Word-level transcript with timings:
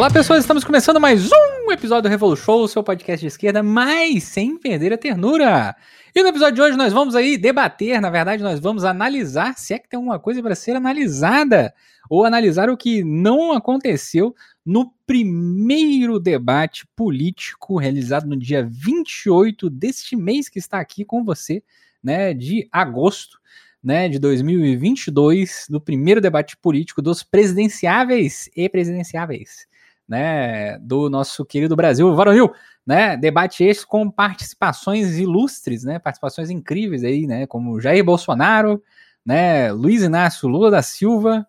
Olá 0.00 0.10
pessoas, 0.10 0.40
estamos 0.40 0.64
começando 0.64 0.98
mais 0.98 1.28
um 1.30 1.70
episódio 1.70 2.04
do 2.04 2.08
Revolu 2.08 2.34
Show, 2.34 2.66
seu 2.66 2.82
podcast 2.82 3.20
de 3.20 3.26
esquerda, 3.26 3.62
mas 3.62 4.24
sem 4.24 4.56
perder 4.56 4.94
a 4.94 4.96
ternura. 4.96 5.76
E 6.14 6.22
no 6.22 6.28
episódio 6.30 6.54
de 6.54 6.62
hoje 6.62 6.74
nós 6.74 6.90
vamos 6.90 7.14
aí 7.14 7.36
debater, 7.36 8.00
na 8.00 8.08
verdade 8.08 8.42
nós 8.42 8.58
vamos 8.60 8.82
analisar 8.82 9.58
se 9.58 9.74
é 9.74 9.78
que 9.78 9.90
tem 9.90 9.98
alguma 9.98 10.18
coisa 10.18 10.42
para 10.42 10.54
ser 10.54 10.74
analisada, 10.74 11.74
ou 12.08 12.24
analisar 12.24 12.70
o 12.70 12.78
que 12.78 13.04
não 13.04 13.52
aconteceu 13.52 14.34
no 14.64 14.90
primeiro 15.06 16.18
debate 16.18 16.86
político 16.96 17.76
realizado 17.76 18.26
no 18.26 18.38
dia 18.38 18.66
28 18.66 19.68
deste 19.68 20.16
mês 20.16 20.48
que 20.48 20.58
está 20.58 20.80
aqui 20.80 21.04
com 21.04 21.22
você, 21.22 21.62
né, 22.02 22.32
de 22.32 22.66
agosto 22.72 23.38
né, 23.84 24.08
de 24.08 24.18
2022, 24.18 25.66
do 25.68 25.78
primeiro 25.78 26.22
debate 26.22 26.56
político 26.56 27.02
dos 27.02 27.22
presidenciáveis 27.22 28.48
e 28.56 28.66
presidenciáveis 28.66 29.68
né, 30.10 30.76
do 30.80 31.08
nosso 31.08 31.44
querido 31.46 31.76
Brasil 31.76 32.12
varonil, 32.16 32.52
né, 32.84 33.16
debate 33.16 33.62
esse 33.62 33.86
com 33.86 34.10
participações 34.10 35.16
ilustres, 35.16 35.84
né, 35.84 36.00
participações 36.00 36.50
incríveis 36.50 37.04
aí, 37.04 37.28
né, 37.28 37.46
como 37.46 37.80
Jair 37.80 38.04
Bolsonaro, 38.04 38.82
né, 39.24 39.70
Luiz 39.70 40.02
Inácio 40.02 40.48
Lula 40.48 40.68
da 40.68 40.82
Silva, 40.82 41.46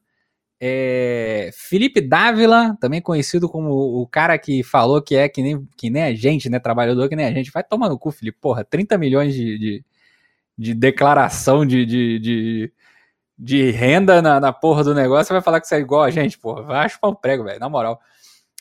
é, 0.59 1.49
Felipe 1.55 1.99
Dávila, 2.01 2.77
também 2.79 3.01
conhecido 3.01 3.49
como 3.49 3.71
o 3.99 4.05
cara 4.05 4.37
que 4.37 4.62
falou 4.62 5.01
que 5.01 5.15
é 5.15 5.27
que 5.27 5.41
nem, 5.41 5.67
que 5.75 5.89
nem 5.89 6.03
a 6.03 6.13
gente, 6.13 6.48
né, 6.48 6.59
trabalhador 6.59 7.09
que 7.09 7.15
nem 7.15 7.25
a 7.25 7.31
gente, 7.31 7.51
vai 7.51 7.63
tomar 7.63 7.90
no 7.90 7.98
cu, 7.98 8.12
Felipe, 8.12 8.37
porra, 8.40 8.63
30 8.63 8.96
milhões 8.96 9.34
de, 9.34 9.57
de, 9.57 9.85
de 10.55 10.75
declaração 10.75 11.65
de, 11.65 11.84
de, 11.84 12.20
de, 12.20 12.73
de 13.35 13.71
renda 13.71 14.21
na, 14.21 14.40
na, 14.40 14.53
porra 14.53 14.84
do 14.84 14.93
negócio, 14.93 15.34
vai 15.34 15.41
falar 15.41 15.59
que 15.59 15.68
você 15.68 15.77
é 15.77 15.79
igual 15.79 16.03
a 16.03 16.12
gente, 16.12 16.37
porra, 16.37 16.62
vai 16.62 16.87
chupar 16.87 17.09
um 17.09 17.15
prego, 17.15 17.43
velho, 17.43 17.59
na 17.59 17.68
moral. 17.68 17.99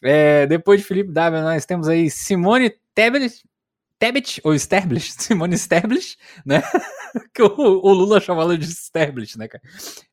É, 0.03 0.47
depois 0.47 0.81
de 0.81 0.87
Felipe 0.87 1.13
W, 1.13 1.43
nós 1.43 1.67
temos 1.67 1.89
aí 1.89 2.11
Simone 2.11 2.73
Tebet, 2.95 3.45
Tebet 3.99 4.41
ou 4.43 4.55
Stablish, 4.55 5.13
Simone 5.19 5.57
Stablish, 5.57 6.17
né? 6.45 6.63
que 7.35 7.43
o, 7.43 7.49
o, 7.49 7.93
Lula 7.93 8.21
chama 8.21 8.43
ela 8.43 8.57
de 8.57 8.67
Stablish, 8.67 9.37
né, 9.37 9.47
cara? 9.47 9.63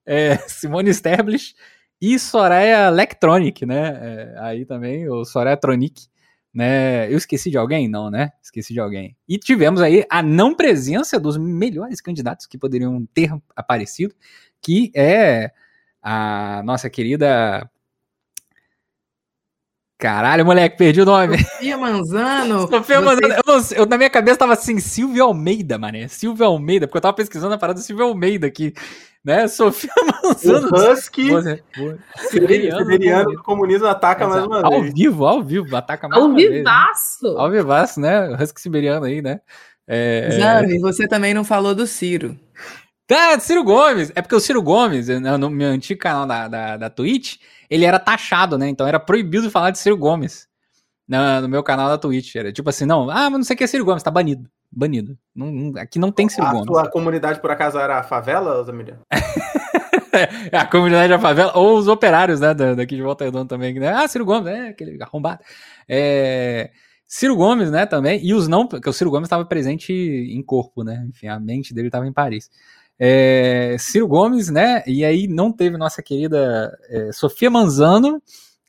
É, 0.05 0.37
Simone 0.47 0.89
Stablish 0.89 1.55
e 2.01 2.19
Soraya 2.19 2.87
Electronic, 2.87 3.65
né? 3.65 3.89
É, 4.01 4.35
aí 4.39 4.65
também, 4.65 5.09
o 5.09 5.23
Soraya 5.23 5.55
Tronic, 5.55 6.07
né? 6.53 7.11
Eu 7.11 7.17
esqueci 7.17 7.49
de 7.49 7.57
alguém? 7.57 7.87
Não, 7.87 8.09
né? 8.09 8.31
Esqueci 8.41 8.73
de 8.73 8.79
alguém. 8.79 9.15
E 9.27 9.37
tivemos 9.37 9.81
aí 9.81 10.05
a 10.09 10.21
não 10.21 10.53
presença 10.53 11.19
dos 11.19 11.37
melhores 11.37 12.01
candidatos 12.01 12.45
que 12.45 12.57
poderiam 12.57 13.05
ter 13.13 13.31
aparecido, 13.55 14.13
que 14.61 14.91
é 14.95 15.51
a 16.01 16.61
nossa 16.63 16.89
querida 16.89 17.69
Caralho, 19.97 20.45
moleque, 20.45 20.77
perdi 20.77 21.01
o 21.01 21.05
nome. 21.05 21.39
Sofia 21.39 21.77
Manzano. 21.77 22.67
Sofia 22.69 23.01
Manzano. 23.01 23.33
Eu, 23.33 23.43
não, 23.47 23.59
eu, 23.75 23.85
na 23.87 23.97
minha 23.97 24.09
cabeça 24.11 24.37
tava 24.37 24.53
assim, 24.53 24.79
Silvia 24.79 25.23
Almeida, 25.23 25.77
mané. 25.79 26.07
Silvia 26.07 26.45
Almeida, 26.45 26.85
porque 26.85 26.97
eu 26.97 27.01
tava 27.01 27.15
pesquisando 27.15 27.55
a 27.55 27.57
parada 27.57 27.79
Silvia 27.79 28.05
Almeida 28.05 28.45
aqui. 28.45 28.73
Né? 29.25 29.47
Sofia 29.49 29.89
Manzano. 30.23 30.69
O 30.71 30.91
Husky. 30.91 31.29
Siberiano, 32.29 32.79
Siberiano 32.79 33.31
o 33.31 33.41
comunismo 33.41 33.87
ataca 33.87 34.27
mais 34.27 34.45
uma 34.45 34.61
ao 34.61 34.69
vez. 34.69 34.83
Ao 34.83 34.91
vivo, 34.93 35.25
ao 35.25 35.43
vivo, 35.43 35.75
ataca 35.75 36.07
mais 36.07 36.21
ao 36.21 36.29
uma 36.29 36.37
vivaço. 36.37 37.21
vez. 37.23 37.33
Né? 37.33 37.41
Ao 37.41 37.49
vivaço, 37.49 37.99
né? 37.99 38.29
O 38.29 38.43
Husky 38.43 38.61
Siberiano 38.61 39.05
aí, 39.05 39.21
né? 39.21 39.41
É... 39.87 40.29
Zami, 40.31 40.79
você 40.79 41.07
também 41.07 41.33
não 41.33 41.43
falou 41.43 41.73
do 41.73 41.87
Ciro. 41.87 42.37
Tá, 43.07 43.39
Ciro 43.39 43.63
Gomes. 43.63 44.11
É 44.13 44.21
porque 44.21 44.35
o 44.35 44.39
Ciro 44.39 44.61
Gomes, 44.61 45.07
no 45.07 45.49
meu 45.49 45.69
antigo 45.69 45.99
canal 45.99 46.27
da, 46.27 46.47
da, 46.47 46.77
da 46.77 46.89
Twitch, 46.89 47.37
ele 47.69 47.85
era 47.85 47.99
taxado, 47.99 48.57
né? 48.57 48.67
Então 48.69 48.87
era 48.87 48.99
proibido 48.99 49.51
falar 49.51 49.71
de 49.71 49.79
Ciro 49.79 49.97
Gomes 49.97 50.47
no, 51.07 51.41
no 51.41 51.49
meu 51.49 51.63
canal 51.63 51.87
da 51.89 51.97
Twitch. 51.97 52.35
Era 52.35 52.51
tipo 52.51 52.69
assim, 52.69 52.85
não, 52.85 53.09
ah, 53.09 53.29
mas 53.29 53.39
não 53.39 53.43
sei 53.43 53.55
o 53.55 53.57
que 53.57 53.63
é 53.63 53.67
Ciro 53.67 53.85
Gomes, 53.85 54.03
tá 54.03 54.11
banido. 54.11 54.49
Banido. 54.71 55.17
Não, 55.33 55.51
não, 55.51 55.81
aqui 55.81 55.97
não 55.97 56.11
tem 56.11 56.27
Ciro 56.27 56.45
a 56.45 56.51
Gomes. 56.51 56.69
A 56.69 56.81
sua 56.81 56.91
comunidade, 56.91 57.39
por 57.39 57.51
acaso, 57.51 57.77
era 57.77 57.99
a 57.99 58.03
favela, 58.03 58.63
Zamília? 58.63 58.99
a 60.51 60.65
comunidade 60.65 61.09
da 61.09 61.19
favela, 61.19 61.51
ou 61.55 61.77
os 61.77 61.87
operários, 61.87 62.39
né, 62.39 62.53
daqui 62.53 62.95
de 62.95 63.01
Volta 63.01 63.23
Redonda 63.23 63.47
também, 63.47 63.73
né? 63.73 63.89
Ah, 63.89 64.07
Ciro 64.07 64.25
Gomes, 64.25 64.47
é, 64.47 64.69
aquele 64.69 65.01
arrombado. 65.01 65.41
É, 65.87 66.71
Ciro 67.05 67.35
Gomes, 67.35 67.71
né, 67.71 67.85
também, 67.85 68.19
e 68.25 68.33
os 68.33 68.47
não, 68.47 68.67
porque 68.67 68.89
o 68.89 68.93
Ciro 68.93 69.09
Gomes 69.09 69.27
estava 69.27 69.45
presente 69.45 69.93
em 69.93 70.41
corpo, 70.43 70.83
né, 70.83 71.05
enfim, 71.09 71.27
a 71.27 71.39
mente 71.39 71.73
dele 71.73 71.87
estava 71.87 72.07
em 72.07 72.13
Paris. 72.13 72.49
É, 72.99 73.75
Ciro 73.79 74.07
Gomes, 74.07 74.49
né? 74.49 74.83
E 74.87 75.05
aí 75.05 75.27
não 75.27 75.51
teve 75.51 75.77
nossa 75.77 76.01
querida 76.01 76.77
é, 76.89 77.11
Sofia 77.11 77.49
Manzano, 77.49 78.21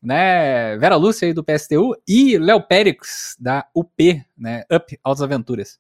né? 0.03 0.77
Vera 0.77 0.97
Lúcia 0.97 1.27
aí 1.27 1.33
do 1.33 1.45
PSTU 1.45 1.97
e 2.07 2.39
Léo 2.39 2.63
Périx 2.63 3.37
da 3.41 3.67
UP, 3.75 4.23
né? 4.37 4.65
Up 4.73 4.99
Altas 5.03 5.23
Aventuras, 5.23 5.79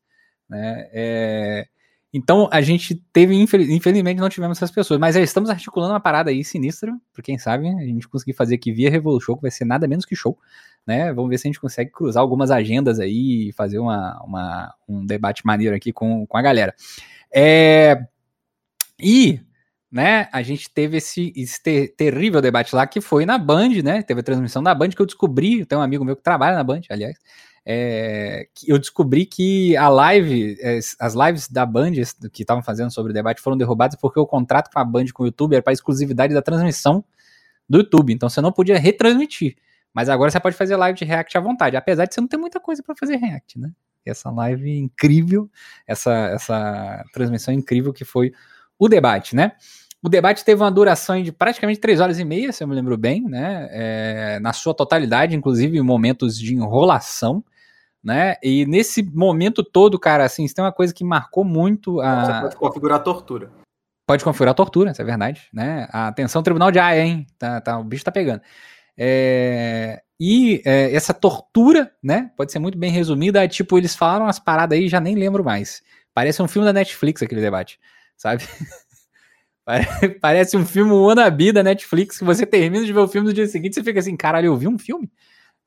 né? 0.48 0.88
É, 0.92 1.69
então 2.12 2.48
a 2.50 2.62
gente 2.62 2.94
teve, 3.12 3.34
infelizmente, 3.34 4.19
não 4.19 4.31
tivemos 4.31 4.56
essas 4.56 4.70
pessoas, 4.70 4.98
mas 4.98 5.14
estamos 5.14 5.50
articulando 5.50 5.92
uma 5.92 6.00
parada 6.00 6.31
aí 6.31 6.42
sinistra, 6.42 6.97
por 7.12 7.22
quem 7.22 7.37
sabe, 7.37 7.69
a 7.69 7.84
gente 7.84 8.08
conseguir 8.08 8.32
fazer 8.32 8.54
aqui 8.54 8.72
via 8.72 8.91
Revolution, 8.91 9.37
que 9.37 9.42
vai 9.42 9.50
ser 9.50 9.66
nada 9.66 9.87
menos 9.87 10.06
que 10.06 10.16
show, 10.16 10.38
né? 10.87 11.12
Vamos 11.12 11.28
ver 11.28 11.37
se 11.37 11.47
a 11.47 11.50
gente 11.50 11.60
consegue 11.60 11.91
cruzar 11.91 12.22
algumas 12.22 12.50
agendas 12.50 12.98
aí 12.98 13.50
e 13.50 13.53
fazer 13.53 13.78
uma, 13.78 14.19
uma 14.25 14.75
um 14.88 15.04
debate 15.04 15.44
maneiro 15.44 15.76
aqui 15.76 15.92
com, 15.92 16.26
com 16.26 16.37
a 16.38 16.42
galera. 16.42 16.75
É, 17.31 18.06
e, 19.00 19.41
né, 19.91 20.28
a 20.32 20.42
gente 20.42 20.70
teve 20.70 20.98
esse, 20.98 21.32
esse 21.36 21.62
ter, 21.62 21.94
terrível 21.97 22.41
debate 22.41 22.75
lá 22.75 22.86
que 22.86 23.00
foi 23.00 23.25
na 23.25 23.38
Band, 23.38 23.70
né? 23.82 24.03
Teve 24.03 24.20
a 24.20 24.22
transmissão 24.22 24.62
da 24.62 24.75
Band 24.75 24.91
que 24.91 25.00
eu 25.00 25.06
descobri, 25.06 25.64
tem 25.64 25.78
um 25.78 25.82
amigo 25.82 26.04
meu 26.04 26.16
que 26.16 26.22
trabalha 26.22 26.56
na 26.56 26.64
Band, 26.64 26.82
aliás, 26.91 27.16
é, 27.70 28.48
eu 28.66 28.78
descobri 28.78 29.26
que 29.26 29.76
a 29.76 29.91
live, 29.91 30.56
é, 30.60 30.78
as 30.98 31.14
lives 31.14 31.48
da 31.48 31.66
Band 31.66 31.92
que 32.32 32.42
estavam 32.42 32.62
fazendo 32.62 32.91
sobre 32.91 33.10
o 33.10 33.14
debate 33.14 33.42
foram 33.42 33.58
derrubadas 33.58 33.98
porque 34.00 34.19
o 34.19 34.26
contrato 34.26 34.70
com 34.72 34.78
a 34.78 34.84
Band 34.84 35.04
com 35.12 35.22
o 35.22 35.26
YouTube 35.26 35.53
era 35.53 35.62
para 35.62 35.75
exclusividade 35.75 36.32
da 36.32 36.41
transmissão 36.41 37.04
do 37.69 37.78
YouTube, 37.78 38.14
então 38.14 38.28
você 38.28 38.41
não 38.41 38.50
podia 38.50 38.78
retransmitir. 38.78 39.56
Mas 39.92 40.08
agora 40.08 40.31
você 40.31 40.41
pode 40.41 40.56
fazer 40.56 40.76
live 40.76 40.98
de 40.98 41.04
React 41.04 41.37
à 41.37 41.41
vontade, 41.42 41.76
apesar 41.76 42.06
de 42.06 42.14
você 42.14 42.20
não 42.22 42.28
ter 42.28 42.38
muita 42.38 42.58
coisa 42.58 42.82
para 42.82 42.94
fazer 42.94 43.16
React, 43.16 43.58
né? 43.58 43.70
Essa 44.06 44.31
live 44.31 44.78
incrível, 44.78 45.50
essa, 45.87 46.10
essa 46.28 47.04
transmissão 47.12 47.53
incrível 47.53 47.92
que 47.92 48.04
foi 48.04 48.32
o 48.78 48.88
debate, 48.88 49.34
né? 49.34 49.52
O 50.02 50.08
debate 50.08 50.44
teve 50.44 50.62
uma 50.62 50.70
duração 50.70 51.20
de 51.20 51.32
praticamente 51.32 51.80
três 51.80 52.00
horas 52.00 52.18
e 52.20 52.24
meia, 52.24 52.52
se 52.52 52.62
eu 52.62 52.68
me 52.68 52.74
lembro 52.74 52.96
bem, 52.96 53.22
né? 53.22 53.68
É, 53.72 54.38
na 54.40 54.52
sua 54.52 54.72
totalidade, 54.72 55.34
inclusive 55.34 55.80
momentos 55.82 56.38
de 56.38 56.54
enrolação, 56.54 57.44
né? 58.02 58.36
E 58.40 58.64
nesse 58.66 59.02
momento 59.02 59.64
todo, 59.64 59.98
cara, 59.98 60.24
assim, 60.24 60.44
isso 60.44 60.54
tem 60.54 60.64
uma 60.64 60.72
coisa 60.72 60.94
que 60.94 61.02
marcou 61.02 61.44
muito 61.44 62.00
a. 62.00 62.24
Você 62.24 62.40
pode 62.40 62.56
configurar 62.56 63.02
tortura. 63.02 63.50
Pode 64.06 64.24
configurar 64.24 64.54
tortura, 64.54 64.92
isso 64.92 65.02
é 65.02 65.04
verdade, 65.04 65.48
né? 65.52 65.88
Atenção, 65.90 66.42
tribunal 66.42 66.70
de 66.70 66.78
Haia, 66.78 67.04
hein? 67.04 67.26
Tá, 67.36 67.60
tá, 67.60 67.78
o 67.78 67.84
bicho 67.84 68.04
tá 68.04 68.12
pegando. 68.12 68.40
É, 68.96 70.00
e 70.18 70.62
é, 70.64 70.94
essa 70.94 71.12
tortura, 71.12 71.90
né? 72.02 72.30
Pode 72.36 72.52
ser 72.52 72.60
muito 72.60 72.78
bem 72.78 72.92
resumida. 72.92 73.46
Tipo, 73.48 73.76
eles 73.76 73.96
falaram 73.96 74.26
as 74.26 74.38
paradas 74.38 74.78
aí, 74.78 74.88
já 74.88 75.00
nem 75.00 75.16
lembro 75.16 75.44
mais. 75.44 75.82
Parece 76.14 76.40
um 76.40 76.48
filme 76.48 76.66
da 76.66 76.72
Netflix 76.72 77.20
aquele 77.20 77.40
debate 77.40 77.78
sabe? 78.18 78.44
Parece 80.20 80.56
um 80.56 80.64
filme 80.64 80.92
wannabe 80.92 81.52
da 81.52 81.62
Netflix 81.62 82.18
que 82.18 82.24
você 82.24 82.46
termina 82.46 82.84
de 82.84 82.92
ver 82.92 83.00
o 83.00 83.08
filme 83.08 83.28
no 83.28 83.34
dia 83.34 83.46
seguinte 83.46 83.74
você 83.74 83.84
fica 83.84 84.00
assim, 84.00 84.16
caralho, 84.16 84.46
eu 84.46 84.56
vi 84.56 84.66
um 84.66 84.78
filme? 84.78 85.10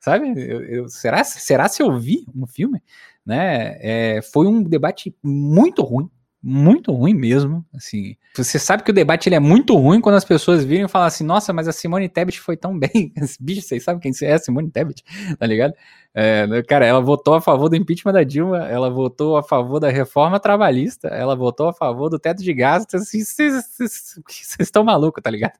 Sabe? 0.00 0.32
Eu, 0.36 0.64
eu, 0.64 0.88
será, 0.88 1.22
será 1.22 1.68
se 1.68 1.82
eu 1.82 1.96
vi 1.98 2.26
um 2.34 2.46
filme? 2.46 2.82
Né? 3.24 3.78
É, 3.80 4.22
foi 4.22 4.46
um 4.48 4.62
debate 4.62 5.14
muito 5.22 5.82
ruim, 5.82 6.10
muito 6.42 6.92
ruim 6.92 7.14
mesmo, 7.14 7.64
assim. 7.72 8.16
Você 8.34 8.58
sabe 8.58 8.82
que 8.82 8.90
o 8.90 8.94
debate 8.94 9.28
ele 9.28 9.36
é 9.36 9.40
muito 9.40 9.76
ruim 9.76 10.00
quando 10.00 10.16
as 10.16 10.24
pessoas 10.24 10.64
virem 10.64 10.86
e 10.86 10.88
falam 10.88 11.06
assim, 11.06 11.22
nossa, 11.22 11.52
mas 11.52 11.68
a 11.68 11.72
Simone 11.72 12.08
Tebet 12.08 12.40
foi 12.40 12.56
tão 12.56 12.76
bem. 12.78 13.12
Bicho, 13.38 13.62
vocês 13.62 13.84
sabem 13.84 14.00
quem 14.00 14.12
é 14.26 14.32
a 14.32 14.38
Simone 14.38 14.70
Tebet, 14.70 15.04
tá 15.38 15.46
ligado? 15.46 15.74
É, 16.14 16.46
cara, 16.68 16.84
ela 16.84 17.00
votou 17.00 17.34
a 17.34 17.40
favor 17.40 17.68
do 17.68 17.76
impeachment 17.76 18.12
da 18.12 18.24
Dilma, 18.24 18.66
ela 18.68 18.90
votou 18.90 19.36
a 19.36 19.42
favor 19.42 19.78
da 19.78 19.88
reforma 19.88 20.40
trabalhista, 20.40 21.08
ela 21.08 21.34
votou 21.36 21.68
a 21.68 21.72
favor 21.72 22.10
do 22.10 22.18
teto 22.18 22.42
de 22.42 22.52
gastos, 22.52 23.02
assim, 23.02 23.24
vocês 23.24 23.64
estão 24.58 24.84
malucos, 24.84 25.22
tá 25.22 25.30
ligado? 25.30 25.54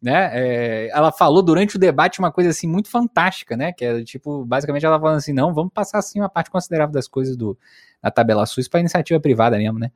Né? 0.00 0.30
É, 0.32 0.88
ela 0.92 1.12
falou 1.12 1.42
durante 1.42 1.76
o 1.76 1.78
debate 1.78 2.18
uma 2.18 2.32
coisa 2.32 2.50
assim 2.50 2.66
muito 2.66 2.88
fantástica, 2.88 3.56
né? 3.56 3.72
Que 3.72 3.84
é 3.84 4.02
tipo, 4.02 4.44
basicamente 4.44 4.84
ela 4.84 4.98
falando 4.98 5.18
assim, 5.18 5.32
não, 5.32 5.52
vamos 5.54 5.72
passar 5.72 5.98
assim 5.98 6.18
uma 6.18 6.28
parte 6.28 6.50
considerável 6.50 6.92
das 6.92 7.06
coisas 7.06 7.36
do, 7.36 7.56
da 8.02 8.10
tabela 8.10 8.46
SUS 8.46 8.66
para 8.66 8.80
iniciativa 8.80 9.20
privada 9.20 9.56
mesmo, 9.58 9.78
né? 9.78 9.92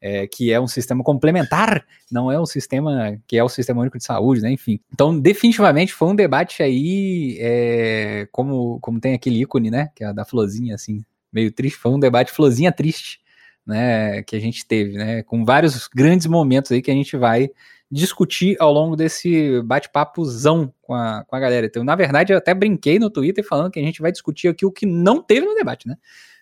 É, 0.00 0.26
que 0.26 0.52
é 0.52 0.60
um 0.60 0.66
sistema 0.66 1.02
complementar, 1.02 1.84
não 2.10 2.30
é 2.30 2.40
um 2.40 2.46
sistema 2.46 3.18
que 3.26 3.36
é 3.36 3.42
o 3.42 3.48
sistema 3.48 3.80
único 3.80 3.98
de 3.98 4.04
saúde, 4.04 4.40
né? 4.40 4.50
Enfim. 4.50 4.80
Então, 4.92 5.18
definitivamente 5.18 5.92
foi 5.92 6.08
um 6.08 6.14
debate 6.14 6.62
aí, 6.62 7.36
é, 7.40 8.28
como, 8.30 8.78
como 8.80 9.00
tem 9.00 9.14
aquele 9.14 9.42
ícone, 9.42 9.70
né? 9.70 9.90
Que 9.94 10.04
é 10.04 10.12
da 10.12 10.24
florzinha, 10.24 10.74
assim, 10.74 11.04
meio 11.32 11.52
triste. 11.52 11.78
Foi 11.78 11.92
um 11.92 11.98
debate 11.98 12.32
florzinha 12.32 12.72
triste, 12.72 13.20
né? 13.66 14.22
Que 14.22 14.36
a 14.36 14.40
gente 14.40 14.66
teve, 14.66 14.96
né? 14.96 15.22
Com 15.22 15.44
vários 15.44 15.88
grandes 15.88 16.26
momentos 16.26 16.70
aí 16.70 16.80
que 16.80 16.90
a 16.90 16.94
gente 16.94 17.16
vai 17.16 17.50
discutir 17.90 18.54
ao 18.60 18.72
longo 18.72 18.94
desse 18.94 19.62
bate-papozão 19.62 20.72
com 20.82 20.94
a, 20.94 21.24
com 21.26 21.34
a 21.34 21.40
galera. 21.40 21.66
Então, 21.66 21.82
na 21.82 21.96
verdade, 21.96 22.32
eu 22.32 22.38
até 22.38 22.52
brinquei 22.54 22.98
no 22.98 23.10
Twitter 23.10 23.44
falando 23.44 23.70
que 23.70 23.80
a 23.80 23.82
gente 23.82 24.02
vai 24.02 24.12
discutir 24.12 24.48
aqui 24.48 24.64
o 24.64 24.70
que 24.70 24.84
não 24.84 25.22
teve 25.22 25.46
no 25.46 25.54
debate, 25.54 25.88
né? 25.88 25.96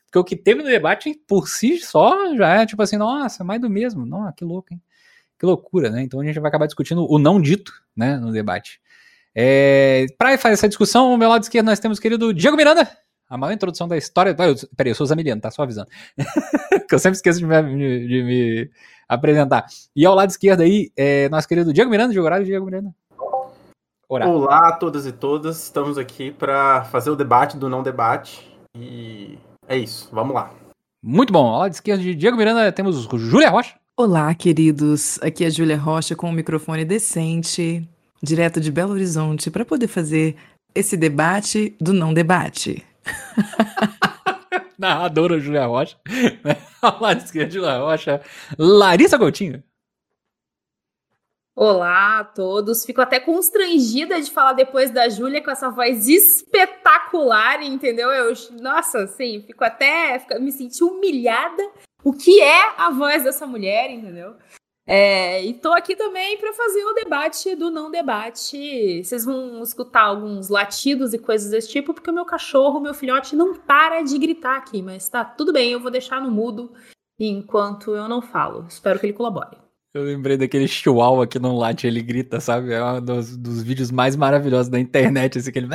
Porque 0.06 0.18
o 0.18 0.24
que 0.24 0.36
teve 0.36 0.62
no 0.62 0.68
debate, 0.68 1.20
por 1.26 1.48
si 1.48 1.78
só, 1.78 2.34
já 2.34 2.62
é 2.62 2.66
tipo 2.66 2.82
assim, 2.82 2.96
nossa, 2.96 3.44
mais 3.44 3.60
do 3.60 3.68
mesmo. 3.68 4.06
Nossa, 4.06 4.32
que 4.32 4.44
louco, 4.44 4.72
hein? 4.72 4.80
Que 5.38 5.44
loucura, 5.44 5.90
né? 5.90 6.02
Então 6.02 6.20
a 6.20 6.24
gente 6.24 6.40
vai 6.40 6.48
acabar 6.48 6.66
discutindo 6.66 7.06
o 7.10 7.18
não 7.18 7.40
dito, 7.40 7.72
né, 7.94 8.16
no 8.16 8.32
debate. 8.32 8.80
É, 9.34 10.06
para 10.16 10.38
fazer 10.38 10.54
essa 10.54 10.68
discussão, 10.68 11.10
ao 11.10 11.18
meu 11.18 11.28
lado 11.28 11.42
esquerdo 11.42 11.66
nós 11.66 11.78
temos 11.78 11.98
o 11.98 12.00
querido 12.00 12.32
Diego 12.32 12.56
Miranda, 12.56 12.88
a 13.28 13.36
maior 13.36 13.52
introdução 13.52 13.86
da 13.86 13.96
história. 13.96 14.34
Peraí, 14.34 14.90
eu 14.90 14.94
sou 14.94 15.06
Zamiliano, 15.06 15.40
tá 15.40 15.50
só 15.50 15.62
avisando. 15.62 15.88
que 16.88 16.94
eu 16.94 16.98
sempre 16.98 17.16
esqueço 17.16 17.38
de 17.38 17.44
me, 17.44 17.62
de, 17.62 18.08
de 18.08 18.22
me, 18.22 18.70
apresentar. 19.06 19.66
E 19.94 20.06
ao 20.06 20.14
lado 20.14 20.30
esquerdo 20.30 20.62
aí, 20.62 20.90
é, 20.96 21.28
nosso 21.28 21.46
querido 21.46 21.72
Diego 21.72 21.90
Miranda, 21.90 22.12
de 22.12 22.20
horário 22.20 22.46
Diego 22.46 22.64
Miranda. 22.64 22.94
Olá 24.08 24.68
a 24.68 24.72
todas 24.72 25.04
e 25.04 25.12
todas, 25.12 25.64
estamos 25.64 25.98
aqui 25.98 26.30
para 26.30 26.84
fazer 26.84 27.10
o 27.10 27.16
debate 27.16 27.56
do 27.56 27.68
não 27.68 27.82
debate. 27.82 28.56
E 28.78 29.36
é 29.68 29.76
isso, 29.76 30.08
vamos 30.12 30.34
lá. 30.34 30.52
Muito 31.02 31.32
bom. 31.32 31.46
Ao 31.46 31.60
lado 31.60 31.72
esquerdo 31.72 32.02
de 32.02 32.14
Diego 32.14 32.36
Miranda 32.36 32.70
temos 32.72 33.04
Júlia 33.04 33.50
Rocha. 33.50 33.74
Olá, 33.96 34.34
queridos. 34.34 35.18
Aqui 35.22 35.44
é 35.44 35.46
a 35.46 35.50
Júlia 35.50 35.76
Rocha 35.76 36.14
com 36.14 36.28
um 36.28 36.32
microfone 36.32 36.84
decente, 36.84 37.88
direto 38.22 38.60
de 38.60 38.70
Belo 38.70 38.92
Horizonte, 38.92 39.50
para 39.50 39.64
poder 39.64 39.86
fazer 39.86 40.36
esse 40.74 40.96
debate 40.96 41.74
do 41.80 41.92
não 41.92 42.12
debate. 42.12 42.84
Narradora 44.78 45.40
Júlia 45.40 45.66
Rocha. 45.66 45.96
Ao 46.82 47.00
lado 47.00 47.24
esquerdo, 47.24 47.52
Júlia 47.52 47.78
Rocha. 47.78 48.20
Larissa 48.58 49.18
Coutinho. 49.18 49.62
Olá 51.58 52.18
a 52.18 52.24
todos. 52.24 52.84
Fico 52.84 53.00
até 53.00 53.18
constrangida 53.18 54.20
de 54.20 54.30
falar 54.30 54.52
depois 54.52 54.90
da 54.90 55.08
Júlia 55.08 55.42
com 55.42 55.50
essa 55.50 55.70
voz 55.70 56.06
espetacular, 56.06 57.62
entendeu? 57.62 58.10
Eu, 58.10 58.34
nossa, 58.60 59.04
assim, 59.04 59.40
fico 59.40 59.64
até. 59.64 60.18
Fico, 60.18 60.38
me 60.38 60.52
senti 60.52 60.84
humilhada. 60.84 61.66
O 62.04 62.12
que 62.12 62.42
é 62.42 62.74
a 62.76 62.90
voz 62.90 63.24
dessa 63.24 63.46
mulher, 63.46 63.90
entendeu? 63.90 64.34
É, 64.86 65.42
e 65.42 65.54
tô 65.54 65.72
aqui 65.72 65.96
também 65.96 66.36
para 66.36 66.52
fazer 66.52 66.84
o 66.84 66.92
debate 66.92 67.56
do 67.56 67.70
não 67.70 67.90
debate. 67.90 69.02
Vocês 69.02 69.24
vão 69.24 69.62
escutar 69.62 70.02
alguns 70.02 70.50
latidos 70.50 71.14
e 71.14 71.18
coisas 71.18 71.50
desse 71.50 71.70
tipo, 71.70 71.94
porque 71.94 72.10
o 72.10 72.14
meu 72.14 72.26
cachorro, 72.26 72.80
meu 72.80 72.92
filhote, 72.92 73.34
não 73.34 73.54
para 73.54 74.02
de 74.02 74.18
gritar 74.18 74.58
aqui, 74.58 74.82
mas 74.82 75.08
tá 75.08 75.24
tudo 75.24 75.54
bem, 75.54 75.72
eu 75.72 75.80
vou 75.80 75.90
deixar 75.90 76.20
no 76.20 76.30
mudo 76.30 76.74
enquanto 77.18 77.96
eu 77.96 78.06
não 78.06 78.20
falo. 78.20 78.66
Espero 78.68 79.00
que 79.00 79.06
ele 79.06 79.14
colabore. 79.14 79.65
Eu 79.96 80.04
lembrei 80.04 80.36
daquele 80.36 80.68
chihuahua 80.68 81.26
que 81.26 81.38
não 81.38 81.56
late, 81.56 81.86
ele 81.86 82.02
grita, 82.02 82.38
sabe? 82.38 82.70
É 82.70 82.84
um 82.84 83.00
dos, 83.00 83.34
dos 83.34 83.62
vídeos 83.62 83.90
mais 83.90 84.14
maravilhosos 84.14 84.68
da 84.68 84.78
internet, 84.78 85.38
assim, 85.38 85.50
que 85.50 85.58
ele... 85.58 85.68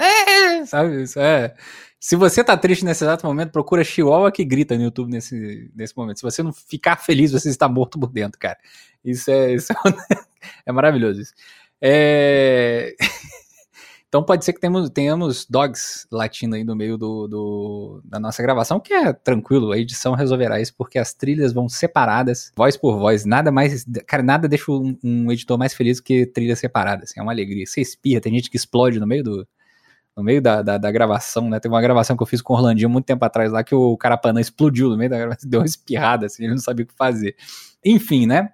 Sabe? 0.68 1.02
Isso 1.02 1.20
é... 1.20 1.56
Se 2.00 2.16
você 2.16 2.44
tá 2.44 2.56
triste 2.56 2.86
nesse 2.86 3.04
exato 3.04 3.26
momento, 3.26 3.52
procura 3.52 3.84
chihuahua 3.84 4.32
que 4.32 4.46
grita 4.46 4.78
no 4.78 4.84
YouTube 4.84 5.10
nesse, 5.10 5.72
nesse 5.76 5.98
momento. 5.98 6.18
Se 6.18 6.24
você 6.24 6.44
não 6.44 6.54
ficar 6.54 6.98
feliz, 6.98 7.32
você 7.32 7.50
está 7.50 7.68
morto 7.68 8.00
por 8.00 8.12
dentro, 8.12 8.40
cara. 8.40 8.60
Isso 9.04 9.32
é, 9.32 9.54
isso 9.54 9.74
é, 9.74 9.76
é 10.68 10.72
maravilhoso 10.72 11.22
isso. 11.22 11.34
É... 11.82 12.96
Então 14.12 14.22
pode 14.22 14.44
ser 14.44 14.52
que 14.52 14.60
temos, 14.60 14.90
tenhamos 14.90 15.46
dogs 15.50 16.06
latindo 16.12 16.58
aí 16.58 16.66
no 16.66 16.76
meio 16.76 16.98
do, 16.98 17.30
do, 17.30 18.02
da 18.04 18.20
nossa 18.20 18.44
gravação, 18.44 18.78
que 18.78 18.94
é 18.94 19.14
tranquilo, 19.14 19.72
a 19.72 19.78
edição 19.78 20.16
resolverá 20.16 20.60
isso, 20.60 20.76
porque 20.78 21.00
as 21.00 21.14
trilhas 21.14 21.54
vão 21.54 21.70
separadas, 21.70 22.52
voz 22.54 22.76
por 22.76 23.00
voz, 23.00 23.24
nada 23.24 23.54
mais, 23.54 23.86
cara, 24.06 24.22
nada 24.22 24.50
deixa 24.50 24.70
um, 24.70 24.98
um 25.02 25.32
editor 25.32 25.58
mais 25.58 25.74
feliz 25.74 26.02
que 26.02 26.26
trilhas 26.26 26.60
separadas, 26.60 27.10
assim, 27.10 27.22
é 27.22 27.24
uma 27.24 27.32
alegria, 27.32 27.66
você 27.66 27.80
espirra, 27.80 28.20
tem 28.20 28.34
gente 28.34 28.50
que 28.50 28.58
explode 28.58 29.00
no 29.00 29.08
meio 29.08 29.24
do, 29.24 29.48
no 30.18 30.22
meio 30.22 30.42
da, 30.42 30.62
da, 30.62 30.78
da, 30.78 30.92
gravação, 30.92 31.50
né, 31.50 31.58
teve 31.62 31.74
uma 31.74 31.82
gravação 31.82 32.18
que 32.18 32.24
eu 32.24 32.28
fiz 32.28 32.42
com 32.42 32.52
o 32.54 32.58
Orlandinho 32.58 32.90
muito 32.90 33.06
tempo 33.06 33.24
atrás 33.24 33.50
lá, 33.50 33.64
que 33.64 33.74
o 33.74 33.96
Carapanã 33.96 34.42
explodiu 34.42 34.90
no 34.90 34.98
meio 34.98 35.10
da 35.10 35.18
gravação, 35.18 35.48
deu 35.50 35.62
uma 35.62 35.66
espirrada, 35.66 36.26
assim, 36.26 36.44
ele 36.44 36.52
não 36.52 36.60
sabia 36.60 36.84
o 36.84 36.88
que 36.90 36.94
fazer. 36.98 37.34
Enfim, 37.82 38.26
né, 38.26 38.50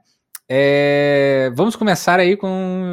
é, 0.49 1.51
vamos 1.53 1.75
começar 1.75 2.19
aí 2.19 2.37
com 2.37 2.83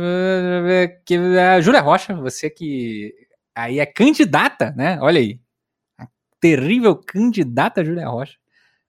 que 1.05 1.17
a 1.17 1.61
Júlia 1.61 1.81
Rocha, 1.81 2.15
você 2.15 2.51
que 2.51 3.15
aí 3.55 3.79
é 3.79 3.87
candidata, 3.87 4.73
né? 4.77 4.99
Olha 5.01 5.21
aí, 5.21 5.39
a 5.99 6.07
terrível 6.41 6.97
candidata 6.97 7.85
Júlia 7.85 8.09
Rocha, 8.09 8.37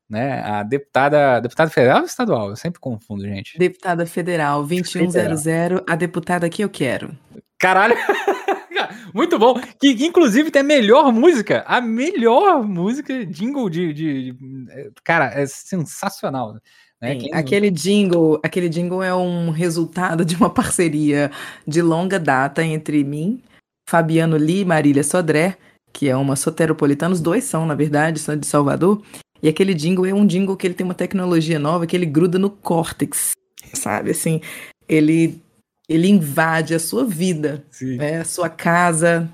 né? 0.10 0.42
A 0.42 0.64
deputada, 0.64 1.40
deputada 1.40 1.70
federal 1.70 2.00
ou 2.00 2.06
estadual? 2.06 2.50
Eu 2.50 2.56
sempre 2.56 2.80
confundo, 2.80 3.24
gente. 3.24 3.58
Deputada 3.60 4.06
federal 4.06 4.66
2100, 4.66 5.12
federal. 5.12 5.84
a 5.88 5.96
deputada 5.96 6.50
que 6.50 6.64
eu 6.64 6.70
quero. 6.70 7.16
Caralho. 7.60 7.96
Muito 9.14 9.40
bom. 9.40 9.60
Que, 9.80 9.96
que, 9.96 10.06
inclusive 10.06 10.52
tem 10.52 10.62
a 10.62 10.66
melhor 10.66 11.12
música. 11.12 11.64
A 11.68 11.80
melhor 11.80 12.64
música, 12.64 13.26
jingle 13.26 13.70
de. 13.70 13.94
de, 13.94 14.32
de 14.32 14.92
cara, 15.04 15.28
é 15.34 15.46
sensacional. 15.46 16.60
Né? 17.06 17.20
Sim, 17.20 17.30
aquele 17.32 17.70
jingle, 17.70 18.40
aquele 18.42 18.68
jingle 18.68 19.04
é 19.04 19.14
um 19.14 19.52
resultado 19.52 20.26
de 20.26 20.36
uma 20.36 20.50
parceria 20.52 21.32
de 21.68 21.82
longa 21.82 22.20
data 22.20 22.64
entre 22.64 23.04
mim, 23.04 23.42
Fabiano 23.88 24.36
Lee 24.38 24.62
e 24.62 24.66
Marília 24.66 25.04
Sodré, 25.04 25.58
que 25.94 26.10
é 26.10 26.16
uma 26.16 26.36
soteropolitana, 26.36 27.14
os 27.14 27.22
dois 27.22 27.44
são, 27.44 27.66
na 27.66 27.76
verdade, 27.76 28.20
são 28.20 28.36
de 28.36 28.48
Salvador. 28.48 29.02
E 29.42 29.48
aquele 29.48 29.74
jingle 29.74 30.06
é 30.06 30.14
um 30.14 30.26
jingle 30.26 30.58
que 30.58 30.66
ele 30.66 30.74
tem 30.74 30.84
uma 30.84 30.96
tecnologia 30.96 31.60
nova 31.60 31.86
que 31.86 31.96
ele 31.96 32.06
gruda 32.06 32.40
no 32.40 32.50
córtex, 32.50 33.32
sabe? 33.74 34.12
Assim, 34.12 34.42
ele 34.90 35.40
ele 35.88 36.08
invade 36.08 36.74
a 36.74 36.80
sua 36.80 37.06
vida, 37.06 37.64
né? 37.82 38.22
a 38.22 38.26
sua 38.26 38.50
casa, 38.50 39.30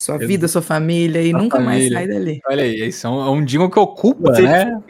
sua 0.00 0.18
vida, 0.18 0.48
sua 0.48 0.60
família 0.60 1.22
e 1.22 1.32
a 1.32 1.38
nunca 1.38 1.58
família. 1.58 1.78
mais 1.78 1.92
sai 1.92 2.08
dali. 2.08 2.40
Olha 2.48 2.64
aí, 2.64 2.88
isso 2.88 3.06
é 3.06 3.10
um, 3.10 3.20
é 3.20 3.30
um 3.30 3.44
jingle 3.44 3.70
que 3.70 3.78
ocupa, 3.78 4.34
Você 4.34 4.42
né? 4.42 4.82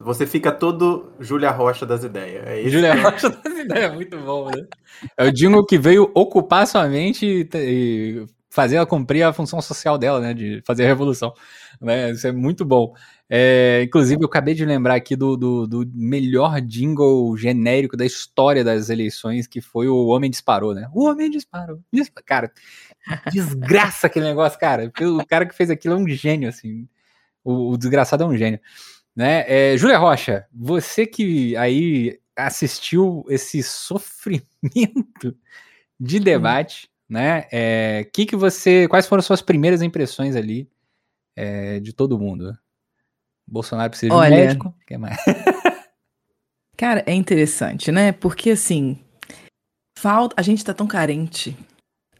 Você 0.00 0.26
fica 0.26 0.52
todo 0.52 1.12
Júlia 1.18 1.50
Rocha 1.50 1.84
das 1.84 2.04
ideias. 2.04 2.46
É 2.46 2.68
Júlia 2.68 2.94
Rocha 2.94 3.30
das 3.30 3.58
ideias, 3.58 3.92
muito 3.92 4.16
bom, 4.18 4.48
né? 4.48 4.66
É 5.16 5.24
o 5.24 5.32
jingle 5.32 5.66
que 5.66 5.76
veio 5.76 6.10
ocupar 6.14 6.66
sua 6.68 6.86
mente 6.86 7.26
e, 7.26 7.48
e 7.54 8.26
fazer 8.48 8.76
ela 8.76 8.86
cumprir 8.86 9.24
a 9.24 9.32
função 9.32 9.60
social 9.60 9.98
dela, 9.98 10.20
né? 10.20 10.32
De 10.32 10.62
fazer 10.64 10.84
a 10.84 10.86
revolução. 10.86 11.34
Né? 11.80 12.12
Isso 12.12 12.28
é 12.28 12.32
muito 12.32 12.64
bom. 12.64 12.94
É, 13.28 13.82
inclusive, 13.84 14.22
eu 14.22 14.26
acabei 14.26 14.54
de 14.54 14.64
lembrar 14.64 14.94
aqui 14.94 15.16
do, 15.16 15.36
do, 15.36 15.66
do, 15.66 15.90
melhor 15.92 16.60
jingle 16.60 17.36
genérico 17.36 17.96
da 17.96 18.06
história 18.06 18.64
das 18.64 18.90
eleições, 18.90 19.46
que 19.46 19.60
foi 19.60 19.88
o 19.88 20.06
Homem 20.06 20.30
Disparou, 20.30 20.74
né? 20.74 20.88
O 20.94 21.04
Homem 21.04 21.28
Disparou. 21.28 21.80
Cara, 22.24 22.52
desgraça 23.32 24.06
aquele 24.06 24.26
negócio, 24.26 24.58
cara. 24.58 24.90
O 25.00 25.26
cara 25.26 25.44
que 25.44 25.54
fez 25.54 25.70
aquilo 25.70 25.94
é 25.94 25.98
um 25.98 26.08
gênio, 26.08 26.48
assim. 26.48 26.88
O, 27.44 27.72
o 27.72 27.76
desgraçado 27.76 28.22
é 28.22 28.26
um 28.26 28.36
gênio. 28.36 28.60
Né? 29.18 29.44
É, 29.48 29.76
Júlia 29.76 29.98
Rocha, 29.98 30.46
você 30.54 31.04
que 31.04 31.56
aí 31.56 32.20
assistiu 32.36 33.24
esse 33.28 33.64
sofrimento 33.64 34.46
de 35.98 36.20
debate, 36.20 36.86
hum. 36.86 37.14
né? 37.14 37.48
É, 37.50 38.08
que 38.12 38.24
que 38.24 38.36
você, 38.36 38.86
quais 38.86 39.08
foram 39.08 39.20
suas 39.20 39.42
primeiras 39.42 39.82
impressões 39.82 40.36
ali 40.36 40.70
é, 41.34 41.80
de 41.80 41.92
todo 41.92 42.16
mundo? 42.16 42.56
Bolsonaro 43.44 43.90
precisa 43.90 44.14
Olha, 44.14 44.28
de 44.28 44.34
um 44.34 44.44
médico? 44.46 44.74
Que 44.86 44.96
mais? 44.96 45.16
cara, 46.78 47.02
é 47.04 47.12
interessante, 47.12 47.90
né? 47.90 48.12
Porque 48.12 48.50
assim, 48.50 49.00
falta, 49.98 50.36
a 50.38 50.42
gente 50.42 50.64
tá 50.64 50.72
tão 50.72 50.86
carente, 50.86 51.56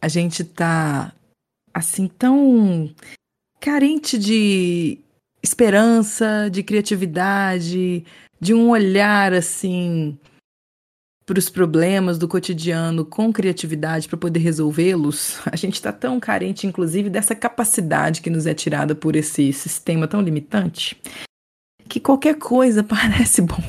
a 0.01 0.09
gente 0.09 0.43
tá 0.43 1.13
assim 1.73 2.09
tão 2.09 2.93
carente 3.61 4.17
de 4.17 4.99
esperança, 5.41 6.49
de 6.51 6.63
criatividade, 6.63 8.05
de 8.39 8.53
um 8.53 8.69
olhar 8.69 9.33
assim 9.33 10.17
para 11.25 11.37
os 11.37 11.47
problemas 11.47 12.17
do 12.17 12.27
cotidiano 12.27 13.05
com 13.05 13.31
criatividade 13.31 14.07
para 14.07 14.17
poder 14.17 14.39
resolvê-los, 14.39 15.39
a 15.45 15.55
gente 15.55 15.75
está 15.75 15.93
tão 15.93 16.19
carente, 16.19 16.65
inclusive, 16.65 17.07
dessa 17.07 17.35
capacidade 17.35 18.21
que 18.21 18.31
nos 18.31 18.47
é 18.47 18.53
tirada 18.55 18.95
por 18.95 19.15
esse 19.15 19.53
sistema 19.53 20.07
tão 20.07 20.21
limitante, 20.21 20.99
que 21.87 21.99
qualquer 21.99 22.35
coisa 22.35 22.81
parece 22.83 23.43
bom. 23.43 23.61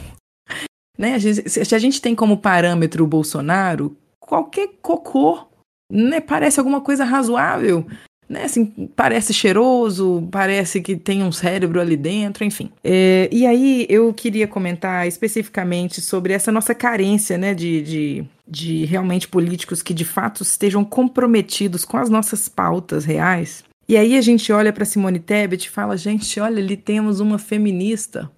Né? 0.96 1.18
Se 1.18 1.74
a 1.74 1.78
gente 1.78 2.00
tem 2.00 2.14
como 2.14 2.38
parâmetro 2.38 3.04
o 3.04 3.06
Bolsonaro, 3.06 3.94
qualquer 4.18 4.68
cocô 4.80 5.46
né, 5.92 6.20
parece 6.20 6.58
alguma 6.60 6.80
coisa 6.80 7.04
razoável 7.04 7.86
né, 8.30 8.44
assim, 8.44 8.66
parece 8.94 9.34
cheiroso, 9.34 10.28
parece 10.30 10.80
que 10.80 10.94
tem 10.94 11.24
um 11.24 11.32
cérebro 11.32 11.80
ali 11.80 11.96
dentro, 11.96 12.44
enfim. 12.44 12.70
É, 12.84 13.28
e 13.32 13.44
aí 13.44 13.84
eu 13.90 14.14
queria 14.14 14.46
comentar 14.46 15.08
especificamente 15.08 16.00
sobre 16.00 16.32
essa 16.32 16.52
nossa 16.52 16.72
carência, 16.72 17.36
né, 17.36 17.52
de, 17.52 17.82
de, 17.82 18.24
de 18.46 18.84
realmente 18.84 19.26
políticos 19.26 19.82
que 19.82 19.92
de 19.92 20.04
fato 20.04 20.44
estejam 20.44 20.84
comprometidos 20.84 21.84
com 21.84 21.96
as 21.96 22.08
nossas 22.08 22.48
pautas 22.48 23.04
reais. 23.04 23.64
E 23.88 23.96
aí 23.96 24.16
a 24.16 24.20
gente 24.20 24.52
olha 24.52 24.72
para 24.72 24.84
Simone 24.84 25.18
Tebet 25.18 25.66
e 25.66 25.70
fala, 25.70 25.96
gente, 25.96 26.38
olha, 26.38 26.62
ali 26.62 26.76
temos 26.76 27.18
uma 27.18 27.36
feminista. 27.36 28.30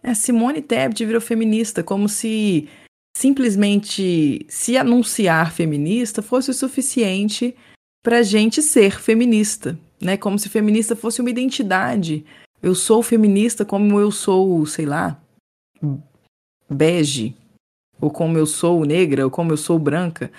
É, 0.00 0.14
Simone 0.14 0.62
Tebet 0.62 1.04
virou 1.04 1.20
feminista, 1.20 1.82
como 1.82 2.08
se 2.08 2.68
simplesmente 3.16 4.46
se 4.48 4.76
anunciar 4.76 5.52
feminista 5.52 6.22
fosse 6.22 6.50
o 6.50 6.54
suficiente 6.54 7.54
para 8.02 8.22
gente 8.22 8.60
ser 8.60 9.00
feminista, 9.00 9.78
né? 10.00 10.16
Como 10.16 10.38
se 10.38 10.48
feminista 10.48 10.96
fosse 10.96 11.20
uma 11.20 11.30
identidade. 11.30 12.24
Eu 12.62 12.74
sou 12.74 13.02
feminista 13.02 13.64
como 13.64 13.98
eu 13.98 14.10
sou, 14.10 14.64
sei 14.66 14.86
lá, 14.86 15.20
bege, 16.68 17.36
ou 18.00 18.10
como 18.10 18.36
eu 18.36 18.46
sou 18.46 18.84
negra, 18.84 19.24
ou 19.24 19.30
como 19.30 19.52
eu 19.52 19.56
sou 19.56 19.78
branca. 19.78 20.30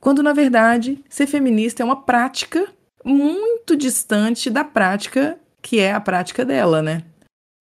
Quando 0.00 0.22
na 0.22 0.32
verdade 0.32 1.02
ser 1.08 1.26
feminista 1.26 1.82
é 1.82 1.84
uma 1.84 2.02
prática 2.02 2.72
muito 3.04 3.76
distante 3.76 4.48
da 4.48 4.64
prática 4.64 5.38
que 5.60 5.80
é 5.80 5.92
a 5.92 6.00
prática 6.00 6.44
dela, 6.44 6.80
né? 6.82 7.02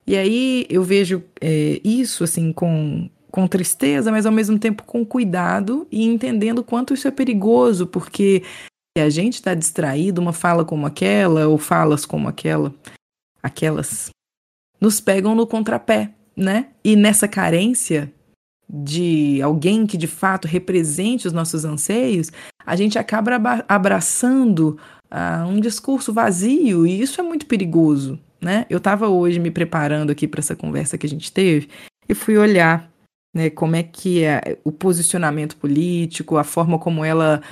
E 0.05 0.15
aí 0.15 0.65
eu 0.69 0.83
vejo 0.83 1.23
é, 1.41 1.81
isso 1.83 2.23
assim 2.23 2.53
com, 2.53 3.09
com 3.29 3.47
tristeza, 3.47 4.11
mas 4.11 4.25
ao 4.25 4.31
mesmo 4.31 4.57
tempo 4.57 4.83
com 4.83 5.05
cuidado 5.05 5.87
e 5.91 6.05
entendendo 6.05 6.63
quanto 6.63 6.93
isso 6.93 7.07
é 7.07 7.11
perigoso, 7.11 7.87
porque 7.87 8.43
se 8.97 9.01
a 9.01 9.09
gente 9.11 9.35
está 9.35 9.53
distraído, 9.53 10.19
uma 10.19 10.33
fala 10.33 10.65
como 10.65 10.87
aquela 10.87 11.47
ou 11.47 11.59
falas 11.59 12.03
como 12.03 12.27
aquela, 12.27 12.73
aquelas 13.43 14.09
nos 14.81 14.99
pegam 14.99 15.35
no 15.35 15.45
contrapé, 15.45 16.15
né? 16.35 16.69
E 16.83 16.95
nessa 16.95 17.27
carência 17.27 18.11
de 18.67 19.39
alguém 19.39 19.85
que 19.85 19.97
de 19.97 20.07
fato 20.07 20.47
represente 20.47 21.27
os 21.27 21.33
nossos 21.33 21.63
anseios, 21.63 22.31
a 22.65 22.75
gente 22.75 22.97
acaba 22.97 23.63
abraçando 23.69 24.79
uh, 25.11 25.47
um 25.47 25.59
discurso 25.59 26.11
vazio 26.11 26.87
e 26.87 26.99
isso 26.99 27.21
é 27.21 27.23
muito 27.23 27.45
perigoso, 27.45 28.19
né? 28.41 28.65
Eu 28.67 28.79
estava 28.79 29.07
hoje 29.07 29.39
me 29.39 29.51
preparando 29.51 30.09
aqui 30.09 30.27
para 30.27 30.39
essa 30.39 30.55
conversa 30.55 30.97
que 30.97 31.05
a 31.05 31.09
gente 31.09 31.31
teve 31.31 31.69
e 32.09 32.15
fui 32.15 32.35
olhar, 32.35 32.91
né, 33.35 33.51
como 33.51 33.75
é 33.75 33.83
que 33.83 34.23
é 34.23 34.57
o 34.63 34.71
posicionamento 34.71 35.55
político, 35.55 36.37
a 36.37 36.43
forma 36.43 36.79
como 36.79 37.05
ela 37.05 37.43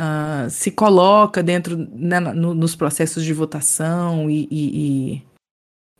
uh, 0.00 0.48
se 0.48 0.70
coloca 0.70 1.42
dentro 1.42 1.76
né, 1.76 2.18
no, 2.18 2.54
nos 2.54 2.74
processos 2.74 3.22
de 3.22 3.32
votação 3.34 4.30
e, 4.30 4.48
e, 4.50 5.22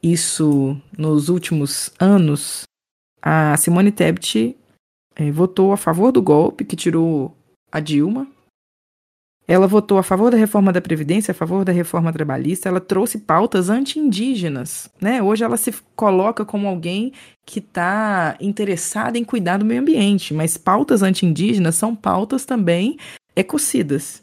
e 0.02 0.12
isso 0.12 0.80
nos 0.96 1.28
últimos 1.28 1.92
anos. 2.00 2.62
A 3.22 3.54
Simone 3.58 3.92
Tebet 3.92 4.56
eh, 5.14 5.30
votou 5.30 5.72
a 5.72 5.76
favor 5.76 6.10
do 6.10 6.22
golpe 6.22 6.64
que 6.64 6.74
tirou 6.74 7.36
a 7.70 7.80
Dilma, 7.80 8.26
ela 9.50 9.66
votou 9.66 9.98
a 9.98 10.02
favor 10.04 10.30
da 10.30 10.36
reforma 10.36 10.72
da 10.72 10.80
Previdência, 10.80 11.32
a 11.32 11.34
favor 11.34 11.64
da 11.64 11.72
reforma 11.72 12.12
trabalhista, 12.12 12.68
ela 12.68 12.80
trouxe 12.80 13.18
pautas 13.18 13.68
anti-indígenas. 13.68 14.88
Né? 15.00 15.20
Hoje 15.20 15.42
ela 15.42 15.56
se 15.56 15.74
coloca 15.96 16.44
como 16.44 16.68
alguém 16.68 17.12
que 17.44 17.58
está 17.58 18.36
interessada 18.40 19.18
em 19.18 19.24
cuidar 19.24 19.56
do 19.56 19.64
meio 19.64 19.80
ambiente, 19.80 20.32
mas 20.32 20.56
pautas 20.56 21.02
anti-indígenas 21.02 21.74
são 21.74 21.96
pautas 21.96 22.44
também 22.44 22.96
ecocidas. 23.40 24.22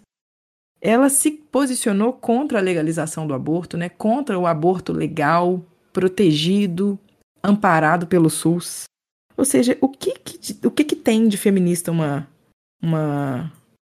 Ela 0.80 1.10
se 1.10 1.32
posicionou 1.32 2.14
contra 2.14 2.60
a 2.60 2.62
legalização 2.62 3.26
do 3.26 3.34
aborto, 3.34 3.78
né? 3.78 3.90
contra 3.90 4.38
o 4.38 4.46
aborto 4.46 4.94
legal, 4.94 5.64
protegido, 5.92 7.00
amparado 7.44 8.06
pelo 8.06 8.30
SUS. 8.30 8.84
Ou 9.36 9.46
seja, 9.46 9.78
o 9.82 9.90
que, 9.90 10.14
que 10.20 10.68
o 10.68 10.72
que, 10.72 10.84
que 10.84 10.96
tem 10.96 11.28
de 11.28 11.38
feminista 11.38 11.92
uma, 11.92 12.28
uma 12.82 13.52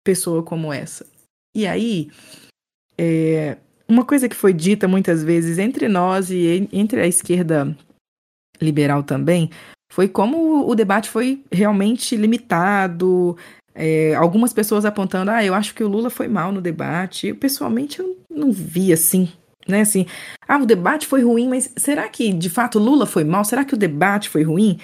pessoa 0.04 0.44
como 0.44 0.72
essa? 0.72 1.06
E 1.56 1.66
aí, 1.66 2.10
é, 2.98 3.58
uma 3.88 4.06
coisa 4.06 4.30
que 4.30 4.36
foi 4.36 4.54
dita 4.54 4.88
muitas 4.88 5.24
vezes 5.24 5.58
entre 5.58 5.88
nós 5.88 6.30
e 6.30 6.68
entre 6.72 7.02
a 7.02 7.08
esquerda 7.08 7.76
liberal 8.62 9.04
também 9.04 9.50
foi 9.92 10.08
como 10.08 10.70
o 10.70 10.76
debate 10.76 11.10
foi 11.10 11.44
realmente 11.52 12.16
limitado. 12.16 13.36
É, 13.82 14.14
algumas 14.16 14.52
pessoas 14.52 14.84
apontando, 14.84 15.32
ah, 15.32 15.42
eu 15.42 15.54
acho 15.54 15.74
que 15.74 15.82
o 15.82 15.88
Lula 15.88 16.10
foi 16.10 16.28
mal 16.28 16.52
no 16.52 16.60
debate. 16.60 17.28
Eu, 17.28 17.36
pessoalmente, 17.38 18.00
eu 18.00 18.18
não 18.30 18.52
vi 18.52 18.92
assim, 18.92 19.30
né? 19.66 19.80
Assim, 19.80 20.06
ah, 20.46 20.58
o 20.58 20.66
debate 20.66 21.08
foi 21.08 21.24
ruim, 21.24 21.48
mas 21.48 21.72
será 21.78 22.10
que 22.10 22.34
de 22.34 22.50
fato 22.50 22.78
Lula 22.78 23.06
foi 23.06 23.24
mal? 23.24 23.46
Será 23.46 23.64
que 23.64 23.74
o 23.74 23.78
debate 23.78 24.28
foi 24.28 24.44
ruim? 24.44 24.78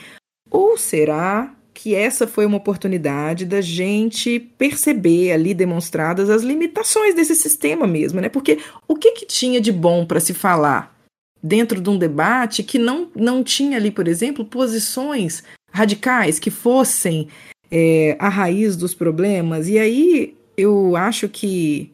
Ou 0.49 0.77
será 0.77 1.53
que 1.73 1.93
essa 1.93 2.25
foi 2.25 2.45
uma 2.45 2.55
oportunidade 2.55 3.43
da 3.45 3.59
gente 3.59 4.39
perceber 4.39 5.33
ali 5.33 5.53
demonstradas 5.53 6.29
as 6.29 6.41
limitações 6.41 7.13
desse 7.13 7.35
sistema 7.35 7.85
mesmo, 7.85 8.21
né? 8.21 8.29
Porque 8.29 8.59
o 8.87 8.95
que, 8.95 9.11
que 9.11 9.25
tinha 9.25 9.59
de 9.59 9.73
bom 9.73 10.05
para 10.05 10.21
se 10.21 10.33
falar 10.33 10.95
dentro 11.43 11.81
de 11.81 11.89
um 11.89 11.97
debate 11.97 12.63
que 12.63 12.79
não, 12.79 13.11
não 13.13 13.43
tinha 13.43 13.75
ali, 13.75 13.91
por 13.91 14.07
exemplo, 14.07 14.45
posições 14.45 15.43
radicais 15.69 16.39
que 16.39 16.49
fossem 16.49 17.27
é, 17.71 18.15
a 18.19 18.29
raiz 18.29 18.75
dos 18.75 18.93
problemas? 18.93 19.67
E 19.67 19.77
aí 19.77 20.37
eu 20.57 20.95
acho 20.95 21.27
que 21.27 21.91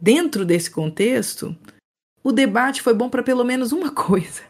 dentro 0.00 0.44
desse 0.44 0.70
contexto 0.70 1.56
o 2.22 2.32
debate 2.32 2.82
foi 2.82 2.94
bom 2.94 3.08
para 3.08 3.22
pelo 3.22 3.44
menos 3.44 3.72
uma 3.72 3.90
coisa 3.92 4.42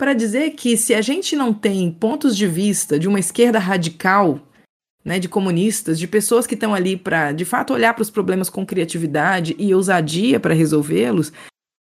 para 0.00 0.14
dizer 0.14 0.52
que 0.52 0.78
se 0.78 0.94
a 0.94 1.02
gente 1.02 1.36
não 1.36 1.52
tem 1.52 1.92
pontos 1.92 2.34
de 2.34 2.46
vista 2.46 2.98
de 2.98 3.06
uma 3.06 3.20
esquerda 3.20 3.58
radical, 3.58 4.40
né, 5.04 5.18
de 5.18 5.28
comunistas, 5.28 5.98
de 5.98 6.08
pessoas 6.08 6.46
que 6.46 6.54
estão 6.54 6.74
ali 6.74 6.96
para, 6.96 7.32
de 7.32 7.44
fato, 7.44 7.74
olhar 7.74 7.92
para 7.92 8.00
os 8.00 8.08
problemas 8.08 8.48
com 8.48 8.64
criatividade 8.64 9.54
e 9.58 9.74
ousadia 9.74 10.40
para 10.40 10.54
resolvê-los, 10.54 11.30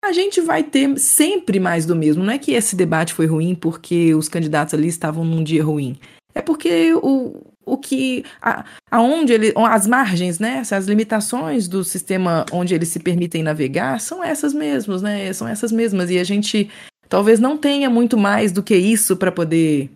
a 0.04 0.12
gente 0.12 0.40
vai 0.40 0.62
ter 0.62 0.96
sempre 0.96 1.58
mais 1.58 1.86
do 1.86 1.96
mesmo. 1.96 2.22
Não 2.22 2.32
é 2.32 2.38
que 2.38 2.52
esse 2.52 2.76
debate 2.76 3.12
foi 3.12 3.26
ruim 3.26 3.52
porque 3.52 4.14
os 4.14 4.28
candidatos 4.28 4.74
ali 4.74 4.86
estavam 4.86 5.24
num 5.24 5.42
dia 5.42 5.64
ruim. 5.64 5.98
É 6.32 6.40
porque 6.40 6.94
o, 6.94 7.42
o 7.66 7.76
que 7.76 8.24
a, 8.40 8.64
aonde 8.90 9.32
ele, 9.32 9.52
as 9.56 9.86
margens, 9.86 10.38
né, 10.38 10.62
as 10.70 10.86
limitações 10.86 11.68
do 11.68 11.82
sistema 11.84 12.44
onde 12.52 12.74
eles 12.74 12.88
se 12.88 13.00
permitem 13.00 13.42
navegar 13.42 14.00
são 14.00 14.22
essas 14.22 14.52
mesmas, 14.52 15.02
né? 15.02 15.32
São 15.32 15.48
essas 15.48 15.72
mesmas 15.72 16.10
e 16.10 16.18
a 16.18 16.24
gente 16.24 16.70
talvez 17.08 17.40
não 17.40 17.56
tenha 17.56 17.88
muito 17.88 18.16
mais 18.16 18.52
do 18.52 18.62
que 18.62 18.76
isso 18.76 19.16
para 19.16 19.32
poder 19.32 19.90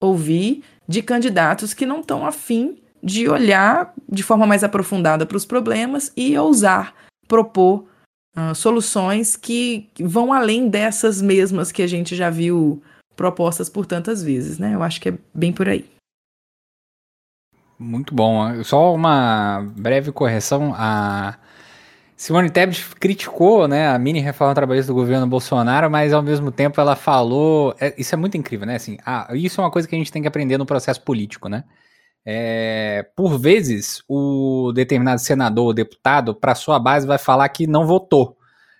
ouvir 0.00 0.62
de 0.88 1.02
candidatos 1.02 1.72
que 1.72 1.86
não 1.86 2.00
estão 2.00 2.26
afim 2.26 2.76
de 3.02 3.28
olhar 3.28 3.92
de 4.10 4.22
forma 4.22 4.46
mais 4.46 4.64
aprofundada 4.64 5.26
para 5.26 5.36
os 5.36 5.44
problemas 5.44 6.12
e 6.16 6.36
ousar 6.38 6.94
propor 7.28 7.84
uh, 8.36 8.54
soluções 8.54 9.36
que 9.36 9.88
vão 10.00 10.32
além 10.32 10.68
dessas 10.68 11.20
mesmas 11.20 11.70
que 11.70 11.82
a 11.82 11.86
gente 11.86 12.14
já 12.16 12.30
viu 12.30 12.82
propostas 13.14 13.68
por 13.68 13.86
tantas 13.86 14.22
vezes, 14.22 14.58
né? 14.58 14.74
Eu 14.74 14.82
acho 14.82 15.00
que 15.00 15.10
é 15.10 15.14
bem 15.32 15.52
por 15.52 15.68
aí. 15.68 15.84
Muito 17.78 18.14
bom. 18.14 18.62
Só 18.62 18.94
uma 18.94 19.66
breve 19.76 20.12
correção. 20.12 20.72
A 20.76 21.36
Simone 22.16 22.50
Tebet 22.50 22.94
criticou 23.00 23.66
né, 23.66 23.88
a 23.88 23.98
mini 23.98 24.20
reforma 24.20 24.54
trabalhista 24.54 24.92
do 24.92 24.94
governo 24.94 25.26
Bolsonaro, 25.26 25.90
mas 25.90 26.12
ao 26.12 26.22
mesmo 26.22 26.50
tempo 26.52 26.80
ela 26.80 26.94
falou. 26.94 27.74
É, 27.80 27.94
isso 27.98 28.14
é 28.14 28.18
muito 28.18 28.36
incrível, 28.36 28.66
né? 28.66 28.76
Assim, 28.76 28.96
ah, 29.04 29.28
isso 29.32 29.60
é 29.60 29.64
uma 29.64 29.70
coisa 29.70 29.88
que 29.88 29.94
a 29.94 29.98
gente 29.98 30.12
tem 30.12 30.22
que 30.22 30.28
aprender 30.28 30.56
no 30.56 30.66
processo 30.66 31.02
político, 31.02 31.48
né? 31.48 31.64
É, 32.26 33.06
por 33.16 33.38
vezes, 33.38 34.02
o 34.08 34.72
determinado 34.72 35.20
senador 35.20 35.66
ou 35.66 35.74
deputado, 35.74 36.34
para 36.34 36.54
sua 36.54 36.78
base, 36.78 37.06
vai 37.06 37.18
falar 37.18 37.48
que 37.50 37.66
não 37.66 37.86
votou, 37.86 38.38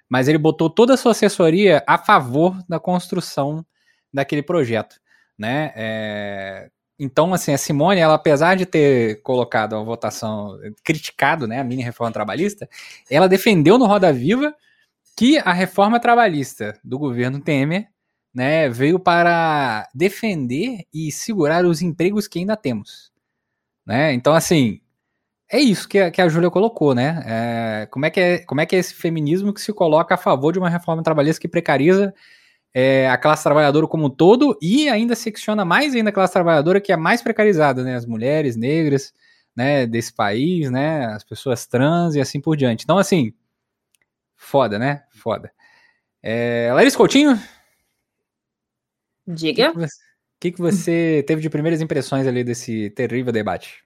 mas 0.09 0.29
ele 0.29 0.39
botou 0.39 0.71
toda 0.71 0.95
a 0.95 0.97
sua 0.97 1.13
assessoria 1.13 1.83
a 1.87 1.99
favor 1.99 2.57
da 2.69 2.81
construção 2.81 3.65
daquele 4.13 4.43
projeto. 4.43 4.97
Né? 5.39 5.73
É, 5.75 6.71
então, 6.99 7.35
assim, 7.35 7.53
a 7.53 7.59
Simone, 7.59 8.01
ela, 8.01 8.15
apesar 8.15 8.57
de 8.57 8.65
ter 8.65 9.21
colocado 9.23 9.75
a 9.75 9.83
votação, 9.83 10.59
criticado 10.85 11.47
né, 11.47 11.61
a 11.61 11.65
mini 11.65 11.83
reforma 11.83 12.13
trabalhista, 12.13 12.69
ela 13.11 13.29
defendeu 13.29 13.79
no 13.79 13.87
Roda 13.87 14.13
Viva 14.13 14.55
que 15.17 15.39
a 15.39 15.53
reforma 15.53 15.99
trabalhista 15.99 16.79
do 16.85 16.99
governo 16.99 17.41
Temer 17.41 17.89
né, 18.33 18.69
veio 18.69 18.99
para 18.99 19.89
defender 19.95 20.85
e 20.93 21.11
segurar 21.13 21.65
os 21.65 21.83
empregos 21.83 22.29
que 22.29 22.41
ainda 22.41 22.57
temos. 22.57 23.13
Né? 23.87 24.13
Então, 24.13 24.35
assim, 24.35 24.81
é 25.51 25.61
isso 25.61 25.89
que 25.89 25.99
a, 25.99 26.11
que 26.11 26.21
a 26.21 26.29
Júlia 26.29 26.51
colocou, 26.51 26.95
né? 26.95 27.23
É, 27.27 27.87
como, 27.87 28.07
é 28.07 28.11
que 28.11 28.21
é, 28.21 28.39
como 28.39 28.61
é 28.61 28.67
que 28.67 28.75
é 28.75 28.79
esse 28.79 28.95
feminismo 28.95 29.53
que 29.53 29.61
se 29.61 29.73
coloca 29.73 30.15
a 30.15 30.19
favor 30.19 30.53
de 30.53 30.59
uma 30.59 30.71
reforma 30.71 31.03
trabalhista 31.03 31.41
que 31.41 31.49
precariza 31.49 32.15
é, 32.75 33.09
a 33.09 33.16
classe 33.16 33.45
trabalhadora 33.45 33.87
como 33.87 34.07
um 34.07 34.11
todo 34.11 34.59
e 34.61 34.88
ainda 34.88 35.14
secciona 35.14 35.64
mais 35.64 35.95
ainda 35.95 36.11
a 36.11 36.12
classe 36.12 36.33
trabalhadora 36.33 36.81
que 36.81 36.93
é 36.93 36.97
mais 36.97 37.23
precarizada, 37.23 37.85
né? 37.85 37.95
As 37.95 38.04
mulheres 38.04 38.57
negras, 38.57 39.14
né, 39.54 39.87
desse 39.87 40.12
país, 40.12 40.71
né, 40.71 41.07
as 41.07 41.23
pessoas 41.23 41.66
trans 41.66 42.16
e 42.16 42.21
assim 42.21 42.40
por 42.40 42.57
diante. 42.57 42.83
Então, 42.83 42.99
assim, 42.99 43.33
foda, 44.35 44.78
né? 44.78 45.04
Foda. 45.11 45.52
É, 46.21 46.71
Larissa 46.73 46.97
Coutinho? 46.97 47.38
Diga. 49.26 49.71
O 49.71 49.78
que, 49.78 49.87
que, 50.40 50.52
que, 50.52 50.61
você 50.61 51.25
teve 51.28 51.40
de 51.40 51.49
primeiras 51.49 51.81
impressões 51.81 52.26
ali 52.26 52.43
desse 52.43 52.90
terrível 52.90 53.33
debate? 53.33 53.85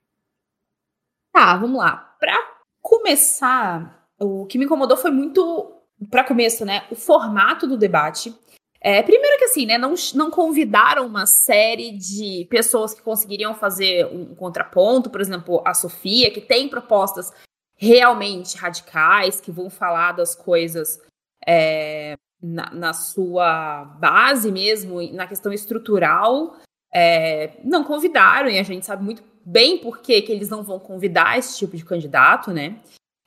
Tá, 1.32 1.56
vamos 1.56 1.78
lá. 1.78 2.16
Para 2.18 2.34
começar, 2.80 4.08
o 4.18 4.46
que 4.46 4.56
me 4.56 4.64
incomodou 4.64 4.96
foi 4.96 5.10
muito, 5.10 5.74
para 6.10 6.24
começo, 6.24 6.64
né, 6.64 6.86
o 6.90 6.96
formato 6.96 7.66
do 7.66 7.76
debate. 7.76 8.34
É, 8.80 9.02
primeiro 9.02 9.38
que 9.38 9.44
assim, 9.44 9.66
né, 9.66 9.76
não, 9.76 9.94
não 10.14 10.30
convidaram 10.30 11.06
uma 11.06 11.26
série 11.26 11.92
de 11.92 12.46
pessoas 12.48 12.94
que 12.94 13.02
conseguiriam 13.02 13.54
fazer 13.54 14.06
um 14.06 14.34
contraponto, 14.34 15.10
por 15.10 15.20
exemplo, 15.20 15.62
a 15.64 15.74
Sofia, 15.74 16.30
que 16.30 16.40
tem 16.40 16.68
propostas 16.68 17.32
realmente 17.76 18.56
radicais, 18.56 19.40
que 19.40 19.50
vão 19.50 19.68
falar 19.68 20.12
das 20.12 20.34
coisas 20.34 21.00
é, 21.46 22.16
na, 22.42 22.70
na, 22.70 22.92
sua 22.92 23.84
base 24.00 24.50
mesmo, 24.52 25.00
na 25.12 25.26
questão 25.26 25.52
estrutural, 25.52 26.56
é, 26.92 27.58
não 27.64 27.84
convidaram, 27.84 28.48
e 28.48 28.58
a 28.58 28.62
gente 28.62 28.86
sabe 28.86 29.04
muito 29.04 29.22
bem 29.44 29.78
por 29.78 29.98
que, 29.98 30.22
que 30.22 30.32
eles 30.32 30.48
não 30.48 30.62
vão 30.62 30.78
convidar 30.78 31.38
esse 31.38 31.58
tipo 31.58 31.76
de 31.76 31.84
candidato, 31.84 32.52
né? 32.52 32.80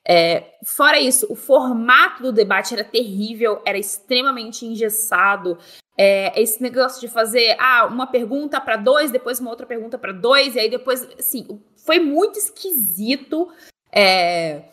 É, 0.08 0.55
fora 0.63 1.00
isso, 1.00 1.27
o 1.29 1.36
formato 1.36 2.24
do 2.24 2.31
debate 2.31 2.74
era 2.74 2.84
terrível, 2.84 3.62
era 3.65 3.77
extremamente 3.77 4.65
engessado. 4.65 5.58
É, 5.98 6.39
esse 6.41 6.62
negócio 6.62 7.00
de 7.00 7.08
fazer 7.08 7.55
ah, 7.60 7.86
uma 7.86 8.08
pergunta 8.08 8.60
para 8.60 8.77
dois, 8.77 9.12
depois 9.12 9.39
uma 9.39 9.51
outra 9.51 9.67
pergunta 9.67 9.98
para 9.98 10.12
dois, 10.12 10.55
e 10.55 10.60
aí 10.60 10.70
depois, 10.70 11.08
assim, 11.20 11.62
foi 11.86 12.00
muito 12.00 12.39
esquisito. 12.39 13.50
É, 13.91 14.63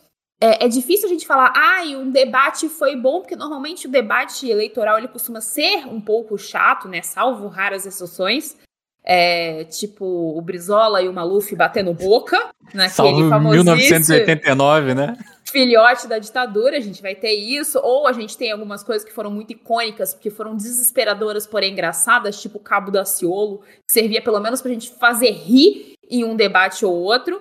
é, 0.41 0.65
é, 0.65 0.69
difícil 0.69 1.07
a 1.07 1.13
gente 1.13 1.27
falar, 1.27 1.53
ah, 1.55 1.85
e 1.85 1.97
um 1.97 2.11
debate 2.11 2.69
foi 2.69 2.97
bom, 2.97 3.21
porque 3.21 3.37
normalmente 3.37 3.87
o 3.87 3.91
debate 3.91 4.49
eleitoral 4.49 4.97
ele 4.97 5.09
costuma 5.09 5.41
ser 5.41 5.87
um 5.87 6.01
pouco 6.01 6.39
chato, 6.39 6.89
né? 6.89 7.03
Salvo 7.03 7.49
raras 7.49 7.85
exceções. 7.85 8.57
É, 9.05 9.65
tipo 9.65 10.05
o 10.05 10.41
Brizola 10.43 11.01
e 11.01 11.09
o 11.09 11.13
Maluf 11.13 11.55
batendo 11.57 11.95
boca, 11.95 12.37
naquele 12.75 12.91
Salvo 12.91 13.29
famosíssimo 13.31 13.75
1989, 13.75 14.95
né? 14.95 15.17
Filhote 15.51 16.07
da 16.07 16.19
ditadura, 16.19 16.77
a 16.77 16.81
gente 16.81 17.01
vai 17.01 17.15
ter 17.15 17.33
isso, 17.33 17.81
ou 17.83 18.07
a 18.07 18.13
gente 18.13 18.37
tem 18.37 18.53
algumas 18.53 18.83
coisas 18.83 19.03
que 19.03 19.15
foram 19.15 19.31
muito 19.31 19.51
icônicas, 19.53 20.13
porque 20.13 20.29
foram 20.29 20.55
desesperadoras, 20.55 21.47
porém 21.47 21.73
engraçadas, 21.73 22.41
tipo 22.41 22.59
o 22.59 22.61
Cabo 22.61 22.91
da 22.91 23.07
Ciolo, 23.07 23.63
que 23.87 23.93
servia 23.93 24.21
pelo 24.21 24.41
menos 24.41 24.61
pra 24.61 24.71
gente 24.71 24.91
fazer 24.91 25.31
rir 25.31 25.95
em 26.11 26.23
um 26.23 26.37
debate 26.37 26.85
ou 26.85 26.93
outro. 26.95 27.41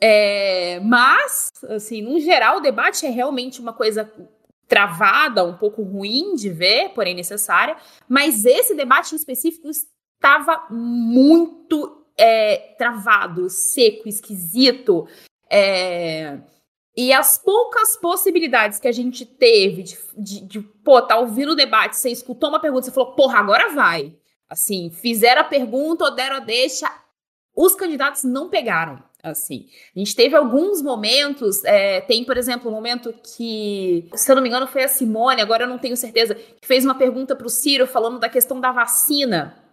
É, 0.00 0.78
mas, 0.80 1.50
assim, 1.68 2.02
no 2.02 2.20
geral, 2.20 2.58
o 2.58 2.60
debate 2.60 3.04
é 3.04 3.10
realmente 3.10 3.60
uma 3.60 3.72
coisa 3.72 4.10
travada, 4.68 5.44
um 5.44 5.56
pouco 5.56 5.82
ruim 5.82 6.36
de 6.36 6.48
ver, 6.48 6.90
porém 6.90 7.14
necessária. 7.14 7.76
Mas 8.08 8.44
esse 8.44 8.74
debate 8.76 9.12
em 9.12 9.16
específico 9.16 9.68
estava 10.20 10.66
muito 10.70 12.04
é, 12.16 12.74
travado, 12.76 13.48
seco, 13.48 14.06
esquisito. 14.06 15.08
É, 15.48 16.38
e 16.94 17.12
as 17.12 17.38
poucas 17.38 17.96
possibilidades 17.96 18.78
que 18.78 18.86
a 18.86 18.92
gente 18.92 19.24
teve 19.24 19.82
de, 19.82 19.98
de, 20.18 20.40
de, 20.42 20.60
pô, 20.60 21.00
tá 21.00 21.16
ouvindo 21.16 21.52
o 21.52 21.56
debate, 21.56 21.96
você 21.96 22.10
escutou 22.10 22.50
uma 22.50 22.60
pergunta, 22.60 22.84
você 22.84 22.92
falou, 22.92 23.12
porra, 23.12 23.38
agora 23.38 23.70
vai. 23.70 24.14
Assim, 24.48 24.90
fizeram 24.90 25.40
a 25.40 25.44
pergunta 25.44 26.04
ou 26.04 26.14
deram 26.14 26.36
a 26.36 26.40
deixa, 26.40 26.92
os 27.56 27.74
candidatos 27.74 28.22
não 28.24 28.50
pegaram. 28.50 29.02
Assim, 29.22 29.68
a 29.94 29.98
gente 29.98 30.16
teve 30.16 30.34
alguns 30.34 30.82
momentos, 30.82 31.62
é, 31.64 32.00
tem, 32.00 32.24
por 32.24 32.36
exemplo, 32.36 32.70
um 32.70 32.74
momento 32.74 33.14
que, 33.36 34.08
se 34.14 34.30
eu 34.30 34.34
não 34.34 34.42
me 34.42 34.48
engano, 34.48 34.66
foi 34.66 34.82
a 34.82 34.88
Simone, 34.88 35.42
agora 35.42 35.64
eu 35.64 35.68
não 35.68 35.78
tenho 35.78 35.96
certeza, 35.96 36.34
que 36.34 36.66
fez 36.66 36.84
uma 36.84 36.94
pergunta 36.94 37.36
para 37.36 37.46
o 37.46 37.50
Ciro 37.50 37.86
falando 37.86 38.18
da 38.18 38.30
questão 38.30 38.60
da 38.60 38.72
vacina. 38.72 39.69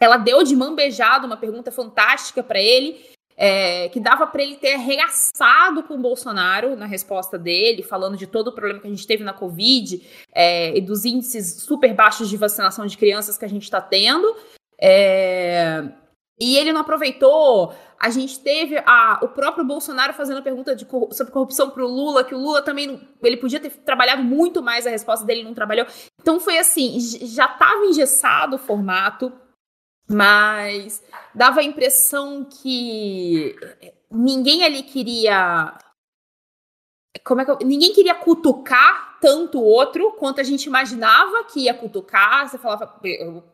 Ela 0.00 0.16
deu 0.16 0.42
de 0.42 0.56
mão 0.56 0.74
beijada 0.74 1.26
uma 1.26 1.36
pergunta 1.36 1.70
fantástica 1.70 2.42
para 2.42 2.58
ele, 2.58 3.04
é, 3.36 3.88
que 3.90 4.00
dava 4.00 4.26
para 4.26 4.42
ele 4.42 4.56
ter 4.56 4.74
arregaçado 4.74 5.82
com 5.82 5.94
o 5.94 5.98
Bolsonaro 5.98 6.76
na 6.76 6.86
resposta 6.86 7.38
dele, 7.38 7.82
falando 7.82 8.16
de 8.16 8.26
todo 8.26 8.48
o 8.48 8.52
problema 8.52 8.80
que 8.80 8.86
a 8.86 8.90
gente 8.90 9.06
teve 9.06 9.24
na 9.24 9.32
Covid 9.32 10.02
é, 10.34 10.76
e 10.76 10.80
dos 10.80 11.04
índices 11.04 11.62
super 11.62 11.94
baixos 11.94 12.28
de 12.28 12.36
vacinação 12.36 12.86
de 12.86 12.98
crianças 12.98 13.38
que 13.38 13.44
a 13.44 13.48
gente 13.48 13.62
está 13.62 13.80
tendo. 13.80 14.36
É, 14.80 15.84
e 16.40 16.56
ele 16.56 16.72
não 16.72 16.80
aproveitou. 16.80 17.74
A 17.98 18.08
gente 18.08 18.40
teve 18.40 18.78
a, 18.86 19.20
o 19.22 19.28
próprio 19.28 19.64
Bolsonaro 19.64 20.14
fazendo 20.14 20.42
pergunta 20.42 20.74
de, 20.74 20.86
sobre 21.12 21.32
corrupção 21.32 21.68
para 21.68 21.84
o 21.84 21.88
Lula, 21.88 22.24
que 22.24 22.34
o 22.34 22.38
Lula 22.38 22.62
também 22.62 22.98
ele 23.22 23.36
podia 23.36 23.60
ter 23.60 23.70
trabalhado 23.70 24.22
muito 24.22 24.62
mais, 24.62 24.86
a 24.86 24.90
resposta 24.90 25.26
dele 25.26 25.42
não 25.42 25.52
trabalhou. 25.52 25.86
Então 26.20 26.40
foi 26.40 26.56
assim, 26.56 26.98
já 27.00 27.44
estava 27.44 27.84
engessado 27.84 28.56
o 28.56 28.58
formato. 28.58 29.30
Mas 30.12 31.02
dava 31.32 31.60
a 31.60 31.64
impressão 31.64 32.44
que 32.44 33.56
ninguém 34.10 34.64
ali 34.64 34.82
queria. 34.82 35.78
Como 37.24 37.40
é 37.40 37.44
que 37.44 37.50
eu... 37.52 37.58
Ninguém 37.62 37.92
queria 37.92 38.14
cutucar 38.14 39.18
tanto 39.20 39.60
o 39.60 39.64
outro 39.64 40.12
quanto 40.12 40.40
a 40.40 40.44
gente 40.44 40.64
imaginava 40.64 41.44
que 41.44 41.60
ia 41.60 41.74
cutucar. 41.74 42.48
Você 42.48 42.58
falava. 42.58 42.92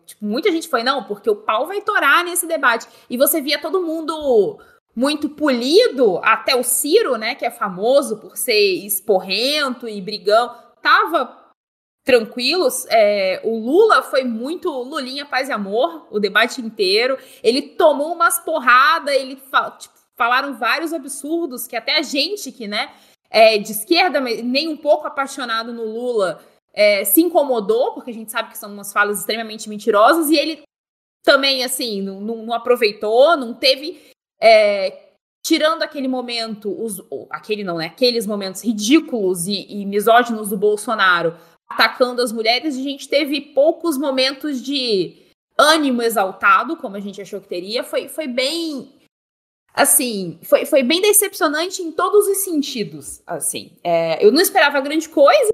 Tipo, 0.06 0.24
muita 0.24 0.50
gente 0.50 0.68
foi, 0.68 0.82
não, 0.82 1.04
porque 1.04 1.28
o 1.28 1.36
pau 1.36 1.66
vai 1.66 1.82
torar 1.82 2.24
nesse 2.24 2.46
debate. 2.46 2.88
E 3.10 3.18
você 3.18 3.40
via 3.42 3.60
todo 3.60 3.82
mundo 3.82 4.58
muito 4.94 5.28
polido, 5.28 6.18
até 6.22 6.56
o 6.56 6.62
Ciro, 6.62 7.16
né, 7.16 7.34
que 7.34 7.44
é 7.44 7.50
famoso 7.50 8.16
por 8.16 8.34
ser 8.34 8.58
esporrento 8.86 9.86
e 9.86 10.00
brigão, 10.00 10.56
tava 10.80 11.26
tranquilos. 12.06 12.86
É, 12.88 13.40
o 13.42 13.58
Lula 13.58 14.00
foi 14.00 14.22
muito 14.22 14.70
Lulinha 14.70 15.26
paz 15.26 15.48
e 15.48 15.52
amor 15.52 16.06
o 16.08 16.20
debate 16.20 16.62
inteiro. 16.62 17.18
Ele 17.42 17.60
tomou 17.60 18.14
umas 18.14 18.38
porradas, 18.38 19.12
ele 19.12 19.34
tipo, 19.34 19.94
falaram 20.16 20.56
vários 20.56 20.92
absurdos 20.92 21.66
que 21.66 21.74
até 21.74 21.98
a 21.98 22.02
gente 22.02 22.52
que, 22.52 22.68
né, 22.68 22.94
é 23.28 23.58
de 23.58 23.72
esquerda, 23.72 24.20
nem 24.20 24.68
um 24.68 24.76
pouco 24.76 25.06
apaixonado 25.06 25.72
no 25.72 25.84
Lula, 25.84 26.40
é, 26.72 27.04
se 27.04 27.20
incomodou, 27.20 27.92
porque 27.92 28.12
a 28.12 28.14
gente 28.14 28.30
sabe 28.30 28.50
que 28.50 28.58
são 28.58 28.72
umas 28.72 28.92
falas 28.92 29.18
extremamente 29.18 29.68
mentirosas, 29.68 30.30
e 30.30 30.36
ele 30.36 30.62
também, 31.24 31.64
assim, 31.64 32.00
não, 32.00 32.20
não, 32.20 32.36
não 32.46 32.54
aproveitou, 32.54 33.36
não 33.36 33.52
teve. 33.52 34.00
É, 34.40 35.06
tirando 35.44 35.82
aquele 35.82 36.06
momento, 36.06 36.70
os, 36.70 37.02
aquele 37.30 37.64
não, 37.64 37.78
né? 37.78 37.86
Aqueles 37.86 38.26
momentos 38.26 38.62
ridículos 38.62 39.46
e, 39.46 39.66
e 39.68 39.86
misóginos 39.86 40.50
do 40.50 40.56
Bolsonaro 40.56 41.36
atacando 41.68 42.22
as 42.22 42.32
mulheres, 42.32 42.76
a 42.76 42.82
gente 42.82 43.08
teve 43.08 43.40
poucos 43.40 43.98
momentos 43.98 44.62
de 44.62 45.16
ânimo 45.58 46.02
exaltado, 46.02 46.76
como 46.76 46.96
a 46.96 47.00
gente 47.00 47.20
achou 47.20 47.40
que 47.40 47.48
teria. 47.48 47.82
Foi, 47.82 48.08
foi 48.08 48.26
bem. 48.26 48.92
Assim, 49.72 50.38
foi, 50.42 50.64
foi 50.64 50.82
bem 50.82 51.02
decepcionante 51.02 51.82
em 51.82 51.92
todos 51.92 52.26
os 52.26 52.38
sentidos. 52.38 53.22
Assim, 53.26 53.72
é, 53.84 54.24
eu 54.24 54.32
não 54.32 54.40
esperava 54.40 54.80
grande 54.80 55.08
coisa, 55.08 55.52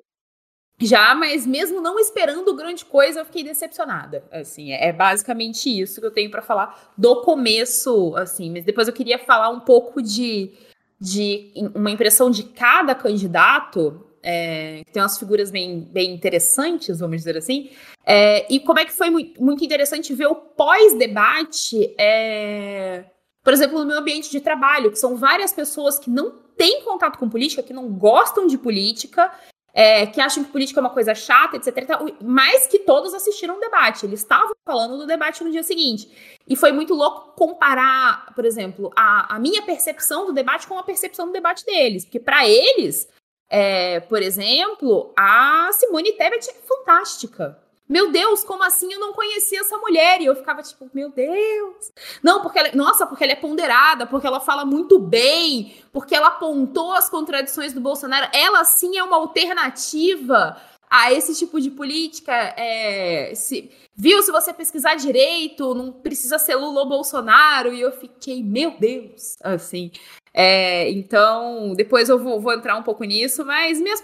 já, 0.80 1.14
mas 1.14 1.46
mesmo 1.46 1.80
não 1.80 1.98
esperando 1.98 2.54
grande 2.54 2.84
coisa, 2.84 3.20
eu 3.20 3.24
fiquei 3.24 3.42
decepcionada. 3.42 4.24
Assim, 4.30 4.72
é, 4.72 4.88
é 4.88 4.92
basicamente 4.92 5.68
isso 5.68 6.00
que 6.00 6.06
eu 6.06 6.12
tenho 6.12 6.30
para 6.30 6.42
falar 6.42 6.92
do 6.96 7.22
começo, 7.22 8.14
assim. 8.16 8.50
Mas 8.50 8.64
depois 8.64 8.86
eu 8.86 8.94
queria 8.94 9.18
falar 9.18 9.48
um 9.48 9.60
pouco 9.60 10.00
de, 10.00 10.52
de 11.00 11.52
uma 11.74 11.90
impressão 11.90 12.30
de 12.30 12.44
cada 12.44 12.94
candidato 12.94 14.06
é, 14.22 14.82
tem 14.92 15.02
umas 15.02 15.18
figuras 15.18 15.50
bem, 15.50 15.80
bem 15.80 16.14
interessantes, 16.14 17.00
vamos 17.00 17.16
dizer 17.16 17.36
assim. 17.36 17.70
É, 18.06 18.46
e 18.52 18.60
como 18.60 18.78
é 18.78 18.84
que 18.84 18.92
foi 18.92 19.10
muito, 19.10 19.42
muito 19.42 19.64
interessante 19.64 20.14
ver 20.14 20.26
o 20.26 20.34
pós-debate, 20.34 21.94
é, 21.98 23.04
por 23.42 23.52
exemplo, 23.52 23.80
no 23.80 23.86
meu 23.86 23.98
ambiente 23.98 24.30
de 24.30 24.40
trabalho, 24.40 24.90
que 24.90 24.98
são 24.98 25.16
várias 25.16 25.52
pessoas 25.52 25.98
que 25.98 26.08
não 26.08 26.30
têm 26.56 26.82
contato 26.82 27.18
com 27.18 27.28
política, 27.28 27.62
que 27.62 27.72
não 27.72 27.88
gostam 27.88 28.46
de 28.46 28.56
política, 28.56 29.32
é, 29.74 30.06
que 30.06 30.20
acham 30.20 30.44
que 30.44 30.52
política 30.52 30.80
é 30.80 30.82
uma 30.82 30.90
coisa 30.90 31.14
chata, 31.14 31.56
etc. 31.56 31.88
Mas 32.22 32.66
que 32.66 32.80
todos 32.80 33.14
assistiram 33.14 33.56
o 33.56 33.60
debate. 33.60 34.04
Eles 34.04 34.20
estavam 34.20 34.52
falando 34.66 34.98
do 34.98 35.06
debate 35.06 35.42
no 35.42 35.50
dia 35.50 35.62
seguinte. 35.62 36.10
E 36.46 36.54
foi 36.54 36.72
muito 36.72 36.94
louco 36.94 37.32
comparar, 37.34 38.32
por 38.34 38.44
exemplo, 38.44 38.90
a, 38.94 39.34
a 39.34 39.38
minha 39.38 39.62
percepção 39.62 40.26
do 40.26 40.32
debate 40.32 40.66
com 40.66 40.78
a 40.78 40.82
percepção 40.82 41.26
do 41.26 41.32
debate 41.32 41.64
deles. 41.64 42.04
Porque 42.04 42.20
para 42.20 42.46
eles, 42.46 43.08
é, 43.54 44.00
por 44.00 44.22
exemplo, 44.22 45.12
a 45.14 45.68
Simone 45.72 46.12
Tebet 46.12 46.48
é 46.48 46.54
fantástica. 46.66 47.58
Meu 47.86 48.10
Deus, 48.10 48.42
como 48.42 48.64
assim 48.64 48.90
eu 48.90 48.98
não 48.98 49.12
conhecia 49.12 49.60
essa 49.60 49.76
mulher? 49.76 50.22
E 50.22 50.24
eu 50.24 50.34
ficava 50.34 50.62
tipo, 50.62 50.88
meu 50.94 51.10
Deus. 51.10 51.92
Não, 52.22 52.40
porque 52.40 52.58
ela, 52.58 52.70
nossa, 52.74 53.06
porque 53.06 53.22
ela 53.22 53.34
é 53.34 53.36
ponderada, 53.36 54.06
porque 54.06 54.26
ela 54.26 54.40
fala 54.40 54.64
muito 54.64 54.98
bem, 54.98 55.76
porque 55.92 56.14
ela 56.14 56.28
apontou 56.28 56.94
as 56.94 57.10
contradições 57.10 57.74
do 57.74 57.80
Bolsonaro. 57.82 58.30
Ela 58.32 58.64
sim 58.64 58.96
é 58.96 59.04
uma 59.04 59.16
alternativa 59.16 60.56
a 60.88 61.12
esse 61.12 61.34
tipo 61.34 61.60
de 61.60 61.70
política. 61.70 62.32
É, 62.56 63.34
se, 63.34 63.70
viu? 63.94 64.22
Se 64.22 64.32
você 64.32 64.54
pesquisar 64.54 64.94
direito, 64.94 65.74
não 65.74 65.92
precisa 65.92 66.38
ser 66.38 66.56
Lula 66.56 66.80
ou 66.80 66.88
Bolsonaro. 66.88 67.74
E 67.74 67.82
eu 67.82 67.92
fiquei, 67.92 68.42
meu 68.42 68.70
Deus, 68.78 69.36
assim. 69.42 69.90
É, 70.34 70.90
então, 70.90 71.74
depois 71.74 72.08
eu 72.08 72.18
vou, 72.18 72.40
vou, 72.40 72.52
entrar 72.52 72.76
um 72.76 72.82
pouco 72.82 73.04
nisso, 73.04 73.44
mas 73.44 73.80
minhas 73.80 74.02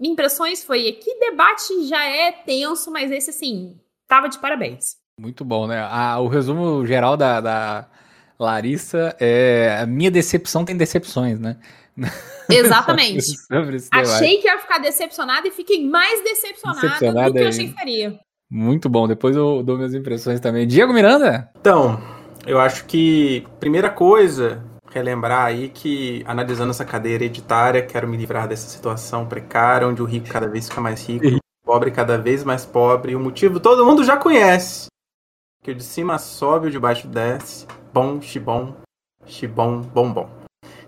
impressões 0.00 0.62
foi 0.62 0.92
que 0.92 1.18
debate 1.18 1.86
já 1.86 2.04
é 2.04 2.32
tenso, 2.32 2.90
mas 2.90 3.10
esse, 3.10 3.30
assim, 3.30 3.76
tava 4.06 4.28
de 4.28 4.38
parabéns. 4.38 4.96
Muito 5.18 5.44
bom, 5.44 5.66
né? 5.66 5.86
Ah, 5.90 6.18
o 6.20 6.28
resumo 6.28 6.84
geral 6.86 7.16
da, 7.16 7.40
da 7.40 7.88
Larissa 8.38 9.16
é 9.20 9.78
a 9.80 9.86
minha 9.86 10.10
decepção 10.10 10.64
tem 10.64 10.76
decepções, 10.76 11.38
né? 11.38 11.56
Exatamente. 12.50 13.24
Achei 13.90 14.38
que 14.38 14.46
ia 14.46 14.58
ficar 14.58 14.78
decepcionada 14.78 15.46
e 15.46 15.50
fiquei 15.50 15.86
mais 15.86 16.22
decepcionada, 16.22 16.80
decepcionada 16.80 17.30
do 17.30 17.34
que 17.34 17.40
eu 17.40 17.48
achei 17.48 17.68
que 17.68 17.74
faria. 17.74 18.18
Muito 18.50 18.88
bom. 18.88 19.06
Depois 19.08 19.36
eu 19.36 19.62
dou 19.62 19.76
minhas 19.76 19.94
impressões 19.94 20.40
também. 20.40 20.66
Diego 20.66 20.92
Miranda? 20.92 21.50
Então, 21.58 22.02
eu 22.46 22.58
acho 22.58 22.84
que 22.84 23.46
primeira 23.60 23.88
coisa 23.88 24.62
relembrar 24.92 25.46
aí 25.46 25.68
que, 25.68 26.22
analisando 26.26 26.70
essa 26.70 26.84
cadeia 26.84 27.14
hereditária, 27.14 27.84
quero 27.84 28.06
me 28.06 28.16
livrar 28.16 28.46
dessa 28.46 28.68
situação 28.68 29.26
precária, 29.26 29.88
onde 29.88 30.02
o 30.02 30.04
rico 30.04 30.28
cada 30.28 30.48
vez 30.48 30.68
fica 30.68 30.80
mais 30.80 31.06
rico, 31.06 31.26
o 31.26 31.40
pobre 31.64 31.90
cada 31.90 32.18
vez 32.18 32.44
mais 32.44 32.66
pobre. 32.66 33.12
E 33.12 33.16
o 33.16 33.20
motivo 33.20 33.58
todo 33.58 33.86
mundo 33.86 34.04
já 34.04 34.16
conhece. 34.16 34.86
Que 35.62 35.70
o 35.70 35.74
de 35.74 35.84
cima 35.84 36.18
sobe, 36.18 36.68
o 36.68 36.70
de 36.70 36.78
baixo 36.78 37.06
desce. 37.08 37.66
Bom, 37.92 38.20
xibom, 38.20 38.74
xibom, 39.24 39.80
bom, 39.80 40.12
bom. 40.12 40.30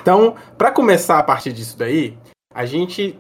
Então, 0.01 0.37
para 0.59 0.71
começar 0.71 1.19
a 1.19 1.23
partir 1.23 1.53
disso 1.53 1.79
daí, 1.79 2.19
a 2.53 2.67
gente 2.67 3.19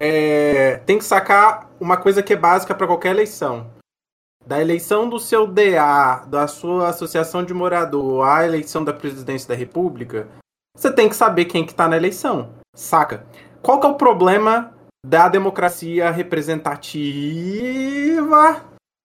é, 0.00 0.76
tem 0.86 0.98
que 0.98 1.04
sacar 1.04 1.70
uma 1.78 1.96
coisa 1.96 2.22
que 2.22 2.32
é 2.32 2.36
básica 2.36 2.74
para 2.74 2.86
qualquer 2.86 3.10
eleição. 3.10 3.70
Da 4.46 4.60
eleição 4.60 5.08
do 5.08 5.20
seu 5.20 5.46
DA, 5.46 6.24
da 6.26 6.48
sua 6.48 6.88
associação 6.88 7.44
de 7.44 7.54
morador, 7.54 8.26
à 8.26 8.44
eleição 8.44 8.84
da 8.84 8.92
presidência 8.92 9.48
da 9.48 9.54
República, 9.54 10.26
você 10.76 10.92
tem 10.92 11.08
que 11.08 11.16
saber 11.16 11.44
quem 11.44 11.64
que 11.64 11.74
tá 11.74 11.88
na 11.88 11.96
eleição, 11.96 12.50
saca? 12.74 13.24
Qual 13.60 13.78
que 13.78 13.86
é 13.86 13.90
o 13.90 13.94
problema 13.94 14.74
da 15.04 15.28
democracia 15.28 16.10
representativa, 16.10 18.64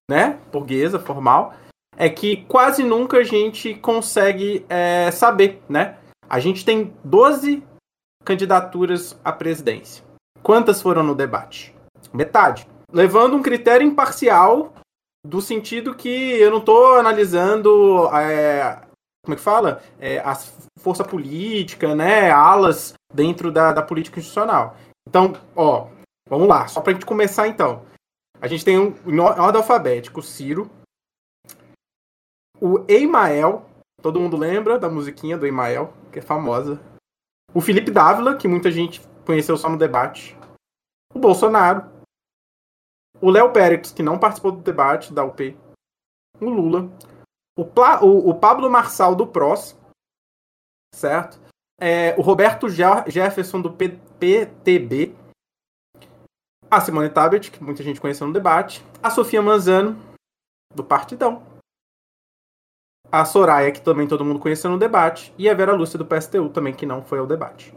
né, 0.10 0.40
burguesa, 0.52 1.00
formal, 1.00 1.54
é 1.96 2.10
que 2.10 2.46
quase 2.46 2.84
nunca 2.84 3.18
a 3.18 3.24
gente 3.24 3.74
consegue 3.76 4.66
é, 4.70 5.10
saber, 5.12 5.62
né? 5.68 5.98
A 6.30 6.40
gente 6.40 6.64
tem 6.64 6.94
12 7.04 7.64
candidaturas 8.24 9.20
à 9.24 9.32
presidência. 9.32 10.04
Quantas 10.44 10.82
foram 10.82 11.04
no 11.04 11.16
debate? 11.16 11.74
Metade. 12.14 12.68
Levando 12.92 13.36
um 13.36 13.42
critério 13.42 13.86
imparcial 13.86 14.74
do 15.28 15.42
sentido 15.42 15.94
que 15.94 16.10
eu 16.10 16.50
não 16.50 16.60
estou 16.60 16.96
analisando 16.96 18.08
é, 18.14 18.82
como 19.24 19.34
é 19.34 19.36
que 19.36 19.44
fala? 19.44 19.84
É, 20.00 20.20
a 20.20 20.34
força 20.80 21.04
política, 21.04 21.94
né? 21.94 22.32
Alas 22.32 22.94
dentro 23.14 23.52
da, 23.52 23.74
da 23.74 23.82
política 23.82 24.20
institucional. 24.20 24.78
Então, 25.08 25.34
ó, 25.56 25.88
vamos 26.30 26.48
lá, 26.48 26.68
só 26.68 26.80
para 26.80 26.92
a 26.92 26.94
gente 26.94 27.06
começar 27.06 27.48
então. 27.48 27.86
A 28.40 28.48
gente 28.48 28.64
tem 28.64 28.80
um, 28.80 28.96
em 29.06 29.20
ordem 29.20 29.62
alfabética 29.62 30.20
o 30.20 30.24
Ciro, 30.24 30.70
o 32.62 32.86
Eimael, 32.88 33.66
todo 34.02 34.20
mundo 34.20 34.38
lembra 34.38 34.80
da 34.80 34.90
musiquinha 34.90 35.38
do 35.38 35.46
Eimael, 35.46 35.94
que 36.12 36.20
é 36.20 36.22
famosa. 36.22 36.80
O 37.54 37.62
Felipe 37.62 37.92
Dávila, 37.92 38.36
que 38.36 38.48
muita 38.48 38.72
gente 38.72 39.02
conheceu 39.26 39.58
só 39.58 39.70
no 39.70 39.78
debate. 39.78 40.38
O 41.14 41.20
Bolsonaro. 41.20 41.97
O 43.22 43.30
Léo 43.30 43.52
Pérez, 43.52 43.92
que 43.92 44.04
não 44.04 44.20
participou 44.20 44.52
do 44.52 44.62
debate 44.62 45.14
da 45.14 45.24
UP. 45.24 45.58
O 46.40 46.50
Lula. 46.50 46.90
O, 47.58 47.66
Pla, 47.66 48.04
o, 48.04 48.30
o 48.30 48.36
Pablo 48.36 48.70
Marçal 48.70 49.16
do 49.16 49.26
PROS. 49.26 49.78
Certo? 50.94 51.40
É, 51.80 52.16
o 52.18 52.22
Roberto 52.22 52.68
Jefferson 52.70 53.62
do 53.62 53.72
P, 53.72 54.00
PTB. 54.20 55.16
A 56.70 56.82
Simone 56.82 57.10
Tabet, 57.10 57.50
que 57.50 57.64
muita 57.64 57.82
gente 57.82 58.02
conheceu 58.02 58.28
no 58.28 58.34
debate. 58.34 58.84
A 59.02 59.10
Sofia 59.10 59.42
Manzano, 59.42 59.98
do 60.76 60.84
Partidão 60.84 61.42
a 63.12 63.26
Soraya, 63.26 63.72
que 63.72 63.82
também 63.82 64.08
todo 64.08 64.26
mundo 64.26 64.40
conheceu 64.40 64.70
no 64.70 64.78
debate, 64.78 65.34
e 65.38 65.50
a 65.50 65.54
Vera 65.54 65.74
Lúcia 65.74 65.98
do 65.98 66.06
PSTU 66.06 66.50
também, 66.50 66.74
que 66.74 66.86
não 66.86 67.02
foi 67.02 67.20
ao 67.20 67.28
debate. 67.28 67.74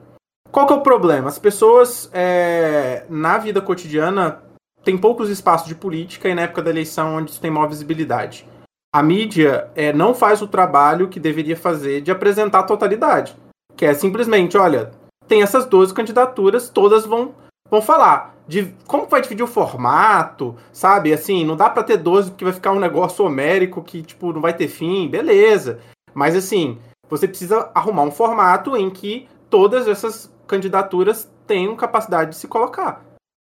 Qual 0.50 0.66
que 0.66 0.72
é 0.72 0.76
o 0.76 0.82
problema? 0.82 1.28
As 1.28 1.38
pessoas, 1.38 2.10
é, 2.12 3.06
na 3.08 3.38
vida 3.38 3.60
cotidiana, 3.60 4.42
têm 4.84 4.96
poucos 4.96 5.28
espaços 5.28 5.68
de 5.68 5.74
política 5.74 6.28
e 6.28 6.34
na 6.34 6.42
época 6.42 6.62
da 6.62 6.70
eleição 6.70 7.16
onde 7.16 7.30
isso 7.30 7.40
tem 7.40 7.50
maior 7.50 7.68
visibilidade. 7.68 8.46
A 8.92 9.02
mídia 9.02 9.70
é, 9.76 9.92
não 9.92 10.14
faz 10.14 10.42
o 10.42 10.48
trabalho 10.48 11.08
que 11.08 11.20
deveria 11.20 11.56
fazer 11.56 12.00
de 12.00 12.10
apresentar 12.10 12.60
a 12.60 12.64
totalidade. 12.64 13.36
Que 13.76 13.86
é 13.86 13.94
simplesmente, 13.94 14.58
olha, 14.58 14.90
tem 15.28 15.42
essas 15.42 15.64
12 15.64 15.94
candidaturas, 15.94 16.68
todas 16.68 17.06
vão, 17.06 17.34
vão 17.70 17.80
falar 17.80 18.34
de 18.48 18.74
como 18.88 19.06
vai 19.06 19.22
dividir 19.22 19.44
o 19.44 19.46
formato, 19.46 20.56
sabe? 20.72 21.12
Assim, 21.12 21.44
não 21.44 21.56
dá 21.56 21.70
para 21.70 21.84
ter 21.84 21.98
12 21.98 22.30
porque 22.30 22.44
vai 22.44 22.52
ficar 22.52 22.72
um 22.72 22.80
negócio 22.80 23.24
homérico 23.24 23.80
que, 23.80 24.02
tipo, 24.02 24.32
não 24.32 24.40
vai 24.40 24.52
ter 24.52 24.66
fim, 24.66 25.08
beleza. 25.08 25.78
Mas, 26.12 26.34
assim, 26.34 26.76
você 27.08 27.28
precisa 27.28 27.70
arrumar 27.72 28.02
um 28.02 28.10
formato 28.10 28.76
em 28.76 28.90
que 28.90 29.28
todas 29.48 29.86
essas 29.86 30.32
candidaturas 30.48 31.30
tenham 31.46 31.76
capacidade 31.76 32.30
de 32.30 32.36
se 32.36 32.48
colocar. 32.48 33.04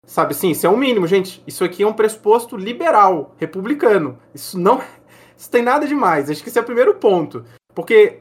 Sabe 0.07 0.33
assim, 0.33 0.51
isso 0.51 0.67
é 0.67 0.69
o 0.69 0.77
mínimo, 0.77 1.07
gente. 1.07 1.43
Isso 1.47 1.65
aqui 1.65 1.83
é 1.83 1.87
um 1.87 1.93
pressuposto 1.93 2.57
liberal, 2.57 3.35
republicano. 3.39 4.19
Isso 4.35 4.59
não. 4.59 4.83
Isso 5.37 5.51
tem 5.51 5.63
nada 5.63 5.87
demais. 5.87 6.31
Acho 6.31 6.43
que 6.43 6.49
esse 6.49 6.59
é 6.59 6.63
o 6.63 6.65
primeiro 6.65 6.95
ponto. 6.95 7.45
Porque 7.75 8.21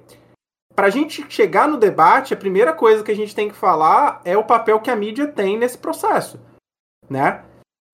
para 0.74 0.88
a 0.88 0.89
gente 0.89 1.24
chegar 1.30 1.67
no 1.67 1.78
debate, 1.78 2.34
a 2.34 2.38
primeira 2.38 2.74
coisa 2.74 3.04
que 3.04 3.12
a 3.12 3.15
gente 3.15 3.36
tem 3.36 3.50
que 3.50 3.56
falar 3.56 4.19
é 4.26 4.36
o 4.36 4.43
papel 4.43 4.80
que 4.80 4.89
a 4.89 4.96
mídia 4.96 5.28
tem 5.28 5.56
nesse 5.56 5.78
processo 5.78 6.39
né? 7.10 7.43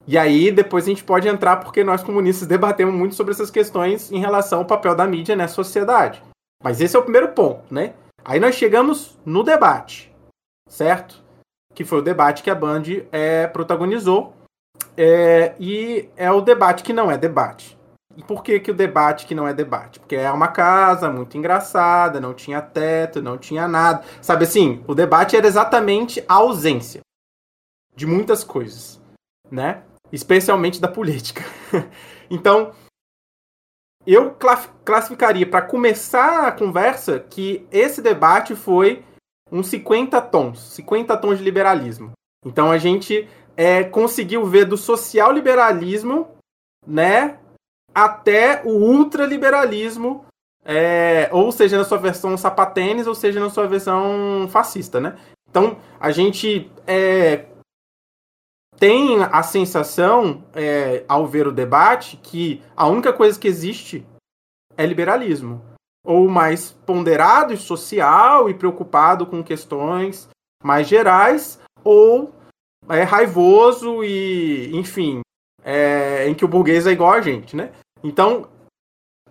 E 0.08 0.18
aí 0.18 0.52
depois 0.52 0.86
a 0.86 0.88
gente 0.88 1.04
pode 1.04 1.28
entrar 1.28 1.58
porque 1.58 1.84
nós 1.84 2.04
comunistas 2.04 2.48
debatemos 2.48 2.94
muito 2.94 3.16
sobre 3.16 3.34
essas 3.34 3.52
questões 3.52 4.12
em 4.12 4.20
relação 4.20 4.60
ao 4.60 4.66
papel 4.66 4.96
da 4.96 5.06
mídia 5.06 5.36
nessa 5.36 5.56
sociedade. 5.56 6.24
Mas 6.64 6.82
esse 6.82 6.96
é 6.96 7.00
o 7.00 7.04
primeiro 7.04 7.30
ponto, 7.30 7.74
né? 7.74 7.94
Aí 8.26 8.40
nós 8.40 8.56
chegamos 8.56 9.18
no 9.26 9.44
debate, 9.44 10.14
certo? 10.68 11.24
Que 11.74 11.86
foi 11.86 12.00
o 12.00 12.04
debate 12.04 12.44
que 12.44 12.50
a 12.50 12.56
Band 12.56 12.84
é, 13.12 13.48
protagonizou. 13.48 14.34
É, 14.98 15.56
e 15.60 16.10
é 16.16 16.32
o 16.32 16.42
debate 16.42 16.84
que 16.84 16.94
não 16.94 17.12
é 17.12 17.18
debate. 17.18 17.78
E 18.18 18.24
por 18.24 18.44
que, 18.44 18.60
que 18.60 18.72
o 18.72 18.74
debate 18.74 19.26
que 19.26 19.36
não 19.36 19.48
é 19.48 19.54
debate? 19.54 20.00
Porque 20.00 20.16
é 20.16 20.30
uma 20.32 20.50
casa 20.50 21.10
muito 21.10 21.38
engraçada, 21.38 22.20
não 22.20 22.34
tinha 22.34 22.62
teto, 22.62 23.22
não 23.22 23.38
tinha 23.38 23.68
nada. 23.68 24.04
Sabe 24.22 24.44
assim, 24.44 24.84
o 24.88 24.94
debate 24.94 25.38
era 25.38 25.48
exatamente 25.48 26.24
a 26.28 26.34
ausência 26.34 27.02
de 27.96 28.06
muitas 28.06 28.44
coisas 28.44 29.00
né? 29.52 29.84
Especialmente 30.12 30.80
da 30.80 30.88
política. 30.88 31.44
então, 32.30 32.72
eu 34.06 34.36
classificaria 34.86 35.48
para 35.48 35.62
começar 35.62 36.48
a 36.48 36.52
conversa 36.52 37.20
que 37.20 37.68
esse 37.72 38.02
debate 38.02 38.56
foi 38.56 39.04
uns 39.52 39.68
50 39.68 40.22
tons, 40.22 40.60
50 40.74 41.18
tons 41.18 41.38
de 41.38 41.44
liberalismo. 41.44 42.12
Então 42.46 42.72
a 42.72 42.78
gente 42.78 43.28
é, 43.58 43.84
conseguiu 43.84 44.46
ver 44.46 44.66
do 44.66 44.78
social 44.78 45.32
liberalismo, 45.32 46.28
né, 46.86 47.38
até 47.94 48.62
o 48.64 48.70
ultraliberalismo, 48.70 50.26
é, 50.64 51.30
ou 51.32 51.52
seja, 51.52 51.78
na 51.78 51.84
sua 51.84 51.98
versão 51.98 52.38
sapatênis, 52.38 53.08
ou 53.08 53.16
seja, 53.16 53.40
na 53.40 53.50
sua 53.50 53.68
versão 53.68 54.48
fascista, 54.50 55.00
né? 55.00 55.18
Então 55.50 55.78
a 56.00 56.12
gente 56.12 56.72
é, 56.86 57.48
tem 58.78 59.22
a 59.22 59.44
sensação, 59.44 60.44
é, 60.54 61.04
ao 61.08 61.28
ver 61.28 61.48
o 61.48 61.52
debate, 61.52 62.18
que 62.18 62.64
a 62.76 62.88
única 62.88 63.12
coisa 63.12 63.38
que 63.38 63.48
existe 63.48 64.06
é 64.78 64.86
liberalismo. 64.86 65.62
Ou 66.10 66.28
mais 66.28 66.72
ponderado 66.72 67.54
e 67.54 67.58
social 67.58 68.50
e 68.50 68.54
preocupado 68.54 69.28
com 69.28 69.44
questões 69.44 70.28
mais 70.64 70.88
gerais, 70.88 71.60
ou 71.84 72.34
é 72.90 73.04
raivoso 73.04 74.04
e, 74.04 74.76
enfim, 74.76 75.22
é, 75.64 76.28
em 76.28 76.34
que 76.34 76.44
o 76.44 76.48
burguês 76.48 76.88
é 76.88 76.92
igual 76.92 77.14
a 77.14 77.22
gente, 77.22 77.56
né? 77.56 77.72
Então, 78.04 78.48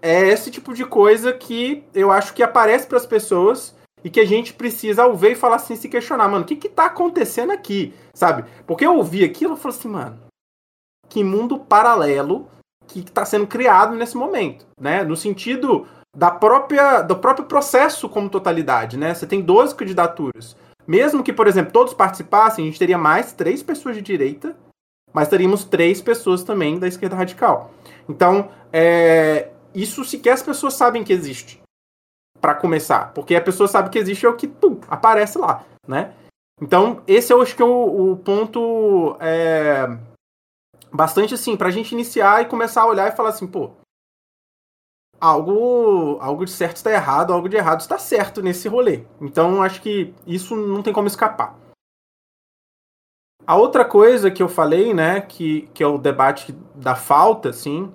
é 0.01 0.29
esse 0.29 0.51
tipo 0.51 0.73
de 0.73 0.85
coisa 0.85 1.33
que 1.33 1.85
eu 1.93 2.13
acho 2.13 2.33
que 2.33 2.43
aparece 2.43 2.87
para 2.87 2.99
as 2.99 3.07
pessoas 3.07 3.77
e 4.05 4.09
que 4.09 4.21
a 4.21 4.25
gente 4.25 4.55
precisa, 4.55 5.03
ao 5.03 5.17
ver 5.17 5.33
e 5.33 5.37
falar 5.37 5.57
assim, 5.57 5.75
se 5.75 5.89
questionar, 5.89 6.29
mano, 6.29 6.45
o 6.45 6.47
que 6.47 6.55
que 6.55 6.69
tá 6.69 6.87
acontecendo 6.87 7.51
aqui, 7.51 7.93
sabe? 8.15 8.45
Porque 8.65 8.87
eu 8.87 8.97
ouvi 8.97 9.25
aquilo 9.25 9.55
e 9.55 9.57
falei 9.57 9.77
assim, 9.77 9.89
mano, 9.89 10.21
que 11.09 11.25
mundo 11.25 11.59
paralelo 11.59 12.49
que 12.87 13.01
está 13.01 13.25
sendo 13.25 13.47
criado 13.47 13.97
nesse 13.97 14.17
momento, 14.17 14.67
né? 14.81 15.03
No 15.03 15.17
sentido 15.17 15.87
da 16.19 16.33
própria, 16.33 17.01
do 17.01 17.15
próprio 17.15 17.47
processo 17.47 18.09
como 18.09 18.29
totalidade, 18.29 18.97
né? 18.97 19.15
Você 19.15 19.25
tem 19.25 19.41
12 19.41 19.73
candidaturas. 19.77 20.57
Mesmo 20.85 21.23
que, 21.23 21.33
por 21.33 21.47
exemplo, 21.47 21.73
todos 21.73 21.95
participassem, 21.95 22.65
a 22.65 22.67
gente 22.67 22.79
teria 22.79 22.99
mais 22.99 23.33
três 23.33 23.63
pessoas 23.63 23.95
de 23.95 24.03
direita, 24.03 24.57
mas 25.13 25.29
teríamos 25.29 25.63
três 25.63 26.03
pessoas 26.03 26.43
também 26.43 26.77
da 26.77 26.89
esquerda 26.89 27.15
radical. 27.15 27.71
Então, 28.09 28.51
é, 28.73 29.51
isso 29.73 30.05
sequer 30.05 30.33
as 30.33 30.43
pessoas 30.43 30.75
sabem 30.75 31.05
que 31.05 31.13
existe 31.13 31.63
para 32.41 32.57
começar, 32.57 33.13
porque 33.15 33.37
a 33.37 33.41
pessoa 33.41 33.69
sabe 33.69 33.89
que 33.89 33.99
existe 33.99 34.27
é 34.27 34.29
o 34.29 34.35
que 34.35 34.49
pum, 34.49 34.81
aparece 34.89 35.39
lá, 35.39 35.65
né? 35.87 36.15
Então, 36.61 37.01
esse 37.07 37.33
eu 37.33 37.41
acho 37.41 37.55
que 37.55 37.63
é 37.63 37.65
o, 37.65 38.13
o 38.13 38.17
ponto 38.17 39.17
é, 39.21 39.87
bastante 40.93 41.35
assim, 41.35 41.57
pra 41.57 41.71
gente 41.71 41.93
iniciar 41.93 42.43
e 42.43 42.47
começar 42.47 42.83
a 42.83 42.87
olhar 42.87 43.07
e 43.07 43.17
falar 43.17 43.29
assim, 43.29 43.47
pô, 43.47 43.71
algo, 45.21 46.19
algo 46.21 46.45
de 46.45 46.51
certo 46.51 46.77
está 46.77 46.93
errado, 46.93 47.33
algo 47.33 47.49
de 47.49 47.57
errado 47.57 47.81
está 47.81 47.99
certo 47.99 48.43
nesse 48.43 48.69
rolê. 48.69 49.05
Então, 49.21 49.63
acho 49.63 49.81
que 49.83 50.15
isso 50.27 50.57
não 50.57 50.83
tem 50.83 50.93
como 50.93 51.09
escapar. 51.09 51.57
A 53.47 53.57
outra 53.57 53.85
coisa 53.85 54.31
que 54.31 54.43
eu 54.43 54.49
falei, 54.49 54.93
né, 54.93 55.21
que, 55.23 55.63
que 55.73 55.83
é 55.83 55.87
o 55.87 55.97
debate 55.97 56.53
da 56.75 56.95
falta, 56.95 57.49
assim, 57.49 57.91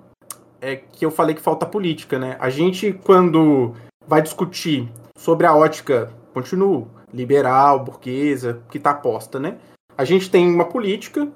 é 0.60 0.76
que 0.76 1.04
eu 1.04 1.10
falei 1.10 1.34
que 1.34 1.40
falta 1.40 1.64
política, 1.64 2.18
né? 2.18 2.36
A 2.40 2.50
gente, 2.50 2.92
quando 3.04 3.72
vai 4.06 4.20
discutir 4.20 4.90
sobre 5.16 5.46
a 5.46 5.54
ótica, 5.54 6.12
continuo, 6.32 6.88
liberal, 7.12 7.84
burguesa, 7.84 8.62
que 8.68 8.78
está 8.78 8.92
posta, 8.92 9.38
né? 9.38 9.58
A 9.96 10.04
gente 10.04 10.28
tem 10.28 10.52
uma 10.52 10.64
política, 10.64 11.30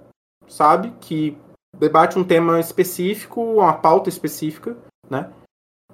sabe, 0.49 0.93
que 1.01 1.39
debate 1.77 2.19
um 2.19 2.25
tema 2.25 2.59
específico, 2.59 3.41
uma 3.41 3.73
pauta 3.75 4.09
específica, 4.09 4.77
né? 5.09 5.31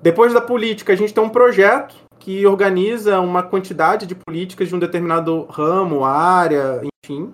Depois 0.04 0.34
da 0.34 0.40
política, 0.42 0.92
a 0.92 0.96
gente 0.96 1.14
tem 1.14 1.24
um 1.24 1.30
projeto 1.30 1.96
que 2.18 2.46
organiza 2.46 3.20
uma 3.20 3.42
quantidade 3.42 4.04
de 4.06 4.14
políticas 4.14 4.68
de 4.68 4.74
um 4.74 4.78
determinado 4.78 5.46
ramo, 5.46 6.04
área, 6.04 6.82
enfim. 7.02 7.32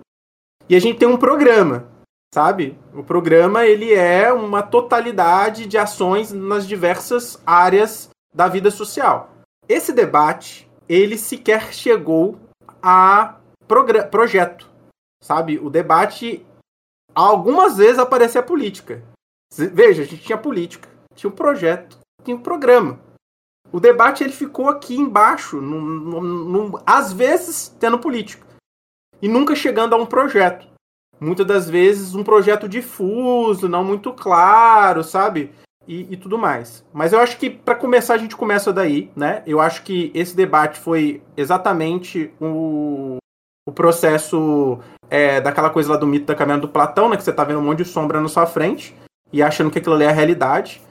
E 0.69 0.75
a 0.77 0.79
gente 0.79 0.97
tem 0.97 1.05
um 1.05 1.17
programa, 1.17 1.89
sabe? 2.33 2.79
O 2.93 3.03
programa 3.03 3.65
ele 3.65 3.93
é 3.93 4.31
uma 4.31 4.63
totalidade 4.63 5.65
de 5.65 5.77
ações 5.77 6.31
nas 6.31 6.65
diversas 6.65 7.41
áreas 7.45 8.09
da 8.33 8.47
vida 8.47 8.71
social. 8.71 9.29
Esse 9.67 9.91
debate, 9.91 10.65
ele 10.87 11.17
sequer 11.17 11.73
chegou 11.73 12.39
a 12.81 13.35
projeto, 14.09 14.65
sabe? 15.21 15.59
O 15.59 15.69
debate 15.69 16.45
algumas 17.13 17.75
vezes 17.75 17.99
aparecia 17.99 18.39
a 18.39 18.45
política. 18.45 19.03
Veja, 19.53 20.03
a 20.03 20.05
gente 20.05 20.23
tinha 20.23 20.37
política, 20.37 20.87
tinha 21.13 21.29
um 21.29 21.35
projeto, 21.35 21.99
tinha 22.23 22.35
um 22.35 22.41
programa. 22.41 22.99
O 23.71 23.79
debate 23.79 24.23
ele 24.23 24.33
ficou 24.33 24.67
aqui 24.67 24.95
embaixo, 24.95 25.61
às 26.85 27.13
vezes 27.13 27.75
tendo 27.79 27.99
política 27.99 28.45
e 29.21 29.27
nunca 29.27 29.55
chegando 29.55 29.93
a 29.93 29.97
um 29.97 30.05
projeto. 30.05 30.67
Muitas 31.19 31.45
das 31.45 31.69
vezes 31.69 32.15
um 32.15 32.23
projeto 32.23 32.67
difuso, 32.67 33.69
não 33.69 33.83
muito 33.83 34.11
claro, 34.11 35.03
sabe? 35.03 35.51
E, 35.87 36.13
e 36.13 36.17
tudo 36.17 36.37
mais. 36.37 36.83
Mas 36.91 37.13
eu 37.13 37.19
acho 37.19 37.37
que 37.37 37.49
para 37.49 37.75
começar 37.75 38.15
a 38.15 38.17
gente 38.17 38.35
começa 38.35 38.73
daí, 38.73 39.11
né? 39.15 39.43
Eu 39.45 39.61
acho 39.61 39.83
que 39.83 40.11
esse 40.13 40.35
debate 40.35 40.79
foi 40.79 41.21
exatamente 41.37 42.33
o, 42.39 43.17
o 43.67 43.71
processo 43.71 44.79
é, 45.09 45.39
daquela 45.39 45.69
coisa 45.69 45.91
lá 45.91 45.97
do 45.97 46.07
mito 46.07 46.25
da 46.25 46.35
caminhada 46.35 46.61
do 46.61 46.69
Platão, 46.69 47.09
né? 47.09 47.17
Que 47.17 47.23
você 47.23 47.33
tá 47.33 47.43
vendo 47.43 47.59
um 47.59 47.63
monte 47.63 47.79
de 47.79 47.85
sombra 47.85 48.19
na 48.19 48.27
sua 48.27 48.47
frente 48.47 48.95
e 49.31 49.41
achando 49.43 49.69
que 49.69 49.77
aquilo 49.77 49.95
ali 49.95 50.05
é 50.05 50.09
a 50.09 50.13
realidade. 50.13 50.81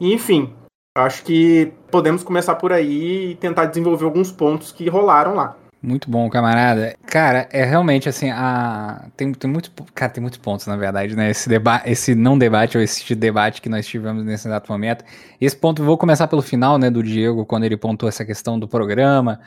E, 0.00 0.12
enfim, 0.12 0.54
acho 1.00 1.22
que 1.24 1.72
podemos 1.90 2.22
começar 2.22 2.54
por 2.56 2.72
aí 2.72 3.30
e 3.30 3.34
tentar 3.36 3.66
desenvolver 3.66 4.04
alguns 4.04 4.30
pontos 4.30 4.72
que 4.72 4.88
rolaram 4.88 5.34
lá. 5.34 5.56
Muito 5.80 6.10
bom, 6.10 6.28
camarada. 6.28 6.96
Cara, 7.06 7.48
é 7.52 7.64
realmente 7.64 8.08
assim, 8.08 8.30
a... 8.30 9.06
tem, 9.16 9.32
tem 9.32 9.48
muito. 9.48 9.70
Cara, 9.94 10.10
tem 10.10 10.20
muitos 10.20 10.38
pontos, 10.38 10.66
na 10.66 10.76
verdade, 10.76 11.14
né? 11.14 11.30
Esse, 11.30 11.48
deba... 11.48 11.82
esse 11.84 12.16
não 12.16 12.36
debate 12.36 12.76
ou 12.76 12.82
esse 12.82 13.14
debate 13.14 13.62
que 13.62 13.68
nós 13.68 13.86
tivemos 13.86 14.24
nesse 14.24 14.48
exato 14.48 14.70
momento. 14.72 15.04
Esse 15.40 15.56
ponto, 15.56 15.84
vou 15.84 15.96
começar 15.96 16.26
pelo 16.26 16.42
final, 16.42 16.78
né, 16.78 16.90
do 16.90 17.02
Diego, 17.02 17.46
quando 17.46 17.64
ele 17.64 17.76
pontuou 17.76 18.08
essa 18.08 18.24
questão 18.24 18.58
do 18.58 18.66
programa. 18.66 19.40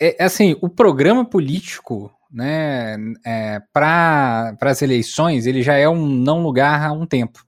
É, 0.00 0.24
assim, 0.24 0.56
o 0.60 0.68
programa 0.68 1.24
político, 1.24 2.10
né, 2.32 2.96
é, 3.24 3.62
para 3.72 4.56
as 4.60 4.82
eleições, 4.82 5.46
ele 5.46 5.62
já 5.62 5.74
é 5.74 5.88
um 5.88 6.04
não 6.04 6.42
lugar 6.42 6.82
há 6.82 6.92
um 6.92 7.06
tempo 7.06 7.44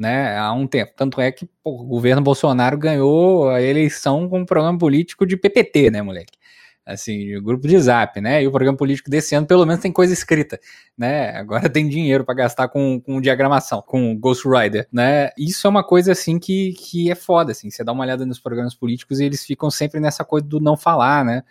né, 0.00 0.38
há 0.38 0.50
um 0.54 0.66
tempo. 0.66 0.92
Tanto 0.96 1.20
é 1.20 1.30
que 1.30 1.46
pô, 1.62 1.82
o 1.82 1.84
governo 1.84 2.22
Bolsonaro 2.22 2.78
ganhou 2.78 3.50
a 3.50 3.60
eleição 3.60 4.28
com 4.30 4.40
um 4.40 4.46
programa 4.46 4.78
político 4.78 5.26
de 5.26 5.36
PPT, 5.36 5.90
né, 5.90 6.00
moleque? 6.00 6.38
Assim, 6.86 7.38
grupo 7.42 7.68
de 7.68 7.78
zap, 7.78 8.18
né? 8.18 8.42
E 8.42 8.48
o 8.48 8.50
programa 8.50 8.76
político 8.78 9.10
desse 9.10 9.34
ano, 9.34 9.46
pelo 9.46 9.66
menos, 9.66 9.82
tem 9.82 9.92
coisa 9.92 10.14
escrita, 10.14 10.58
né? 10.96 11.36
Agora 11.36 11.68
tem 11.70 11.86
dinheiro 11.86 12.24
para 12.24 12.34
gastar 12.34 12.68
com, 12.68 12.98
com 12.98 13.20
diagramação, 13.20 13.82
com 13.82 14.18
Ghost 14.18 14.48
Rider, 14.48 14.88
né? 14.90 15.30
Isso 15.36 15.66
é 15.66 15.70
uma 15.70 15.84
coisa, 15.84 16.12
assim, 16.12 16.38
que, 16.38 16.72
que 16.72 17.10
é 17.10 17.14
foda, 17.14 17.52
assim. 17.52 17.70
Você 17.70 17.84
dá 17.84 17.92
uma 17.92 18.02
olhada 18.02 18.24
nos 18.24 18.40
programas 18.40 18.74
políticos 18.74 19.20
e 19.20 19.24
eles 19.24 19.44
ficam 19.44 19.70
sempre 19.70 20.00
nessa 20.00 20.24
coisa 20.24 20.46
do 20.46 20.58
não 20.58 20.76
falar, 20.76 21.24
né? 21.24 21.42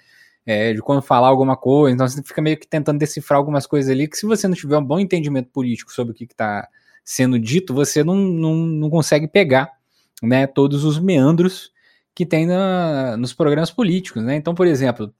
É, 0.45 0.73
de 0.73 0.81
quando 0.81 1.03
falar 1.03 1.27
alguma 1.27 1.55
coisa, 1.55 1.93
então 1.93 2.07
você 2.07 2.23
fica 2.23 2.41
meio 2.41 2.57
que 2.57 2.67
tentando 2.67 2.97
decifrar 2.97 3.37
algumas 3.37 3.67
coisas 3.67 3.91
ali, 3.91 4.07
que 4.07 4.17
se 4.17 4.25
você 4.25 4.47
não 4.47 4.55
tiver 4.55 4.77
um 4.79 4.83
bom 4.83 4.99
entendimento 4.99 5.51
político 5.51 5.93
sobre 5.93 6.11
o 6.13 6.15
que, 6.15 6.23
está 6.23 6.67
sendo 7.09 7.39
dito, 7.39 7.73
você 7.73 8.03
não, 8.03 8.15
não, 8.15 8.53
não 8.53 8.87
consegue 8.87 9.27
pegar 9.27 9.71
né, 10.21 10.45
todos 10.45 10.83
os 10.83 10.99
meandros 10.99 11.71
que 12.13 12.23
tem 12.23 12.45
na, 12.45 13.17
nos 13.17 13.33
programas 13.33 13.71
políticos. 13.71 14.23
Né? 14.23 14.35
Então, 14.35 14.53
por 14.53 14.67
exemplo, 14.67 15.11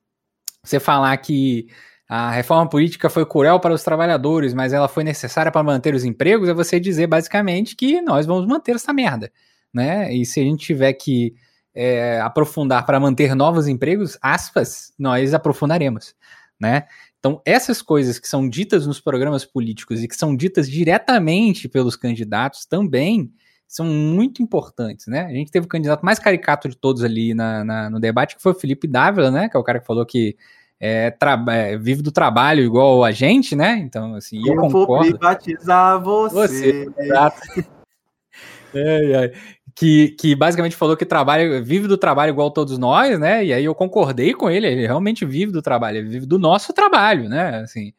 você 0.63 0.80
falar 0.80 1.17
que 1.17 1.67
a 2.08 2.30
reforma 2.30 2.69
política 2.69 3.10
foi 3.10 3.25
cruel 3.25 3.60
para 3.60 3.73
os 3.73 3.82
trabalhadores, 3.82 4.54
mas 4.54 4.71
ela 4.71 4.88
foi 4.88 5.04
necessária 5.04 5.52
para 5.52 5.63
manter 5.63 5.95
os 5.95 6.04
empregos, 6.04 6.47
é 6.47 6.54
você 6.54 6.80
dizer 6.80 7.08
basicamente 7.08 7.75
que 7.75 7.99
nós 8.04 8.28
vamos 8.28 8.45
manter 8.45 8.75
essa 8.75 8.93
merda. 8.93 9.32
Né? 9.73 10.13
E 10.13 10.23
se 10.28 10.39
a 10.39 10.43
gente 10.43 10.63
tiver 10.63 10.93
que 10.93 11.34
é, 11.73 12.21
aprofundar 12.21 12.86
para 12.86 12.99
manter 12.99 13.34
novos 13.34 13.67
empregos, 13.67 14.15
aspas, 14.21 14.93
nós 14.99 15.34
aprofundaremos. 15.34 16.13
Né? 16.60 16.86
Então, 17.19 17.41
essas 17.45 17.82
coisas 17.82 18.17
que 18.17 18.27
são 18.27 18.49
ditas 18.49 18.88
nos 18.88 19.01
programas 19.01 19.43
políticos 19.43 20.01
e 20.01 20.08
que 20.08 20.15
são 20.15 20.36
ditas 20.36 20.69
diretamente 20.69 21.67
pelos 21.67 21.95
candidatos 21.97 22.65
também 22.65 23.32
são 23.67 23.86
muito 23.86 24.41
importantes, 24.41 25.05
né? 25.05 25.25
A 25.25 25.34
gente 25.34 25.51
teve 25.51 25.65
o 25.65 25.69
candidato 25.69 26.03
mais 26.03 26.17
caricato 26.17 26.67
de 26.67 26.75
todos 26.75 27.03
ali 27.03 27.36
na, 27.36 27.63
na 27.63 27.89
no 27.89 27.99
debate, 27.99 28.36
que 28.36 28.41
foi 28.41 28.53
o 28.53 28.55
Felipe 28.55 28.88
Dávila, 28.88 29.29
né? 29.29 29.49
Que 29.49 29.58
é 29.58 29.60
o 29.60 29.63
cara 29.63 29.79
que 29.79 29.86
falou 29.86 30.05
que 30.05 30.36
é, 30.79 31.13
é, 31.49 31.77
vive 31.77 32.01
do 32.01 32.12
trabalho 32.12 32.63
igual 32.63 33.03
a 33.03 33.12
gente, 33.12 33.55
né? 33.55 33.77
Então, 33.77 34.15
assim, 34.15 34.39
eu, 34.39 34.55
eu 34.55 34.62
concordo. 34.62 34.88
vou 34.88 34.99
privatizar 35.01 36.01
você. 36.01 36.34
você 36.34 36.89
exato. 36.97 37.41
é, 38.73 39.25
é 39.25 39.34
que, 39.79 40.09
que 40.09 40.35
basicamente 40.35 40.75
falou 40.75 40.97
que 40.97 41.05
trabalha, 41.05 41.61
vive 41.61 41.87
do 41.87 41.97
trabalho 41.97 42.31
igual 42.31 42.51
todos 42.51 42.77
nós, 42.77 43.17
né? 43.17 43.45
E 43.45 43.53
aí 43.53 43.63
eu 43.63 43.73
concordei 43.73 44.33
com 44.33 44.49
ele, 44.49 44.67
ele 44.67 44.85
realmente 44.85 45.25
vive 45.25 45.53
do 45.53 45.61
trabalho, 45.61 45.99
ele 45.99 46.09
vive 46.09 46.25
do 46.25 46.37
nosso 46.37 46.73
trabalho, 46.73 47.29
né? 47.29 47.61
Assim, 47.61 47.93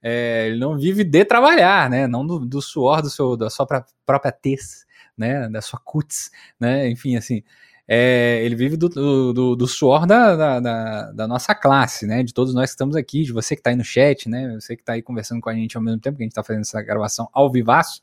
é, 0.00 0.46
ele 0.46 0.60
não 0.60 0.78
vive 0.78 1.02
de 1.02 1.24
trabalhar, 1.24 1.90
né? 1.90 2.06
Não 2.06 2.24
do, 2.24 2.38
do 2.46 2.62
suor 2.62 3.02
do 3.02 3.10
seu, 3.10 3.36
da 3.36 3.50
sua 3.50 3.66
própria 4.06 4.30
tez, 4.30 4.86
né? 5.18 5.48
Da 5.48 5.60
sua 5.60 5.80
cutis, 5.80 6.30
né? 6.60 6.88
Enfim, 6.88 7.16
assim, 7.16 7.42
é, 7.88 8.40
ele 8.44 8.54
vive 8.54 8.76
do, 8.76 8.88
do, 8.88 9.56
do 9.56 9.66
suor 9.66 10.06
da, 10.06 10.36
da, 10.36 10.60
da, 10.60 11.10
da, 11.10 11.26
nossa 11.26 11.52
classe, 11.52 12.06
né? 12.06 12.22
De 12.22 12.32
todos 12.32 12.54
nós 12.54 12.70
que 12.70 12.74
estamos 12.74 12.94
aqui, 12.94 13.24
de 13.24 13.32
você 13.32 13.56
que 13.56 13.60
está 13.60 13.70
aí 13.70 13.76
no 13.76 13.84
chat, 13.84 14.28
né? 14.28 14.54
Você 14.60 14.76
que 14.76 14.82
está 14.82 14.92
aí 14.92 15.02
conversando 15.02 15.40
com 15.40 15.50
a 15.50 15.54
gente 15.54 15.76
ao 15.76 15.82
mesmo 15.82 15.98
tempo 15.98 16.16
que 16.16 16.22
a 16.22 16.26
gente 16.26 16.30
está 16.30 16.44
fazendo 16.44 16.62
essa 16.62 16.80
gravação 16.80 17.28
ao 17.32 17.50
vivaço 17.50 18.00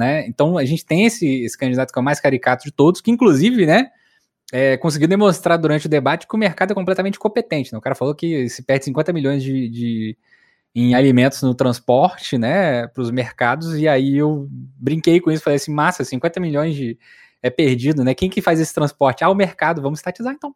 né? 0.00 0.26
Então 0.26 0.56
a 0.56 0.64
gente 0.64 0.84
tem 0.84 1.04
esse, 1.04 1.44
esse 1.44 1.56
candidato 1.56 1.92
que 1.92 1.98
é 1.98 2.02
o 2.02 2.04
mais 2.04 2.18
caricato 2.18 2.64
de 2.64 2.72
todos, 2.72 3.02
que 3.02 3.10
inclusive, 3.10 3.66
né, 3.66 3.90
é, 4.52 4.76
conseguiu 4.78 5.06
demonstrar 5.06 5.58
durante 5.58 5.86
o 5.86 5.88
debate 5.90 6.26
que 6.26 6.34
o 6.34 6.38
mercado 6.38 6.72
é 6.72 6.74
completamente 6.74 7.18
competente. 7.18 7.72
Né? 7.72 7.78
O 7.78 7.82
cara 7.82 7.94
falou 7.94 8.14
que 8.14 8.48
se 8.48 8.62
perde 8.62 8.86
50 8.86 9.12
milhões 9.12 9.42
de, 9.42 9.68
de 9.68 10.18
em 10.74 10.94
alimentos 10.94 11.42
no 11.42 11.54
transporte, 11.54 12.38
né, 12.38 12.86
para 12.88 13.02
os 13.02 13.10
mercados, 13.10 13.76
e 13.76 13.88
aí 13.88 14.16
eu 14.16 14.48
brinquei 14.50 15.20
com 15.20 15.30
isso, 15.30 15.42
falei 15.42 15.56
assim, 15.56 15.72
massa, 15.72 16.04
50 16.04 16.40
milhões 16.40 16.74
de 16.74 16.98
é 17.42 17.50
perdido, 17.50 18.04
né? 18.04 18.14
Quem 18.14 18.28
que 18.28 18.42
faz 18.42 18.60
esse 18.60 18.74
transporte? 18.74 19.24
Ah, 19.24 19.30
o 19.30 19.34
mercado, 19.34 19.80
vamos 19.80 19.98
estatizar 19.98 20.34
então. 20.34 20.54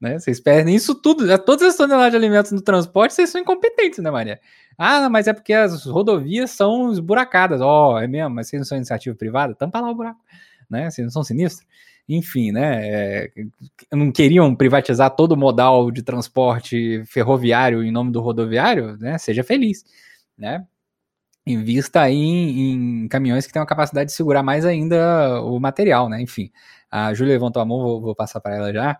Né? 0.00 0.18
Vocês 0.18 0.40
perdem 0.40 0.74
isso 0.74 0.94
tudo, 0.94 1.26
todas 1.38 1.68
as 1.68 1.76
toneladas 1.76 2.10
de 2.10 2.16
alimentos 2.16 2.52
no 2.52 2.60
transporte, 2.60 3.14
vocês 3.14 3.30
são 3.30 3.40
incompetentes, 3.40 3.98
né, 3.98 4.10
Maria? 4.10 4.40
Ah, 4.78 5.08
mas 5.08 5.26
é 5.26 5.32
porque 5.32 5.52
as 5.52 5.84
rodovias 5.84 6.50
são 6.50 6.92
esburacadas. 6.92 7.60
Ó, 7.60 7.94
oh, 7.94 7.98
é 7.98 8.06
mesmo, 8.06 8.34
mas 8.34 8.48
vocês 8.48 8.60
não 8.60 8.66
são 8.66 8.76
iniciativa 8.76 9.16
privada? 9.16 9.54
Tampa 9.54 9.80
lá 9.80 9.90
o 9.90 9.94
buraco, 9.94 10.20
né? 10.68 10.90
Vocês 10.90 11.04
não 11.06 11.12
são 11.12 11.24
sinistros? 11.24 11.66
Enfim, 12.08 12.52
né? 12.52 12.86
É, 12.88 13.30
não 13.92 14.12
queriam 14.12 14.54
privatizar 14.54 15.10
todo 15.16 15.32
o 15.32 15.36
modal 15.36 15.90
de 15.90 16.02
transporte 16.02 17.02
ferroviário 17.06 17.82
em 17.82 17.90
nome 17.90 18.12
do 18.12 18.20
rodoviário, 18.20 18.96
né? 18.98 19.18
Seja 19.18 19.42
feliz, 19.42 19.84
né? 20.38 20.64
Invista 21.46 22.02
aí 22.02 22.16
em, 22.16 23.04
em 23.04 23.08
caminhões 23.08 23.46
que 23.46 23.52
têm 23.52 23.60
uma 23.60 23.66
capacidade 23.66 24.10
de 24.10 24.16
segurar 24.16 24.42
mais 24.42 24.64
ainda 24.64 25.40
o 25.42 25.58
material, 25.58 26.08
né? 26.08 26.20
Enfim, 26.20 26.50
a 26.90 27.14
Júlia 27.14 27.34
levantou 27.34 27.62
a 27.62 27.64
mão, 27.64 27.80
vou, 27.80 28.00
vou 28.00 28.14
passar 28.14 28.40
para 28.40 28.56
ela 28.56 28.72
já. 28.72 28.98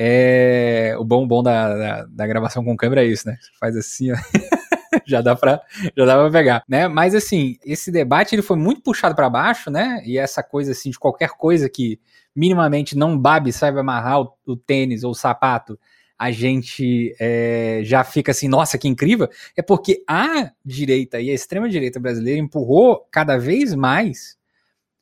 É, 0.00 0.94
o 0.96 1.04
bom 1.04 1.26
bom 1.26 1.42
da, 1.42 1.74
da, 1.74 2.04
da, 2.04 2.26
gravação 2.28 2.64
com 2.64 2.76
câmera 2.76 3.02
é 3.02 3.08
isso, 3.08 3.26
né? 3.26 3.36
Faz 3.58 3.76
assim, 3.76 4.12
ó. 4.12 4.14
já 5.04 5.20
dá 5.20 5.34
para 5.34 5.60
já 5.96 6.04
dá 6.04 6.14
para 6.16 6.30
pegar, 6.30 6.62
né? 6.68 6.86
Mas 6.86 7.16
assim, 7.16 7.56
esse 7.66 7.90
debate 7.90 8.32
ele 8.32 8.42
foi 8.42 8.56
muito 8.56 8.80
puxado 8.80 9.16
para 9.16 9.28
baixo, 9.28 9.72
né? 9.72 10.00
E 10.04 10.16
essa 10.16 10.40
coisa 10.40 10.70
assim 10.70 10.90
de 10.90 10.98
qualquer 11.00 11.30
coisa 11.30 11.68
que 11.68 11.98
minimamente 12.32 12.96
não 12.96 13.18
babe 13.18 13.52
saiba 13.52 13.80
amarrar 13.80 14.20
o, 14.20 14.32
o 14.46 14.56
tênis 14.56 15.02
ou 15.02 15.10
o 15.10 15.16
sapato, 15.16 15.76
a 16.16 16.30
gente 16.30 17.12
é, 17.18 17.80
já 17.82 18.04
fica 18.04 18.30
assim, 18.30 18.46
nossa, 18.46 18.78
que 18.78 18.86
incrível, 18.86 19.28
é 19.56 19.62
porque 19.62 20.04
a 20.06 20.52
direita 20.64 21.20
e 21.20 21.28
a 21.28 21.34
extrema 21.34 21.68
direita 21.68 21.98
brasileira 21.98 22.38
empurrou 22.40 23.04
cada 23.10 23.36
vez 23.36 23.74
mais 23.74 24.37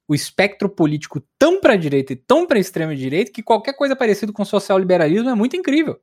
o 0.09 0.15
espectro 0.15 0.69
político 0.69 1.21
tão 1.39 1.61
para 1.61 1.75
a 1.75 1.77
direita 1.77 2.13
e 2.13 2.17
tão 2.17 2.47
para 2.47 2.59
a 2.59 2.61
extrema 2.61 2.95
direita 2.95 3.33
que 3.33 3.43
qualquer 3.43 3.75
coisa 3.75 3.97
parecida 3.97 4.33
com 4.33 4.45
social 4.45 4.79
liberalismo 4.79 5.29
é 5.29 5.35
muito 5.35 5.57
incrível. 5.57 6.01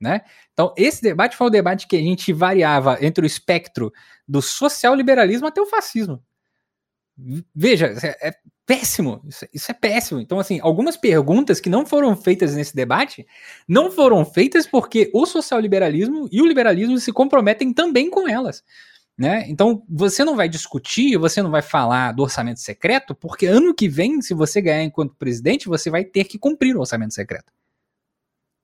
Né? 0.00 0.22
Então, 0.52 0.74
esse 0.76 1.00
debate 1.00 1.36
foi 1.36 1.46
o 1.46 1.50
debate 1.50 1.86
que 1.86 1.96
a 1.96 2.00
gente 2.00 2.32
variava 2.32 2.98
entre 3.00 3.24
o 3.24 3.26
espectro 3.26 3.92
do 4.26 4.42
social 4.42 4.94
liberalismo 4.94 5.46
até 5.46 5.60
o 5.60 5.66
fascismo. 5.66 6.22
Veja, 7.54 7.94
é, 8.02 8.28
é 8.28 8.34
péssimo. 8.66 9.22
Isso, 9.28 9.46
isso, 9.52 9.70
é 9.70 9.74
péssimo. 9.74 10.20
Então, 10.20 10.38
assim, 10.38 10.58
algumas 10.60 10.96
perguntas 10.96 11.60
que 11.60 11.70
não 11.70 11.86
foram 11.86 12.16
feitas 12.16 12.54
nesse 12.54 12.74
debate 12.74 13.26
não 13.68 13.90
foram 13.90 14.24
feitas 14.24 14.66
porque 14.66 15.10
o 15.14 15.24
social-liberalismo 15.24 16.28
e 16.32 16.42
o 16.42 16.46
liberalismo 16.46 16.98
se 16.98 17.12
comprometem 17.12 17.72
também 17.72 18.10
com 18.10 18.28
elas. 18.28 18.64
Né? 19.16 19.44
Então, 19.48 19.84
você 19.88 20.24
não 20.24 20.34
vai 20.34 20.48
discutir, 20.48 21.16
você 21.16 21.40
não 21.40 21.50
vai 21.50 21.62
falar 21.62 22.12
do 22.12 22.22
orçamento 22.22 22.58
secreto, 22.58 23.14
porque 23.14 23.46
ano 23.46 23.72
que 23.72 23.88
vem, 23.88 24.20
se 24.20 24.34
você 24.34 24.60
ganhar 24.60 24.82
enquanto 24.82 25.14
presidente, 25.14 25.68
você 25.68 25.88
vai 25.88 26.04
ter 26.04 26.24
que 26.24 26.36
cumprir 26.36 26.76
o 26.76 26.80
orçamento 26.80 27.14
secreto. 27.14 27.52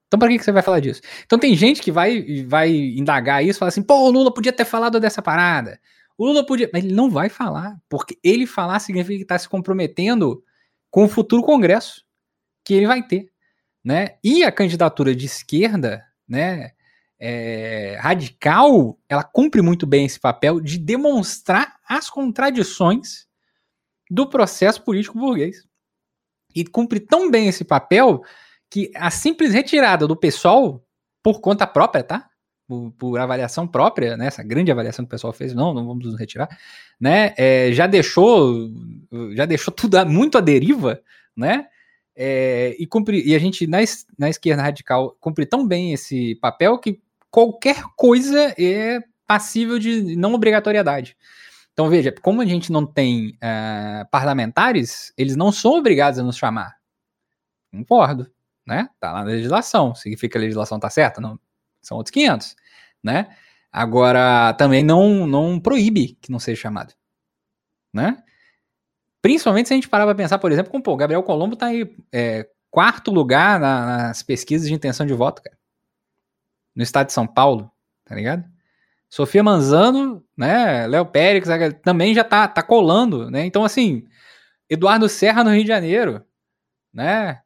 Então, 0.07 0.19
para 0.19 0.27
que, 0.27 0.39
que 0.39 0.43
você 0.43 0.51
vai 0.51 0.61
falar 0.61 0.81
disso? 0.81 1.01
Então, 1.25 1.39
tem 1.39 1.55
gente 1.55 1.81
que 1.81 1.89
vai, 1.89 2.43
vai 2.45 2.69
indagar 2.69 3.45
isso 3.45 3.59
falar 3.59 3.69
assim: 3.69 3.81
pô, 3.81 3.95
o 3.95 4.11
Lula 4.11 4.33
podia 4.33 4.51
ter 4.51 4.65
falado 4.65 4.99
dessa 4.99 5.21
parada. 5.21 5.79
O 6.17 6.25
Lula 6.25 6.45
podia. 6.45 6.69
Mas 6.73 6.83
ele 6.83 6.93
não 6.93 7.09
vai 7.09 7.29
falar, 7.29 7.79
porque 7.87 8.19
ele 8.21 8.45
falar 8.45 8.79
significa 8.79 9.15
que 9.15 9.23
está 9.23 9.39
se 9.39 9.47
comprometendo 9.47 10.43
com 10.89 11.05
o 11.05 11.07
futuro 11.07 11.41
Congresso 11.41 12.03
que 12.65 12.73
ele 12.73 12.87
vai 12.87 13.01
ter. 13.01 13.31
Né? 13.83 14.17
E 14.21 14.43
a 14.43 14.51
candidatura 14.51 15.15
de 15.15 15.25
esquerda, 15.25 16.05
né, 16.27 16.71
é, 17.23 17.97
radical, 17.99 18.97
ela 19.07 19.23
cumpre 19.23 19.61
muito 19.61 19.85
bem 19.85 20.07
esse 20.07 20.19
papel 20.19 20.59
de 20.59 20.79
demonstrar 20.79 21.77
as 21.87 22.09
contradições 22.09 23.27
do 24.09 24.27
processo 24.27 24.81
político 24.81 25.19
burguês. 25.19 25.67
E 26.55 26.65
cumpre 26.65 26.99
tão 26.99 27.29
bem 27.29 27.47
esse 27.47 27.63
papel 27.63 28.23
que 28.71 28.91
a 28.95 29.11
simples 29.11 29.53
retirada 29.53 30.07
do 30.07 30.15
pessoal 30.15 30.83
por 31.21 31.39
conta 31.39 31.67
própria, 31.67 32.03
tá? 32.03 32.27
por, 32.67 32.91
por, 32.97 33.19
avaliação 33.19 33.67
própria, 33.67 34.17
né, 34.17 34.25
essa 34.25 34.41
grande 34.41 34.71
avaliação 34.71 35.05
que 35.05 35.09
o 35.09 35.11
pessoal 35.11 35.31
fez, 35.31 35.53
não, 35.53 35.73
não 35.73 35.85
vamos 35.85 36.05
nos 36.05 36.17
retirar, 36.17 36.49
né, 36.99 37.33
é, 37.37 37.71
já 37.73 37.85
deixou, 37.85 38.71
já 39.35 39.45
deixou 39.45 39.73
tudo 39.73 40.03
muito 40.05 40.37
à 40.37 40.41
deriva, 40.41 41.01
né, 41.35 41.67
é, 42.15 42.75
e, 42.79 42.87
cumpri, 42.87 43.21
e 43.27 43.35
a 43.35 43.39
gente 43.39 43.67
na, 43.67 43.79
na 44.17 44.29
esquerda 44.29 44.63
radical 44.63 45.15
cumpre 45.19 45.45
tão 45.45 45.67
bem 45.67 45.93
esse 45.93 46.35
papel 46.35 46.79
que 46.79 46.99
qualquer 47.31 47.81
coisa 47.95 48.53
é 48.59 48.99
passível 49.25 49.79
de 49.79 50.15
não 50.15 50.33
obrigatoriedade. 50.33 51.17
Então 51.73 51.89
veja, 51.89 52.13
como 52.21 52.41
a 52.41 52.45
gente 52.45 52.71
não 52.71 52.85
tem 52.85 53.29
uh, 53.29 54.07
parlamentares, 54.11 55.13
eles 55.17 55.35
não 55.35 55.51
são 55.51 55.71
obrigados 55.71 56.19
a 56.19 56.23
nos 56.23 56.37
chamar. 56.37 56.75
Concordo, 57.71 58.29
né? 58.67 58.89
Tá 58.99 59.13
lá 59.13 59.19
na 59.19 59.31
legislação. 59.31 59.95
Significa 59.95 60.33
que 60.33 60.37
a 60.37 60.41
legislação 60.41 60.79
tá 60.79 60.89
certa? 60.89 61.21
Não. 61.21 61.39
São 61.81 61.97
outros 61.97 62.11
500 62.11 62.55
né? 63.03 63.35
Agora, 63.71 64.53
também 64.53 64.83
não, 64.83 65.25
não 65.25 65.59
proíbe 65.59 66.17
que 66.21 66.31
não 66.31 66.39
seja 66.39 66.61
chamado, 66.61 66.93
né? 67.93 68.21
Principalmente 69.21 69.67
se 69.67 69.73
a 69.73 69.77
gente 69.77 69.87
parar 69.87 70.05
para 70.05 70.15
pensar, 70.15 70.39
por 70.39 70.51
exemplo, 70.51 70.71
com 70.71 70.91
o 70.91 70.97
Gabriel 70.97 71.23
Colombo 71.23 71.55
tá 71.55 71.67
aí 71.67 71.95
é, 72.11 72.49
quarto 72.69 73.11
lugar 73.11 73.59
na, 73.59 73.85
nas 73.85 74.23
pesquisas 74.23 74.67
de 74.67 74.73
intenção 74.73 75.05
de 75.05 75.13
voto, 75.13 75.41
cara. 75.41 75.57
No 76.75 76.83
estado 76.83 77.07
de 77.07 77.13
São 77.13 77.27
Paulo, 77.27 77.71
tá 78.05 78.15
ligado? 78.15 78.45
Sofia 79.09 79.43
Manzano, 79.43 80.23
né, 80.37 80.87
Léo 80.87 81.05
Pérez 81.05 81.47
também 81.83 82.13
já 82.13 82.23
tá, 82.23 82.47
tá 82.47 82.63
colando, 82.63 83.29
né? 83.29 83.45
Então, 83.45 83.65
assim, 83.65 84.05
Eduardo 84.69 85.09
Serra 85.09 85.43
no 85.43 85.51
Rio 85.51 85.63
de 85.63 85.67
Janeiro, 85.67 86.23
né? 86.93 87.41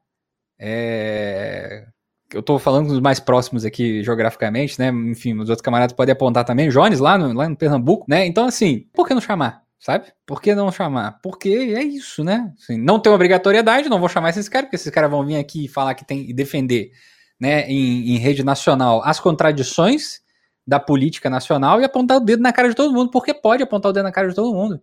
É 0.59 1.87
eu 2.33 2.43
tô 2.43 2.57
falando 2.59 2.89
dos 2.89 2.99
mais 2.99 3.19
próximos 3.19 3.65
aqui 3.65 4.03
geograficamente, 4.03 4.79
né? 4.79 4.89
Enfim, 4.89 5.33
os 5.35 5.49
outros 5.49 5.61
camaradas 5.61 5.95
podem 5.95 6.13
apontar 6.13 6.43
também. 6.43 6.69
Jones, 6.69 6.99
lá 6.99 7.17
no, 7.17 7.33
lá 7.33 7.47
no 7.47 7.55
Pernambuco, 7.55 8.05
né? 8.07 8.25
Então, 8.25 8.45
assim, 8.45 8.87
por 8.93 9.07
que 9.07 9.13
não 9.13 9.21
chamar? 9.21 9.63
Sabe? 9.79 10.07
Por 10.25 10.41
que 10.41 10.55
não 10.55 10.71
chamar? 10.71 11.19
Porque 11.21 11.49
é 11.49 11.83
isso, 11.83 12.23
né? 12.23 12.51
Assim, 12.59 12.77
não 12.77 12.99
tem 12.99 13.11
obrigatoriedade, 13.11 13.89
não 13.89 13.99
vou 13.99 14.09
chamar 14.09 14.29
esses 14.29 14.49
caras, 14.49 14.65
porque 14.67 14.75
esses 14.75 14.91
caras 14.91 15.09
vão 15.09 15.25
vir 15.25 15.37
aqui 15.37 15.65
e 15.65 15.67
falar 15.67 15.93
que 15.93 16.03
tem 16.03 16.29
e 16.29 16.33
defender, 16.33 16.91
né, 17.39 17.67
em, 17.69 18.15
em 18.15 18.17
rede 18.17 18.43
nacional 18.43 19.01
as 19.03 19.19
contradições 19.19 20.21
da 20.65 20.79
política 20.79 21.29
nacional 21.29 21.79
e 21.79 21.83
apontar 21.83 22.17
o 22.17 22.19
dedo 22.19 22.41
na 22.41 22.51
cara 22.51 22.69
de 22.69 22.75
todo 22.75 22.93
mundo, 22.93 23.11
porque 23.11 23.33
pode 23.33 23.61
apontar 23.61 23.91
o 23.91 23.93
dedo 23.93 24.03
na 24.03 24.11
cara 24.11 24.29
de 24.29 24.35
todo 24.35 24.53
mundo. 24.53 24.81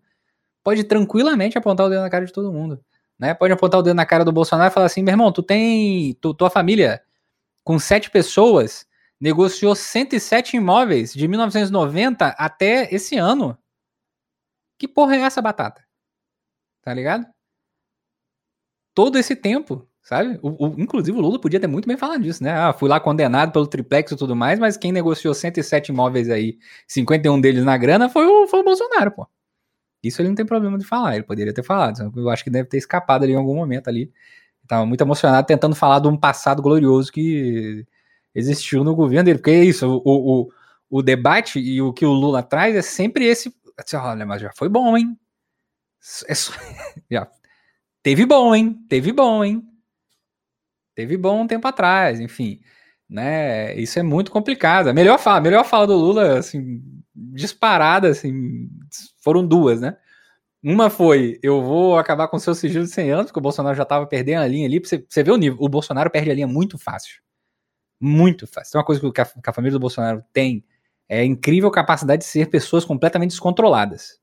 Pode 0.62 0.85
tranquilamente 0.85 1.59
apontar 1.59 1.87
o 1.87 1.88
dedo 1.91 2.03
na 2.03 2.11
cara 2.11 2.25
de 2.25 2.33
todo 2.33 2.53
mundo. 2.53 2.83
Né? 3.19 3.35
Pode 3.35 3.53
apontar 3.53 3.81
o 3.81 3.83
dedo 3.83 3.97
na 3.97 4.07
cara 4.07 4.25
do 4.25 4.33
Bolsonaro 4.33 4.71
e 4.71 4.75
falar 4.75 4.87
assim: 4.87 5.03
meu 5.03 5.12
irmão, 5.12 5.33
tu 5.33 5.43
tem. 5.43 6.15
Tu, 6.21 6.35
tua 6.35 6.51
família 6.51 7.03
com 7.65 7.79
sete 7.79 8.11
pessoas, 8.11 8.87
negociou 9.21 9.75
107 9.75 10.57
imóveis 10.57 11.12
de 11.12 11.29
1990 11.29 12.29
até 12.38 12.93
esse 12.93 13.17
ano. 13.17 13.57
Que 14.79 14.88
porra 14.88 15.17
é 15.17 15.21
essa 15.21 15.41
batata? 15.41 15.85
Tá 16.83 16.93
ligado? 16.93 17.27
Todo 18.95 19.17
esse 19.17 19.37
tempo, 19.37 19.88
sabe? 20.03 20.38
O, 20.43 20.69
o, 20.69 20.81
inclusive 20.81 21.17
o 21.17 21.21
Lula 21.21 21.41
podia 21.41 21.61
ter 21.61 21.67
muito 21.67 21.87
bem 21.87 21.97
falado 21.97 22.23
disso, 22.23 22.43
né? 22.43 22.53
Ah, 22.53 22.73
fui 22.73 22.88
lá 22.88 23.01
condenado 23.01 23.53
pelo 23.53 23.67
triplex 23.67 24.12
e 24.12 24.17
tudo 24.17 24.37
mais, 24.37 24.59
mas 24.59 24.77
quem 24.77 24.93
negociou 24.93 25.35
107 25.35 25.93
imóveis 25.93 26.31
aí, 26.31 26.59
51 26.87 27.41
deles 27.41 27.65
na 27.65 27.77
grana, 27.77 28.09
foi 28.09 28.27
o, 28.27 28.47
foi 28.49 28.61
o 28.61 28.65
Bolsonaro, 28.65 29.12
pô. 29.12 29.27
Isso 30.03 30.21
ele 30.21 30.29
não 30.31 30.37
tem 30.37 30.47
problema 30.47 30.79
de 30.79 30.85
falar, 30.85 31.15
ele 31.15 31.25
poderia 31.25 31.55
ter 31.55 31.62
falado. 31.62 32.12
Eu 32.17 32.29
acho 32.31 32.45
que 32.45 32.51
deve 32.51 32.69
ter 32.69 32.79
escapado 32.79 33.25
ali 33.25 33.33
em 33.33 33.37
algum 33.37 33.55
momento 33.55 33.88
ali 33.88 34.12
Estava 34.62 34.87
muito 34.87 35.01
emocionado 35.03 35.47
tentando 35.47 35.75
falar 35.75 35.99
de 35.99 36.09
um 36.09 36.17
passado 36.17 36.62
glorioso 36.62 37.12
que 37.12 37.85
existiu 38.35 38.85
no 38.85 38.95
governo 38.95 39.25
dele. 39.25 39.38
Porque 39.38 39.51
é 39.51 39.65
isso, 39.65 39.87
o, 40.05 40.45
o, 40.45 40.53
o 40.88 41.03
debate 41.03 41.59
e 41.59 41.83
o 41.83 41.93
que 41.93 42.07
o 42.07 42.12
Lula 42.12 42.43
traz 42.43 42.75
é 42.75 42.83
sempre 42.83 43.27
esse. 43.27 43.55
Assim, 43.77 43.97
olha, 43.97 44.25
mas 44.25 44.41
já 44.41 44.51
foi 44.55 44.69
bom, 44.69 44.97
hein? 44.97 45.19
É 46.27 46.35
só, 46.35 46.53
já, 47.11 47.29
teve 48.03 48.25
bom, 48.25 48.55
hein? 48.55 48.79
Teve 48.88 49.12
bom, 49.12 49.45
hein? 49.45 49.62
Teve 50.94 51.16
bom 51.16 51.42
um 51.42 51.46
tempo 51.46 51.66
atrás, 51.66 52.20
enfim. 52.20 52.61
Né? 53.09 53.74
Isso 53.76 53.98
é 53.98 54.02
muito 54.02 54.31
complicado. 54.31 54.88
A 54.88 54.92
melhor 54.92 55.18
fala, 55.18 55.38
a 55.38 55.40
melhor 55.40 55.64
fala 55.64 55.87
do 55.87 55.94
Lula, 55.94 56.38
assim, 56.38 56.83
disparada, 57.14 58.09
assim, 58.09 58.68
foram 59.22 59.46
duas, 59.46 59.81
né? 59.81 59.96
Uma 60.62 60.88
foi, 60.88 61.40
eu 61.42 61.61
vou 61.61 61.98
acabar 61.98 62.28
com 62.28 62.38
seu 62.38 62.55
sigilo 62.55 62.85
de 62.85 62.90
100 62.92 63.11
anos, 63.11 63.26
porque 63.26 63.40
o 63.40 63.42
Bolsonaro 63.42 63.76
já 63.76 63.85
tava 63.85 64.07
perdendo 64.07 64.42
a 64.42 64.46
linha 64.46 64.66
ali. 64.66 64.78
Você, 64.78 65.05
você 65.09 65.22
ver 65.22 65.33
o 65.33 65.37
nível. 65.37 65.59
O 65.61 65.68
Bolsonaro 65.68 66.09
perde 66.11 66.31
a 66.31 66.35
linha 66.35 66.46
muito 66.46 66.78
fácil. 66.78 67.20
Muito 68.00 68.46
fácil. 68.46 68.72
Tem 68.72 68.78
uma 68.78 68.85
coisa 68.85 69.00
que 69.12 69.20
a, 69.20 69.24
que 69.24 69.50
a 69.50 69.52
família 69.52 69.72
do 69.72 69.81
Bolsonaro 69.81 70.24
tem. 70.33 70.64
É 71.09 71.20
a 71.20 71.24
incrível 71.24 71.70
capacidade 71.70 72.22
de 72.22 72.28
ser 72.28 72.48
pessoas 72.48 72.85
completamente 72.85 73.31
descontroladas. 73.31 74.20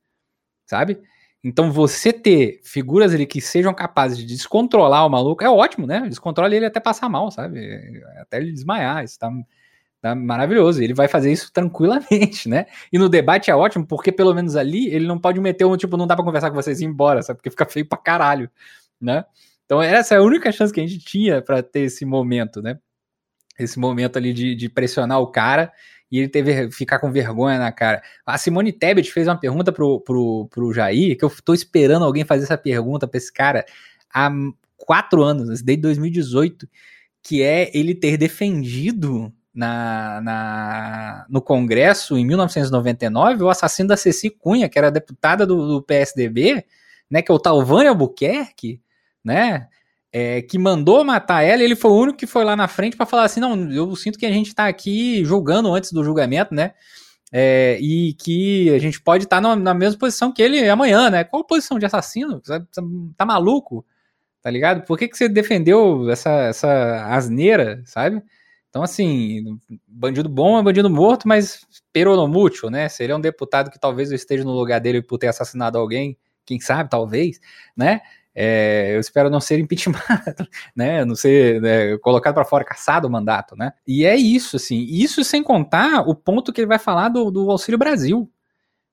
Sabe? 0.65 1.01
Então 1.43 1.71
você 1.71 2.12
ter 2.12 2.60
figuras 2.63 3.13
ali 3.13 3.25
que 3.25 3.39
sejam 3.41 3.73
capazes 3.73 4.17
de 4.17 4.25
descontrolar 4.25 5.06
o 5.06 5.10
maluco 5.10 5.43
é 5.43 5.49
ótimo, 5.49 5.88
né? 5.88 6.02
Descontrola 6.10 6.54
ele 6.56 6.65
até 6.65 6.80
passar 6.80 7.08
mal, 7.10 7.32
sabe? 7.32 8.02
Até 8.19 8.38
ele 8.38 8.52
desmaiar. 8.52 9.04
Isso 9.04 9.17
tá 9.19 9.32
Tá 10.02 10.15
maravilhoso. 10.15 10.82
Ele 10.82 10.93
vai 10.93 11.08
fazer 11.10 11.32
isso 11.32 11.52
tranquilamente, 11.52 12.47
né? 12.47 12.65
E 12.91 12.97
no 12.97 13.10
debate 13.10 13.52
é 13.52 13.56
ótimo, 13.56 13.86
porque 13.86 14.12
pelo 14.12 14.34
menos 14.34 14.56
ali 14.56 14.88
ele 14.93 15.06
não 15.06 15.19
pode 15.19 15.39
meter 15.41 15.65
um 15.65 15.75
tipo, 15.75 15.97
não 15.97 16.08
dá 16.08 16.15
pra 16.15 16.23
conversar 16.23 16.49
com 16.49 16.56
vocês 16.56 16.80
e 16.80 16.86
ir 16.86 16.88
embora, 16.88 17.21
sabe? 17.21 17.38
Porque 17.38 17.49
fica 17.52 17.65
feio 17.65 17.86
pra 17.88 17.97
caralho, 17.97 18.49
né? 19.02 19.25
Então 19.65 19.82
essa 19.82 20.15
é 20.15 20.17
a 20.17 20.21
única 20.23 20.52
chance 20.52 20.73
que 20.73 20.80
a 20.80 20.88
gente 20.88 20.99
tinha 21.04 21.41
para 21.41 21.62
ter 21.62 21.82
esse 21.82 22.06
momento, 22.06 22.62
né? 22.62 22.80
Esse 23.60 23.80
momento 23.80 24.17
ali 24.17 24.34
de, 24.34 24.56
de 24.56 24.69
pressionar 24.69 25.19
o 25.19 25.28
cara 25.28 25.72
e 26.12 26.17
ele 26.19 26.28
teve 26.28 26.72
ficar 26.72 27.00
com 27.00 27.12
vergonha 27.12 27.60
na 27.60 27.72
cara. 27.72 28.02
A 28.26 28.38
Simone 28.38 28.72
Tebet 28.72 29.12
fez 29.12 29.28
uma 29.28 29.39
pergunta 29.39 29.72
pro, 29.72 30.00
pro, 30.02 30.48
pro 30.50 30.74
Jair, 30.74 31.17
que 31.17 31.24
eu 31.24 31.32
tô 31.43 31.54
esperando 31.54 32.04
alguém 32.04 32.26
fazer 32.26 32.45
essa 32.45 32.58
pergunta 32.58 33.08
pra 33.08 33.17
esse 33.17 33.32
cara 33.32 33.63
há 34.13 34.32
quatro 34.76 35.24
anos, 35.24 35.62
desde 35.62 35.82
2018, 35.82 36.67
que 37.22 37.43
é 37.43 37.69
ele 37.78 37.93
ter 37.93 38.17
defendido 38.17 39.32
na, 39.54 40.21
na, 40.21 41.25
no 41.29 41.42
Congresso 41.42 42.17
em 42.17 42.25
1999 42.25 43.44
o 43.44 43.50
assassino 43.50 43.90
da 43.90 43.98
Ceci 43.98 44.29
Cunha, 44.29 44.69
que 44.69 44.79
era 44.79 44.90
deputada 44.90 45.46
do, 45.46 45.67
do 45.67 45.83
PSDB, 45.83 46.65
né, 47.10 47.21
que 47.21 47.31
é 47.31 47.36
o 47.36 47.40
Talvânia 47.40 47.90
Albuquerque, 47.90 48.81
né, 49.23 49.67
é, 50.12 50.41
que 50.41 50.57
mandou 50.57 51.03
matar 51.03 51.43
ela, 51.43 51.63
ele 51.63 51.75
foi 51.75 51.91
o 51.91 51.95
único 51.95 52.17
que 52.17 52.27
foi 52.27 52.43
lá 52.43 52.55
na 52.55 52.67
frente 52.67 52.97
para 52.97 53.05
falar 53.05 53.23
assim, 53.25 53.39
não, 53.39 53.71
eu 53.71 53.95
sinto 53.95 54.17
que 54.17 54.25
a 54.25 54.31
gente 54.31 54.47
está 54.47 54.67
aqui 54.67 55.23
julgando 55.23 55.73
antes 55.73 55.91
do 55.91 56.03
julgamento, 56.03 56.53
né, 56.53 56.73
é, 57.31 57.77
e 57.79 58.13
que 58.13 58.69
a 58.71 58.79
gente 58.79 58.99
pode 59.01 59.25
estar 59.25 59.41
tá 59.41 59.55
na, 59.55 59.73
mesma 59.73 59.99
posição 59.99 60.31
que 60.31 60.41
ele 60.41 60.67
amanhã, 60.67 61.10
né, 61.10 61.23
qual 61.23 61.43
posição 61.43 61.77
de 61.77 61.85
assassino? 61.85 62.41
Tá, 62.41 62.62
tá 63.15 63.25
maluco? 63.25 63.85
Tá 64.41 64.49
ligado? 64.49 64.85
Por 64.85 64.97
que, 64.97 65.07
que 65.07 65.17
você 65.17 65.27
defendeu 65.27 66.10
essa, 66.10 66.29
essa 66.29 67.05
asneira, 67.13 67.81
sabe? 67.85 68.23
Então, 68.69 68.83
assim, 68.83 69.60
bandido 69.87 70.29
bom 70.29 70.60
é 70.60 70.63
bandido 70.63 70.89
morto, 70.89 71.27
mas 71.27 71.62
peronomútil, 71.91 72.69
né? 72.69 72.87
Seria 72.87 73.17
um 73.17 73.21
deputado 73.21 73.71
que 73.71 73.79
talvez 73.79 74.12
eu 74.12 74.15
esteja 74.15 74.43
no 74.43 74.51
lugar 74.51 74.79
dele 74.79 75.01
por 75.01 75.17
ter 75.17 75.27
assassinado 75.27 75.77
alguém, 75.77 76.17
quem 76.45 76.60
sabe, 76.60 76.89
talvez, 76.89 77.39
né? 77.75 78.01
É, 78.34 78.96
eu 78.96 79.00
espero 79.00 79.30
não 79.30 79.40
ser 79.40 79.60
impeachmentado, 79.60 80.48
né? 80.75 81.04
Não 81.04 81.15
ser 81.15 81.62
né, 81.62 81.98
colocado 81.98 82.36
para 82.36 82.46
fora, 82.46 82.63
caçado 82.63 83.08
o 83.08 83.12
mandato, 83.12 83.56
né? 83.56 83.73
E 83.88 84.06
é 84.06 84.15
isso, 84.15 84.56
assim. 84.56 84.86
Isso 84.90 85.23
sem 85.23 85.44
contar 85.44 86.08
o 86.08 86.15
ponto 86.15 86.54
que 86.54 86.62
ele 86.62 86.67
vai 86.67 86.80
falar 86.80 87.10
do, 87.10 87.32
do 87.32 87.50
Auxílio 87.50 87.77
Brasil. 87.77 88.32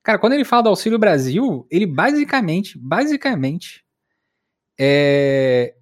Cara, 0.02 0.18
quando 0.18 0.34
ele 0.34 0.44
fala 0.44 0.64
do 0.64 0.68
Auxílio 0.68 0.98
Brasil, 0.98 1.66
ele 1.70 1.86
basicamente, 1.86 2.78
basicamente, 2.78 3.84
é, 4.78 5.74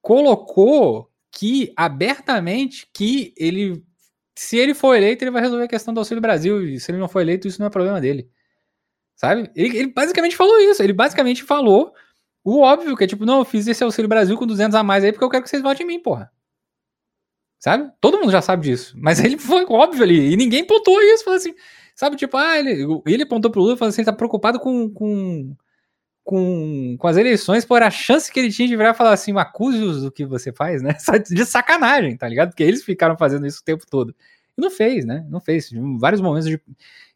colocou 0.00 1.10
que 1.32 1.72
abertamente 1.76 2.88
que 2.92 3.32
ele, 3.36 3.82
se 4.34 4.56
ele 4.56 4.74
for 4.74 4.94
eleito, 4.94 5.24
ele 5.24 5.30
vai 5.30 5.42
resolver 5.42 5.64
a 5.64 5.68
questão 5.68 5.92
do 5.92 5.98
Auxílio 6.00 6.20
Brasil. 6.20 6.64
E 6.64 6.80
se 6.80 6.90
ele 6.90 6.98
não 6.98 7.08
for 7.08 7.20
eleito, 7.20 7.46
isso 7.46 7.60
não 7.60 7.66
é 7.66 7.70
problema 7.70 8.00
dele. 8.00 8.28
Sabe? 9.16 9.50
Ele, 9.54 9.76
ele 9.76 9.92
basicamente 9.92 10.36
falou 10.36 10.58
isso. 10.60 10.82
Ele 10.82 10.92
basicamente 10.92 11.42
falou 11.42 11.92
o 12.44 12.60
óbvio, 12.60 12.96
que 12.96 13.04
é 13.04 13.06
tipo, 13.06 13.26
não, 13.26 13.40
eu 13.40 13.44
fiz 13.44 13.66
esse 13.66 13.84
Auxílio 13.84 14.08
Brasil 14.08 14.36
com 14.36 14.46
200 14.46 14.74
a 14.74 14.82
mais 14.82 15.04
aí 15.04 15.12
porque 15.12 15.24
eu 15.24 15.30
quero 15.30 15.42
que 15.44 15.50
vocês 15.50 15.62
votem 15.62 15.84
em 15.84 15.86
mim, 15.86 16.00
porra. 16.00 16.30
Sabe? 17.58 17.92
Todo 18.00 18.18
mundo 18.18 18.32
já 18.32 18.40
sabe 18.40 18.62
disso. 18.64 18.94
Mas 18.96 19.22
ele 19.22 19.36
foi 19.38 19.66
óbvio 19.68 20.02
ali. 20.02 20.32
E 20.32 20.36
ninguém 20.36 20.66
pontuou 20.66 21.00
isso. 21.02 21.24
Falou 21.24 21.36
assim, 21.36 21.54
sabe? 21.94 22.16
Tipo, 22.16 22.38
ah, 22.38 22.58
ele, 22.58 22.86
ele 23.06 23.22
apontou 23.22 23.50
pro 23.50 23.60
Lula 23.60 23.76
falou 23.76 23.90
assim: 23.90 24.00
ele 24.00 24.06
tá 24.06 24.12
preocupado 24.14 24.58
com, 24.58 24.88
com, 24.88 25.54
com, 26.24 26.96
com 26.98 27.06
as 27.06 27.18
eleições 27.18 27.66
por 27.66 27.82
a 27.82 27.90
chance 27.90 28.32
que 28.32 28.40
ele 28.40 28.50
tinha 28.50 28.66
de 28.66 28.76
virar 28.76 28.90
e 28.90 28.94
falar 28.94 29.12
assim: 29.12 29.36
acuse-os 29.36 30.02
do 30.02 30.10
que 30.10 30.24
você 30.24 30.52
faz, 30.52 30.82
né? 30.82 30.96
De 31.28 31.44
sacanagem, 31.44 32.16
tá 32.16 32.26
ligado? 32.26 32.50
Porque 32.50 32.62
eles 32.62 32.82
ficaram 32.82 33.16
fazendo 33.18 33.46
isso 33.46 33.60
o 33.60 33.64
tempo 33.64 33.84
todo. 33.88 34.14
E 34.56 34.60
não 34.60 34.70
fez, 34.70 35.04
né? 35.04 35.26
Não 35.28 35.40
fez. 35.40 35.70
Vários 35.98 36.22
momentos 36.22 36.48
de, 36.48 36.58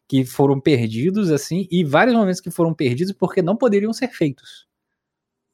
que 0.07 0.23
foram 0.25 0.59
perdidos, 0.59 1.31
assim, 1.31 1.67
e 1.71 1.83
vários 1.83 2.15
momentos 2.15 2.39
que 2.39 2.51
foram 2.51 2.73
perdidos 2.73 3.13
porque 3.13 3.41
não 3.41 3.55
poderiam 3.55 3.91
ser 3.91 4.09
feitos. 4.09 4.64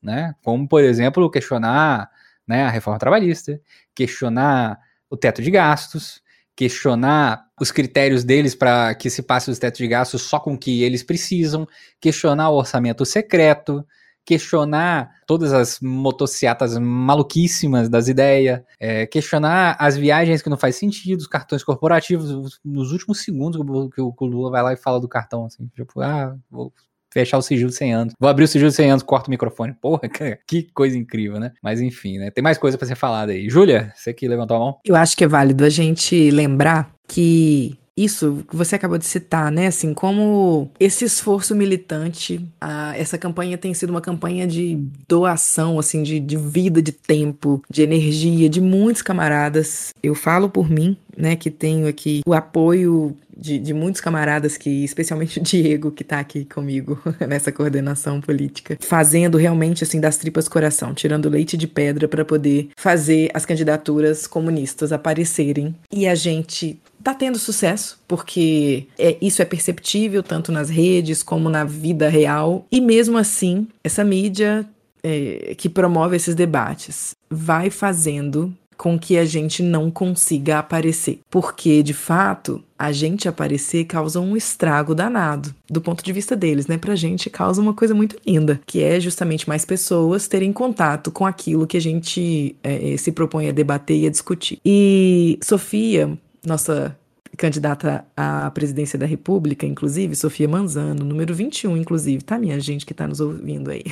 Né? 0.01 0.33
Como, 0.43 0.67
por 0.67 0.83
exemplo, 0.83 1.29
questionar 1.29 2.09
né, 2.47 2.63
a 2.63 2.69
reforma 2.69 2.99
trabalhista, 2.99 3.59
questionar 3.93 4.79
o 5.09 5.15
teto 5.15 5.41
de 5.41 5.51
gastos, 5.51 6.21
questionar 6.55 7.45
os 7.59 7.71
critérios 7.71 8.23
deles 8.23 8.55
para 8.55 8.93
que 8.95 9.09
se 9.09 9.21
passe 9.21 9.49
os 9.49 9.59
tetos 9.59 9.77
de 9.77 9.87
gastos 9.87 10.21
só 10.23 10.39
com 10.39 10.53
o 10.53 10.57
que 10.57 10.83
eles 10.83 11.03
precisam, 11.03 11.67
questionar 11.99 12.49
o 12.49 12.55
orçamento 12.55 13.05
secreto, 13.05 13.85
questionar 14.25 15.11
todas 15.25 15.53
as 15.53 15.79
motocicletas 15.79 16.77
maluquíssimas 16.77 17.89
das 17.89 18.07
ideias, 18.07 18.61
é, 18.79 19.05
questionar 19.05 19.75
as 19.79 19.97
viagens 19.97 20.41
que 20.41 20.49
não 20.49 20.57
faz 20.57 20.75
sentido, 20.75 21.19
os 21.19 21.27
cartões 21.27 21.63
corporativos, 21.63 22.59
nos 22.63 22.91
últimos 22.91 23.21
segundos 23.23 23.59
que 23.93 24.01
o, 24.01 24.13
Lula 24.21 24.51
vai 24.51 24.63
lá 24.63 24.73
e 24.73 24.77
fala 24.77 24.99
do 24.99 25.07
cartão, 25.07 25.45
assim, 25.45 25.67
tipo, 25.75 26.01
ah, 26.01 26.35
vou 26.49 26.71
fechar 27.11 27.37
o 27.37 27.41
sigilo 27.41 27.69
de 27.69 27.75
100 27.75 27.93
anos. 27.93 28.13
Vou 28.19 28.29
abrir 28.29 28.45
o 28.45 28.47
sigilo 28.47 28.69
de 28.69 28.75
100 28.75 28.91
anos, 28.91 29.03
corto 29.03 29.27
o 29.27 29.31
microfone. 29.31 29.73
Porra, 29.81 30.01
que 30.47 30.63
coisa 30.73 30.97
incrível, 30.97 31.39
né? 31.39 31.51
Mas 31.61 31.81
enfim, 31.81 32.17
né? 32.17 32.31
Tem 32.31 32.43
mais 32.43 32.57
coisa 32.57 32.77
para 32.77 32.87
ser 32.87 32.95
falada 32.95 33.31
aí. 33.31 33.49
Júlia, 33.49 33.91
você 33.95 34.13
que 34.13 34.27
levantou 34.27 34.57
a 34.57 34.59
mão? 34.59 34.77
Eu 34.85 34.95
acho 34.95 35.15
que 35.15 35.23
é 35.23 35.27
válido 35.27 35.63
a 35.63 35.69
gente 35.69 36.31
lembrar 36.31 36.91
que 37.07 37.77
isso 37.97 38.43
que 38.49 38.55
você 38.55 38.75
acabou 38.75 38.97
de 38.97 39.05
citar, 39.05 39.51
né? 39.51 39.67
Assim, 39.67 39.93
como 39.93 40.69
esse 40.79 41.05
esforço 41.05 41.55
militante, 41.55 42.45
a, 42.59 42.97
essa 42.97 43.17
campanha 43.17 43.57
tem 43.57 43.73
sido 43.73 43.89
uma 43.89 44.01
campanha 44.01 44.47
de 44.47 44.77
doação, 45.07 45.77
assim, 45.77 46.01
de, 46.01 46.19
de 46.19 46.37
vida, 46.37 46.81
de 46.81 46.91
tempo, 46.91 47.61
de 47.69 47.81
energia, 47.81 48.49
de 48.49 48.61
muitos 48.61 49.01
camaradas. 49.01 49.93
Eu 50.01 50.15
falo 50.15 50.49
por 50.49 50.69
mim, 50.69 50.95
né, 51.17 51.35
que 51.35 51.51
tenho 51.51 51.87
aqui 51.87 52.21
o 52.25 52.33
apoio 52.33 53.15
de, 53.35 53.57
de, 53.57 53.73
muitos 53.73 53.99
camaradas 53.99 54.55
que, 54.55 54.83
especialmente 54.83 55.39
o 55.39 55.43
Diego, 55.43 55.91
que 55.91 56.03
tá 56.03 56.19
aqui 56.19 56.45
comigo 56.45 57.01
nessa 57.27 57.51
coordenação 57.51 58.21
política, 58.21 58.77
fazendo 58.79 59.37
realmente 59.37 59.83
assim 59.83 59.99
das 59.99 60.17
tripas 60.17 60.47
coração, 60.47 60.93
tirando 60.93 61.27
leite 61.27 61.57
de 61.57 61.67
pedra 61.67 62.07
para 62.07 62.23
poder 62.23 62.69
fazer 62.77 63.31
as 63.33 63.45
candidaturas 63.45 64.27
comunistas 64.27 64.91
aparecerem. 64.91 65.75
E 65.91 66.07
a 66.07 66.13
gente 66.13 66.79
tá 67.03 67.13
tendo 67.13 67.37
sucesso, 67.37 67.99
porque 68.07 68.87
é, 68.97 69.17
isso 69.21 69.41
é 69.41 69.45
perceptível 69.45 70.23
tanto 70.23 70.51
nas 70.51 70.69
redes 70.69 71.23
como 71.23 71.49
na 71.49 71.63
vida 71.63 72.07
real. 72.09 72.65
E 72.71 72.79
mesmo 72.79 73.17
assim, 73.17 73.67
essa 73.83 74.03
mídia 74.03 74.65
é, 75.03 75.55
que 75.57 75.69
promove 75.69 76.15
esses 76.15 76.35
debates 76.35 77.15
vai 77.29 77.69
fazendo 77.69 78.53
com 78.81 78.97
que 78.97 79.15
a 79.15 79.25
gente 79.25 79.61
não 79.61 79.91
consiga 79.91 80.57
aparecer. 80.57 81.19
Porque, 81.29 81.83
de 81.83 81.93
fato, 81.93 82.63
a 82.79 82.91
gente 82.91 83.27
aparecer 83.27 83.85
causa 83.85 84.19
um 84.19 84.35
estrago 84.35 84.95
danado. 84.95 85.53
Do 85.69 85.79
ponto 85.79 86.03
de 86.03 86.11
vista 86.11 86.35
deles, 86.35 86.65
né? 86.65 86.79
Pra 86.79 86.95
gente 86.95 87.29
causa 87.29 87.61
uma 87.61 87.75
coisa 87.75 87.93
muito 87.93 88.17
linda, 88.25 88.59
que 88.65 88.81
é 88.81 88.99
justamente 88.99 89.47
mais 89.47 89.65
pessoas 89.65 90.27
terem 90.27 90.51
contato 90.51 91.11
com 91.11 91.27
aquilo 91.27 91.67
que 91.67 91.77
a 91.77 91.81
gente 91.81 92.55
é, 92.63 92.97
se 92.97 93.11
propõe 93.11 93.49
a 93.49 93.51
debater 93.51 93.97
e 93.97 94.07
a 94.07 94.09
discutir. 94.09 94.59
E 94.65 95.37
Sofia, 95.43 96.17
nossa 96.45 96.97
candidata 97.37 98.05
à 98.15 98.51
presidência 98.51 98.99
da 98.99 99.05
República, 99.05 99.65
inclusive, 99.65 100.15
Sofia 100.15 100.47
Manzano, 100.47 101.05
número 101.05 101.33
21, 101.33 101.77
inclusive, 101.77 102.23
tá, 102.23 102.37
minha 102.37 102.59
gente 102.59 102.85
que 102.85 102.93
tá 102.93 103.07
nos 103.07 103.19
ouvindo 103.19 103.71
aí? 103.71 103.83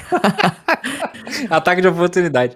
Ataque 1.49 1.81
de 1.81 1.87
oportunidade. 1.87 2.55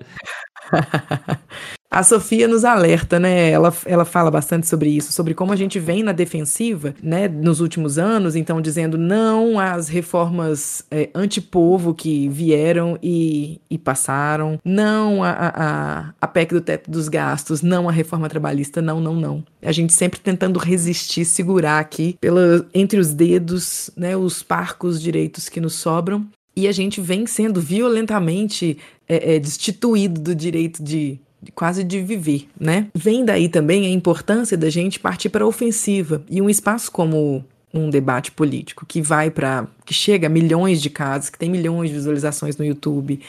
A 1.94 2.02
Sofia 2.02 2.48
nos 2.48 2.66
alerta, 2.66 3.20
né? 3.20 3.52
Ela, 3.52 3.72
ela 3.86 4.04
fala 4.04 4.32
bastante 4.32 4.68
sobre 4.68 4.90
isso, 4.90 5.12
sobre 5.12 5.36
como 5.36 5.54
a 5.54 5.56
gente 5.56 5.78
vem 5.80 6.02
na 6.02 6.12
defensiva, 6.12 6.96
né, 7.04 7.28
nos 7.28 7.60
últimos 7.60 8.00
anos, 8.00 8.36
então 8.36 8.60
dizendo 8.60 8.98
não 8.98 9.60
às 9.60 9.90
reformas 9.90 10.84
é, 10.90 11.12
antipovo 11.14 11.94
que 11.94 12.28
vieram 12.30 12.98
e, 13.02 13.62
e 13.70 13.78
passaram, 13.78 14.60
não 14.66 15.24
a, 15.24 15.30
a, 15.30 16.14
a 16.20 16.28
PEC 16.28 16.56
do 16.56 16.62
teto 16.62 16.90
dos 16.90 17.08
gastos, 17.08 17.62
não 17.62 17.88
a 17.88 17.92
reforma 17.92 18.28
trabalhista, 18.28 18.82
não, 18.82 19.00
não, 19.00 19.14
não. 19.14 19.44
A 19.62 19.72
gente 19.72 19.94
sempre 19.94 20.20
tentando 20.20 20.58
resistir, 20.58 21.26
segurar 21.26 21.78
aqui 21.78 22.18
pela, 22.20 22.66
entre 22.74 22.98
os 22.98 23.14
dedos, 23.14 23.92
né, 23.96 24.18
os 24.18 24.42
parcos 24.42 25.00
direitos 25.00 25.48
que 25.48 25.62
nos 25.62 25.76
sobram. 25.76 26.26
E 26.56 26.68
a 26.68 26.72
gente 26.72 27.02
vem 27.02 27.28
sendo 27.28 27.62
violentamente 27.62 28.80
é, 29.08 29.36
é, 29.36 29.40
destituído 29.40 30.20
do 30.20 30.36
direito 30.36 30.84
de 30.84 31.20
quase 31.54 31.84
de 31.84 32.02
viver, 32.02 32.48
né? 32.60 32.88
Vem 32.94 33.26
daí 33.26 33.50
também 33.50 33.86
a 33.86 33.90
importância 33.90 34.58
da 34.58 34.70
gente 34.70 35.00
partir 35.00 35.30
para 35.30 35.44
a 35.44 35.48
ofensiva 35.48 36.24
e 36.30 36.42
um 36.42 36.50
espaço 36.50 36.92
como 36.92 37.44
um 37.74 37.90
debate 37.90 38.32
político 38.32 38.86
que 38.86 39.02
vai 39.02 39.32
para 39.32 39.68
que 39.86 39.94
chega 39.94 40.28
a 40.28 40.30
milhões 40.30 40.82
de 40.82 40.90
casos, 40.90 41.30
que 41.30 41.40
tem 41.40 41.50
milhões 41.50 41.90
de 41.90 41.96
visualizações 41.96 42.56
no 42.56 42.64
YouTube, 42.64 43.20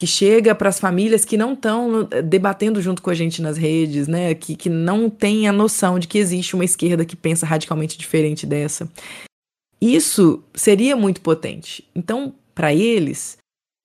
que 0.00 0.06
chega 0.06 0.52
para 0.52 0.68
as 0.68 0.80
famílias 0.80 1.24
que 1.24 1.36
não 1.36 1.52
estão 1.52 2.08
debatendo 2.24 2.82
junto 2.82 3.00
com 3.00 3.10
a 3.10 3.14
gente 3.14 3.40
nas 3.40 3.56
redes, 3.56 4.08
né? 4.08 4.34
Que, 4.34 4.56
que 4.56 4.68
não 4.68 5.08
tem 5.08 5.46
a 5.46 5.52
noção 5.52 5.98
de 5.98 6.08
que 6.08 6.18
existe 6.18 6.54
uma 6.56 6.64
esquerda 6.64 7.04
que 7.04 7.14
pensa 7.14 7.46
radicalmente 7.46 7.96
diferente 7.96 8.44
dessa. 8.44 8.88
Isso 9.80 10.42
seria 10.54 10.96
muito 10.96 11.20
potente. 11.20 11.84
Então, 11.94 12.34
para 12.52 12.74
eles, 12.74 13.36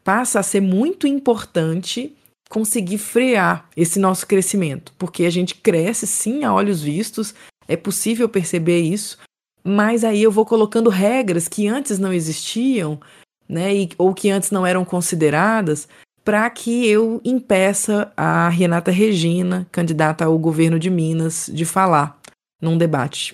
passa 0.03 0.39
a 0.39 0.43
ser 0.43 0.61
muito 0.61 1.05
importante 1.05 2.15
conseguir 2.49 2.97
frear 2.97 3.67
esse 3.75 3.99
nosso 3.99 4.25
crescimento, 4.25 4.93
porque 4.97 5.25
a 5.25 5.29
gente 5.29 5.55
cresce 5.55 6.07
sim 6.07 6.43
a 6.43 6.53
olhos 6.53 6.81
vistos, 6.81 7.33
é 7.67 7.75
possível 7.75 8.29
perceber 8.29 8.79
isso, 8.79 9.17
mas 9.63 10.03
aí 10.03 10.23
eu 10.23 10.31
vou 10.31 10.45
colocando 10.45 10.89
regras 10.89 11.47
que 11.47 11.67
antes 11.67 11.99
não 11.99 12.13
existiam, 12.13 12.99
né, 13.47 13.75
e, 13.75 13.89
ou 13.97 14.13
que 14.13 14.29
antes 14.29 14.51
não 14.51 14.65
eram 14.65 14.85
consideradas, 14.85 15.87
para 16.23 16.49
que 16.49 16.85
eu 16.85 17.21
impeça 17.23 18.11
a 18.15 18.49
Renata 18.49 18.91
Regina, 18.91 19.67
candidata 19.71 20.25
ao 20.25 20.37
governo 20.37 20.77
de 20.77 20.89
Minas, 20.89 21.49
de 21.53 21.63
falar 21.63 22.19
num 22.61 22.77
debate. 22.77 23.33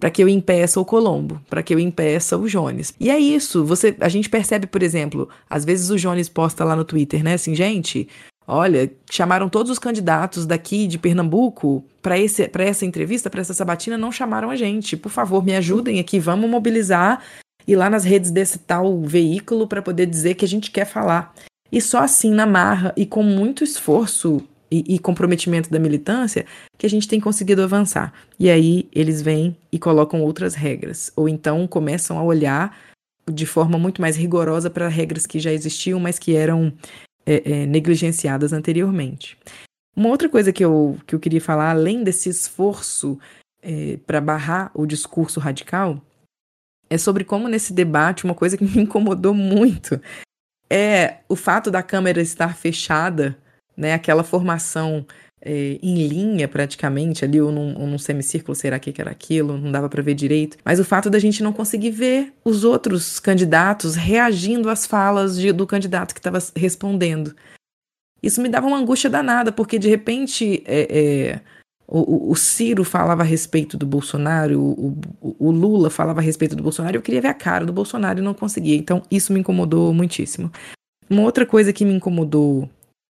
Para 0.00 0.10
que 0.10 0.22
eu 0.22 0.28
impeça 0.28 0.80
o 0.80 0.84
Colombo, 0.84 1.40
para 1.48 1.62
que 1.62 1.72
eu 1.72 1.78
impeça 1.78 2.36
o 2.36 2.48
Jones. 2.48 2.92
E 2.98 3.10
é 3.10 3.18
isso, 3.18 3.64
você, 3.64 3.94
a 4.00 4.08
gente 4.08 4.28
percebe, 4.28 4.66
por 4.66 4.82
exemplo, 4.82 5.28
às 5.48 5.64
vezes 5.64 5.90
o 5.90 5.96
Jones 5.96 6.28
posta 6.28 6.64
lá 6.64 6.74
no 6.74 6.84
Twitter, 6.84 7.22
né, 7.22 7.34
assim, 7.34 7.54
gente, 7.54 8.08
Olha, 8.46 8.90
chamaram 9.10 9.48
todos 9.48 9.70
os 9.70 9.78
candidatos 9.78 10.46
daqui 10.46 10.86
de 10.86 10.98
Pernambuco 10.98 11.84
para 12.00 12.18
essa 12.18 12.84
entrevista, 12.84 13.30
para 13.30 13.40
essa 13.40 13.54
sabatina, 13.54 13.96
não 13.96 14.10
chamaram 14.10 14.50
a 14.50 14.56
gente. 14.56 14.96
Por 14.96 15.10
favor, 15.10 15.44
me 15.44 15.54
ajudem 15.54 16.00
aqui, 16.00 16.18
vamos 16.18 16.50
mobilizar 16.50 17.22
e 17.66 17.76
lá 17.76 17.88
nas 17.88 18.04
redes 18.04 18.30
desse 18.30 18.58
tal 18.58 19.00
veículo 19.00 19.66
para 19.66 19.82
poder 19.82 20.06
dizer 20.06 20.34
que 20.34 20.44
a 20.44 20.48
gente 20.48 20.70
quer 20.70 20.84
falar. 20.84 21.32
E 21.70 21.80
só 21.80 22.00
assim, 22.00 22.32
na 22.32 22.46
marra 22.46 22.92
e 22.96 23.06
com 23.06 23.22
muito 23.22 23.64
esforço 23.64 24.42
e, 24.70 24.94
e, 24.94 24.98
comprometimento 24.98 25.70
da 25.70 25.78
militância, 25.78 26.46
que 26.78 26.86
a 26.86 26.90
gente 26.90 27.06
tem 27.06 27.20
conseguido 27.20 27.62
avançar. 27.62 28.12
E 28.38 28.50
aí 28.50 28.88
eles 28.92 29.20
vêm 29.20 29.56
e 29.70 29.78
colocam 29.78 30.22
outras 30.22 30.54
regras, 30.54 31.12
ou 31.14 31.28
então 31.28 31.66
começam 31.66 32.18
a 32.18 32.22
olhar 32.22 32.76
de 33.30 33.46
forma 33.46 33.78
muito 33.78 34.00
mais 34.00 34.16
rigorosa 34.16 34.68
para 34.70 34.88
regras 34.88 35.26
que 35.26 35.38
já 35.38 35.52
existiam, 35.52 36.00
mas 36.00 36.18
que 36.18 36.34
eram 36.34 36.72
é, 37.26 37.62
é, 37.62 37.66
negligenciadas 37.66 38.52
anteriormente. 38.52 39.38
Uma 39.94 40.08
outra 40.08 40.28
coisa 40.28 40.52
que 40.52 40.64
eu, 40.64 40.98
que 41.06 41.14
eu 41.14 41.20
queria 41.20 41.40
falar, 41.40 41.70
além 41.70 42.02
desse 42.02 42.28
esforço 42.28 43.18
é, 43.62 43.98
para 44.06 44.20
barrar 44.20 44.70
o 44.74 44.86
discurso 44.86 45.38
radical, 45.38 46.00
é 46.88 46.98
sobre 46.98 47.24
como 47.24 47.48
nesse 47.48 47.72
debate, 47.72 48.24
uma 48.24 48.34
coisa 48.34 48.56
que 48.56 48.64
me 48.64 48.82
incomodou 48.82 49.34
muito 49.34 50.00
é 50.70 51.18
o 51.28 51.36
fato 51.36 51.70
da 51.70 51.82
câmera 51.82 52.22
estar 52.22 52.56
fechada, 52.56 53.36
né, 53.76 53.92
aquela 53.92 54.24
formação 54.24 55.06
é, 55.44 55.78
em 55.82 56.06
linha 56.06 56.46
praticamente 56.46 57.24
ali, 57.24 57.40
ou 57.40 57.50
num, 57.50 57.78
ou 57.78 57.86
num 57.86 57.98
semicírculo, 57.98 58.54
será 58.54 58.78
que 58.78 58.94
era 59.00 59.10
aquilo? 59.10 59.58
Não 59.58 59.72
dava 59.72 59.88
para 59.88 60.02
ver 60.02 60.14
direito. 60.14 60.56
Mas 60.64 60.78
o 60.78 60.84
fato 60.84 61.10
da 61.10 61.18
gente 61.18 61.42
não 61.42 61.52
conseguir 61.52 61.90
ver 61.90 62.32
os 62.44 62.62
outros 62.62 63.18
candidatos 63.18 63.96
reagindo 63.96 64.70
às 64.70 64.86
falas 64.86 65.36
de, 65.36 65.52
do 65.52 65.66
candidato 65.66 66.14
que 66.14 66.20
estava 66.20 66.38
respondendo. 66.54 67.34
Isso 68.22 68.40
me 68.40 68.48
dava 68.48 68.68
uma 68.68 68.78
angústia 68.78 69.10
danada, 69.10 69.50
porque 69.50 69.80
de 69.80 69.88
repente 69.88 70.62
é, 70.64 70.86
é, 70.88 71.40
o, 71.88 72.30
o, 72.30 72.36
Ciro 72.36 72.84
falava 72.84 73.22
a 73.22 73.24
respeito 73.24 73.76
do 73.76 73.84
Bolsonaro, 73.84 74.60
o, 74.60 74.96
o, 75.20 75.36
o, 75.40 75.50
Lula 75.50 75.90
falava 75.90 76.20
a 76.20 76.22
respeito 76.22 76.54
do 76.54 76.62
Bolsonaro, 76.62 76.96
eu 76.96 77.02
queria 77.02 77.20
ver 77.20 77.28
a 77.28 77.34
cara 77.34 77.66
do 77.66 77.72
Bolsonaro 77.72 78.20
e 78.20 78.22
não 78.22 78.32
conseguia. 78.32 78.76
Então 78.76 79.02
isso 79.10 79.32
me 79.32 79.40
incomodou 79.40 79.92
muitíssimo. 79.92 80.52
Uma 81.10 81.22
outra 81.22 81.44
coisa 81.44 81.72
que 81.72 81.84
me 81.84 81.92
incomodou 81.92 82.70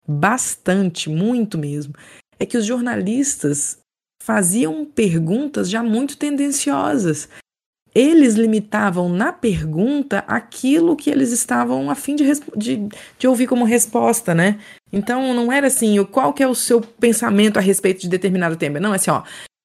bastante, 0.06 1.08
muito 1.08 1.56
mesmo, 1.58 1.94
é 2.38 2.46
que 2.46 2.56
os 2.56 2.66
jornalistas 2.66 3.78
faziam 4.22 4.84
perguntas 4.84 5.68
já 5.68 5.82
muito 5.82 6.16
tendenciosas. 6.16 7.28
Eles 7.94 8.34
limitavam 8.34 9.08
na 9.08 9.32
pergunta 9.32 10.24
aquilo 10.26 10.96
que 10.96 11.10
eles 11.10 11.30
estavam 11.30 11.90
a 11.90 11.94
fim 11.94 12.16
de, 12.16 12.24
de, 12.56 12.88
de, 13.18 13.28
ouvir 13.28 13.46
como 13.46 13.64
resposta, 13.64 14.34
né? 14.34 14.58
Então 14.92 15.32
não 15.32 15.52
era 15.52 15.68
assim, 15.68 16.02
qual 16.06 16.32
que 16.32 16.42
é 16.42 16.48
o 16.48 16.54
seu 16.54 16.80
pensamento 16.80 17.56
a 17.56 17.60
respeito 17.60 18.00
de 18.00 18.08
determinado 18.08 18.56
tema. 18.56 18.80
Não, 18.80 18.92
é 18.92 18.96
assim, 18.96 19.10
ó, 19.10 19.22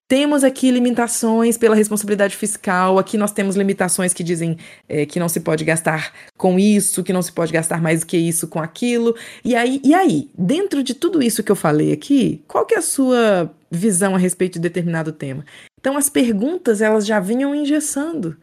temos 0.10 0.44
aqui 0.44 0.72
limitações 0.72 1.56
pela 1.56 1.76
responsabilidade 1.76 2.36
fiscal. 2.36 2.98
Aqui 2.98 3.16
nós 3.16 3.32
temos 3.32 3.56
limitações 3.56 4.12
que 4.12 4.24
dizem 4.24 4.58
é, 4.90 5.06
que 5.06 5.20
não 5.20 5.30
se 5.30 5.40
pode 5.40 5.64
gastar 5.64 6.12
com 6.36 6.58
isso, 6.58 7.04
que 7.04 7.14
não 7.14 7.22
se 7.22 7.32
pode 7.32 7.54
gastar 7.54 7.80
mais 7.80 8.00
do 8.00 8.08
que 8.08 8.18
isso 8.18 8.48
com 8.48 8.60
aquilo. 8.60 9.16
E 9.46 9.56
aí, 9.56 9.80
e 9.84 9.94
aí, 9.94 10.28
dentro 10.36 10.82
de 10.82 10.96
tudo 10.96 11.22
isso 11.22 11.44
que 11.44 11.52
eu 11.52 11.56
falei 11.56 11.94
aqui, 11.94 12.44
qual 12.48 12.66
que 12.66 12.74
é 12.74 12.80
a 12.80 12.82
sua 12.82 13.54
visão 13.70 14.16
a 14.16 14.18
respeito 14.18 14.54
de 14.54 14.62
determinado 14.62 15.12
tema? 15.12 15.46
Então 15.80 15.96
as 15.96 16.10
perguntas 16.10 16.82
elas 16.82 17.06
já 17.06 17.20
vinham 17.20 17.54
engessando, 17.54 18.36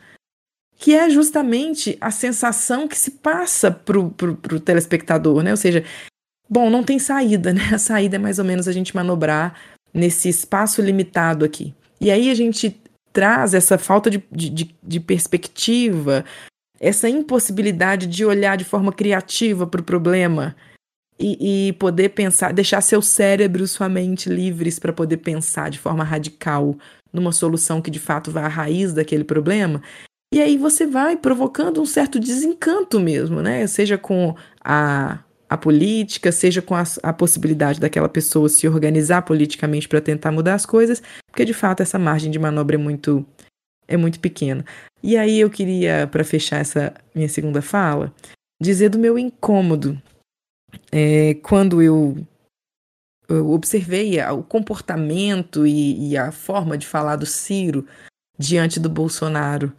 que 0.79 0.95
é 0.95 1.11
justamente 1.11 1.99
a 2.01 2.13
sensação 2.13 2.87
que 2.87 2.97
se 2.97 3.11
passa 3.11 3.73
pro, 3.73 4.11
pro, 4.11 4.37
pro 4.37 4.61
telespectador, 4.61 5.43
né? 5.43 5.51
Ou 5.51 5.57
seja, 5.57 5.83
bom, 6.49 6.71
não 6.71 6.85
tem 6.85 7.01
saída, 7.01 7.53
né? 7.53 7.71
A 7.75 7.79
saída 7.79 8.15
é 8.15 8.19
mais 8.21 8.39
ou 8.39 8.45
menos 8.45 8.69
a 8.69 8.73
gente 8.73 8.95
manobrar 8.95 9.76
nesse 9.97 10.29
espaço 10.29 10.83
limitado 10.83 11.43
aqui. 11.43 11.75
E 11.99 12.11
aí 12.11 12.31
a 12.31 12.35
gente 12.35 12.79
traz 13.13 13.55
essa 13.55 13.79
falta 13.79 14.11
de, 14.11 14.23
de, 14.31 14.77
de 14.83 15.01
perspectiva, 15.01 16.23
essa 16.79 17.09
impossibilidade 17.09 18.07
de 18.07 18.23
olhar 18.23 18.57
de 18.59 18.65
forma 18.65 18.93
criativa 18.93 19.67
para 19.67 19.81
o 19.81 19.85
problema 19.85 20.55
e, 21.19 21.69
e, 21.69 21.73
poder 21.73 22.11
pensar, 22.11 22.53
deixar 22.53 22.83
seu 22.83 23.01
cérebro, 23.01 23.67
sua 23.67 23.89
mente 23.89 24.29
livres 24.29 24.79
para 24.79 24.93
poder 24.93 25.17
pensar 25.17 25.71
de 25.71 25.79
forma 25.79 26.05
radical 26.05 26.77
numa 27.11 27.33
solução 27.33 27.81
que 27.81 27.91
de 27.91 27.99
fato 27.99 28.31
vá 28.31 28.43
à 28.43 28.49
raiz 28.49 28.93
daquele 28.93 29.25
problema. 29.25 29.81
E 30.35 30.43
aí 30.43 30.59
você 30.59 30.87
vai 30.87 31.17
provocando 31.17 31.81
um 31.81 31.87
certo 31.87 32.21
desencanto 32.21 33.01
mesmo, 33.01 33.41
né? 33.41 33.67
Seja 33.67 33.97
com 33.97 34.35
a 34.63 35.21
a 35.49 35.57
política, 35.57 36.33
seja 36.33 36.61
com 36.61 36.75
a, 36.75 36.83
a, 37.03 37.13
possibilidade 37.13 37.81
daquela 37.81 38.09
pessoa 38.09 38.49
se 38.49 38.67
organizar 38.67 39.23
politicamente 39.23 39.89
para 39.89 40.01
tentar 40.01 40.33
mudar 40.33 40.55
as 40.55 40.67
coisas, 40.67 41.03
porque 41.31 41.45
de 41.45 41.55
fato 41.55 41.83
essa 41.83 41.99
margem 41.99 42.31
de 42.31 42.39
manobra 42.39 42.77
é 42.77 42.79
muito 42.79 43.25
é 43.89 43.97
muito 43.97 44.19
pequena. 44.19 44.65
E 45.03 45.17
aí 45.17 45.39
eu 45.39 45.49
queria, 45.49 46.09
para 46.09 46.25
fechar 46.25 46.59
essa 46.59 46.93
minha 47.15 47.29
segunda 47.29 47.63
fala, 47.63 48.13
dizer 48.61 48.89
do 48.89 48.99
meu 48.99 49.17
incômodo 49.17 50.01
é, 50.91 51.35
quando 51.35 51.81
eu, 51.81 52.17
eu, 53.29 53.51
observei 53.51 54.21
o 54.23 54.43
comportamento 54.43 55.67
e, 55.67 56.11
e, 56.11 56.17
a 56.17 56.33
forma 56.33 56.77
de 56.77 56.87
falar 56.87 57.15
do 57.15 57.27
Ciro 57.27 57.87
diante 58.37 58.81
do 58.81 58.89
Bolsonaro. 58.89 59.73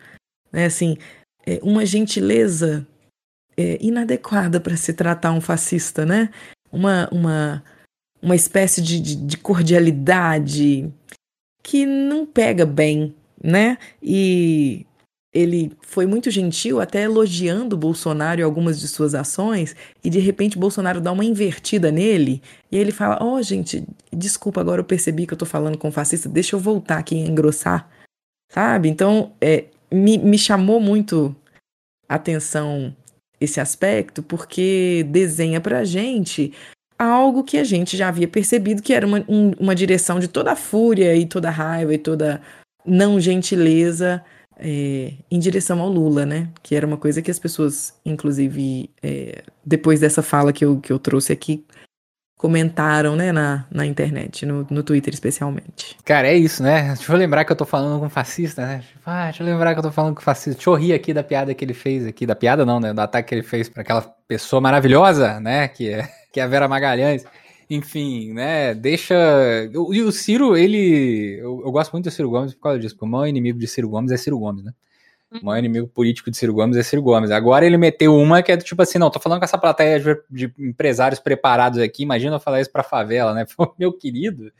É 0.53 0.65
assim, 0.65 0.97
é 1.45 1.59
uma 1.61 1.85
gentileza 1.85 2.87
é, 3.57 3.77
inadequada 3.81 4.59
para 4.59 4.77
se 4.77 4.93
tratar 4.93 5.31
um 5.31 5.41
fascista, 5.41 6.05
né? 6.05 6.29
Uma, 6.71 7.09
uma, 7.11 7.63
uma 8.21 8.35
espécie 8.35 8.81
de, 8.81 8.99
de, 8.99 9.15
de 9.15 9.37
cordialidade 9.37 10.93
que 11.63 11.85
não 11.85 12.25
pega 12.25 12.65
bem, 12.65 13.15
né? 13.43 13.77
E 14.01 14.85
ele 15.33 15.71
foi 15.81 16.05
muito 16.05 16.31
gentil, 16.31 16.79
até 16.79 17.03
elogiando 17.03 17.77
Bolsonaro 17.77 18.39
e 18.39 18.43
algumas 18.43 18.79
de 18.79 18.87
suas 18.87 19.13
ações, 19.13 19.75
e 20.03 20.09
de 20.09 20.19
repente 20.19 20.57
Bolsonaro 20.57 21.01
dá 21.01 21.11
uma 21.11 21.25
invertida 21.25 21.91
nele, 21.91 22.41
e 22.71 22.77
ele 22.77 22.91
fala: 22.91 23.19
Ó, 23.21 23.35
oh, 23.35 23.41
gente, 23.41 23.85
desculpa, 24.11 24.61
agora 24.61 24.81
eu 24.81 24.85
percebi 24.85 25.27
que 25.27 25.33
eu 25.33 25.37
tô 25.37 25.45
falando 25.45 25.77
com 25.77 25.91
fascista, 25.91 26.29
deixa 26.29 26.55
eu 26.55 26.59
voltar 26.59 26.97
aqui 26.99 27.15
e 27.15 27.19
engrossar, 27.19 27.89
sabe? 28.51 28.89
Então, 28.89 29.33
é, 29.41 29.65
me, 29.91 30.17
me 30.17 30.37
chamou 30.37 30.79
muito 30.79 31.35
a 32.07 32.15
atenção 32.15 32.95
esse 33.39 33.59
aspecto 33.59 34.23
porque 34.23 35.05
desenha 35.09 35.61
para 35.61 35.79
a 35.79 35.83
gente 35.83 36.53
algo 36.97 37.43
que 37.43 37.57
a 37.57 37.63
gente 37.63 37.95
já 37.95 38.07
havia 38.07 38.27
percebido 38.27 38.81
que 38.81 38.93
era 38.93 39.05
uma, 39.05 39.23
um, 39.27 39.51
uma 39.59 39.75
direção 39.75 40.19
de 40.19 40.27
toda 40.27 40.51
a 40.51 40.55
fúria 40.55 41.15
e 41.15 41.25
toda 41.25 41.47
a 41.47 41.51
raiva 41.51 41.93
e 41.93 41.97
toda 41.97 42.41
não 42.85 43.19
gentileza 43.19 44.23
é, 44.59 45.13
em 45.29 45.39
direção 45.39 45.79
ao 45.79 45.89
Lula, 45.89 46.25
né? 46.25 46.49
Que 46.63 46.75
era 46.75 46.87
uma 46.87 46.97
coisa 46.97 47.21
que 47.21 47.29
as 47.29 47.37
pessoas, 47.37 47.93
inclusive, 48.03 48.89
é, 49.03 49.43
depois 49.63 49.99
dessa 49.99 50.23
fala 50.23 50.51
que 50.51 50.65
eu, 50.65 50.79
que 50.79 50.91
eu 50.91 50.97
trouxe 50.97 51.31
aqui, 51.31 51.63
comentaram, 52.37 53.15
né, 53.15 53.31
na, 53.31 53.65
na 53.71 53.85
internet, 53.85 54.45
no, 54.45 54.65
no 54.69 54.83
Twitter 54.83 55.11
especialmente. 55.11 55.97
Cara, 56.05 56.27
é 56.27 56.35
isso, 56.35 56.61
né? 56.61 56.93
Deixa 56.93 57.11
eu 57.11 57.17
lembrar 57.17 57.43
que 57.43 57.51
eu 57.51 57.55
tô 57.55 57.65
falando 57.65 57.99
com 57.99 58.09
fascista, 58.09 58.63
né? 58.63 58.83
Ah, 59.03 59.25
deixa 59.25 59.41
eu 59.41 59.47
lembrar 59.47 59.73
que 59.73 59.79
eu 59.79 59.83
tô 59.83 59.91
falando 59.91 60.15
com 60.15 60.21
fascista. 60.21 60.51
Deixa 60.51 60.69
eu 60.69 60.75
rir 60.75 60.93
aqui 60.93 61.13
da 61.13 61.23
piada 61.23 61.53
que 61.53 61.65
ele 61.65 61.73
fez 61.73 62.05
aqui. 62.05 62.27
Da 62.27 62.35
piada 62.35 62.63
não, 62.63 62.79
né? 62.79 62.93
Do 62.93 62.99
ataque 62.99 63.29
que 63.29 63.35
ele 63.35 63.43
fez 63.43 63.67
para 63.67 63.81
aquela 63.81 64.01
pessoa 64.27 64.61
maravilhosa, 64.61 65.39
né? 65.39 65.67
Que 65.67 65.89
é, 65.89 66.09
que 66.31 66.39
é 66.39 66.43
a 66.43 66.47
Vera 66.47 66.67
Magalhães. 66.67 67.25
Enfim, 67.69 68.33
né? 68.33 68.75
Deixa. 68.75 69.15
E 69.91 70.01
o 70.01 70.11
Ciro, 70.11 70.55
ele. 70.55 71.39
Eu, 71.39 71.63
eu, 71.65 71.71
gosto 71.71 71.91
muito 71.91 72.05
do 72.05 72.11
Ciro 72.11 72.29
Gomes 72.29 72.53
por 72.53 72.61
causa 72.61 72.79
disso, 72.79 72.95
o 73.01 73.07
maior 73.07 73.25
inimigo 73.25 73.59
de 73.59 73.67
Ciro 73.67 73.89
Gomes 73.89 74.11
é 74.11 74.17
Ciro 74.17 74.37
Gomes, 74.37 74.63
né? 74.63 74.71
O 75.29 75.45
maior 75.45 75.59
inimigo 75.59 75.87
político 75.87 76.31
de 76.31 76.37
Ciro 76.37 76.53
Gomes 76.53 76.77
é 76.77 76.83
Ciro 76.83 77.01
Gomes. 77.01 77.31
Agora 77.31 77.65
ele 77.65 77.77
meteu 77.77 78.15
uma 78.15 78.41
que 78.41 78.51
é 78.51 78.57
tipo 78.57 78.81
assim, 78.81 78.97
não, 78.97 79.09
tô 79.09 79.19
falando 79.19 79.39
com 79.39 79.45
essa 79.45 79.57
plateia 79.57 79.99
de, 80.29 80.53
empresários 80.57 81.19
preparados 81.19 81.79
aqui, 81.79 82.03
imagina 82.03 82.35
eu 82.37 82.39
falar 82.39 82.61
isso 82.61 82.71
pra 82.71 82.81
favela, 82.81 83.33
né? 83.33 83.45
Meu 83.77 83.91
querido, 83.91 84.51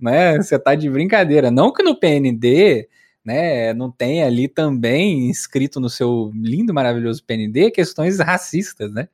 né? 0.00 0.36
Você 0.36 0.58
tá 0.58 0.74
de 0.74 0.90
brincadeira. 0.90 1.50
Não 1.50 1.72
que 1.72 1.82
no 1.82 1.94
PND, 1.94 2.88
né, 3.24 3.72
não 3.72 3.90
tem 3.90 4.24
ali 4.24 4.48
também 4.48 5.28
inscrito 5.28 5.78
no 5.78 5.88
seu 5.88 6.32
lindo, 6.34 6.74
maravilhoso 6.74 7.24
PND 7.24 7.70
questões 7.70 8.18
racistas, 8.18 8.92
né? 8.92 9.08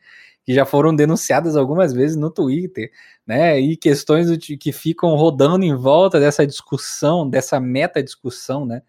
Que 0.45 0.55
já 0.55 0.65
foram 0.65 0.97
denunciadas 0.97 1.57
algumas 1.57 1.93
vezes 1.93 2.17
no 2.17 2.31
Twitter, 2.31 2.91
né? 3.27 3.61
E 3.61 3.77
questões 3.77 4.29
que 4.39 4.73
ficam 4.73 5.15
rodando 5.15 5.63
em 5.65 5.75
volta 5.75 6.19
dessa 6.19 6.47
discussão, 6.47 7.29
dessa 7.29 7.61
meta 7.61 8.03
discussão, 8.03 8.65
né? 8.65 8.83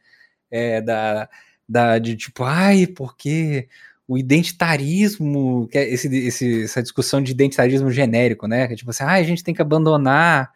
É, 0.49 0.81
da, 0.81 1.27
da, 1.67 1.99
de 1.99 2.15
tipo, 2.15 2.43
ai, 2.43 2.87
porque 2.87 3.67
o 4.07 4.17
identitarismo, 4.17 5.67
que 5.71 5.77
é 5.77 5.89
esse, 5.89 6.07
esse, 6.27 6.63
essa 6.63 6.81
discussão 6.81 7.21
de 7.21 7.31
identitarismo 7.31 7.89
genérico, 7.89 8.47
né? 8.47 8.67
Que 8.67 8.73
é 8.73 8.75
tipo 8.75 8.91
assim, 8.91 9.03
ah, 9.03 9.13
a 9.13 9.23
gente 9.23 9.43
tem 9.43 9.53
que 9.53 9.61
abandonar 9.61 10.51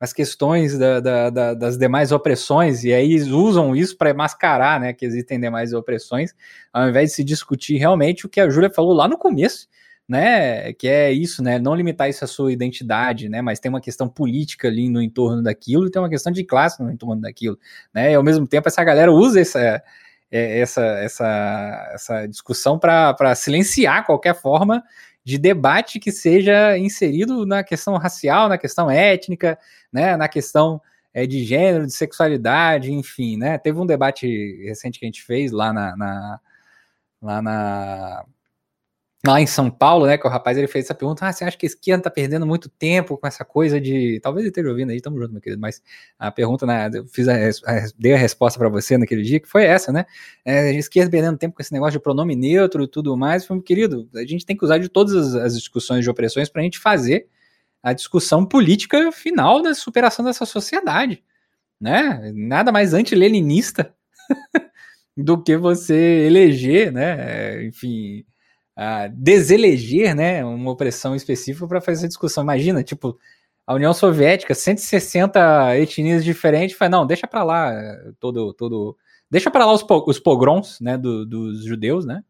as 0.00 0.14
questões 0.14 0.78
da, 0.78 0.98
da, 0.98 1.30
da, 1.30 1.54
das 1.54 1.76
demais 1.76 2.10
opressões, 2.10 2.84
e 2.84 2.92
aí 2.92 3.20
usam 3.30 3.76
isso 3.76 3.98
para 3.98 4.14
mascarar, 4.14 4.80
né, 4.80 4.94
que 4.94 5.04
existem 5.04 5.38
demais 5.38 5.74
opressões, 5.74 6.34
ao 6.72 6.88
invés 6.88 7.10
de 7.10 7.16
se 7.16 7.22
discutir 7.22 7.76
realmente 7.76 8.24
o 8.24 8.28
que 8.28 8.40
a 8.40 8.48
Júlia 8.48 8.70
falou 8.70 8.94
lá 8.94 9.06
no 9.06 9.18
começo, 9.18 9.68
né, 10.08 10.72
que 10.72 10.88
é 10.88 11.12
isso, 11.12 11.42
né, 11.42 11.58
não 11.58 11.74
limitar 11.74 12.08
isso 12.08 12.24
à 12.24 12.26
sua 12.26 12.50
identidade, 12.50 13.28
né, 13.28 13.42
mas 13.42 13.60
tem 13.60 13.68
uma 13.68 13.80
questão 13.80 14.08
política 14.08 14.68
ali 14.68 14.88
no 14.88 15.02
entorno 15.02 15.42
daquilo 15.42 15.86
e 15.86 15.90
tem 15.90 16.00
uma 16.00 16.08
questão 16.08 16.32
de 16.32 16.44
classe 16.44 16.82
no 16.82 16.90
entorno 16.90 17.20
daquilo, 17.20 17.58
né, 17.92 18.12
e 18.12 18.14
ao 18.14 18.22
mesmo 18.22 18.46
tempo 18.46 18.68
essa 18.68 18.82
galera 18.82 19.12
usa 19.12 19.38
essa 19.38 19.82
é, 20.30 20.60
essa, 20.60 20.82
essa, 20.82 21.90
essa 21.92 22.26
discussão 22.26 22.78
para 22.78 23.34
silenciar 23.34 24.06
qualquer 24.06 24.34
forma 24.34 24.82
de 25.24 25.36
debate 25.38 25.98
que 25.98 26.10
seja 26.10 26.78
inserido 26.78 27.44
na 27.44 27.62
questão 27.62 27.96
racial, 27.96 28.48
na 28.48 28.58
questão 28.58 28.90
étnica, 28.90 29.58
né, 29.92 30.16
na 30.16 30.28
questão 30.28 30.80
é, 31.12 31.26
de 31.26 31.44
gênero, 31.44 31.86
de 31.86 31.92
sexualidade, 31.92 32.92
enfim, 32.92 33.36
né? 33.36 33.58
Teve 33.58 33.78
um 33.78 33.86
debate 33.86 34.62
recente 34.64 34.98
que 34.98 35.04
a 35.04 35.08
gente 35.08 35.22
fez 35.22 35.50
lá 35.52 35.72
na, 35.72 35.96
na 35.96 36.40
lá 37.20 37.42
na 37.42 38.24
lá 39.26 39.40
em 39.40 39.46
São 39.46 39.70
Paulo, 39.70 40.06
né, 40.06 40.16
que 40.16 40.26
o 40.26 40.30
rapaz 40.30 40.56
ele 40.56 40.66
fez 40.66 40.86
essa 40.86 40.94
pergunta, 40.94 41.26
ah, 41.26 41.32
você 41.32 41.44
acha 41.44 41.56
que 41.56 41.66
a 41.66 41.68
esquerda 41.68 42.04
tá 42.04 42.10
perdendo 42.10 42.46
muito 42.46 42.70
tempo 42.70 43.18
com 43.18 43.26
essa 43.26 43.44
coisa 43.44 43.78
de, 43.78 44.18
talvez 44.22 44.44
ele 44.44 44.50
esteja 44.50 44.68
ouvindo 44.68 44.90
aí, 44.90 45.00
tamo 45.00 45.18
junto, 45.18 45.32
meu 45.32 45.42
querido, 45.42 45.60
mas 45.60 45.82
a 46.18 46.30
pergunta, 46.30 46.64
né, 46.64 46.90
eu 46.94 47.06
fiz 47.06 47.28
a, 47.28 47.34
a 47.34 47.86
dei 47.98 48.14
a 48.14 48.16
resposta 48.16 48.58
para 48.58 48.70
você 48.70 48.96
naquele 48.96 49.22
dia, 49.22 49.38
que 49.38 49.48
foi 49.48 49.64
essa, 49.64 49.92
né, 49.92 50.06
é, 50.44 50.70
a 50.70 50.72
esquerda 50.72 51.10
perdendo 51.10 51.36
tempo 51.36 51.54
com 51.54 51.60
esse 51.62 51.72
negócio 51.72 51.92
de 51.92 52.02
pronome 52.02 52.34
neutro 52.34 52.82
e 52.84 52.88
tudo 52.88 53.14
mais, 53.16 53.44
foi, 53.44 53.60
querido, 53.60 54.08
a 54.14 54.24
gente 54.24 54.46
tem 54.46 54.56
que 54.56 54.64
usar 54.64 54.78
de 54.78 54.88
todas 54.88 55.14
as, 55.14 55.34
as 55.34 55.54
discussões 55.54 56.02
de 56.02 56.10
opressões 56.10 56.48
para 56.48 56.62
a 56.62 56.64
gente 56.64 56.78
fazer 56.78 57.28
a 57.82 57.92
discussão 57.92 58.44
política 58.44 59.10
final 59.12 59.62
da 59.62 59.74
superação 59.74 60.24
dessa 60.24 60.44
sociedade, 60.44 61.22
né? 61.80 62.30
Nada 62.34 62.70
mais 62.70 62.92
anti-leninista 62.92 63.94
do 65.16 65.42
que 65.42 65.56
você 65.56 66.26
eleger, 66.26 66.92
né? 66.92 67.64
Enfim, 67.64 68.24
deseleger, 69.12 70.14
né? 70.14 70.44
Uma 70.44 70.70
opressão 70.70 71.14
específica 71.14 71.66
para 71.66 71.80
fazer 71.80 71.98
essa 71.98 72.08
discussão. 72.08 72.42
Imagina, 72.42 72.82
tipo, 72.82 73.18
a 73.66 73.74
União 73.74 73.92
Soviética, 73.92 74.54
160 74.54 75.78
etnias 75.78 76.24
diferentes, 76.24 76.76
fala, 76.76 76.90
não, 76.90 77.06
deixa 77.06 77.26
para 77.26 77.44
lá 77.44 77.72
todo, 78.18 78.52
todo, 78.54 78.96
deixa 79.30 79.50
para 79.50 79.66
lá 79.66 79.72
os, 79.72 79.84
os 80.06 80.18
pogroms, 80.18 80.80
né, 80.80 80.98
do, 80.98 81.24
dos 81.26 81.64
judeus, 81.64 82.04
né? 82.04 82.24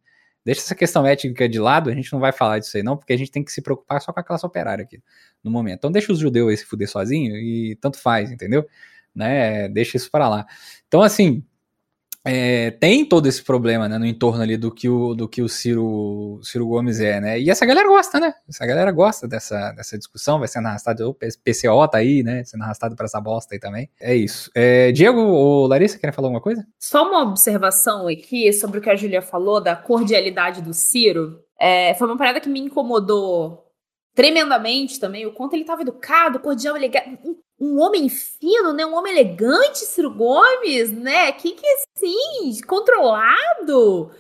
Deixa 0.45 0.63
essa 0.63 0.75
questão 0.75 1.07
étnica 1.07 1.49
de 1.49 1.59
lado, 1.59 1.91
a 1.91 1.95
gente 1.95 2.13
não 2.13 2.21
vai 2.21 2.33
falar 2.33 2.59
disso 2.59 2.77
aí 2.77 2.83
não, 2.83 2.97
porque 2.97 3.13
a 3.13 3.17
gente 3.17 3.31
tem 3.31 3.45
que 3.45 3.53
se 3.53 3.63
preocupar 3.63 4.01
só 4.01 4.13
com 4.13 4.21
a 4.21 4.25
classe 4.25 4.45
operária 4.45 4.83
aqui 4.83 5.03
no 5.45 5.51
momento. 5.51 5.79
Então 5.79 5.93
deixa 5.93 6.13
os 6.13 6.19
judeus 6.19 6.49
aí 6.51 6.57
se 6.57 6.65
fuder 6.65 6.89
sozinho 6.89 7.37
e 7.37 7.77
tanto 7.81 7.99
faz, 7.99 8.31
entendeu? 8.31 8.67
Né? 9.15 9.69
Deixa 9.69 9.97
isso 9.97 10.11
para 10.11 10.29
lá. 10.29 10.47
Então 10.89 11.03
assim, 11.03 11.45
é, 12.25 12.71
tem 12.73 13.05
todo 13.05 13.27
esse 13.27 13.43
problema 13.43 13.89
né, 13.89 13.97
no 13.97 14.05
entorno 14.05 14.43
ali 14.43 14.57
do 14.57 14.71
que 14.71 14.89
o, 14.89 15.15
do 15.15 15.27
que 15.27 15.41
o 15.41 15.49
Ciro, 15.49 16.39
Ciro 16.43 16.67
Gomes 16.67 17.01
é, 17.01 17.21
né? 17.21 17.41
E 17.41 17.49
essa 17.49 17.65
galera 17.65 17.89
gosta, 17.89 18.21
né? 18.21 18.35
Essa 18.49 18.67
galera 18.67 18.93
gosta 18.93 19.27
dessa, 19.27 19.73
dessa 19.73 19.97
discussão, 19.97 20.39
vai 20.39 20.47
sendo 20.47 20.69
arrastado, 20.69 21.11
o 21.11 21.15
PCO 21.15 21.89
tá 21.89 21.99
aí, 21.99 22.23
né? 22.23 22.45
Sendo 22.45 22.63
arrastado 22.63 22.95
para 22.95 23.07
essa 23.07 23.21
bosta 23.21 23.55
aí 23.55 23.59
também. 23.59 23.89
É 23.99 24.15
isso. 24.15 24.51
É, 24.55 24.93
Diego 24.93 25.21
ou 25.21 25.67
Larissa, 25.67 25.99
querem 25.99 26.13
falar 26.13 26.29
alguma 26.29 26.43
coisa? 26.43 26.67
Só 26.79 27.09
uma 27.09 27.23
observação 27.23 28.07
aqui 28.07 28.53
sobre 28.53 28.79
o 28.79 28.83
que 28.83 28.91
a 28.91 28.97
Julia 28.97 29.23
falou 29.23 29.61
da 29.61 29.75
cordialidade 29.75 30.61
do 30.61 30.75
Ciro. 30.75 31.43
É, 31.59 31.95
foi 31.95 32.07
uma 32.07 32.19
parada 32.19 32.41
que 32.41 32.49
me 32.49 32.61
incomodou 32.61 33.67
tremendamente 34.15 35.01
também, 35.01 35.25
o 35.25 35.33
quanto 35.33 35.55
ele 35.55 35.63
estava 35.63 35.83
educado, 35.83 36.41
cordial, 36.41 36.75
legal 36.77 37.05
um 37.25 37.37
homem 37.61 38.09
fino, 38.09 38.73
né? 38.73 38.87
Um 38.87 38.95
homem 38.95 39.13
elegante, 39.13 39.79
Ciro 39.79 40.11
Gomes, 40.11 40.91
né? 40.91 41.31
Que 41.33 41.53
que 41.53 41.67
assim, 41.67 42.61
controlado, 42.67 44.11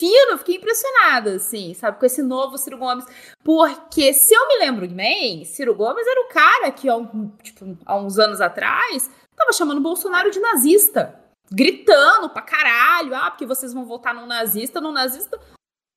fino, 0.00 0.38
fiquei 0.38 0.56
impressionada, 0.56 1.34
assim, 1.36 1.74
sabe, 1.74 1.98
com 1.98 2.06
esse 2.06 2.22
novo 2.22 2.56
Ciro 2.56 2.78
Gomes. 2.78 3.04
Porque, 3.44 4.14
se 4.14 4.34
eu 4.34 4.48
me 4.48 4.58
lembro 4.58 4.88
bem, 4.88 5.44
Ciro 5.44 5.74
Gomes 5.74 6.06
era 6.06 6.20
o 6.22 6.28
cara 6.28 6.70
que, 6.70 6.88
há, 6.88 6.96
um, 6.96 7.28
tipo, 7.42 7.76
há 7.84 7.96
uns 7.96 8.18
anos 8.18 8.40
atrás, 8.40 9.10
tava 9.36 9.52
chamando 9.52 9.80
Bolsonaro 9.80 10.30
de 10.30 10.40
nazista. 10.40 11.20
Gritando 11.52 12.30
pra 12.30 12.42
caralho, 12.42 13.14
ah, 13.14 13.30
porque 13.30 13.44
vocês 13.44 13.74
vão 13.74 13.84
votar 13.84 14.14
num 14.14 14.26
nazista, 14.26 14.80
num 14.80 14.92
nazista. 14.92 15.38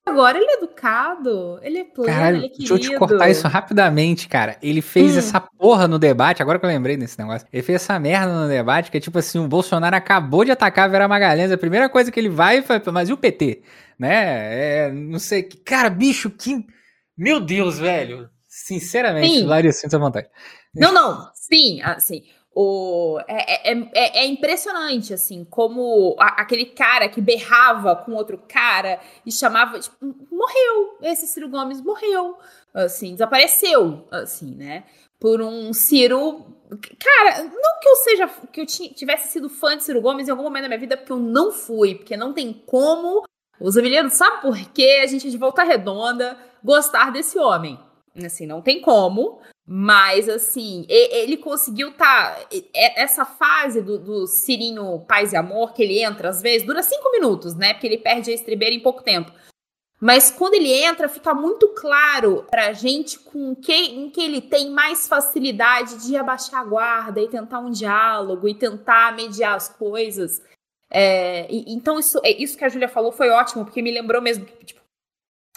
Agora 0.06 0.38
ele 0.38 0.52
é 0.52 0.54
educado, 0.56 1.60
ele 1.62 1.80
é 1.80 1.84
pleno, 1.86 2.14
Caralho, 2.14 2.38
ele 2.38 2.46
é 2.46 2.50
querido. 2.50 2.76
Deixa 2.76 2.92
eu 2.92 2.92
te 2.92 3.00
cortar 3.00 3.30
isso 3.30 3.48
rapidamente, 3.48 4.28
cara. 4.28 4.58
Ele 4.62 4.82
fez 4.82 5.16
hum. 5.16 5.20
essa 5.20 5.40
porra 5.40 5.88
no 5.88 5.98
debate, 5.98 6.42
agora 6.42 6.60
que 6.60 6.66
eu 6.66 6.70
lembrei 6.70 6.98
desse 6.98 7.18
negócio. 7.18 7.48
Ele 7.54 7.64
fez 7.64 7.82
essa 7.82 7.98
merda 7.98 8.34
no 8.34 8.50
debate, 8.50 8.92
que 8.92 8.98
é 8.98 9.00
tipo 9.00 9.18
assim, 9.18 9.40
o 9.40 9.48
Bolsonaro 9.48 9.96
acabou 9.96 10.44
de 10.44 10.52
atacar 10.52 10.86
a 10.86 10.88
Vera 10.90 11.08
Magalhães, 11.08 11.52
a 11.54 11.58
primeira 11.58 11.88
coisa 11.88 12.12
que 12.12 12.20
ele 12.20 12.28
vai 12.28 12.62
foi, 12.62 12.82
mas 12.92 13.08
e 13.08 13.14
o 13.14 13.18
PT? 13.18 13.64
Né? 13.98 14.88
É, 14.88 14.92
não 14.92 15.20
sei, 15.20 15.44
cara, 15.44 15.90
bicho, 15.90 16.30
que... 16.30 16.66
Meu 17.18 17.40
Deus, 17.40 17.80
velho. 17.80 18.30
Sinceramente, 18.46 19.44
Larissa, 19.44 19.82
sinta 19.82 19.98
vontade. 19.98 20.28
Não, 20.76 20.94
não, 20.94 21.30
sim, 21.34 21.82
assim... 21.82 22.24
O, 22.56 23.20
é, 23.28 23.72
é, 23.72 23.90
é, 23.94 24.20
é, 24.20 24.28
impressionante, 24.28 25.12
assim, 25.12 25.44
como 25.44 26.16
a, 26.20 26.42
aquele 26.42 26.66
cara 26.66 27.10
que 27.10 27.20
berrava 27.20 27.96
com 27.96 28.14
outro 28.14 28.38
cara 28.48 29.00
e 29.26 29.32
chamava, 29.32 29.80
tipo, 29.80 29.96
morreu, 30.32 30.98
esse 31.02 31.26
Ciro 31.26 31.50
Gomes 31.50 31.82
morreu, 31.82 32.38
assim, 32.72 33.14
desapareceu, 33.14 34.08
assim, 34.12 34.54
né, 34.54 34.84
por 35.20 35.42
um 35.42 35.74
Ciro, 35.74 36.46
cara, 37.00 37.44
não 37.44 37.80
que 37.82 37.90
eu 37.90 37.96
seja, 37.96 38.28
que 38.52 38.62
eu 38.62 38.66
tivesse 38.68 39.32
sido 39.32 39.50
fã 39.50 39.76
de 39.76 39.84
Ciro 39.84 40.02
Gomes 40.02 40.28
em 40.28 40.32
algum 40.32 40.44
momento 40.44 40.64
da 40.64 40.68
minha 40.68 40.80
vida, 40.80 40.96
porque 40.96 41.12
eu 41.12 41.20
não 41.20 41.52
fui, 41.52 41.96
porque 41.96 42.16
não 42.16 42.34
tem 42.34 42.54
como, 42.54 43.24
os 43.60 43.76
emilianos 43.76 44.14
sabem 44.14 44.42
por 44.42 44.60
que 44.72 45.00
a 45.00 45.08
gente 45.08 45.28
é 45.28 45.32
de 45.32 45.38
volta 45.38 45.64
redonda 45.64 46.38
gostar 46.64 47.12
desse 47.12 47.40
homem, 47.40 47.80
assim, 48.24 48.46
não 48.46 48.62
tem 48.62 48.80
como, 48.80 49.40
mas, 49.66 50.28
assim, 50.28 50.86
ele 50.90 51.38
conseguiu 51.38 51.94
tá. 51.94 52.38
Essa 52.74 53.24
fase 53.24 53.82
do, 53.82 53.98
do 53.98 54.28
Cirinho 54.28 55.00
Paz 55.08 55.32
e 55.32 55.38
Amor, 55.38 55.74
que 55.74 55.82
ele 55.82 56.04
entra, 56.04 56.30
às 56.30 56.42
vezes, 56.42 56.68
dura 56.68 56.84
cinco 56.84 57.10
minutos, 57.12 57.56
né? 57.56 57.74
Porque 57.74 57.88
ele 57.88 57.98
perde 57.98 58.30
a 58.30 58.34
estribeira 58.34 58.76
em 58.76 58.82
pouco 58.82 59.02
tempo. 59.02 59.32
Mas 60.02 60.30
quando 60.30 60.56
ele 60.56 60.70
entra, 60.70 61.08
fica 61.08 61.34
muito 61.34 61.70
claro 61.70 62.46
pra 62.52 62.74
gente 62.74 63.18
com 63.18 63.56
quem 63.56 64.02
em 64.02 64.10
que 64.10 64.20
ele 64.20 64.42
tem 64.42 64.70
mais 64.70 65.08
facilidade 65.08 66.06
de 66.06 66.18
abaixar 66.18 66.60
a 66.60 66.66
guarda 66.66 67.22
e 67.22 67.30
tentar 67.30 67.60
um 67.60 67.72
diálogo 67.72 68.50
e 68.50 68.54
tentar 68.54 69.16
mediar 69.16 69.56
as 69.56 69.70
coisas. 69.70 70.42
É, 70.92 71.48
e, 71.50 71.74
então, 71.74 71.98
isso, 71.98 72.20
é, 72.22 72.32
isso 72.32 72.58
que 72.58 72.66
a 72.66 72.70
Júlia 72.70 72.90
falou 72.90 73.14
foi 73.14 73.30
ótimo, 73.30 73.64
porque 73.64 73.82
me 73.82 73.94
lembrou 73.94 74.22
mesmo 74.22 74.44
que, 74.44 74.66
tipo, 74.66 74.82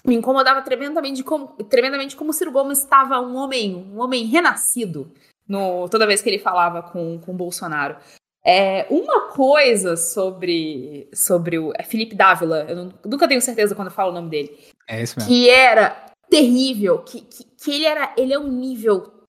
me 0.04 0.14
incomodava 0.14 0.62
tremendamente 0.62 1.22
como, 1.22 1.48
tremendamente 1.64 2.16
como 2.16 2.32
Ciro 2.32 2.52
Gomes 2.52 2.78
estava 2.78 3.20
um 3.20 3.36
homem, 3.36 3.74
um 3.74 4.00
homem 4.00 4.24
renascido 4.24 5.12
no, 5.48 5.88
toda 5.88 6.06
vez 6.06 6.22
que 6.22 6.28
ele 6.28 6.38
falava 6.38 6.82
com, 6.82 7.18
com 7.20 7.36
Bolsonaro. 7.36 7.96
É, 8.44 8.86
uma 8.90 9.28
coisa 9.32 9.96
sobre, 9.96 11.08
sobre 11.12 11.58
o 11.58 11.72
é 11.76 11.82
Felipe 11.82 12.14
Dávila, 12.14 12.64
eu 12.68 12.76
não, 12.76 12.94
nunca 13.04 13.26
tenho 13.26 13.42
certeza 13.42 13.74
quando 13.74 13.88
eu 13.88 13.94
falo 13.94 14.10
o 14.10 14.14
nome 14.14 14.30
dele. 14.30 14.56
É 14.88 15.02
isso 15.02 15.16
mesmo. 15.16 15.28
Que 15.28 15.50
era 15.50 16.12
terrível, 16.30 17.02
que, 17.02 17.20
que, 17.22 17.44
que 17.44 17.70
ele 17.72 17.84
era 17.84 18.14
ele 18.16 18.32
é 18.32 18.38
um 18.38 18.48
nível 18.48 19.24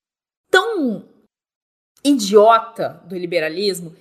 tão 0.51 1.07
idiota 2.03 3.01
do 3.05 3.17
liberalismo 3.17 3.95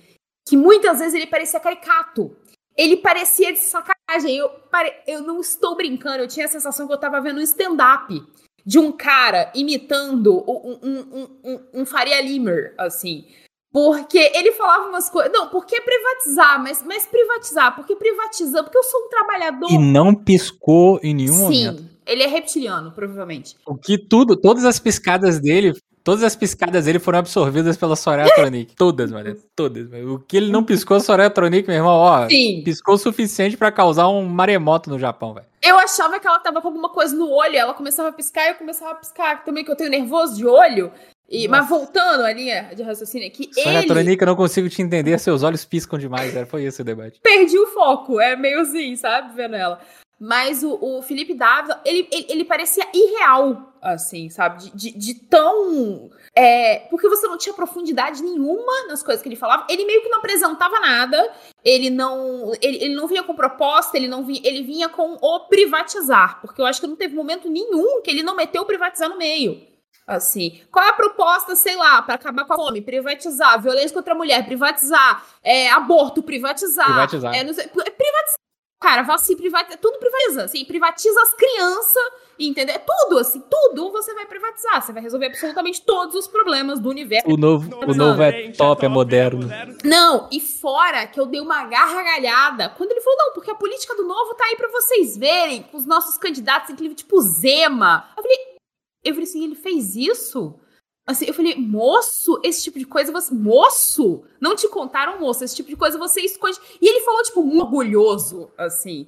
que 0.47 0.55
muitas 0.55 0.99
vezes 0.99 1.15
ele 1.15 1.27
parecia 1.27 1.59
caricato 1.59 2.35
ele 2.77 2.97
parecia 2.97 3.51
de 3.51 3.59
sacanagem. 3.59 3.96
Eu, 4.27 4.49
pare... 4.71 4.93
eu 5.05 5.21
não 5.21 5.41
estou 5.41 5.75
brincando, 5.75 6.23
eu 6.23 6.27
tinha 6.27 6.45
a 6.45 6.49
sensação 6.49 6.87
que 6.87 6.93
eu 6.93 6.95
estava 6.95 7.19
vendo 7.19 7.39
um 7.39 7.43
stand-up 7.43 8.23
de 8.65 8.79
um 8.79 8.91
cara 8.91 9.51
imitando 9.55 10.43
um, 10.45 10.79
um, 10.83 11.29
um, 11.43 11.59
um, 11.73 11.85
Faria 11.85 12.21
Limer, 12.21 12.73
assim. 12.77 13.25
Porque 13.71 14.17
ele 14.17 14.51
falava 14.53 14.89
umas 14.89 15.09
coisas. 15.09 15.31
Não, 15.31 15.49
porque 15.49 15.79
privatizar, 15.79 16.61
mas, 16.61 16.83
mas 16.83 17.05
privatizar, 17.05 17.75
porque 17.75 17.95
privatizar, 17.95 18.63
porque 18.63 18.77
eu 18.77 18.83
sou 18.83 19.05
um 19.05 19.09
trabalhador. 19.09 19.71
E 19.71 19.77
não 19.77 20.13
piscou 20.13 20.99
em 21.01 21.13
nenhum 21.13 21.33
Sim, 21.33 21.41
momento. 21.41 21.79
Sim, 21.79 21.89
ele 22.05 22.23
é 22.23 22.27
reptiliano, 22.27 22.91
provavelmente. 22.91 23.55
O 23.65 23.75
que 23.75 23.97
tudo, 23.97 24.35
todas 24.35 24.65
as 24.65 24.79
piscadas 24.79 25.39
dele 25.39 25.73
Todas 26.07 26.23
as 26.23 26.37
piscadas 26.37 26.85
dele 26.85 26.99
foram 26.99 27.19
absorvidas 27.19 27.75
pela 27.75 27.93
Soraya 27.93 28.33
Tronic. 28.33 28.73
Todas, 28.79 29.11
mano. 29.11 29.35
Todas. 29.53 29.89
O 30.05 30.19
que 30.19 30.37
ele 30.37 30.49
não 30.49 30.63
piscou, 30.63 30.95
a 30.95 31.01
Soraya 31.01 31.29
Tronic, 31.29 31.67
meu 31.67 31.75
irmão, 31.75 31.95
ó. 31.95 32.29
Sim. 32.29 32.61
Piscou 32.63 32.95
o 32.95 32.97
suficiente 32.97 33.57
para 33.57 33.73
causar 33.73 34.07
um 34.07 34.23
maremoto 34.23 34.89
no 34.89 34.97
Japão, 34.97 35.33
velho. 35.33 35.45
Eu 35.61 35.77
achava 35.77 36.17
que 36.17 36.25
ela 36.25 36.39
tava 36.39 36.61
com 36.61 36.69
alguma 36.69 36.87
coisa 36.87 37.13
no 37.13 37.29
olho. 37.29 37.57
Ela 37.57 37.73
começava 37.73 38.07
a 38.07 38.13
piscar 38.13 38.45
e 38.45 38.51
eu 38.51 38.55
começava 38.55 38.91
a 38.91 38.95
piscar. 38.95 39.43
Também 39.43 39.65
que 39.65 39.71
eu 39.71 39.75
tenho 39.75 39.89
nervoso 39.89 40.37
de 40.37 40.47
olho. 40.47 40.93
E, 41.29 41.45
mas 41.49 41.67
voltando 41.67 42.23
a 42.23 42.31
linha 42.31 42.69
de 42.73 42.83
raciocínio 42.83 43.27
aqui, 43.27 43.49
Soraya 43.53 43.79
ele... 43.79 43.87
Tronic, 43.87 44.21
eu 44.21 44.27
não 44.27 44.35
consigo 44.37 44.69
te 44.69 44.81
entender. 44.81 45.19
Seus 45.19 45.43
olhos 45.43 45.65
piscam 45.65 45.99
demais, 45.99 46.33
era. 46.33 46.45
Foi 46.45 46.63
esse 46.63 46.81
o 46.81 46.85
debate. 46.85 47.19
Perdi 47.21 47.59
o 47.59 47.67
foco. 47.67 48.21
É 48.21 48.33
meio 48.33 48.61
assim, 48.61 48.95
sabe? 48.95 49.35
Vendo 49.35 49.57
ela. 49.57 49.81
Mas 50.19 50.63
o, 50.63 50.79
o 50.81 51.01
Felipe 51.03 51.35
Dávila, 51.35 51.79
ele, 51.85 52.07
ele, 52.11 52.25
ele, 52.29 52.45
parecia 52.45 52.83
irreal, 52.91 53.71
assim, 53.79 54.29
sabe? 54.29 54.63
De, 54.63 54.71
de, 54.71 54.97
de 54.97 55.13
tão. 55.13 56.09
É, 56.35 56.87
porque 56.89 57.07
você 57.07 57.27
não 57.27 57.37
tinha 57.37 57.53
profundidade 57.53 58.23
nenhuma 58.23 58.87
nas 58.87 59.03
coisas 59.03 59.21
que 59.21 59.29
ele 59.29 59.35
falava. 59.35 59.67
Ele 59.69 59.85
meio 59.85 60.01
que 60.01 60.09
não 60.09 60.17
apresentava 60.17 60.79
nada. 60.79 61.31
Ele 61.63 61.91
não. 61.91 62.51
Ele, 62.59 62.83
ele 62.83 62.95
não 62.95 63.07
vinha 63.07 63.21
com 63.21 63.35
proposta, 63.35 63.95
ele 63.95 64.07
não 64.07 64.25
vinha. 64.25 64.41
Ele 64.43 64.63
vinha 64.63 64.89
com 64.89 65.17
o 65.21 65.39
privatizar. 65.41 66.41
Porque 66.41 66.59
eu 66.59 66.65
acho 66.65 66.81
que 66.81 66.87
não 66.87 66.95
teve 66.95 67.15
momento 67.15 67.47
nenhum 67.47 68.01
que 68.01 68.09
ele 68.09 68.23
não 68.23 68.35
meteu 68.35 68.63
o 68.63 68.65
privatizar 68.65 69.09
no 69.09 69.17
meio. 69.17 69.61
Assim, 70.07 70.61
qual 70.71 70.85
é 70.85 70.89
a 70.89 70.93
proposta, 70.93 71.53
sei 71.53 71.75
lá, 71.75 72.01
para 72.01 72.15
acabar 72.15 72.45
com 72.45 72.53
a 72.53 72.55
fome? 72.55 72.81
Privatizar, 72.81 73.61
violência 73.61 73.93
contra 73.93 74.13
a 74.13 74.17
mulher, 74.17 74.45
privatizar, 74.45 75.23
é, 75.43 75.69
aborto, 75.69 76.23
privatizar. 76.23 76.85
Privatizar. 76.85 77.35
É, 77.35 77.53
sei, 77.53 77.67
privatizar 77.67 78.46
Cara, 78.79 79.01
vai 79.01 79.15
assim, 79.15 79.35
privatiza, 79.35 79.75
tudo 79.77 79.97
privatiza, 79.97 80.43
assim, 80.43 80.63
privatiza 80.63 81.19
as 81.19 81.33
crianças, 81.33 82.03
entendeu? 82.37 82.75
É 82.75 82.79
tudo, 82.79 83.17
assim, 83.17 83.41
tudo 83.49 83.91
você 83.91 84.13
vai 84.13 84.27
privatizar, 84.27 84.83
você 84.83 84.93
vai 84.93 85.01
resolver 85.01 85.25
absolutamente 85.25 85.81
todos 85.81 86.13
os 86.13 86.27
problemas 86.27 86.79
do 86.79 86.87
universo. 86.87 87.27
O 87.27 87.37
novo, 87.37 87.67
o 87.75 87.93
novo 87.95 88.21
é 88.21 88.51
top, 88.51 88.85
é 88.85 88.87
moderno. 88.87 89.49
Não, 89.83 90.29
e 90.31 90.39
fora 90.39 91.07
que 91.07 91.19
eu 91.19 91.25
dei 91.25 91.41
uma 91.41 91.65
gargalhada 91.65 92.69
quando 92.69 92.91
ele 92.91 93.01
falou, 93.01 93.17
não, 93.17 93.33
porque 93.33 93.49
a 93.49 93.55
política 93.55 93.95
do 93.95 94.03
novo 94.03 94.35
tá 94.35 94.45
aí 94.45 94.55
para 94.55 94.69
vocês 94.69 95.17
verem, 95.17 95.63
com 95.63 95.77
os 95.77 95.87
nossos 95.87 96.15
candidatos, 96.19 96.69
inclusive, 96.69 96.93
tipo 96.93 97.19
Zema. 97.19 98.07
Eu 98.15 98.21
falei, 98.21 98.37
eu 99.03 99.13
falei 99.15 99.27
assim, 99.27 99.43
ele 99.43 99.55
fez 99.55 99.95
isso? 99.95 100.53
Assim, 101.07 101.25
eu 101.25 101.33
falei, 101.33 101.55
moço, 101.55 102.37
esse 102.43 102.63
tipo 102.63 102.77
de 102.77 102.85
coisa 102.85 103.13
você. 103.13 103.33
Moço! 103.33 104.25
Não 104.41 104.57
te 104.57 104.67
contaram, 104.67 105.21
moço, 105.21 105.41
esse 105.41 105.55
tipo 105.55 105.69
de 105.69 105.77
coisa 105.77 105.97
você 105.97 106.19
esconde. 106.19 106.59
E 106.81 106.87
ele 106.87 106.99
falou, 106.99 107.23
tipo, 107.23 107.41
muito 107.41 107.61
orgulhoso, 107.61 108.51
assim. 108.57 109.07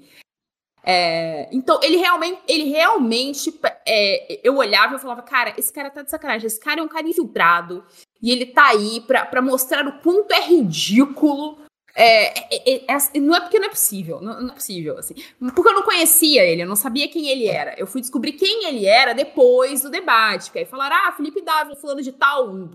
É, 0.81 1.49
então, 1.51 1.77
ele 1.83 1.97
realmente, 1.97 2.41
ele 2.47 2.69
realmente 2.69 3.53
é, 3.85 4.39
eu 4.47 4.55
olhava 4.55 4.95
e 4.95 4.99
falava, 4.99 5.21
cara, 5.21 5.53
esse 5.57 5.73
cara 5.73 5.89
tá 5.89 6.01
de 6.01 6.09
sacanagem, 6.09 6.47
esse 6.47 6.59
cara 6.59 6.79
é 6.79 6.83
um 6.83 6.87
cara 6.87 7.07
infiltrado, 7.07 7.83
e 8.21 8.31
ele 8.31 8.45
tá 8.45 8.67
aí 8.67 9.01
pra, 9.01 9.25
pra 9.25 9.41
mostrar 9.41 9.85
o 9.85 9.99
quanto 9.99 10.31
é 10.31 10.39
ridículo. 10.39 11.59
É, 11.95 12.39
é, 12.55 12.75
é, 12.75 12.85
é 12.87 13.19
não 13.19 13.35
é 13.35 13.39
porque 13.41 13.59
não 13.59 13.67
é 13.67 13.69
possível, 13.69 14.21
não, 14.21 14.41
não, 14.41 14.51
é 14.51 14.55
possível, 14.55 14.97
assim. 14.97 15.15
Porque 15.53 15.69
eu 15.69 15.73
não 15.73 15.83
conhecia 15.83 16.43
ele, 16.43 16.63
eu 16.63 16.67
não 16.67 16.75
sabia 16.75 17.07
quem 17.07 17.27
ele 17.29 17.47
era. 17.47 17.75
Eu 17.77 17.87
fui 17.87 18.01
descobrir 18.01 18.33
quem 18.33 18.65
ele 18.65 18.85
era 18.85 19.13
depois 19.13 19.81
do 19.81 19.89
debate. 19.89 20.45
Porque 20.45 20.59
aí 20.59 20.65
falaram, 20.65 20.95
ah, 20.95 21.11
Felipe 21.11 21.41
Dávila, 21.41 21.75
fulano 21.75 22.01
de 22.01 22.11
tal, 22.11 22.69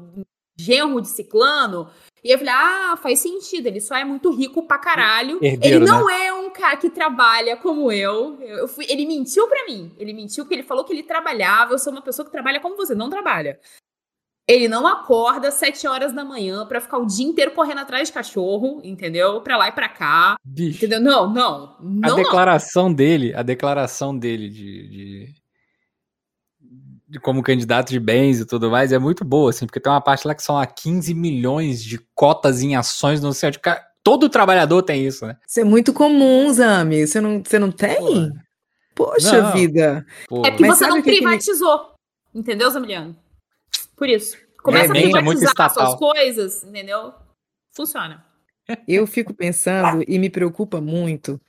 genro 0.57 1.01
de 1.01 1.09
ciclano. 1.09 1.89
E 2.23 2.31
eu 2.31 2.39
falei, 2.39 2.55
ah, 2.55 2.99
faz 3.03 3.21
sentido, 3.21 3.67
ele 3.67 3.81
só 3.81 3.97
é 3.97 4.05
muito 4.05 4.35
rico 4.35 4.67
pra 4.67 4.79
caralho. 4.79 5.39
Herdeiro, 5.43 5.77
ele 5.77 5.85
não 5.85 6.07
né? 6.07 6.27
é 6.27 6.33
um 6.33 6.51
cara 6.51 6.77
que 6.77 6.89
trabalha 6.89 7.57
como 7.57 7.93
eu. 7.93 8.41
eu 8.41 8.67
fui, 8.67 8.87
ele 8.89 9.05
mentiu 9.05 9.47
pra 9.47 9.67
mim. 9.67 9.93
Ele 9.99 10.13
mentiu 10.15 10.45
porque 10.45 10.55
ele 10.55 10.63
falou 10.63 10.85
que 10.85 10.93
ele 10.93 11.03
trabalhava. 11.03 11.75
Eu 11.75 11.79
sou 11.79 11.93
uma 11.93 12.01
pessoa 12.01 12.25
que 12.25 12.33
trabalha 12.33 12.61
como 12.61 12.77
você, 12.77 12.95
não 12.95 13.11
trabalha. 13.11 13.61
Ele 14.47 14.69
não 14.69 14.87
acorda 14.87 15.49
às 15.49 15.55
7 15.55 15.87
horas 15.87 16.13
da 16.13 16.23
manhã 16.23 16.67
para 16.67 16.81
ficar 16.81 16.99
o 16.99 17.07
dia 17.07 17.27
inteiro 17.27 17.53
correndo 17.53 17.79
atrás 17.79 18.09
de 18.09 18.15
cachorro, 18.15 18.81
entendeu? 18.85 19.41
Pra 19.41 19.57
lá 19.57 19.69
e 19.69 19.73
pra 19.73 19.89
cá. 19.89 20.37
Bicho. 20.45 20.85
Entendeu? 20.85 21.01
Não, 21.01 21.33
não. 21.33 21.77
não 21.81 22.13
a 22.13 22.17
declaração 22.17 22.89
não. 22.89 22.95
dele, 22.95 23.35
a 23.35 23.43
declaração 23.43 24.17
dele 24.17 24.51
de, 24.51 24.89
de, 24.89 25.35
de, 27.09 27.21
como 27.21 27.43
candidato 27.43 27.89
de 27.89 27.99
bens 27.99 28.39
e 28.39 28.45
tudo 28.45 28.71
mais 28.71 28.93
é 28.93 28.99
muito 28.99 29.25
boa, 29.25 29.49
assim, 29.49 29.65
porque 29.65 29.81
tem 29.81 29.91
uma 29.91 30.03
parte 30.03 30.29
lá 30.29 30.35
que 30.35 30.43
são 30.43 30.59
a 30.59 30.67
15 30.67 31.15
milhões 31.15 31.83
de 31.83 31.99
cotas 32.15 32.63
em 32.63 32.77
ações 32.77 33.23
no 33.23 33.33
céu 33.33 33.51
de 33.51 33.59
Todo 34.03 34.29
trabalhador 34.29 34.83
tem 34.83 35.07
isso, 35.07 35.27
né? 35.27 35.35
Isso 35.49 35.61
é 35.61 35.65
muito 35.65 35.91
comum, 35.95 36.53
Zami. 36.53 37.07
Você 37.07 37.23
não, 37.23 37.43
você 37.43 37.59
não 37.59 37.73
tem? 37.73 38.31
Poxa 38.95 39.41
não. 39.41 39.53
vida. 39.53 40.05
É 40.45 40.51
porque 40.51 40.67
Mas 40.67 40.79
você 40.79 40.87
não 40.87 41.01
privatizou. 41.01 41.79
Que... 41.79 42.39
Entendeu, 42.39 42.71
Zamiliano? 42.71 43.17
Por 43.97 44.09
isso. 44.09 44.37
Começa 44.63 44.87
é, 44.87 44.99
a 44.99 45.03
privatizar 45.03 45.71
suas 45.73 45.95
coisas, 45.97 46.65
entendeu? 46.65 47.13
Funciona. 47.73 48.25
Eu 48.89 49.07
fico 49.07 49.35
pensando 49.35 50.03
e 50.09 50.19
me 50.19 50.31
preocupa 50.31 50.81
muito 50.81 51.41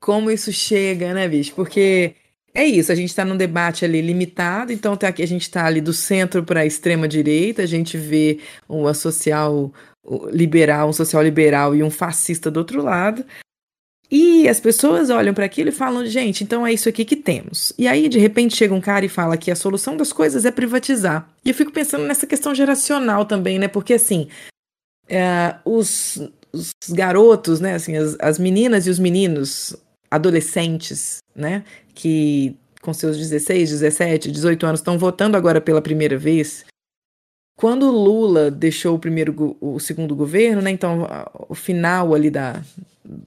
como 0.00 0.30
isso 0.30 0.52
chega, 0.52 1.12
né, 1.12 1.28
bicho? 1.28 1.54
Porque 1.54 2.14
é 2.54 2.64
isso, 2.64 2.90
a 2.90 2.94
gente 2.94 3.10
está 3.10 3.24
num 3.24 3.36
debate 3.36 3.84
ali 3.84 4.00
limitado, 4.00 4.72
então 4.72 4.96
tá 4.96 5.08
aqui, 5.08 5.22
a 5.22 5.26
gente 5.26 5.42
está 5.42 5.66
ali 5.66 5.80
do 5.80 5.92
centro 5.92 6.42
para 6.42 6.60
a 6.60 6.66
extrema 6.66 7.06
direita, 7.06 7.62
a 7.62 7.66
gente 7.66 7.98
vê 7.98 8.40
uma 8.68 8.94
social 8.94 9.72
liberal, 10.30 10.88
um 10.88 10.92
social 10.92 11.22
liberal 11.22 11.74
e 11.74 11.82
um 11.82 11.90
fascista 11.90 12.50
do 12.50 12.58
outro 12.58 12.82
lado. 12.82 13.24
E 14.10 14.48
as 14.48 14.60
pessoas 14.60 15.10
olham 15.10 15.34
para 15.34 15.44
aquilo 15.44 15.70
e 15.70 15.72
falam, 15.72 16.06
gente, 16.06 16.44
então 16.44 16.66
é 16.66 16.72
isso 16.72 16.88
aqui 16.88 17.04
que 17.04 17.16
temos. 17.16 17.72
E 17.76 17.88
aí, 17.88 18.08
de 18.08 18.18
repente, 18.18 18.56
chega 18.56 18.72
um 18.72 18.80
cara 18.80 19.04
e 19.04 19.08
fala 19.08 19.36
que 19.36 19.50
a 19.50 19.56
solução 19.56 19.96
das 19.96 20.12
coisas 20.12 20.44
é 20.44 20.50
privatizar. 20.50 21.28
E 21.44 21.50
eu 21.50 21.54
fico 21.54 21.72
pensando 21.72 22.04
nessa 22.04 22.26
questão 22.26 22.54
geracional 22.54 23.24
também, 23.24 23.58
né? 23.58 23.66
Porque, 23.66 23.94
assim, 23.94 24.28
é, 25.08 25.56
os, 25.64 26.22
os, 26.52 26.70
garotos, 26.90 27.58
né? 27.58 27.74
Assim, 27.74 27.96
as, 27.96 28.16
as 28.20 28.38
meninas 28.38 28.86
e 28.86 28.90
os 28.90 28.98
meninos, 28.98 29.74
adolescentes, 30.08 31.18
né? 31.34 31.64
Que 31.92 32.56
com 32.80 32.94
seus 32.94 33.18
16, 33.18 33.70
17, 33.70 34.30
18 34.30 34.66
anos 34.66 34.80
estão 34.80 34.96
votando 34.96 35.36
agora 35.36 35.60
pela 35.60 35.82
primeira 35.82 36.16
vez. 36.16 36.64
Quando 37.58 37.90
Lula 37.90 38.50
deixou 38.50 38.94
o 38.94 38.98
primeiro, 38.98 39.56
o 39.60 39.80
segundo 39.80 40.14
governo, 40.14 40.62
né? 40.62 40.70
Então, 40.70 41.08
o 41.48 41.54
final 41.54 42.14
ali 42.14 42.30
da, 42.30 42.62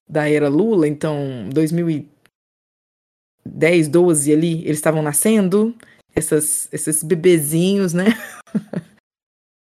da 0.07 0.29
era 0.29 0.49
Lula, 0.49 0.87
então 0.87 1.49
2010, 1.53 3.87
12 3.87 4.33
ali, 4.33 4.61
eles 4.63 4.77
estavam 4.77 5.01
nascendo, 5.01 5.75
essas, 6.15 6.67
esses 6.71 7.03
bebezinhos, 7.03 7.93
né? 7.93 8.05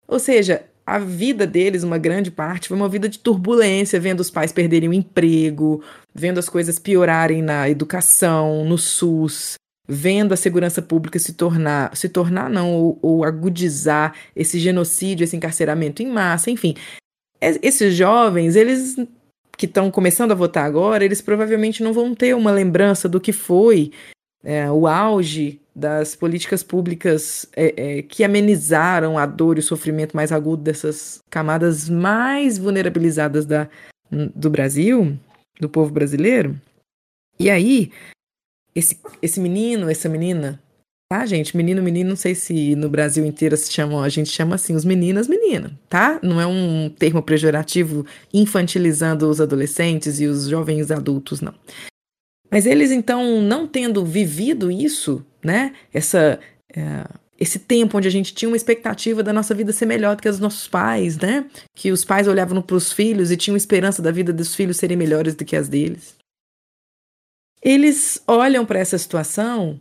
Ou 0.07 0.19
seja, 0.19 0.63
a 0.85 0.99
vida 0.99 1.45
deles, 1.45 1.83
uma 1.83 1.97
grande 1.97 2.31
parte, 2.31 2.69
foi 2.69 2.77
uma 2.77 2.87
vida 2.87 3.09
de 3.09 3.19
turbulência, 3.19 3.99
vendo 3.99 4.21
os 4.21 4.31
pais 4.31 4.53
perderem 4.53 4.87
o 4.87 4.93
emprego, 4.93 5.83
vendo 6.15 6.37
as 6.37 6.47
coisas 6.47 6.79
piorarem 6.79 7.41
na 7.41 7.69
educação, 7.69 8.63
no 8.63 8.77
SUS, 8.77 9.55
vendo 9.85 10.33
a 10.33 10.37
segurança 10.37 10.81
pública 10.81 11.19
se 11.19 11.33
tornar, 11.33 11.95
se 11.95 12.07
tornar 12.07 12.49
não, 12.49 12.73
ou, 12.73 12.99
ou 13.01 13.23
agudizar 13.25 14.15
esse 14.33 14.59
genocídio, 14.59 15.25
esse 15.25 15.35
encarceramento 15.35 16.01
em 16.01 16.07
massa, 16.07 16.49
enfim. 16.49 16.73
Esses 17.41 17.93
jovens, 17.93 18.55
eles 18.55 18.95
que 19.57 19.65
estão 19.65 19.89
começando 19.89 20.31
a 20.31 20.35
votar 20.35 20.65
agora, 20.65 21.03
eles 21.03 21.19
provavelmente 21.19 21.81
não 21.81 21.91
vão 21.91 22.13
ter 22.13 22.35
uma 22.35 22.51
lembrança 22.51 23.09
do 23.09 23.19
que 23.19 23.33
foi 23.33 23.91
é, 24.43 24.69
o 24.71 24.87
auge 24.87 25.59
das 25.75 26.15
políticas 26.15 26.63
públicas 26.63 27.47
é, 27.55 27.97
é, 27.97 28.01
que 28.01 28.23
amenizaram 28.23 29.17
a 29.17 29.25
dor 29.25 29.57
e 29.57 29.59
o 29.59 29.63
sofrimento 29.63 30.15
mais 30.15 30.31
agudo 30.31 30.63
dessas 30.63 31.19
camadas 31.29 31.89
mais 31.89 32.57
vulnerabilizadas 32.57 33.45
da, 33.45 33.67
do 34.11 34.49
Brasil, 34.49 35.17
do 35.59 35.67
povo 35.67 35.91
brasileiro. 35.91 36.59
E 37.39 37.49
aí, 37.49 37.91
esse, 38.75 38.99
esse 39.21 39.39
menino, 39.39 39.89
essa 39.89 40.07
menina, 40.07 40.61
Tá, 41.09 41.25
gente? 41.25 41.55
Menino, 41.55 41.81
menino, 41.81 42.09
não 42.09 42.17
sei 42.17 42.35
se 42.35 42.75
no 42.75 42.89
Brasil 42.89 43.25
inteiro 43.25 43.55
se 43.55 43.71
chamam, 43.71 44.03
a 44.03 44.09
gente 44.09 44.29
chama 44.29 44.55
assim, 44.55 44.75
os 44.75 44.83
meninas, 44.83 45.25
menina, 45.27 45.71
tá? 45.87 46.19
Não 46.21 46.41
é 46.41 46.45
um 46.45 46.89
termo 46.89 47.21
pejorativo 47.21 48.05
infantilizando 48.33 49.29
os 49.29 49.39
adolescentes 49.39 50.19
e 50.19 50.25
os 50.25 50.47
jovens 50.47 50.91
adultos, 50.91 51.39
não. 51.39 51.53
Mas 52.51 52.65
eles, 52.65 52.91
então, 52.91 53.41
não 53.41 53.65
tendo 53.65 54.03
vivido 54.03 54.69
isso, 54.69 55.25
né? 55.41 55.73
Essa, 55.93 56.41
é, 56.75 57.05
esse 57.39 57.59
tempo 57.59 57.97
onde 57.97 58.07
a 58.09 58.11
gente 58.11 58.33
tinha 58.33 58.49
uma 58.49 58.57
expectativa 58.57 59.23
da 59.23 59.31
nossa 59.31 59.55
vida 59.55 59.71
ser 59.71 59.85
melhor 59.85 60.17
do 60.17 60.21
que 60.21 60.27
a 60.27 60.31
dos 60.31 60.41
nossos 60.41 60.67
pais, 60.67 61.17
né? 61.17 61.45
Que 61.73 61.89
os 61.89 62.03
pais 62.03 62.27
olhavam 62.27 62.61
para 62.61 62.75
os 62.75 62.91
filhos 62.91 63.31
e 63.31 63.37
tinham 63.37 63.55
esperança 63.55 64.01
da 64.01 64.11
vida 64.11 64.33
dos 64.33 64.53
filhos 64.53 64.75
serem 64.75 64.97
melhores 64.97 65.35
do 65.35 65.45
que 65.45 65.55
as 65.55 65.69
deles. 65.69 66.15
Eles 67.61 68.21
olham 68.27 68.65
para 68.65 68.79
essa 68.79 68.97
situação 68.97 69.79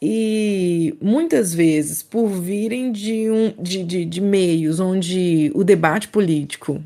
e 0.00 0.96
muitas 1.00 1.54
vezes, 1.54 2.02
por 2.02 2.28
virem 2.28 2.92
de, 2.92 3.30
um, 3.30 3.54
de, 3.62 3.82
de, 3.82 4.04
de 4.04 4.20
meios 4.20 4.78
onde 4.78 5.50
o 5.54 5.64
debate 5.64 6.08
político 6.08 6.82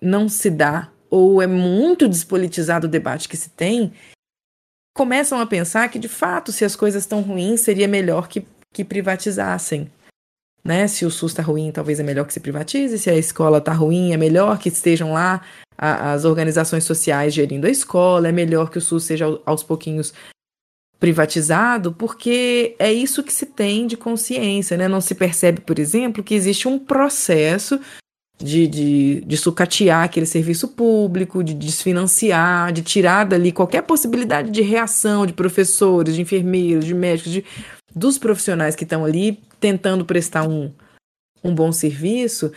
não 0.00 0.28
se 0.28 0.50
dá, 0.50 0.90
ou 1.10 1.42
é 1.42 1.46
muito 1.46 2.08
despolitizado 2.08 2.86
o 2.86 2.90
debate 2.90 3.28
que 3.28 3.36
se 3.36 3.50
tem, 3.50 3.92
começam 4.96 5.38
a 5.38 5.46
pensar 5.46 5.88
que, 5.90 5.98
de 5.98 6.08
fato, 6.08 6.50
se 6.50 6.64
as 6.64 6.74
coisas 6.74 7.02
estão 7.02 7.20
ruins, 7.20 7.60
seria 7.60 7.86
melhor 7.86 8.28
que, 8.28 8.46
que 8.72 8.84
privatizassem. 8.84 9.90
Né? 10.64 10.88
Se 10.88 11.04
o 11.04 11.10
SUS 11.10 11.32
está 11.32 11.42
ruim, 11.42 11.70
talvez 11.70 12.00
é 12.00 12.02
melhor 12.02 12.26
que 12.26 12.32
se 12.32 12.40
privatize. 12.40 12.98
Se 12.98 13.08
a 13.08 13.14
escola 13.14 13.58
está 13.58 13.72
ruim, 13.72 14.12
é 14.12 14.16
melhor 14.16 14.58
que 14.58 14.68
estejam 14.68 15.12
lá 15.12 15.42
a, 15.78 16.12
as 16.12 16.24
organizações 16.24 16.82
sociais 16.84 17.34
gerindo 17.34 17.66
a 17.66 17.70
escola. 17.70 18.28
É 18.28 18.32
melhor 18.32 18.70
que 18.70 18.78
o 18.78 18.80
SUS 18.80 19.04
seja 19.04 19.26
aos 19.44 19.62
pouquinhos 19.62 20.12
privatizado, 20.98 21.92
porque 21.92 22.74
é 22.78 22.92
isso 22.92 23.22
que 23.22 23.32
se 23.32 23.46
tem 23.46 23.86
de 23.86 23.96
consciência, 23.96 24.76
né? 24.76 24.88
Não 24.88 25.00
se 25.00 25.14
percebe, 25.14 25.60
por 25.60 25.78
exemplo, 25.78 26.24
que 26.24 26.34
existe 26.34 26.66
um 26.66 26.78
processo 26.78 27.78
de, 28.38 28.66
de, 28.66 29.20
de 29.22 29.36
sucatear 29.36 30.04
aquele 30.04 30.26
serviço 30.26 30.68
público, 30.68 31.42
de 31.42 31.54
desfinanciar, 31.54 32.72
de 32.72 32.82
tirar 32.82 33.24
dali 33.24 33.52
qualquer 33.52 33.82
possibilidade 33.82 34.50
de 34.50 34.62
reação 34.62 35.26
de 35.26 35.32
professores, 35.32 36.14
de 36.14 36.22
enfermeiros, 36.22 36.84
de 36.84 36.94
médicos, 36.94 37.32
de, 37.32 37.44
dos 37.94 38.18
profissionais 38.18 38.74
que 38.74 38.84
estão 38.84 39.04
ali 39.04 39.40
tentando 39.60 40.04
prestar 40.04 40.46
um, 40.46 40.70
um 41.42 41.54
bom 41.54 41.72
serviço. 41.72 42.52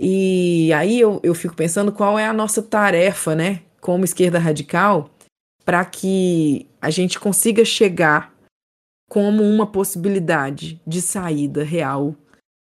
E 0.00 0.72
aí 0.72 0.98
eu, 1.00 1.20
eu 1.22 1.34
fico 1.34 1.54
pensando 1.54 1.92
qual 1.92 2.18
é 2.18 2.26
a 2.26 2.32
nossa 2.32 2.62
tarefa, 2.62 3.34
né, 3.34 3.60
como 3.80 4.04
esquerda 4.04 4.38
radical, 4.38 5.10
para 5.68 5.84
que 5.84 6.66
a 6.80 6.88
gente 6.88 7.20
consiga 7.20 7.62
chegar 7.62 8.32
como 9.06 9.42
uma 9.42 9.66
possibilidade 9.66 10.80
de 10.86 11.02
saída 11.02 11.62
real, 11.62 12.16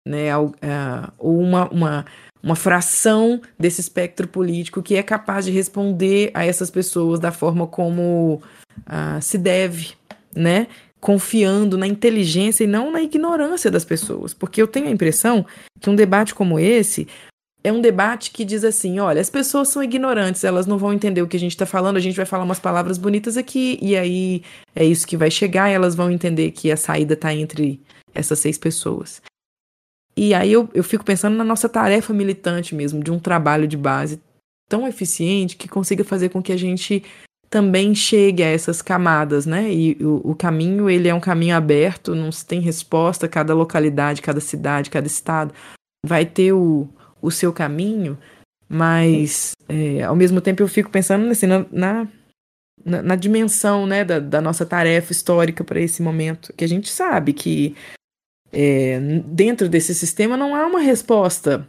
né? 0.04 0.26
É, 0.26 1.12
ou 1.16 1.38
uma, 1.38 1.68
uma, 1.68 2.04
uma 2.42 2.57
fração 2.57 3.40
desse 3.57 3.80
espectro 3.80 4.26
político 4.26 4.82
que 4.82 4.96
é 4.96 5.04
capaz 5.04 5.44
de 5.44 5.52
responder 5.52 6.32
a 6.34 6.44
essas 6.44 6.68
pessoas 6.68 7.20
da 7.20 7.30
forma 7.30 7.68
como 7.68 8.42
uh, 8.78 9.22
se 9.22 9.38
deve, 9.38 9.94
né? 10.34 10.66
Confiando 10.98 11.78
na 11.78 11.86
inteligência 11.86 12.64
e 12.64 12.66
não 12.66 12.90
na 12.90 13.02
ignorância 13.02 13.70
das 13.70 13.84
pessoas. 13.84 14.34
Porque 14.34 14.61
eu 14.61 14.66
tenho 14.66 14.88
a 14.88 14.90
impressão 14.90 15.46
que 15.80 15.88
um 15.88 15.94
debate 15.94 16.34
como 16.34 16.59
esse 16.59 17.07
é 17.62 17.72
um 17.72 17.80
debate 17.80 18.30
que 18.30 18.44
diz 18.44 18.64
assim: 18.64 18.98
olha, 18.98 19.20
as 19.20 19.30
pessoas 19.30 19.68
são 19.68 19.82
ignorantes, 19.82 20.44
elas 20.44 20.66
não 20.66 20.78
vão 20.78 20.92
entender 20.92 21.22
o 21.22 21.26
que 21.26 21.36
a 21.36 21.40
gente 21.40 21.52
está 21.52 21.66
falando, 21.66 21.96
a 21.96 22.00
gente 22.00 22.16
vai 22.16 22.26
falar 22.26 22.44
umas 22.44 22.61
palavras 22.61 22.98
bonitas 22.98 23.36
aqui, 23.36 23.78
e 23.82 23.96
aí 23.96 24.42
é 24.74 24.84
isso 24.84 25.07
que 25.07 25.16
vai 25.16 25.30
chegar, 25.30 25.70
e 25.70 25.74
elas 25.74 25.94
vão 25.94 26.11
entender 26.11 26.50
que 26.52 26.70
a 26.70 26.76
saída 26.76 27.14
está 27.14 27.34
entre 27.34 27.80
essas 28.14 28.38
seis 28.38 28.57
pessoas. 28.57 29.20
E 30.16 30.32
aí 30.32 30.50
eu, 30.50 30.68
eu 30.72 30.82
fico 30.82 31.04
pensando 31.04 31.36
na 31.36 31.44
nossa 31.44 31.68
tarefa 31.68 32.12
militante 32.12 32.74
mesmo, 32.74 33.02
de 33.02 33.11
um 33.11 33.18
trabalho 33.18 33.68
de 33.68 33.76
base 33.76 34.20
tão 34.68 34.86
eficiente 34.88 35.57
que 35.57 35.68
consiga 35.68 36.02
fazer 36.04 36.30
com 36.30 36.42
que 36.42 36.52
a 36.52 36.57
gente 36.57 37.04
também 37.50 37.94
chegue 37.94 38.42
a 38.42 38.48
essas 38.48 38.82
camadas, 38.82 39.46
né? 39.46 39.72
E 39.72 39.92
o, 40.00 40.30
o, 40.30 40.34
caminho, 40.34 40.90
ele 40.90 41.09
é 41.09 41.14
um 41.14 41.20
caminho 41.20 41.57
aberto, 41.57 42.14
não 42.14 42.32
se 42.32 42.44
tem 42.44 42.61
resposta, 42.61 43.28
cada 43.28 43.54
localidade, 43.54 44.22
cada 44.22 44.40
cidade, 44.40 44.90
cada 44.90 45.07
estado 45.07 45.54
vai 46.04 46.24
ter 46.24 46.52
o, 46.52 46.88
o 47.21 47.31
seu 47.31 47.53
caminho, 47.53 48.19
mas 48.69 49.53
é, 49.69 50.03
ao 50.03 50.17
mesmo 50.17 50.41
tempo 50.41 50.62
eu 50.62 50.69
fico 50.69 50.91
pensando 50.91 51.29
assim, 51.31 51.47
na, 51.47 51.67
na, 51.71 52.09
na 53.03 53.17
dimensão 53.17 53.87
né, 53.87 54.05
da, 54.05 54.19
da 54.19 54.41
nossa 54.41 54.67
tarefa 54.67 55.12
histórica 55.12 55.64
para 55.64 55.81
esse 55.81 56.03
momento, 56.03 56.53
que 56.53 56.64
a 56.64 56.69
gente 56.69 56.89
sabe 56.89 57.33
que 57.33 57.75
é, 58.53 58.99
dentro 59.27 59.69
desse 59.69 59.95
sistema 59.95 60.37
não 60.37 60.55
há 60.55 60.67
uma 60.67 60.81
resposta 60.81 61.67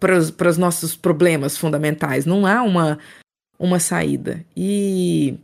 para 0.00 0.48
os 0.48 0.58
nossos 0.58 0.96
problemas 0.96 1.56
fundamentais, 1.56 2.26
não 2.26 2.46
há 2.46 2.62
uma, 2.62 2.98
uma 3.58 3.78
saída. 3.78 4.44
E 4.56 5.38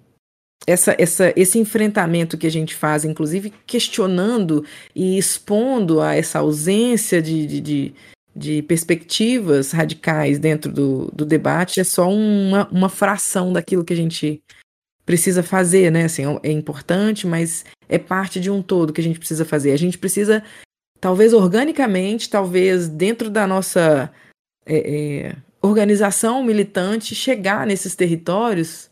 essa, 0.67 0.95
essa, 0.99 1.33
esse 1.37 1.59
enfrentamento 1.59 2.37
que 2.37 2.47
a 2.47 2.51
gente 2.51 2.75
faz, 2.75 3.05
inclusive 3.05 3.53
questionando 3.67 4.65
e 4.95 5.17
expondo 5.19 6.01
a 6.01 6.15
essa 6.15 6.41
ausência 6.41 7.23
de, 7.23 7.47
de, 7.47 7.61
de, 7.61 7.95
de 8.35 8.63
perspectivas 8.63 9.73
radicais 9.73 10.39
dentro 10.39 10.73
do, 10.73 11.11
do 11.13 11.25
debate, 11.25 11.81
é 11.81 11.85
só 11.85 12.09
uma, 12.09 12.69
uma 12.71 12.89
fração 12.89 13.53
daquilo 13.53 13.85
que 13.85 13.93
a 13.93 13.97
gente 13.97 14.43
precisa 15.05 15.43
fazer, 15.43 15.91
né? 15.91 16.05
Assim, 16.05 16.23
é 16.43 16.53
importante, 16.53 17.27
mas 17.27 17.65
é 17.89 17.99
parte 17.99 18.39
de 18.39 18.51
um 18.51 18.63
todo 18.63 18.93
que 18.93 19.01
a 19.01 19.05
gente 19.05 19.19
precisa 19.19 19.45
fazer. 19.45 19.73
A 19.73 19.77
gente 19.77 19.99
precisa, 19.99 20.43
talvez 21.01 21.33
organicamente, 21.33 22.31
talvez 22.31 22.89
dentro 22.89 23.29
da 23.29 23.47
nossa 23.47 24.13
é, 24.65 24.77
é, 24.77 25.37
organização 25.61 26.45
militante, 26.45 27.15
chegar 27.15 27.67
nesses 27.67 27.97
territórios 27.97 28.89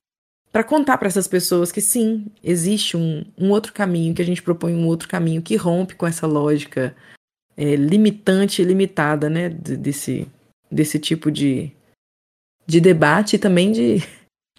para 0.50 0.64
contar 0.64 0.98
para 0.98 1.08
essas 1.08 1.28
pessoas 1.28 1.70
que 1.70 1.80
sim, 1.80 2.26
existe 2.42 2.96
um, 2.96 3.24
um 3.38 3.50
outro 3.50 3.72
caminho, 3.72 4.14
que 4.14 4.22
a 4.22 4.24
gente 4.24 4.42
propõe 4.42 4.74
um 4.74 4.86
outro 4.86 5.08
caminho 5.08 5.42
que 5.42 5.54
rompe 5.56 5.94
com 5.94 6.06
essa 6.06 6.26
lógica 6.26 6.96
é, 7.58 7.74
limitante 7.74 8.62
e 8.62 8.64
limitada, 8.64 9.28
né, 9.28 9.48
desse, 9.48 10.28
desse 10.70 10.96
tipo 11.00 11.28
de, 11.28 11.72
de 12.64 12.80
debate 12.80 13.34
e 13.34 13.38
também 13.38 13.72
de, 13.72 13.98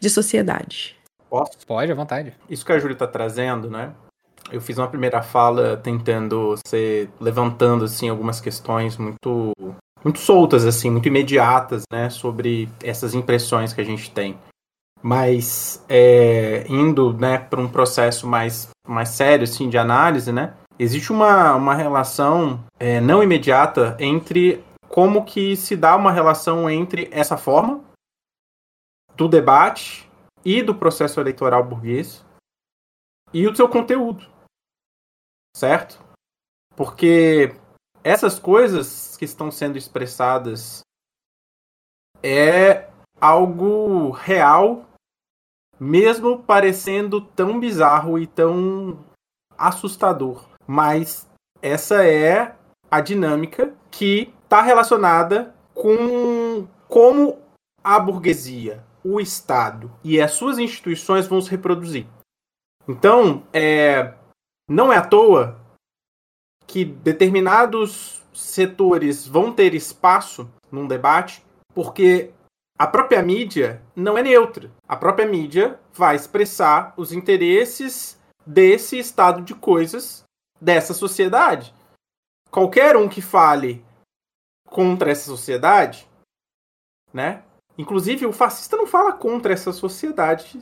de 0.02 0.10
sociedade. 0.10 0.98
Posso? 1.30 1.66
Pode, 1.66 1.92
à 1.92 1.96
vontade. 1.96 2.34
Isso 2.50 2.66
que 2.66 2.74
a 2.74 2.80
Júlia 2.80 2.94
está 2.94 3.08
trazendo, 3.08 3.70
né? 3.70 3.94
Eu 4.52 4.60
fiz 4.60 4.78
uma 4.78 4.88
primeira 4.88 5.22
fala 5.22 5.78
tentando 5.78 6.56
ser 6.68 7.10
levantando 7.22 7.86
assim 7.86 8.10
algumas 8.10 8.42
questões 8.42 8.98
muito 8.98 9.52
muito 10.04 10.18
soltas 10.18 10.66
assim, 10.66 10.90
muito 10.90 11.08
imediatas, 11.08 11.84
né, 11.92 12.10
sobre 12.10 12.70
essas 12.82 13.14
impressões 13.14 13.74
que 13.74 13.82
a 13.82 13.84
gente 13.84 14.10
tem. 14.12 14.38
Mas 15.04 15.86
é, 15.88 16.66
indo, 16.68 17.14
né, 17.14 17.38
para 17.38 17.62
um 17.62 17.70
processo 17.70 18.28
mais 18.28 18.70
mais 18.88 19.10
sério 19.10 19.44
assim 19.44 19.70
de 19.70 19.78
análise, 19.78 20.32
né? 20.32 20.54
Existe 20.82 21.12
uma, 21.12 21.56
uma 21.56 21.76
relação 21.76 22.66
é, 22.80 23.02
não 23.02 23.22
imediata 23.22 23.98
entre 24.00 24.64
como 24.88 25.26
que 25.26 25.58
se 25.58 25.76
dá 25.76 25.94
uma 25.98 26.10
relação 26.10 26.70
entre 26.70 27.10
essa 27.12 27.36
forma 27.36 27.84
do 29.14 29.28
debate 29.28 30.10
e 30.46 30.64
do 30.64 30.74
processo 30.74 31.20
eleitoral 31.20 31.66
burguês 31.66 32.26
e 33.34 33.46
o 33.46 33.54
seu 33.54 33.68
conteúdo. 33.68 34.26
Certo? 35.54 36.02
Porque 36.78 37.54
essas 38.02 38.40
coisas 38.40 39.18
que 39.18 39.26
estão 39.26 39.52
sendo 39.52 39.78
expressadas 39.78 40.80
é 42.24 42.90
algo 43.20 44.12
real, 44.12 44.88
mesmo 45.78 46.42
parecendo 46.42 47.20
tão 47.20 47.60
bizarro 47.60 48.18
e 48.18 48.26
tão 48.26 49.06
assustador. 49.58 50.49
Mas 50.72 51.28
essa 51.64 52.06
é 52.06 52.56
a 52.92 53.02
dinâmica 53.02 53.74
que 53.90 54.32
está 54.44 54.62
relacionada 54.62 55.56
com 55.74 56.68
como 56.88 57.40
a 57.84 58.00
burguesia 58.00 58.86
o 59.04 59.20
Estado 59.20 59.92
e 60.04 60.22
as 60.22 60.34
suas 60.34 60.60
instituições 60.60 61.26
vão 61.26 61.42
se 61.42 61.50
reproduzir. 61.50 62.06
Então, 62.88 63.42
é, 63.52 64.14
não 64.70 64.94
é 64.94 64.98
à 64.98 65.02
toa 65.04 65.60
que 66.68 66.86
determinados 66.86 68.24
setores 68.32 69.26
vão 69.26 69.52
ter 69.52 69.74
espaço 69.74 70.48
num 70.72 70.86
debate, 70.86 71.44
porque 71.74 72.32
a 72.78 72.86
própria 72.86 73.24
mídia 73.24 73.82
não 73.96 74.16
é 74.20 74.22
neutra. 74.22 74.70
A 74.88 74.96
própria 74.96 75.28
mídia 75.28 75.80
vai 75.92 76.16
expressar 76.16 76.94
os 76.96 77.12
interesses 77.12 78.20
desse 78.46 79.00
estado 79.00 79.42
de 79.42 79.56
coisas 79.56 80.29
dessa 80.60 80.94
sociedade. 80.94 81.74
Qualquer 82.52 82.98
um 82.98 83.08
que 83.08 83.22
fale 83.22 83.84
contra 84.66 85.12
essa 85.12 85.26
sociedade, 85.26 86.08
né, 87.14 87.44
Inclusive, 87.80 88.26
o 88.26 88.34
fascista 88.34 88.76
não 88.76 88.86
fala 88.86 89.14
contra 89.14 89.54
essa 89.54 89.72
sociedade 89.72 90.60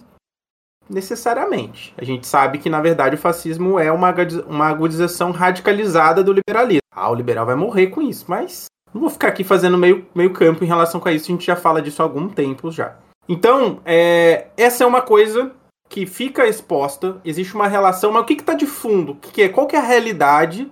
necessariamente. 0.88 1.92
A 1.98 2.06
gente 2.06 2.28
sabe 2.28 2.60
que, 2.60 2.70
na 2.70 2.80
verdade, 2.80 3.16
o 3.16 3.18
fascismo 3.18 3.80
é 3.80 3.92
uma, 3.92 4.14
uma 4.46 4.68
agudização 4.68 5.32
radicalizada 5.32 6.24
do 6.24 6.32
liberalismo. 6.32 6.84
Ah, 6.94 7.10
o 7.10 7.16
liberal 7.16 7.44
vai 7.44 7.56
morrer 7.56 7.88
com 7.88 8.04
isso, 8.04 8.26
mas 8.28 8.66
não 8.94 9.02
vou 9.02 9.10
ficar 9.10 9.30
aqui 9.30 9.44
fazendo 9.44 9.80
meio, 9.80 10.06
meio 10.14 10.32
campo 10.32 10.64
em 10.64 10.68
relação 10.68 11.00
com 11.00 11.10
isso, 11.10 11.26
a 11.26 11.34
gente 11.34 11.46
já 11.48 11.56
fala 11.56 11.82
disso 11.82 12.04
há 12.04 12.06
algum 12.06 12.30
tempo 12.30 12.72
já. 12.72 12.96
Então, 13.28 13.82
é, 13.84 14.50
essa 14.56 14.84
é 14.84 14.88
uma 14.88 15.02
coisa 15.02 15.52
que 15.90 16.06
fica 16.06 16.48
exposta, 16.48 17.22
existe 17.24 17.56
uma 17.56 17.68
relação, 17.68 18.12
mas 18.12 18.24
o 18.24 18.26
que 18.26 18.34
está 18.34 18.54
de 18.54 18.66
fundo? 18.66 19.16
Que 19.16 19.44
é, 19.44 19.50
qual 19.50 19.68
que 19.68 19.76
é 19.76 19.80
a 19.80 19.84
realidade 19.84 20.72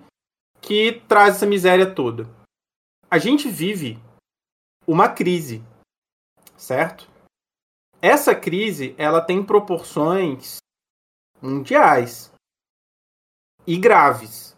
que 0.61 1.01
traz 1.07 1.35
essa 1.35 1.45
miséria 1.45 1.89
toda? 1.89 2.27
A 3.09 3.17
gente 3.17 3.49
vive 3.49 3.99
uma 4.87 5.07
crise 5.07 5.63
certo? 6.57 7.07
Essa 8.01 8.35
crise 8.35 8.95
ela 8.97 9.21
tem 9.21 9.43
proporções 9.43 10.57
mundiais 11.41 12.31
e 13.65 13.77
graves. 13.77 14.55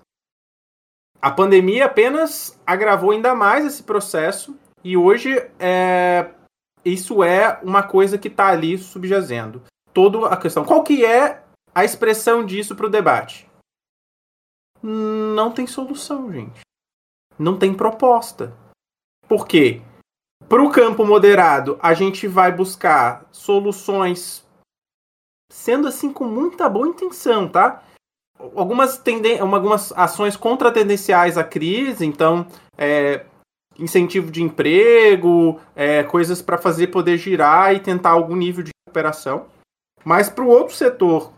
A 1.21 1.31
pandemia 1.31 1.85
apenas 1.85 2.59
agravou 2.65 3.11
ainda 3.11 3.33
mais 3.33 3.65
esse 3.65 3.83
processo 3.83 4.57
e 4.83 4.95
hoje 4.95 5.33
é, 5.59 6.31
isso 6.85 7.23
é 7.23 7.59
uma 7.63 7.83
coisa 7.83 8.17
que 8.17 8.27
está 8.27 8.47
ali 8.47 8.77
subjazendo. 8.77 9.63
Toda 9.97 10.27
a 10.27 10.37
questão. 10.37 10.63
Qual 10.63 10.83
que 10.83 11.03
é 11.03 11.41
a 11.73 11.83
expressão 11.83 12.45
disso 12.45 12.75
para 12.75 12.85
o 12.85 12.89
debate? 12.89 13.49
Não 14.79 15.51
tem 15.51 15.65
solução, 15.65 16.31
gente. 16.31 16.59
Não 17.39 17.57
tem 17.57 17.73
proposta. 17.73 18.55
Por 19.27 19.47
quê? 19.47 19.81
Para 20.47 20.61
o 20.61 20.69
campo 20.69 21.03
moderado, 21.03 21.79
a 21.81 21.95
gente 21.95 22.27
vai 22.27 22.51
buscar 22.51 23.25
soluções 23.31 24.45
sendo 25.51 25.87
assim 25.87 26.13
com 26.13 26.25
muita 26.25 26.69
boa 26.69 26.87
intenção, 26.87 27.49
tá? 27.49 27.81
Algumas, 28.55 28.99
tenden 28.99 29.39
algumas 29.39 29.91
ações 29.93 30.37
contratendenciais 30.37 31.39
à 31.39 31.43
crise, 31.43 32.05
então 32.05 32.45
é, 32.77 33.25
incentivo 33.79 34.29
de 34.29 34.43
emprego, 34.43 35.59
é, 35.75 36.03
coisas 36.03 36.39
para 36.39 36.59
fazer 36.59 36.89
poder 36.89 37.17
girar 37.17 37.73
e 37.73 37.79
tentar 37.79 38.11
algum 38.11 38.35
nível 38.35 38.63
de 38.63 38.69
recuperação. 38.85 39.56
Mas 40.07 40.29
para 40.29 40.45
o 40.45 40.47
outro 40.47 40.73
setor 40.73 41.33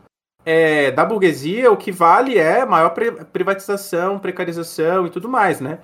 é, 0.46 0.92
da 0.92 1.04
burguesia, 1.04 1.72
o 1.72 1.76
que 1.76 1.92
vale 1.92 2.38
é 2.38 2.64
maior 2.64 2.94
privatização, 3.34 4.20
precarização 4.20 5.08
e 5.08 5.10
tudo 5.10 5.28
mais, 5.28 5.60
né? 5.60 5.80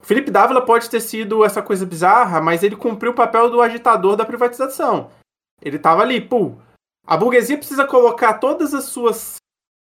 Felipe 0.00 0.30
Dávila 0.30 0.64
pode 0.64 0.88
ter 0.88 1.00
sido 1.00 1.44
essa 1.44 1.60
coisa 1.60 1.84
bizarra, 1.84 2.40
mas 2.40 2.62
ele 2.62 2.76
cumpriu 2.76 3.10
o 3.10 3.16
papel 3.16 3.50
do 3.50 3.60
agitador 3.60 4.14
da 4.14 4.24
privatização. 4.24 5.10
Ele 5.60 5.74
estava 5.74 6.02
ali, 6.02 6.20
pô. 6.20 6.54
A 7.04 7.16
burguesia 7.16 7.58
precisa 7.58 7.84
colocar 7.84 8.34
todas 8.34 8.72
as 8.72 8.84
suas 8.84 9.38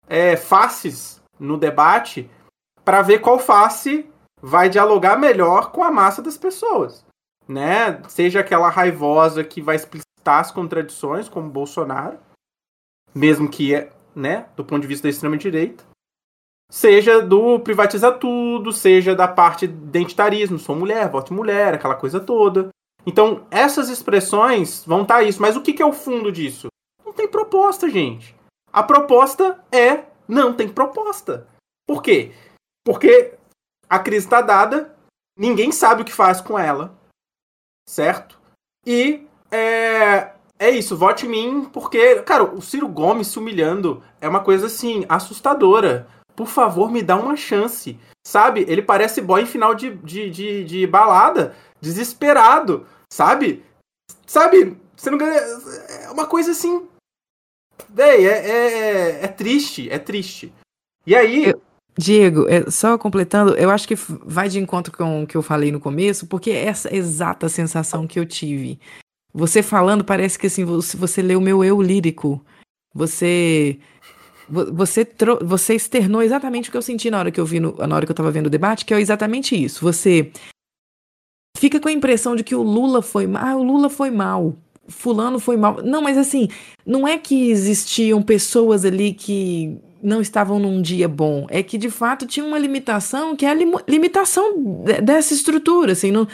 é, 0.07 0.37
faces 0.37 1.21
no 1.37 1.57
debate 1.57 2.31
para 2.85 3.01
ver 3.01 3.19
qual 3.19 3.37
face 3.37 4.09
vai 4.41 4.69
dialogar 4.69 5.17
melhor 5.17 5.73
com 5.73 5.83
a 5.83 5.91
massa 5.91 6.21
das 6.21 6.37
pessoas, 6.37 7.05
né? 7.45 8.01
Seja 8.07 8.39
aquela 8.39 8.69
raivosa 8.69 9.43
que 9.43 9.61
vai 9.61 9.75
explicitar 10.23 10.39
as 10.39 10.51
contradições, 10.51 11.27
como 11.27 11.49
Bolsonaro, 11.49 12.17
mesmo 13.13 13.49
que 13.49 13.75
é, 13.75 13.91
né, 14.15 14.47
do 14.55 14.63
ponto 14.63 14.81
de 14.81 14.87
vista 14.87 15.03
da 15.03 15.09
extrema 15.09 15.37
direita, 15.37 15.83
seja 16.71 17.21
do 17.21 17.59
privatizar 17.59 18.17
tudo, 18.17 18.71
seja 18.71 19.13
da 19.13 19.27
parte 19.27 19.65
identitarismo, 19.65 20.57
sou 20.57 20.75
mulher, 20.75 21.09
voto 21.09 21.33
mulher, 21.33 21.73
aquela 21.73 21.95
coisa 21.95 22.19
toda. 22.19 22.69
Então, 23.05 23.45
essas 23.51 23.89
expressões 23.89 24.83
vão 24.85 25.01
estar 25.01 25.15
tá 25.15 25.23
isso. 25.23 25.41
Mas 25.41 25.57
o 25.57 25.61
que, 25.61 25.73
que 25.73 25.81
é 25.81 25.85
o 25.85 25.93
fundo 25.93 26.31
disso? 26.31 26.67
Não 27.05 27.11
tem 27.11 27.27
proposta, 27.27 27.89
gente. 27.89 28.33
A 28.71 28.81
proposta 28.81 29.63
é 29.71 30.05
não 30.27 30.53
tem 30.53 30.69
proposta. 30.69 31.45
Por 31.85 32.01
quê? 32.01 32.31
Porque 32.83 33.35
a 33.89 33.99
crise 33.99 34.25
está 34.25 34.41
dada, 34.41 34.95
ninguém 35.37 35.71
sabe 35.71 36.01
o 36.01 36.05
que 36.05 36.13
faz 36.13 36.39
com 36.39 36.57
ela, 36.57 36.97
certo? 37.87 38.39
E 38.85 39.27
é, 39.53 40.33
é 40.57 40.69
isso, 40.69 40.97
vote 40.97 41.25
em 41.25 41.29
mim, 41.29 41.69
porque, 41.71 42.21
cara, 42.21 42.43
o 42.43 42.61
Ciro 42.61 42.87
Gomes 42.87 43.27
se 43.27 43.37
humilhando 43.37 44.01
é 44.19 44.27
uma 44.27 44.39
coisa 44.39 44.65
assim, 44.67 45.05
assustadora. 45.07 46.07
Por 46.35 46.47
favor, 46.47 46.91
me 46.91 47.03
dá 47.03 47.15
uma 47.15 47.35
chance. 47.35 47.99
Sabe? 48.25 48.65
Ele 48.67 48.81
parece 48.81 49.21
boy 49.21 49.41
em 49.41 49.45
final 49.45 49.75
de, 49.75 49.95
de, 49.97 50.29
de, 50.29 50.63
de 50.63 50.87
balada, 50.87 51.55
desesperado, 51.81 52.87
sabe? 53.11 53.63
Sabe? 54.25 54.77
Você 54.95 55.11
não 55.11 55.17
ganha. 55.17 55.39
É 56.05 56.09
uma 56.09 56.25
coisa 56.25 56.51
assim. 56.51 56.87
Véi, 57.89 58.25
é, 58.25 58.49
é, 58.49 59.25
é 59.25 59.27
triste, 59.27 59.89
é 59.89 59.99
triste. 59.99 60.53
E 61.05 61.15
aí. 61.15 61.49
Eu, 61.49 61.61
Diego, 61.97 62.47
é, 62.49 62.71
só 62.71 62.97
completando, 62.97 63.55
eu 63.55 63.69
acho 63.69 63.87
que 63.87 63.95
vai 63.95 64.49
de 64.49 64.59
encontro 64.59 64.95
com 64.95 65.23
o 65.23 65.27
que 65.27 65.37
eu 65.37 65.43
falei 65.43 65.71
no 65.71 65.79
começo, 65.79 66.25
porque 66.25 66.49
essa 66.49 66.93
exata 66.95 67.47
sensação 67.49 68.07
que 68.07 68.19
eu 68.19 68.25
tive. 68.25 68.79
Você 69.33 69.63
falando, 69.63 70.03
parece 70.03 70.37
que 70.37 70.47
assim, 70.47 70.63
você, 70.63 70.95
você 70.95 71.21
leu 71.21 71.41
meu 71.41 71.63
eu 71.63 71.81
lírico. 71.81 72.43
Você 72.93 73.79
você, 74.49 75.07
você 75.41 75.75
externou 75.75 76.21
exatamente 76.21 76.69
o 76.69 76.71
que 76.71 76.77
eu 76.77 76.81
senti 76.81 77.09
na 77.09 77.19
hora 77.19 77.31
que 77.31 77.39
eu 77.39 77.45
vi 77.45 77.59
no, 77.59 77.75
na 77.75 77.95
hora 77.95 78.05
que 78.05 78.11
eu 78.11 78.15
tava 78.15 78.31
vendo 78.31 78.47
o 78.47 78.49
debate, 78.49 78.85
que 78.85 78.93
é 78.93 78.99
exatamente 78.99 79.55
isso. 79.55 79.83
Você 79.83 80.31
fica 81.57 81.79
com 81.79 81.87
a 81.87 81.91
impressão 81.91 82.35
de 82.35 82.43
que 82.43 82.55
o 82.55 82.61
Lula 82.61 83.01
foi 83.01 83.25
mal. 83.25 83.43
Ah, 83.45 83.55
o 83.55 83.63
Lula 83.63 83.89
foi 83.89 84.11
mal. 84.11 84.55
Fulano 84.87 85.39
foi 85.39 85.55
mal. 85.55 85.81
Não, 85.81 86.01
mas 86.01 86.17
assim, 86.17 86.49
não 86.85 87.07
é 87.07 87.17
que 87.17 87.49
existiam 87.49 88.21
pessoas 88.21 88.83
ali 88.83 89.13
que 89.13 89.77
não 90.01 90.19
estavam 90.19 90.59
num 90.59 90.81
dia 90.81 91.07
bom. 91.07 91.47
É 91.49 91.63
que 91.63 91.77
de 91.77 91.89
fato 91.89 92.27
tinha 92.27 92.45
uma 92.45 92.59
limitação 92.59 93.35
que 93.35 93.45
é 93.45 93.49
a 93.49 93.53
lim 93.53 93.71
limitação 93.87 94.83
dessa 95.01 95.33
estrutura. 95.33 95.93
Assim, 95.93 96.11
não, 96.11 96.27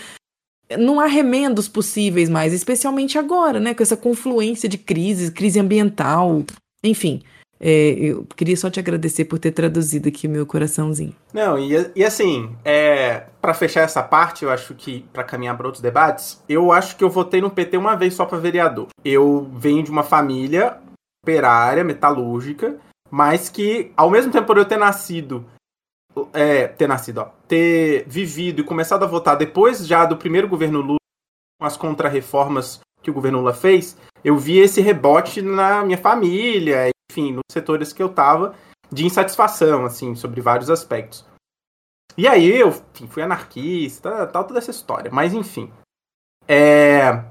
não 0.78 1.00
há 1.00 1.06
remendos 1.06 1.68
possíveis 1.68 2.30
mais, 2.30 2.54
especialmente 2.54 3.18
agora, 3.18 3.60
né? 3.60 3.74
Com 3.74 3.84
essa 3.84 3.98
confluência 3.98 4.70
de 4.70 4.78
crises, 4.78 5.30
crise 5.30 5.60
ambiental, 5.60 6.44
enfim. 6.84 7.22
É, 7.62 7.90
eu 8.00 8.26
queria 8.38 8.56
só 8.56 8.70
te 8.70 8.80
agradecer 8.80 9.26
por 9.26 9.38
ter 9.38 9.52
traduzido 9.52 10.08
aqui 10.08 10.28
meu 10.28 10.46
coraçãozinho. 10.46 11.14
Não, 11.34 11.60
e, 11.60 11.92
e 11.94 12.06
assim, 12.06 12.56
é, 12.64 13.24
para 13.42 13.54
fechar 13.54 13.82
essa 13.82 14.02
parte, 14.02 14.46
eu 14.46 14.50
acho 14.50 14.74
que, 14.74 15.06
para 15.12 15.26
caminhar 15.26 15.58
para 15.58 15.68
outros 15.68 15.82
debates, 15.82 16.42
eu 16.48 16.72
acho 16.72 16.96
que 16.96 17.04
eu 17.04 17.10
votei 17.10 17.42
no 17.42 17.50
PT 17.50 17.76
uma 17.76 17.96
vez 17.96 18.14
só 18.14 18.26
para 18.26 18.38
vereador. 18.38 18.88
Eu 19.04 19.50
venho 19.54 19.84
de 19.84 19.92
uma 19.92 20.04
família 20.04 20.78
operária, 21.22 21.84
metalúrgica, 21.84 22.78
mas 23.12 23.50
que, 23.50 23.92
ao 23.98 24.10
mesmo 24.10 24.32
tempo 24.32 24.48
por 24.48 24.58
eu 24.58 24.66
ter 24.66 24.78
nascido, 24.78 25.46
é, 26.34 26.68
ter 26.68 26.88
nascido, 26.88 27.20
ó, 27.20 27.26
ter 27.48 28.06
vivido 28.08 28.62
e 28.62 28.66
começado 28.66 29.04
a 29.04 29.08
votar 29.08 29.38
depois 29.38 29.86
já 29.86 30.06
do 30.06 30.18
primeiro 30.18 30.48
governo 30.48 30.82
Lula, 30.82 31.00
com 31.60 31.66
as 31.66 31.78
contrarreformas 31.78 32.80
que 33.02 33.12
o 33.12 33.14
governo 33.14 33.40
Lula 33.40 33.54
fez, 33.54 33.98
eu 34.24 34.38
vi 34.38 34.58
esse 34.58 34.82
rebote 34.82 35.42
na 35.42 35.84
minha 35.86 35.98
família 35.98 36.90
enfim, 37.12 37.34
nos 37.34 37.44
setores 37.52 37.92
que 37.92 38.02
eu 38.02 38.10
tava, 38.10 38.56
de 38.92 39.06
insatisfação, 39.06 39.86
assim, 39.86 40.16
sobre 40.16 40.42
vários 40.42 40.70
aspectos. 40.70 41.26
E 42.18 42.28
aí 42.28 42.50
eu 42.50 42.70
enfim, 42.70 43.08
fui 43.08 43.24
anarquista, 43.24 44.28
tal, 44.28 44.44
toda 44.44 44.60
essa 44.60 44.72
história. 44.72 45.12
Mas 45.12 45.34
enfim. 45.34 45.72
É... 46.48 47.24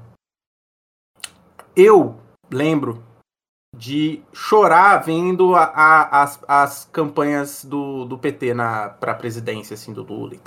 Eu 1.75 2.19
lembro 2.51 3.03
de 3.75 4.21
chorar 4.33 4.97
vendo 4.97 5.55
a, 5.55 5.63
a, 5.63 6.23
as, 6.23 6.39
as 6.47 6.89
campanhas 6.91 7.63
do, 7.63 8.05
do 8.05 8.17
PT 8.17 8.53
para 8.99 9.11
a 9.11 9.15
presidência, 9.15 9.73
assim, 9.73 9.93
do 9.93 10.03
Lula. 10.03 10.37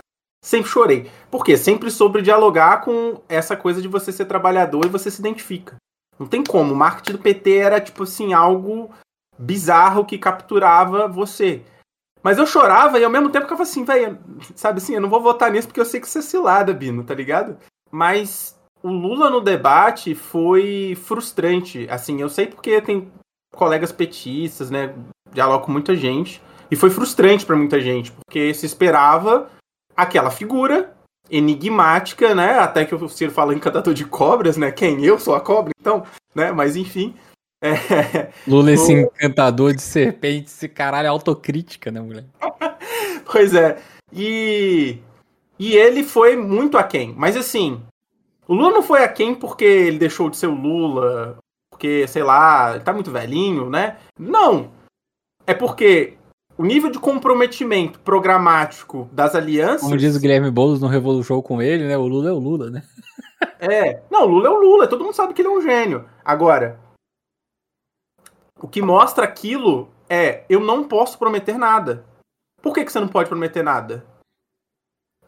Sempre 0.45 0.71
chorei. 0.71 1.11
Por 1.31 1.45
quê? 1.45 1.57
Sempre 1.57 1.91
sobre 1.91 2.21
dialogar 2.21 2.81
com 2.81 3.23
essa 3.29 3.57
coisa 3.57 3.81
de 3.81 3.87
você 3.87 4.11
ser 4.11 4.25
trabalhador 4.25 4.85
e 4.85 4.89
você 4.89 5.11
se 5.11 5.21
identifica. 5.21 5.77
Não 6.19 6.27
tem 6.27 6.43
como. 6.43 6.73
O 6.73 6.77
marketing 6.77 7.13
do 7.13 7.19
PT 7.19 7.57
era, 7.57 7.81
tipo 7.81 8.03
assim, 8.03 8.33
algo 8.33 8.91
bizarro 9.39 10.05
que 10.05 10.19
capturava 10.19 11.07
você. 11.07 11.63
Mas 12.23 12.39
eu 12.39 12.47
chorava 12.47 12.99
e 12.99 13.05
ao 13.05 13.11
mesmo 13.11 13.31
tempo 13.31 13.45
ficava 13.45 13.63
assim, 13.63 13.85
velho, 13.85 14.19
sabe 14.55 14.79
assim, 14.79 14.95
eu 14.95 15.01
não 15.01 15.09
vou 15.09 15.21
votar 15.21 15.51
nisso 15.51 15.67
porque 15.67 15.81
eu 15.81 15.85
sei 15.85 16.01
que 16.01 16.09
você 16.09 16.21
é 16.21 16.23
cilada, 16.23 16.73
Bino, 16.73 17.03
tá 17.03 17.15
ligado? 17.15 17.59
Mas 17.91 18.57
o 18.83 18.91
Lula 18.91 19.31
no 19.31 19.41
debate 19.41 20.15
foi 20.15 20.97
frustrante. 21.01 21.87
Assim, 21.89 22.21
eu 22.21 22.29
sei 22.29 22.47
porque 22.47 22.81
tem 22.81 23.11
colegas 23.55 23.93
petistas, 23.93 24.71
né? 24.71 24.95
Dialogo 25.33 25.67
com 25.67 25.73
muita 25.73 25.95
gente. 25.95 26.43
E 26.71 26.77
foi 26.77 26.91
frustrante 26.91 27.45
para 27.45 27.55
muita 27.55 27.81
gente, 27.81 28.11
porque 28.11 28.53
se 28.55 28.65
esperava 28.65 29.51
aquela 29.95 30.31
figura 30.31 30.95
enigmática, 31.31 32.35
né? 32.35 32.59
Até 32.59 32.85
que 32.85 32.95
o 32.95 33.09
Ciro 33.09 33.31
fala 33.31 33.55
encantador 33.55 33.95
de 33.95 34.05
cobras, 34.05 34.57
né? 34.57 34.73
Quem? 34.73 35.05
Eu 35.05 35.19
sou 35.19 35.35
a 35.35 35.41
cobra, 35.41 35.73
então, 35.79 36.05
né? 36.35 36.51
Mas 36.51 36.75
enfim. 36.75 37.15
É, 37.63 38.31
Lula, 38.49 38.73
esse 38.73 38.93
encantador 38.93 39.75
de 39.75 39.83
serpente, 39.83 40.49
esse 40.49 40.69
caralho 40.69 41.07
é 41.07 41.09
autocrítica, 41.09 41.91
né, 41.91 42.01
mulher? 42.01 42.25
pois 43.31 43.55
é. 43.55 43.79
E, 44.13 44.99
e 45.59 45.77
ele 45.77 46.03
foi 46.03 46.37
muito 46.37 46.77
aquém. 46.77 47.15
Mas 47.17 47.37
assim, 47.37 47.81
o 48.53 48.55
Lula 48.55 48.71
não 48.71 48.83
foi 48.83 49.03
aquém 49.03 49.35
porque 49.35 49.65
ele 49.65 49.99
deixou 49.99 50.29
de 50.29 50.37
ser 50.37 50.47
o 50.47 50.55
Lula, 50.55 51.39
porque, 51.71 52.07
sei 52.07 52.23
lá, 52.23 52.75
ele 52.75 52.85
tá 52.85 52.93
muito 52.93 53.11
velhinho, 53.11 53.71
né? 53.71 53.97
Não. 54.19 54.71
É 55.47 55.55
porque 55.55 56.19
o 56.59 56.63
nível 56.63 56.91
de 56.91 56.99
comprometimento 56.99 57.99
programático 58.01 59.09
das 59.11 59.35
alianças. 59.35 59.81
Como 59.81 59.97
diz 59.97 60.15
o 60.15 60.21
Guilherme 60.21 60.51
Boulos 60.51 60.83
no 60.83 60.87
Revolution 60.87 61.41
com 61.41 61.63
ele, 61.63 61.89
né? 61.89 61.97
O 61.97 62.07
Lula 62.07 62.29
é 62.29 62.33
o 62.33 62.39
Lula, 62.39 62.69
né? 62.69 62.83
É. 63.59 64.03
Não, 64.11 64.25
o 64.25 64.27
Lula 64.27 64.49
é 64.49 64.51
o 64.51 64.61
Lula. 64.61 64.89
Todo 64.89 65.03
mundo 65.03 65.15
sabe 65.15 65.33
que 65.33 65.41
ele 65.41 65.49
é 65.49 65.51
um 65.51 65.63
gênio. 65.63 66.05
Agora, 66.25 66.79
o 68.61 68.69
que 68.69 68.83
mostra 68.83 69.25
aquilo 69.25 69.89
é: 70.11 70.45
eu 70.49 70.61
não 70.61 70.87
posso 70.87 71.19
prometer 71.19 71.57
nada. 71.57 72.05
Por 72.61 72.75
que, 72.75 72.85
que 72.85 72.93
você 72.93 73.01
não 73.01 73.09
pode 73.09 73.29
prometer 73.29 73.63
nada? 73.63 74.05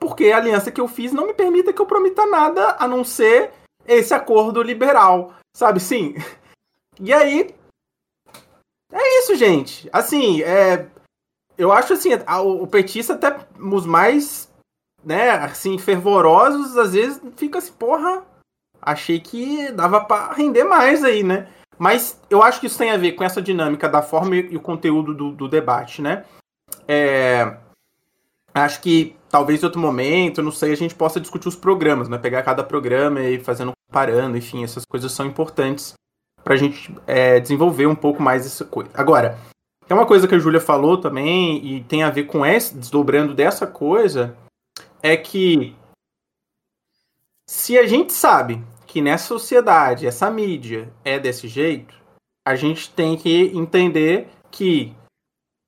Porque 0.05 0.31
a 0.31 0.37
aliança 0.37 0.71
que 0.71 0.79
eu 0.79 0.87
fiz 0.87 1.15
não 1.15 1.27
me 1.27 1.33
permite 1.33 1.73
que 1.73 1.81
eu 1.81 1.87
prometa 1.87 2.27
nada 2.27 2.77
a 2.79 2.87
não 2.87 3.03
ser 3.03 3.53
esse 3.87 4.13
acordo 4.13 4.63
liberal. 4.63 5.33
Sabe, 5.57 5.81
sim? 5.81 6.15
E 7.01 7.11
aí. 7.11 7.55
É 8.93 9.19
isso, 9.21 9.35
gente. 9.35 9.89
Assim, 9.91 10.43
é. 10.43 10.87
Eu 11.57 11.73
acho 11.73 11.95
assim, 11.95 12.11
o 12.45 12.67
petista 12.67 13.15
até 13.15 13.35
os 13.59 13.87
mais, 13.87 14.53
né, 15.03 15.31
assim, 15.31 15.79
fervorosos, 15.79 16.77
às 16.77 16.93
vezes 16.93 17.21
fica 17.37 17.59
assim, 17.59 17.73
porra, 17.73 18.25
achei 18.83 19.19
que 19.21 19.73
dava 19.73 20.05
para 20.05 20.35
render 20.35 20.65
mais 20.65 21.03
aí, 21.03 21.23
né? 21.23 21.49
Mas 21.79 22.21
eu 22.29 22.43
acho 22.43 22.61
que 22.61 22.67
isso 22.67 22.77
tem 22.77 22.91
a 22.91 22.97
ver 22.97 23.13
com 23.13 23.25
essa 23.25 23.41
dinâmica 23.41 23.89
da 23.89 24.03
forma 24.03 24.37
e 24.37 24.57
o 24.57 24.61
conteúdo 24.61 25.15
do, 25.15 25.31
do 25.31 25.49
debate, 25.49 26.03
né? 26.03 26.25
É, 26.87 27.57
acho 28.53 28.83
que 28.83 29.17
talvez 29.35 29.61
em 29.61 29.67
outro 29.67 29.81
momento, 29.81 30.41
não 30.41 30.53
sei, 30.53 30.73
a 30.73 30.77
gente 30.77 30.95
possa 30.95 31.21
discutir 31.21 31.49
os 31.49 31.57
programas, 31.57 32.09
né? 32.09 32.17
Pegar 32.17 32.45
cada 32.45 32.63
programa 32.63 33.21
e 33.21 33.41
fazendo 33.41 33.73
comparando, 33.89 34.37
enfim, 34.37 34.63
essas 34.63 34.85
coisas 34.85 35.11
são 35.11 35.27
importantes 35.27 35.95
para 36.45 36.55
a 36.55 36.57
gente 36.57 36.95
é, 37.05 37.41
desenvolver 37.41 37.87
um 37.87 37.97
pouco 37.97 38.23
mais 38.23 38.47
essa 38.47 38.65
coisa. 38.65 38.93
Agora, 38.95 39.37
tem 39.89 39.97
uma 39.97 40.07
coisa 40.07 40.29
que 40.29 40.37
a 40.37 40.39
Júlia 40.39 40.61
falou 40.61 40.99
também, 40.99 41.67
e 41.67 41.83
tem 41.83 42.05
a 42.05 42.11
ver 42.11 42.27
com 42.27 42.47
esse, 42.47 42.77
desdobrando 42.77 43.35
dessa 43.35 43.67
coisa, 43.67 44.37
é 45.03 45.17
que 45.17 45.75
se 47.45 47.77
a 47.77 47.89
gente 47.89 48.13
sabe 48.13 48.63
que 48.87 49.01
nessa 49.01 49.27
sociedade, 49.27 50.07
essa 50.07 50.31
mídia 50.31 50.93
é 51.05 51.19
desse 51.19 51.49
jeito, 51.49 51.93
a 52.47 52.55
gente 52.55 52.89
tem 52.89 53.17
que 53.17 53.51
entender 53.53 54.29
que 54.53 54.95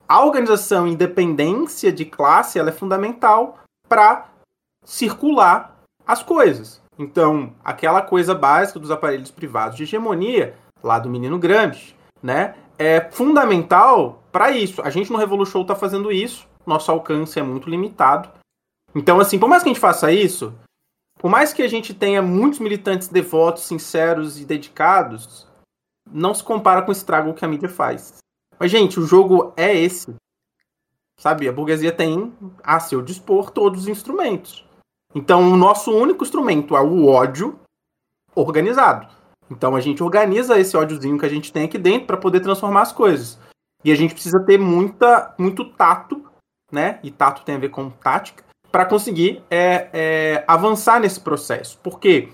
a 0.09 0.25
organização 0.25 0.87
independência 0.87 1.93
de 1.93 2.05
classe 2.05 2.59
ela 2.59 2.71
é 2.71 2.73
fundamental 2.73 3.59
para 3.89 4.29
circular 4.85 5.77
as 6.07 6.23
coisas. 6.23 6.81
Então, 6.99 7.53
aquela 7.65 8.01
coisa 8.01 8.35
básica 8.35 8.79
dos 8.79 8.91
aparelhos 8.91 9.31
privados 9.31 9.77
de 9.77 9.83
hegemonia, 9.83 10.57
lá 10.83 10.99
do 10.99 11.11
menino 11.11 11.39
Gramsci, 11.39 11.95
né, 12.23 12.55
é 12.79 13.01
fundamental 13.11 14.23
para 14.33 14.51
isso. 14.51 14.81
A 14.83 14.91
gente 14.91 15.11
no 15.11 15.19
Revolution 15.19 15.63
está 15.63 15.75
fazendo 15.75 16.11
isso, 16.11 16.47
nosso 16.65 16.91
alcance 16.91 17.39
é 17.39 17.43
muito 17.43 17.69
limitado. 17.69 18.31
Então, 18.95 19.21
assim, 19.21 19.39
por 19.39 19.49
mais 19.49 19.63
que 19.63 19.69
a 19.69 19.73
gente 19.73 19.81
faça 19.81 20.11
isso, 20.11 20.55
por 21.19 21.31
mais 21.31 21.53
que 21.53 21.63
a 21.63 21.69
gente 21.69 21.93
tenha 21.93 22.23
muitos 22.23 22.59
militantes 22.59 23.09
devotos, 23.09 23.65
sinceros 23.65 24.41
e 24.41 24.45
dedicados, 24.45 25.47
não 26.11 26.35
se 26.35 26.43
compara 26.43 26.83
com 26.83 26.91
o 26.91 26.93
estrago 26.93 27.35
que 27.35 27.45
a 27.45 27.49
mídia 27.49 27.69
faz. 27.69 28.19
Mas, 28.59 28.71
gente, 28.71 28.99
o 28.99 29.07
jogo 29.07 29.53
é 29.57 29.75
esse. 29.75 30.15
Sabe? 31.19 31.49
A 31.49 31.53
burguesia 31.53 31.93
tem 31.93 32.33
a 32.63 32.79
seu 32.81 33.03
dispor 33.03 33.51
todos 33.51 33.83
os 33.83 33.89
instrumentos. 33.89 34.65
Então, 35.15 35.51
o 35.51 35.57
nosso 35.57 35.91
único 35.93 36.25
instrumento 36.25 36.77
é 36.77 36.81
o 36.81 37.07
ódio 37.07 37.59
organizado. 38.35 39.09
Então, 39.51 39.75
a 39.75 39.81
gente 39.81 40.03
organiza 40.03 40.59
esse 40.59 40.77
ódiozinho 40.77 41.19
que 41.19 41.27
a 41.27 41.29
gente 41.29 41.53
tem 41.53 41.65
aqui 41.65 41.79
dentro 41.79 42.07
para 42.07 42.17
poder 42.17 42.41
transformar 42.41 42.83
as 42.83 42.93
coisas. 42.93 43.39
E 43.85 43.93
a 43.93 43.95
gente 43.95 44.15
precisa 44.15 44.45
ter 44.45 44.59
muita, 44.59 45.35
muito 45.39 45.65
tato, 45.73 46.25
né? 46.71 46.99
E 47.03 47.11
tato 47.11 47.45
tem 47.45 47.55
a 47.55 47.59
ver 47.59 47.71
com 47.71 47.89
tática 47.89 48.45
para 48.71 48.85
conseguir 48.85 49.43
é, 49.51 49.89
é, 49.93 50.45
avançar 50.47 51.01
nesse 51.01 51.21
processo. 51.21 51.79
Porque 51.83 52.29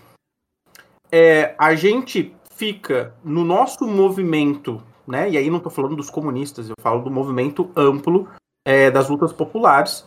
é, 1.11 1.55
a 1.59 1.75
gente 1.75 2.35
fica 2.55 3.14
no 3.23 3.45
nosso 3.45 3.87
movimento, 3.87 4.83
né? 5.07 5.30
E 5.30 5.36
aí 5.36 5.50
não 5.50 5.59
estou 5.59 5.72
falando 5.72 5.96
dos 5.96 6.11
comunistas, 6.11 6.68
eu 6.68 6.74
falo 6.80 7.03
do 7.03 7.11
movimento 7.11 7.70
amplo 7.76 8.28
é, 8.64 8.90
das 8.90 9.09
lutas 9.09 9.32
populares, 9.32 10.07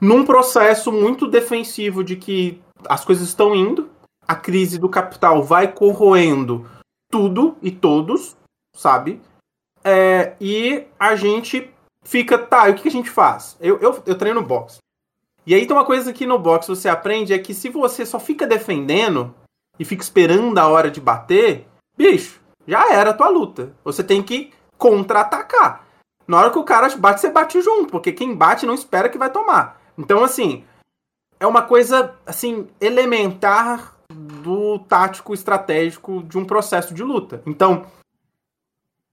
num 0.00 0.24
processo 0.24 0.90
muito 0.90 1.26
defensivo 1.26 2.02
de 2.02 2.16
que 2.16 2.60
as 2.88 3.04
coisas 3.04 3.28
estão 3.28 3.54
indo, 3.54 3.90
a 4.26 4.34
crise 4.34 4.78
do 4.78 4.88
capital 4.88 5.42
vai 5.42 5.70
corroendo 5.70 6.66
tudo 7.10 7.56
e 7.60 7.70
todos, 7.70 8.36
sabe? 8.74 9.20
É, 9.84 10.34
e 10.40 10.86
a 10.98 11.16
gente 11.16 11.70
fica, 12.04 12.38
tá, 12.38 12.68
e 12.68 12.72
o 12.72 12.74
que 12.74 12.88
a 12.88 12.92
gente 12.92 13.10
faz? 13.10 13.56
Eu, 13.60 13.78
eu, 13.78 14.02
eu 14.06 14.16
treino 14.16 14.42
boxe. 14.42 14.78
E 15.46 15.54
aí 15.54 15.66
tem 15.66 15.76
uma 15.76 15.84
coisa 15.84 16.12
que 16.12 16.26
no 16.26 16.38
boxe 16.38 16.68
você 16.68 16.88
aprende 16.88 17.32
é 17.32 17.38
que 17.38 17.52
se 17.54 17.68
você 17.68 18.06
só 18.06 18.20
fica 18.20 18.46
defendendo 18.46 19.34
e 19.78 19.84
fica 19.84 20.02
esperando 20.02 20.56
a 20.58 20.68
hora 20.68 20.90
de 20.90 21.00
bater, 21.00 21.66
bicho, 21.96 22.39
já 22.66 22.92
era 22.92 23.10
a 23.10 23.14
tua 23.14 23.28
luta. 23.28 23.74
Você 23.84 24.02
tem 24.02 24.22
que 24.22 24.52
contra-atacar. 24.76 25.84
Na 26.26 26.38
hora 26.38 26.50
que 26.50 26.58
o 26.58 26.64
cara 26.64 26.88
bate, 26.96 27.20
você 27.20 27.30
bate 27.30 27.60
junto, 27.60 27.90
porque 27.90 28.12
quem 28.12 28.34
bate 28.34 28.64
não 28.64 28.74
espera 28.74 29.08
que 29.08 29.18
vai 29.18 29.30
tomar. 29.30 29.80
Então, 29.98 30.22
assim, 30.22 30.64
é 31.38 31.46
uma 31.46 31.62
coisa, 31.62 32.14
assim, 32.24 32.68
elementar 32.80 33.96
do 34.12 34.78
tático 34.80 35.34
estratégico 35.34 36.22
de 36.22 36.38
um 36.38 36.44
processo 36.44 36.94
de 36.94 37.02
luta. 37.02 37.42
Então, 37.46 37.86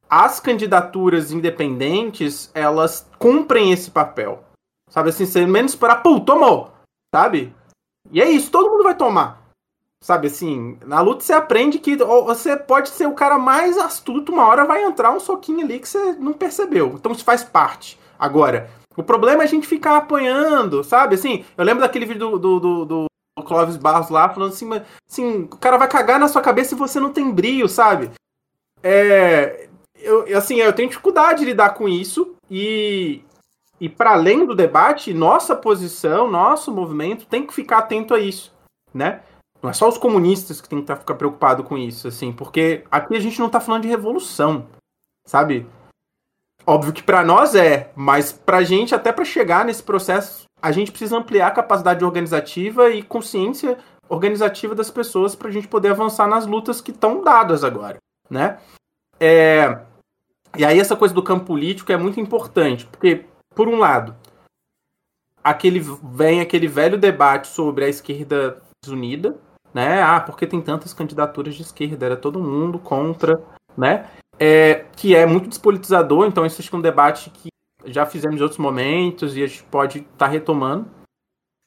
as 0.10 0.40
candidaturas 0.40 1.32
independentes, 1.32 2.52
elas 2.54 3.10
cumprem 3.18 3.72
esse 3.72 3.92
papel. 3.92 4.44
Sabe 4.90 5.10
assim, 5.10 5.26
você 5.26 5.46
menos 5.46 5.74
esperar, 5.74 6.02
pô, 6.02 6.20
tomou, 6.20 6.72
sabe? 7.14 7.54
E 8.12 8.22
é 8.22 8.30
isso, 8.30 8.50
todo 8.52 8.70
mundo 8.70 8.84
vai 8.84 8.96
tomar. 8.96 9.47
Sabe 10.04 10.28
assim, 10.28 10.78
na 10.86 11.02
luta 11.02 11.24
você 11.24 11.34
aprende 11.34 11.80
que 11.80 11.96
você 11.98 12.56
pode 12.56 12.90
ser 12.90 13.08
o 13.08 13.16
cara 13.16 13.38
mais 13.38 13.78
astuto, 13.78 14.32
uma 14.32 14.48
hora 14.48 14.64
vai 14.64 14.84
entrar 14.84 15.12
um 15.12 15.20
soquinho 15.20 15.66
ali 15.66 15.80
que 15.80 15.90
você 15.90 16.14
não 16.14 16.34
percebeu. 16.34 16.94
Então 16.94 17.12
isso 17.12 17.24
faz 17.24 17.44
parte. 17.44 18.00
Agora, 18.18 18.70
o 18.96 19.04
problema 19.04 19.44
é 19.44 19.46
a 19.46 19.50
gente 19.50 19.68
ficar 19.68 19.98
apanhando, 19.98 20.84
sabe? 20.84 21.16
Assim, 21.16 21.46
eu 21.58 21.64
lembro 21.64 21.82
daquele 21.82 22.06
vídeo 22.06 22.32
do, 22.32 22.40
do, 22.40 22.60
do, 22.60 22.86
do 22.86 23.44
Clóvis 23.44 23.78
Barros 23.78 24.10
lá, 24.10 24.30
falando 24.30 24.54
assim, 24.54 24.66
mas, 24.66 24.84
assim, 25.10 25.44
o 25.44 25.58
cara 25.58 25.78
vai 25.78 25.88
cagar 25.88 26.20
na 26.20 26.28
sua 26.28 26.42
cabeça 26.42 26.74
e 26.74 26.78
você 26.78 27.00
não 27.00 27.12
tem 27.12 27.32
brilho, 27.32 27.68
sabe? 27.68 28.12
É, 28.82 29.68
eu, 29.96 30.38
assim, 30.38 30.58
eu 30.58 30.74
tenho 30.74 30.90
dificuldade 30.90 31.40
de 31.40 31.46
lidar 31.46 31.76
com 31.76 31.88
isso 31.88 32.36
e, 32.50 33.24
e 33.80 33.90
para 33.90 34.14
além 34.14 34.46
do 34.46 34.56
debate, 34.56 35.14
nossa 35.14 35.56
posição, 35.56 36.30
nosso 36.30 36.72
movimento 36.72 37.26
tem 37.26 37.46
que 37.46 37.54
ficar 37.54 37.80
atento 37.80 38.14
a 38.14 38.20
isso, 38.20 38.54
né? 38.94 39.22
Não 39.62 39.70
é 39.70 39.74
só 39.74 39.88
os 39.90 39.98
comunistas 39.98 40.62
que 40.62 40.70
tem 40.70 40.80
que 40.80 40.86
tá, 40.86 40.96
ficar 40.96 41.16
preocupado 41.16 41.64
com 41.64 41.78
isso, 41.78 42.08
assim, 42.08 42.32
porque 42.32 42.84
aqui 42.92 43.16
a 43.16 43.20
gente 43.20 43.40
não 43.40 43.50
tá 43.50 43.60
falando 43.60 43.84
de 43.84 43.88
revolução, 43.88 44.68
sabe? 45.26 45.68
Óbvio 46.66 46.94
que 46.94 47.02
para 47.02 47.24
nós 47.24 47.56
é, 47.56 47.92
mas 47.96 48.32
pra 48.32 48.64
gente, 48.64 48.94
até 48.94 49.12
para 49.12 49.26
chegar 49.26 49.66
nesse 49.66 49.82
processo, 49.82 50.46
a 50.62 50.72
gente 50.72 50.92
precisa 50.92 51.18
ampliar 51.18 51.48
a 51.48 51.52
capacidade 51.52 52.04
organizativa 52.04 52.90
e 52.90 53.02
consciência 53.02 53.78
organizativa 54.10 54.76
das 54.76 54.92
pessoas 54.92 55.36
para 55.36 55.50
a 55.50 55.52
gente 55.52 55.68
poder 55.68 55.90
avançar 55.90 56.28
nas 56.28 56.46
lutas 56.46 56.82
que 56.82 56.92
estão 56.92 57.24
dadas 57.24 57.64
agora, 57.64 57.98
né? 58.30 58.60
É... 59.20 59.82
E 60.58 60.66
aí 60.66 60.80
essa 60.80 60.96
coisa 60.96 61.14
do 61.14 61.24
campo 61.24 61.46
político 61.46 61.92
é 61.92 61.98
muito 61.98 62.20
importante, 62.20 62.86
porque, 62.86 63.26
por 63.54 63.68
um 63.68 63.78
lado, 63.78 64.16
aquele 65.44 65.80
vem 66.04 66.42
aquele 66.42 66.68
velho 66.68 66.98
debate 66.98 67.48
sobre 67.48 67.86
a 67.86 67.90
esquerda 67.90 68.62
desunida, 68.84 69.38
né? 69.78 70.02
Ah, 70.02 70.20
porque 70.20 70.48
tem 70.48 70.60
tantas 70.60 70.92
candidaturas 70.92 71.54
de 71.54 71.62
esquerda, 71.62 72.04
era 72.04 72.18
todo 72.18 72.40
mundo 72.40 72.80
contra, 72.80 73.40
né? 73.78 74.10
É, 74.40 74.86
que 74.96 75.16
é 75.16 75.24
muito 75.24 75.50
despolitizador, 75.50 76.26
então 76.26 76.44
esse 76.44 76.60
acho 76.60 76.70
que 76.72 76.76
é 76.76 76.80
um 76.80 76.82
debate 76.82 77.30
que 77.30 77.50
já 77.86 78.04
fizemos 78.04 78.40
em 78.40 78.42
outros 78.42 78.58
momentos 78.58 79.38
e 79.38 79.44
a 79.44 79.46
gente 79.46 79.62
pode 79.66 80.00
estar 80.00 80.10
tá 80.18 80.28
retomando. 80.28 80.88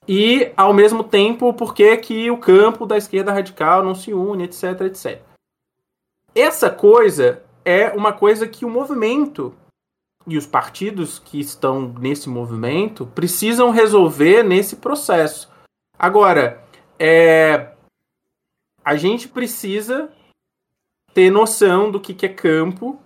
E, 0.08 0.50
ao 0.56 0.74
mesmo 0.74 1.04
tempo, 1.04 1.54
por 1.54 1.72
que, 1.72 1.96
que 1.98 2.28
o 2.32 2.38
campo 2.38 2.84
da 2.84 2.96
esquerda 2.96 3.32
radical 3.32 3.84
não 3.84 3.94
se 3.94 4.12
une, 4.12 4.42
etc, 4.42 4.80
etc. 4.80 5.22
Essa 6.34 6.68
coisa 6.68 7.44
é 7.64 7.90
uma 7.90 8.12
coisa 8.12 8.48
que 8.48 8.64
o 8.64 8.70
movimento 8.70 9.54
e 10.26 10.36
os 10.36 10.46
partidos 10.46 11.20
que 11.20 11.38
estão 11.38 11.94
nesse 12.00 12.28
movimento 12.28 13.06
precisam 13.06 13.70
resolver 13.70 14.42
nesse 14.42 14.76
processo. 14.76 15.48
Agora, 15.96 16.60
é, 16.98 17.69
a 18.84 18.96
gente 18.96 19.28
precisa 19.28 20.10
ter 21.12 21.30
noção 21.30 21.90
do 21.90 22.00
que, 22.00 22.14
que 22.14 22.26
é 22.26 22.28
campo, 22.28 23.00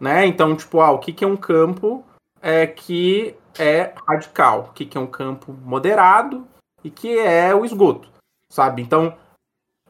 né? 0.00 0.26
Então, 0.26 0.56
tipo, 0.56 0.80
ah, 0.80 0.90
o 0.90 0.98
que, 0.98 1.12
que 1.12 1.24
é 1.24 1.28
um 1.28 1.36
campo 1.36 2.04
é, 2.40 2.66
que 2.66 3.34
é 3.58 3.94
radical, 4.06 4.68
o 4.70 4.72
que, 4.72 4.84
que 4.84 4.96
é 4.96 5.00
um 5.00 5.06
campo 5.06 5.52
moderado 5.52 6.46
e 6.84 6.90
que 6.90 7.18
é 7.18 7.54
o 7.54 7.64
esgoto, 7.64 8.08
sabe? 8.50 8.82
Então, 8.82 9.16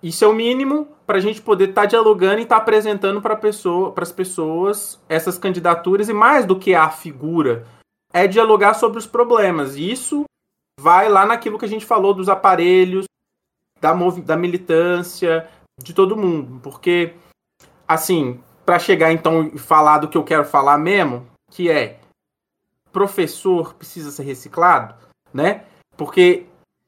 isso 0.03 0.25
é 0.25 0.29
o 0.29 0.35
mínimo 0.35 0.89
para 1.07 1.19
a 1.19 1.21
gente 1.21 1.41
poder 1.41 1.71
estar 1.71 1.83
tá 1.83 1.87
dialogando 1.87 2.41
e 2.41 2.43
estar 2.43 2.57
tá 2.57 2.63
apresentando 2.63 3.21
para 3.23 3.37
pessoa, 3.37 3.95
as 3.97 4.13
pessoas 4.13 5.01
essas 5.09 5.39
candidaturas 5.39 6.09
e 6.09 6.13
mais 6.13 6.45
do 6.45 6.59
que 6.59 6.75
a 6.75 6.91
figura 6.91 7.67
é 8.13 8.27
dialogar 8.27 8.75
sobre 8.75 8.99
os 8.99 9.07
problemas. 9.07 9.77
E 9.77 9.91
isso 9.91 10.25
vai 10.81 11.09
lá 11.09 11.27
naquilo 11.27 11.59
que 11.59 11.65
a 11.65 11.69
gente 11.69 11.85
falou 11.85 12.13
dos 12.13 12.29
aparelhos, 12.29 13.07
da, 13.95 14.11
da 14.23 14.37
militância, 14.37 15.49
de 15.83 15.93
todo 15.93 16.17
mundo, 16.17 16.61
porque 16.61 17.15
assim, 17.87 18.41
para 18.65 18.79
chegar 18.79 19.13
então 19.13 19.45
e 19.55 19.59
falar 19.59 19.99
do 19.99 20.09
que 20.09 20.17
eu 20.17 20.25
quero 20.25 20.45
falar 20.45 20.79
mesmo, 20.79 21.27
que 21.51 21.71
é 21.71 22.01
professor 22.91 23.75
precisa 23.75 24.11
ser 24.11 24.23
reciclado, 24.23 24.95
né? 25.33 25.65
Porque 25.97 26.47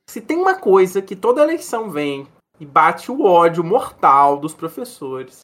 se 0.09 0.20
tem 0.20 0.38
uma 0.38 0.55
coisa 0.55 1.03
que 1.03 1.14
toda 1.14 1.42
eleição 1.42 1.90
vem 1.90 2.26
e 2.59 2.64
bate 2.64 3.12
o 3.12 3.24
ódio 3.24 3.62
mortal 3.62 4.38
dos 4.38 4.55
professores 4.55 5.40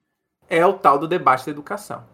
é 0.48 0.64
o 0.64 0.72
tal 0.72 0.98
do 0.98 1.06
debate 1.06 1.44
da 1.44 1.52
educação. 1.52 2.04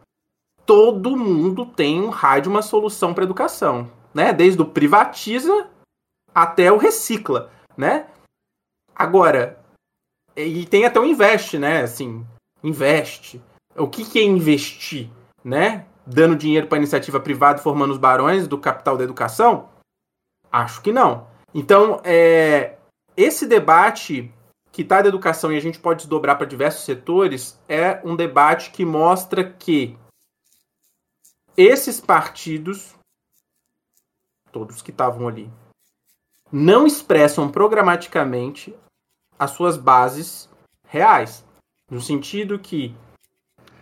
Todo 0.66 1.16
mundo 1.16 1.64
tem 1.64 2.00
um 2.00 2.10
raio 2.10 2.42
de 2.42 2.48
uma 2.48 2.62
solução 2.62 3.14
para 3.14 3.24
educação, 3.24 3.90
né? 4.12 4.32
Desde 4.32 4.60
o 4.60 4.66
privatiza 4.66 5.70
até 6.34 6.70
o 6.70 6.76
recicla, 6.76 7.50
né? 7.76 8.06
Agora, 9.00 9.58
e 10.36 10.66
tem 10.66 10.84
até 10.84 11.00
o 11.00 11.06
investe, 11.06 11.58
né? 11.58 11.80
Assim, 11.80 12.22
investe. 12.62 13.40
O 13.74 13.88
que, 13.88 14.04
que 14.04 14.18
é 14.18 14.22
investir, 14.22 15.08
né? 15.42 15.86
Dando 16.06 16.36
dinheiro 16.36 16.66
para 16.66 16.76
iniciativa 16.76 17.18
privada, 17.18 17.62
formando 17.62 17.92
os 17.92 17.98
barões 17.98 18.46
do 18.46 18.58
capital 18.58 18.98
da 18.98 19.04
educação? 19.04 19.70
Acho 20.52 20.82
que 20.82 20.92
não. 20.92 21.26
Então, 21.54 22.02
é, 22.04 22.76
esse 23.16 23.46
debate 23.46 24.30
que 24.70 24.82
está 24.82 25.00
da 25.00 25.08
educação 25.08 25.50
e 25.50 25.56
a 25.56 25.60
gente 25.60 25.78
pode 25.78 26.00
desdobrar 26.00 26.36
para 26.36 26.46
diversos 26.46 26.84
setores, 26.84 27.58
é 27.66 28.06
um 28.06 28.14
debate 28.14 28.70
que 28.70 28.84
mostra 28.84 29.50
que 29.50 29.98
esses 31.56 32.02
partidos, 32.02 32.94
todos 34.52 34.82
que 34.82 34.90
estavam 34.90 35.26
ali, 35.26 35.50
não 36.52 36.86
expressam 36.86 37.50
programaticamente 37.50 38.76
as 39.40 39.52
suas 39.52 39.78
bases 39.78 40.50
reais. 40.86 41.42
No 41.90 41.98
sentido 41.98 42.58
que, 42.58 42.94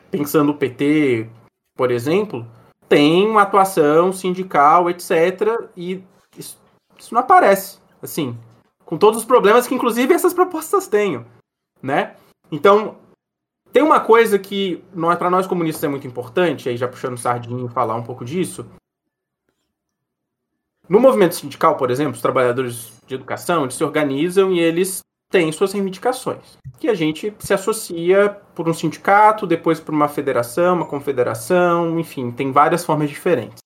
pensando 0.08 0.52
o 0.52 0.56
PT, 0.56 1.28
por 1.74 1.90
exemplo, 1.90 2.46
tem 2.88 3.26
uma 3.26 3.42
atuação 3.42 4.12
sindical, 4.12 4.88
etc. 4.88 5.68
E 5.76 6.04
isso, 6.36 6.56
isso 6.96 7.12
não 7.12 7.22
aparece. 7.22 7.80
Assim, 8.00 8.38
com 8.84 8.96
todos 8.96 9.18
os 9.18 9.26
problemas 9.26 9.66
que, 9.66 9.74
inclusive, 9.74 10.14
essas 10.14 10.32
propostas 10.32 10.86
têm, 10.86 11.26
né? 11.82 12.14
Então, 12.52 12.96
tem 13.72 13.82
uma 13.82 13.98
coisa 13.98 14.38
que 14.38 14.82
para 15.18 15.28
nós 15.28 15.48
comunistas 15.48 15.82
é 15.82 15.88
muito 15.88 16.06
importante, 16.06 16.68
aí 16.68 16.76
já 16.76 16.86
puxando 16.86 17.18
sardinha 17.18 17.68
falar 17.68 17.96
um 17.96 18.04
pouco 18.04 18.24
disso. 18.24 18.64
No 20.88 21.00
movimento 21.00 21.34
sindical, 21.34 21.76
por 21.76 21.90
exemplo, 21.90 22.14
os 22.14 22.22
trabalhadores 22.22 22.92
de 23.06 23.16
educação 23.16 23.64
eles 23.64 23.74
se 23.74 23.84
organizam 23.84 24.52
e 24.52 24.60
eles 24.60 25.00
têm 25.30 25.52
suas 25.52 25.72
reivindicações. 25.72 26.58
Que 26.78 26.88
a 26.88 26.94
gente 26.94 27.34
se 27.38 27.52
associa 27.52 28.30
por 28.54 28.68
um 28.68 28.74
sindicato, 28.74 29.46
depois 29.46 29.80
por 29.80 29.94
uma 29.94 30.08
federação, 30.08 30.76
uma 30.76 30.86
confederação, 30.86 31.98
enfim, 31.98 32.30
tem 32.30 32.52
várias 32.52 32.84
formas 32.84 33.08
diferentes. 33.08 33.58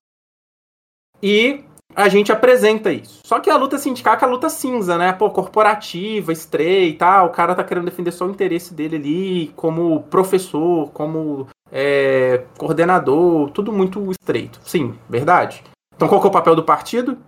E 1.23 1.65
a 1.95 2.09
gente 2.09 2.33
apresenta 2.33 2.93
isso. 2.93 3.21
Só 3.25 3.39
que 3.39 3.51
a 3.51 3.57
luta 3.57 3.79
sindical 3.79 4.17
é 4.21 4.25
a 4.25 4.29
luta 4.29 4.49
cinza, 4.49 4.97
né? 4.97 5.13
Pô, 5.13 5.31
corporativa, 5.31 6.33
estreita 6.33 7.01
tal. 7.01 7.27
O 7.27 7.31
cara 7.31 7.55
tá 7.55 7.63
querendo 7.63 7.85
defender 7.85 8.13
só 8.13 8.27
o 8.27 8.31
interesse 8.31 8.75
dele 8.75 8.97
ali, 8.97 9.53
como 9.55 10.03
professor, 10.05 10.91
como 10.91 11.47
é, 11.71 12.45
coordenador, 12.59 13.51
tudo 13.51 13.73
muito 13.73 14.11
estreito. 14.11 14.61
Sim, 14.65 14.99
verdade. 15.09 15.63
Então 15.95 16.09
qual 16.09 16.23
é 16.23 16.27
o 16.27 16.31
papel 16.31 16.57
do 16.57 16.65
partido? 16.65 17.19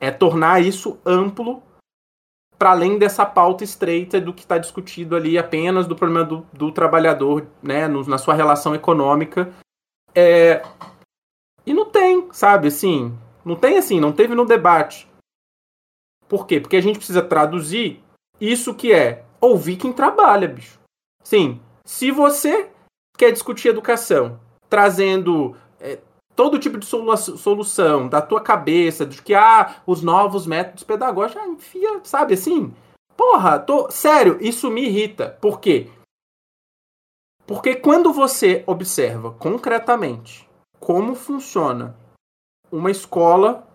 É 0.00 0.10
tornar 0.10 0.62
isso 0.62 0.98
amplo 1.04 1.62
para 2.62 2.70
além 2.70 2.96
dessa 2.96 3.26
pauta 3.26 3.64
estreita 3.64 4.20
do 4.20 4.32
que 4.32 4.42
está 4.42 4.56
discutido 4.56 5.16
ali 5.16 5.36
apenas 5.36 5.84
do 5.84 5.96
problema 5.96 6.24
do, 6.24 6.46
do 6.52 6.70
trabalhador, 6.70 7.44
né, 7.60 7.88
no, 7.88 8.04
na 8.04 8.18
sua 8.18 8.34
relação 8.34 8.72
econômica. 8.72 9.52
É... 10.14 10.62
E 11.66 11.74
não 11.74 11.90
tem, 11.90 12.28
sabe, 12.30 12.68
assim, 12.68 13.18
não 13.44 13.56
tem 13.56 13.78
assim, 13.78 13.98
não 13.98 14.12
teve 14.12 14.36
no 14.36 14.46
debate. 14.46 15.08
Por 16.28 16.46
quê? 16.46 16.60
Porque 16.60 16.76
a 16.76 16.80
gente 16.80 16.98
precisa 16.98 17.20
traduzir 17.20 18.00
isso 18.40 18.76
que 18.76 18.92
é 18.92 19.24
ouvir 19.40 19.76
quem 19.76 19.92
trabalha, 19.92 20.46
bicho. 20.46 20.78
Sim, 21.24 21.60
se 21.84 22.12
você 22.12 22.70
quer 23.18 23.32
discutir 23.32 23.70
educação, 23.70 24.38
trazendo 24.68 25.56
é, 25.80 25.98
todo 26.34 26.58
tipo 26.58 26.78
de 26.78 26.86
solução 26.86 28.08
da 28.08 28.20
tua 28.20 28.40
cabeça, 28.40 29.04
de 29.04 29.20
que 29.22 29.34
ah, 29.34 29.76
os 29.86 30.02
novos 30.02 30.46
métodos 30.46 30.84
pedagógicos, 30.84 31.42
ah, 31.42 31.48
enfia, 31.48 32.00
sabe 32.04 32.34
assim? 32.34 32.74
Porra, 33.16 33.58
tô, 33.58 33.90
sério, 33.90 34.38
isso 34.40 34.70
me 34.70 34.84
irrita. 34.84 35.36
Por 35.40 35.60
quê? 35.60 35.90
Porque 37.46 37.74
quando 37.74 38.12
você 38.12 38.62
observa 38.66 39.32
concretamente 39.32 40.48
como 40.80 41.14
funciona 41.14 41.96
uma 42.70 42.90
escola, 42.90 43.66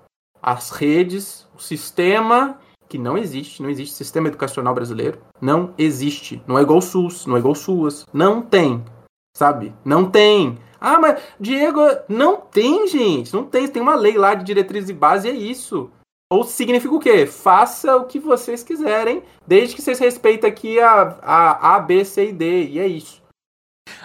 as 0.41 0.71
redes, 0.71 1.47
o 1.55 1.59
sistema 1.59 2.59
que 2.87 2.97
não 2.97 3.17
existe, 3.17 3.61
não 3.61 3.69
existe 3.69 3.95
sistema 3.95 4.29
educacional 4.29 4.73
brasileiro, 4.73 5.21
não 5.41 5.73
existe, 5.77 6.41
não 6.47 6.57
é 6.57 6.61
igual 6.61 6.81
SUS, 6.81 7.25
não 7.25 7.35
é 7.35 7.39
igual 7.39 7.53
SUAS, 7.53 8.05
não 8.13 8.41
tem, 8.41 8.83
sabe? 9.37 9.71
Não 9.85 10.09
tem. 10.09 10.57
Ah, 10.81 10.97
mas 10.99 11.21
Diego, 11.39 11.79
não 12.09 12.37
tem, 12.37 12.87
gente. 12.87 13.31
Não 13.33 13.43
tem. 13.43 13.67
Tem 13.67 13.81
uma 13.81 13.95
lei 13.95 14.17
lá 14.17 14.33
de 14.33 14.43
diretriz 14.43 14.89
e 14.89 14.93
base, 14.93 15.29
é 15.29 15.31
isso. 15.31 15.91
Ou 16.31 16.43
significa 16.43 16.93
o 16.93 16.99
quê? 16.99 17.27
Faça 17.27 17.95
o 17.95 18.05
que 18.05 18.19
vocês 18.19 18.63
quiserem, 18.63 19.23
desde 19.45 19.75
que 19.75 19.81
vocês 19.81 19.99
respeitem 19.99 20.49
aqui 20.49 20.79
a, 20.79 21.19
a 21.21 21.75
A, 21.75 21.79
B, 21.79 22.03
C 22.03 22.29
e 22.29 22.33
D. 22.33 22.63
E 22.65 22.79
é 22.79 22.87
isso. 22.87 23.21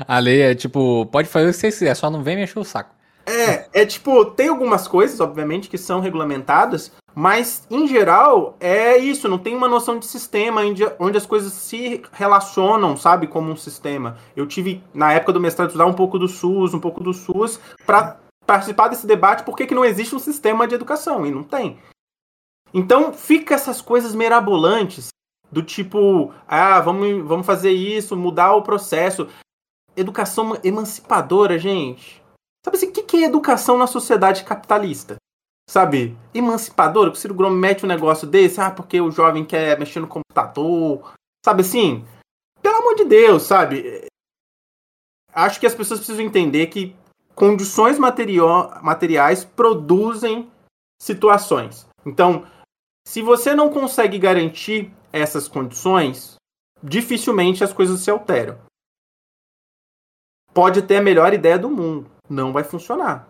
A 0.06 0.18
lei 0.18 0.42
é 0.42 0.54
tipo, 0.54 1.06
pode 1.06 1.28
fazer 1.28 1.48
o 1.48 1.50
que 1.50 1.56
vocês 1.56 1.74
quiserem, 1.74 1.94
só 1.94 2.10
não 2.10 2.22
vem 2.22 2.36
mexer 2.36 2.58
o 2.58 2.64
saco. 2.64 2.94
É, 3.26 3.68
é 3.72 3.86
tipo, 3.86 4.24
tem 4.24 4.48
algumas 4.48 4.88
coisas, 4.88 5.20
obviamente, 5.20 5.68
que 5.68 5.78
são 5.78 6.00
regulamentadas, 6.00 6.92
mas, 7.14 7.66
em 7.70 7.86
geral, 7.86 8.56
é 8.58 8.96
isso, 8.96 9.28
não 9.28 9.38
tem 9.38 9.54
uma 9.54 9.68
noção 9.68 9.98
de 9.98 10.06
sistema 10.06 10.62
onde 10.98 11.16
as 11.16 11.26
coisas 11.26 11.52
se 11.52 12.02
relacionam, 12.12 12.96
sabe, 12.96 13.26
como 13.26 13.50
um 13.50 13.56
sistema. 13.56 14.16
Eu 14.34 14.46
tive, 14.46 14.82
na 14.94 15.12
época 15.12 15.34
do 15.34 15.40
mestrado, 15.40 15.68
estudar 15.68 15.86
um 15.86 15.92
pouco 15.92 16.18
do 16.18 16.26
SUS, 16.26 16.74
um 16.74 16.80
pouco 16.80 17.02
do 17.02 17.12
SUS, 17.12 17.60
para 17.86 18.18
participar 18.46 18.88
desse 18.88 19.06
debate 19.06 19.44
por 19.44 19.56
que 19.56 19.74
não 19.74 19.84
existe 19.84 20.14
um 20.14 20.18
sistema 20.18 20.66
de 20.66 20.74
educação, 20.74 21.26
e 21.26 21.30
não 21.30 21.42
tem. 21.42 21.78
Então, 22.72 23.12
fica 23.12 23.54
essas 23.54 23.82
coisas 23.82 24.14
mirabolantes, 24.14 25.08
do 25.52 25.62
tipo, 25.62 26.32
ah, 26.48 26.80
vamos, 26.80 27.22
vamos 27.28 27.46
fazer 27.46 27.72
isso, 27.72 28.16
mudar 28.16 28.54
o 28.54 28.62
processo. 28.62 29.28
Educação 29.94 30.58
emancipadora, 30.64 31.58
gente. 31.58 32.22
Sabe 32.64 32.78
assim, 32.78 32.88
o 32.88 32.92
que 32.92 33.01
é 33.16 33.24
educação 33.24 33.76
na 33.78 33.86
sociedade 33.86 34.44
capitalista? 34.44 35.16
sabe, 35.72 36.16
emancipadora, 36.34 37.10
que 37.10 37.16
o 37.16 37.20
Ciro 37.20 37.34
Gomes 37.34 37.58
mete 37.58 37.84
um 37.84 37.88
negócio 37.88 38.26
desse, 38.26 38.60
ah, 38.60 38.70
porque 38.70 39.00
o 39.00 39.10
jovem 39.10 39.42
quer 39.42 39.78
mexer 39.78 40.00
no 40.00 40.06
computador, 40.06 41.14
sabe 41.42 41.62
assim? 41.62 42.04
Pelo 42.60 42.76
amor 42.76 42.94
de 42.94 43.04
Deus, 43.04 43.44
sabe? 43.44 44.06
Acho 45.32 45.58
que 45.58 45.66
as 45.66 45.74
pessoas 45.74 46.00
precisam 46.00 46.24
entender 46.24 46.66
que 46.66 46.94
condições 47.34 47.98
materiais 47.98 49.44
produzem 49.44 50.50
situações. 51.00 51.88
Então, 52.04 52.46
se 53.06 53.22
você 53.22 53.54
não 53.54 53.70
consegue 53.70 54.18
garantir 54.18 54.92
essas 55.10 55.48
condições, 55.48 56.36
dificilmente 56.82 57.64
as 57.64 57.72
coisas 57.72 58.00
se 58.00 58.10
alteram. 58.10 58.58
Pode 60.52 60.82
ter 60.82 60.98
a 60.98 61.02
melhor 61.02 61.32
ideia 61.32 61.58
do 61.58 61.70
mundo, 61.70 62.10
não 62.32 62.52
vai 62.52 62.64
funcionar. 62.64 63.28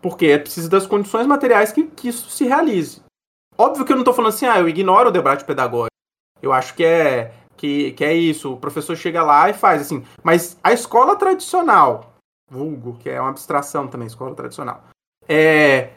Porque 0.00 0.26
é 0.26 0.38
preciso 0.38 0.68
das 0.70 0.86
condições 0.86 1.26
materiais 1.26 1.72
que, 1.72 1.86
que 1.86 2.08
isso 2.08 2.30
se 2.30 2.44
realize. 2.44 3.02
Óbvio 3.56 3.84
que 3.84 3.92
eu 3.92 3.96
não 3.96 4.02
estou 4.02 4.14
falando 4.14 4.32
assim, 4.32 4.46
ah, 4.46 4.58
eu 4.58 4.68
ignoro 4.68 5.10
o 5.10 5.12
debate 5.12 5.44
pedagógico. 5.44 5.90
Eu 6.40 6.52
acho 6.52 6.74
que 6.74 6.82
é, 6.82 7.34
que, 7.56 7.92
que 7.92 8.04
é 8.04 8.14
isso. 8.14 8.54
O 8.54 8.56
professor 8.56 8.96
chega 8.96 9.22
lá 9.22 9.50
e 9.50 9.52
faz 9.52 9.82
assim. 9.82 10.02
Mas 10.22 10.58
a 10.64 10.72
escola 10.72 11.16
tradicional, 11.16 12.14
vulgo, 12.50 12.96
que 12.98 13.10
é 13.10 13.20
uma 13.20 13.30
abstração 13.30 13.86
também, 13.86 14.06
escola 14.06 14.34
tradicional, 14.34 14.84
é, 15.28 15.90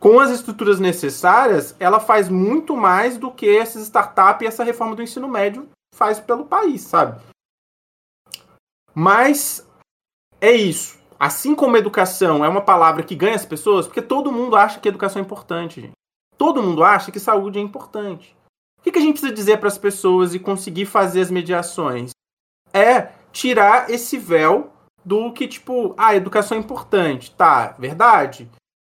com 0.00 0.18
as 0.18 0.30
estruturas 0.30 0.80
necessárias, 0.80 1.76
ela 1.78 2.00
faz 2.00 2.28
muito 2.28 2.76
mais 2.76 3.16
do 3.16 3.30
que 3.30 3.56
essas 3.56 3.82
startups 3.82 4.42
e 4.42 4.48
essa 4.48 4.64
reforma 4.64 4.96
do 4.96 5.02
ensino 5.02 5.28
médio 5.28 5.68
faz 5.94 6.18
pelo 6.18 6.46
país, 6.46 6.82
sabe? 6.82 7.20
Mas 8.92 9.64
é 10.40 10.50
isso. 10.50 10.99
Assim 11.20 11.54
como 11.54 11.76
educação 11.76 12.42
é 12.42 12.48
uma 12.48 12.62
palavra 12.62 13.02
que 13.02 13.14
ganha 13.14 13.34
as 13.34 13.44
pessoas, 13.44 13.86
porque 13.86 14.00
todo 14.00 14.32
mundo 14.32 14.56
acha 14.56 14.80
que 14.80 14.88
educação 14.88 15.20
é 15.20 15.24
importante, 15.24 15.82
gente. 15.82 15.92
Todo 16.38 16.62
mundo 16.62 16.82
acha 16.82 17.12
que 17.12 17.20
saúde 17.20 17.58
é 17.58 17.62
importante. 17.62 18.34
O 18.78 18.82
que, 18.82 18.98
a 18.98 19.02
gente 19.02 19.12
precisa 19.12 19.34
dizer 19.34 19.58
para 19.58 19.68
as 19.68 19.76
pessoas 19.76 20.34
e 20.34 20.38
conseguir 20.38 20.86
fazer 20.86 21.20
as 21.20 21.30
mediações? 21.30 22.12
É 22.72 23.10
tirar 23.30 23.90
esse 23.90 24.16
véu 24.16 24.72
do 25.04 25.30
que, 25.34 25.46
tipo, 25.46 25.94
ah, 25.98 26.16
educação 26.16 26.56
é 26.56 26.60
importante. 26.60 27.30
Tá, 27.32 27.74
verdade. 27.78 28.50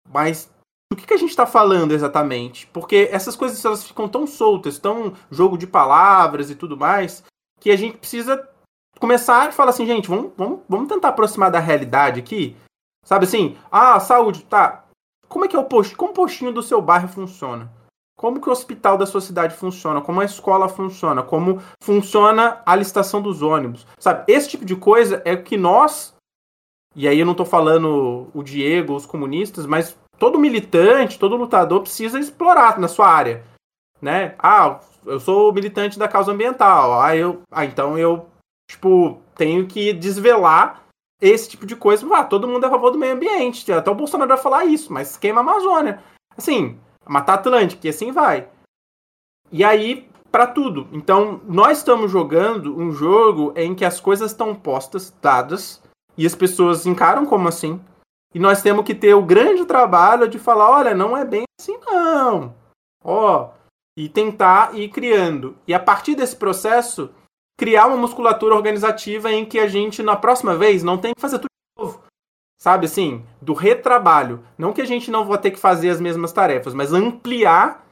Mas 0.10 0.50
do 0.90 0.96
que, 0.96 1.06
que 1.06 1.14
a 1.14 1.18
gente 1.18 1.32
está 1.32 1.46
falando 1.46 1.92
exatamente? 1.92 2.68
Porque 2.68 3.10
essas 3.12 3.36
coisas 3.36 3.64
elas 3.66 3.84
ficam 3.84 4.08
tão 4.08 4.26
soltas, 4.26 4.80
tão 4.80 5.14
jogo 5.30 5.58
de 5.58 5.68
palavras 5.68 6.50
e 6.50 6.56
tudo 6.56 6.78
mais, 6.78 7.22
que 7.60 7.70
a 7.70 7.76
gente 7.76 7.98
precisa 7.98 8.38
começar 9.04 9.50
e 9.50 9.52
falar 9.52 9.72
assim, 9.72 9.86
gente, 9.86 10.08
vamos, 10.08 10.32
vamos, 10.38 10.62
vamos 10.68 10.88
tentar 10.88 11.10
aproximar 11.10 11.52
da 11.52 11.60
realidade 11.60 12.22
aqui. 12.22 12.56
Sabe 13.06 13.26
assim, 13.26 13.58
ah, 13.70 14.00
saúde, 14.00 14.46
tá. 14.46 14.86
Como 15.28 15.44
é 15.44 15.48
que 15.50 15.58
é 15.58 15.60
o 15.60 15.66
posto? 15.66 15.98
Como 15.98 16.12
o 16.12 16.16
postinho 16.16 16.54
do 16.54 16.64
seu 16.64 16.82
bairro 16.82 17.10
funciona? 17.10 17.70
Como 18.18 18.40
que 18.40 18.48
o 18.48 18.52
hospital 18.52 18.98
da 18.98 19.06
sua 19.06 19.20
cidade 19.20 19.58
funciona? 19.58 20.00
Como 20.00 20.22
a 20.22 20.24
escola 20.24 20.70
funciona? 20.70 21.22
Como 21.22 21.62
funciona 21.84 22.62
a 22.66 22.78
licitação 22.78 23.22
dos 23.22 23.42
ônibus? 23.42 23.86
Sabe, 24.00 24.24
esse 24.32 24.48
tipo 24.48 24.64
de 24.64 24.78
coisa 24.78 25.22
é 25.26 25.36
que 25.36 25.58
nós, 25.58 26.16
e 26.96 27.06
aí 27.06 27.20
eu 27.20 27.26
não 27.26 27.36
tô 27.36 27.44
falando 27.44 28.30
o 28.34 28.42
Diego, 28.42 28.96
os 28.96 29.06
comunistas, 29.06 29.66
mas 29.66 29.98
todo 30.18 30.40
militante, 30.40 31.20
todo 31.20 31.36
lutador 31.36 31.82
precisa 31.82 32.18
explorar 32.18 32.80
na 32.80 32.88
sua 32.88 33.10
área, 33.10 33.44
né? 34.02 34.34
Ah, 34.40 34.80
eu 35.06 35.20
sou 35.20 35.52
militante 35.52 36.00
da 36.00 36.08
causa 36.08 36.32
ambiental. 36.32 37.02
Ah, 37.02 37.18
eu, 37.18 37.42
ah, 37.52 37.66
então 37.66 37.98
eu 37.98 38.32
tipo, 38.74 39.22
tenho 39.36 39.68
que 39.68 39.94
desvelar 39.94 40.84
esse 41.22 41.50
tipo 41.50 41.66
de 41.66 41.76
coisa. 41.76 42.06
Ah, 42.16 42.24
todo 42.24 42.48
mundo 42.48 42.64
é 42.64 42.68
a 42.68 42.72
favor 42.72 42.92
do 42.92 42.98
meio 42.98 43.14
ambiente. 43.14 43.72
Até 43.72 43.90
o 43.90 43.96
Bolsonaro 43.96 44.30
vai 44.30 44.38
falar 44.38 44.66
isso, 44.66 44.92
mas 44.92 45.18
queima 45.18 45.40
a 45.40 45.44
Amazônia. 45.44 46.04
Assim, 46.36 46.78
matar 47.08 47.36
Atlântica 47.36 47.88
e 47.88 47.90
assim 47.90 48.12
vai. 48.12 48.48
E 49.52 49.64
aí, 49.64 50.10
para 50.32 50.48
tudo. 50.48 50.88
Então, 50.92 51.40
nós 51.46 51.78
estamos 51.78 52.12
jogando 52.12 52.76
um 52.76 52.92
jogo 52.92 53.54
em 53.56 53.76
que 53.76 53.86
as 53.86 54.00
coisas 54.00 54.32
estão 54.32 54.56
postas, 54.56 55.14
dadas, 55.22 55.82
e 56.18 56.26
as 56.26 56.36
pessoas 56.36 56.86
encaram 56.86 57.26
como 57.26 57.48
assim. 57.48 57.80
E 58.34 58.40
nós 58.40 58.64
temos 58.64 58.84
que 58.84 58.96
ter 58.96 59.14
o 59.14 59.22
grande 59.22 59.64
trabalho 59.66 60.28
de 60.28 60.40
falar, 60.40 60.70
olha, 60.72 60.96
não 60.96 61.16
é 61.16 61.24
bem 61.24 61.44
assim 61.60 61.78
não. 61.86 62.56
Ó, 63.04 63.52
e 63.96 64.10
tentar 64.10 64.76
ir 64.76 64.90
criando. 64.90 65.56
E 65.68 65.74
a 65.74 65.80
partir 65.80 66.16
desse 66.16 66.36
processo, 66.36 67.12
criar 67.58 67.88
uma 67.88 67.98
musculatura 67.98 68.56
organizativa 68.56 69.32
em 69.32 69.46
que 69.46 69.60
a 69.60 69.68
gente, 69.68 70.02
na 70.02 70.16
próxima 70.16 70.56
vez, 70.56 70.84
não 70.84 70.98
tem 70.98 71.14
que 71.14 71.22
fazer 71.22 71.40
tudo 71.40 71.48
de 71.48 71.84
novo. 71.84 72.04
Sabe 72.60 72.86
assim? 72.86 73.24
Do 73.42 73.54
retrabalho. 73.54 74.44
Não 74.58 74.72
que 74.72 74.82
a 74.82 74.86
gente 74.86 75.12
não 75.12 75.26
vá 75.26 75.38
ter 75.38 75.52
que 75.52 75.60
fazer 75.60 75.90
as 75.90 76.00
mesmas 76.00 76.32
tarefas, 76.32 76.74
mas 76.74 76.94
ampliar 76.94 77.84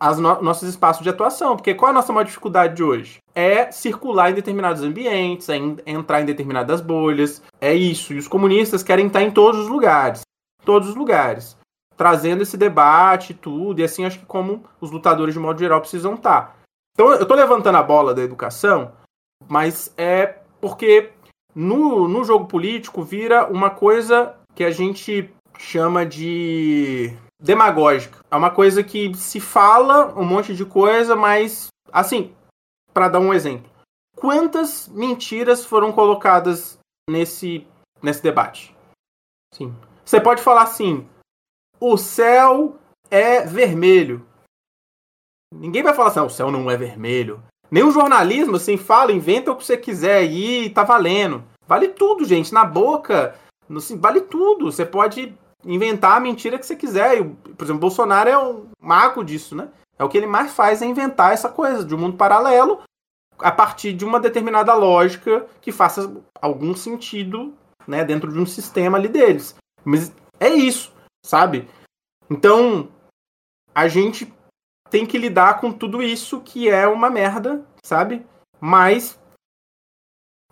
as 0.00 0.18
no 0.18 0.40
nossos 0.40 0.68
espaços 0.68 1.02
de 1.02 1.10
atuação. 1.10 1.56
Porque 1.56 1.74
qual 1.74 1.88
é 1.88 1.90
a 1.90 1.94
nossa 1.94 2.12
maior 2.12 2.24
dificuldade 2.24 2.76
de 2.76 2.82
hoje? 2.82 3.18
É 3.34 3.70
circular 3.70 4.30
em 4.30 4.34
determinados 4.34 4.82
ambientes, 4.82 5.48
é 5.48 5.56
entrar 5.86 6.22
em 6.22 6.26
determinadas 6.26 6.80
bolhas. 6.80 7.42
É 7.60 7.74
isso. 7.74 8.14
E 8.14 8.18
os 8.18 8.28
comunistas 8.28 8.82
querem 8.82 9.08
estar 9.08 9.22
em 9.22 9.30
todos 9.30 9.60
os 9.60 9.68
lugares. 9.68 10.22
Todos 10.64 10.88
os 10.88 10.94
lugares. 10.94 11.56
Trazendo 11.96 12.42
esse 12.42 12.56
debate 12.56 13.34
tudo. 13.34 13.80
E 13.80 13.84
assim, 13.84 14.04
acho 14.04 14.20
que 14.20 14.26
como 14.26 14.64
os 14.80 14.90
lutadores, 14.90 15.34
de 15.34 15.40
modo 15.40 15.58
geral, 15.58 15.80
precisam 15.80 16.14
estar. 16.14 16.57
Então 16.98 17.12
eu 17.12 17.24
tô 17.24 17.36
levantando 17.36 17.78
a 17.78 17.82
bola 17.82 18.12
da 18.12 18.22
educação, 18.22 18.90
mas 19.48 19.94
é 19.96 20.40
porque 20.60 21.12
no, 21.54 22.08
no 22.08 22.24
jogo 22.24 22.46
político 22.46 23.04
vira 23.04 23.46
uma 23.46 23.70
coisa 23.70 24.34
que 24.52 24.64
a 24.64 24.72
gente 24.72 25.32
chama 25.56 26.04
de 26.04 27.16
demagógica. 27.40 28.18
É 28.28 28.34
uma 28.34 28.50
coisa 28.50 28.82
que 28.82 29.14
se 29.14 29.38
fala 29.38 30.12
um 30.18 30.24
monte 30.24 30.56
de 30.56 30.64
coisa, 30.64 31.14
mas 31.14 31.68
assim, 31.92 32.34
para 32.92 33.08
dar 33.08 33.20
um 33.20 33.32
exemplo, 33.32 33.70
quantas 34.16 34.88
mentiras 34.88 35.64
foram 35.64 35.92
colocadas 35.92 36.80
nesse 37.08 37.64
nesse 38.02 38.24
debate? 38.24 38.74
Sim. 39.54 39.72
Você 40.04 40.20
pode 40.20 40.42
falar 40.42 40.62
assim: 40.62 41.08
o 41.78 41.96
céu 41.96 42.76
é 43.08 43.42
vermelho. 43.46 44.26
Ninguém 45.54 45.82
vai 45.82 45.94
falar 45.94 46.08
assim, 46.08 46.20
ah, 46.20 46.24
o 46.24 46.30
céu 46.30 46.50
não 46.50 46.70
é 46.70 46.76
vermelho. 46.76 47.42
Nem 47.70 47.82
o 47.82 47.90
jornalismo, 47.90 48.56
assim, 48.56 48.76
fala, 48.76 49.12
inventa 49.12 49.50
o 49.50 49.56
que 49.56 49.64
você 49.64 49.76
quiser 49.76 50.24
e 50.24 50.70
tá 50.70 50.84
valendo. 50.84 51.44
Vale 51.66 51.88
tudo, 51.88 52.24
gente. 52.24 52.52
Na 52.52 52.64
boca, 52.64 53.34
assim, 53.76 53.98
vale 53.98 54.22
tudo. 54.22 54.70
Você 54.70 54.86
pode 54.86 55.34
inventar 55.64 56.16
a 56.16 56.20
mentira 56.20 56.58
que 56.58 56.66
você 56.66 56.76
quiser. 56.76 57.22
por 57.56 57.64
exemplo, 57.64 57.80
Bolsonaro 57.80 58.30
é 58.30 58.38
um 58.38 58.66
mago 58.80 59.24
disso, 59.24 59.54
né? 59.54 59.68
É 59.98 60.04
o 60.04 60.08
que 60.08 60.16
ele 60.16 60.26
mais 60.26 60.52
faz 60.52 60.80
é 60.80 60.86
inventar 60.86 61.32
essa 61.32 61.48
coisa 61.48 61.84
de 61.84 61.94
um 61.94 61.98
mundo 61.98 62.16
paralelo 62.16 62.80
a 63.38 63.50
partir 63.50 63.92
de 63.92 64.04
uma 64.04 64.20
determinada 64.20 64.74
lógica 64.74 65.46
que 65.60 65.72
faça 65.72 66.22
algum 66.40 66.74
sentido, 66.74 67.54
né, 67.86 68.04
dentro 68.04 68.32
de 68.32 68.38
um 68.38 68.46
sistema 68.46 68.98
ali 68.98 69.08
deles. 69.08 69.54
Mas 69.84 70.12
é 70.40 70.48
isso, 70.48 70.92
sabe? 71.24 71.68
Então, 72.30 72.88
a 73.74 73.88
gente 73.88 74.32
tem 74.90 75.06
que 75.06 75.18
lidar 75.18 75.60
com 75.60 75.72
tudo 75.72 76.02
isso 76.02 76.40
que 76.40 76.68
é 76.68 76.86
uma 76.86 77.10
merda, 77.10 77.64
sabe? 77.82 78.24
Mas 78.60 79.18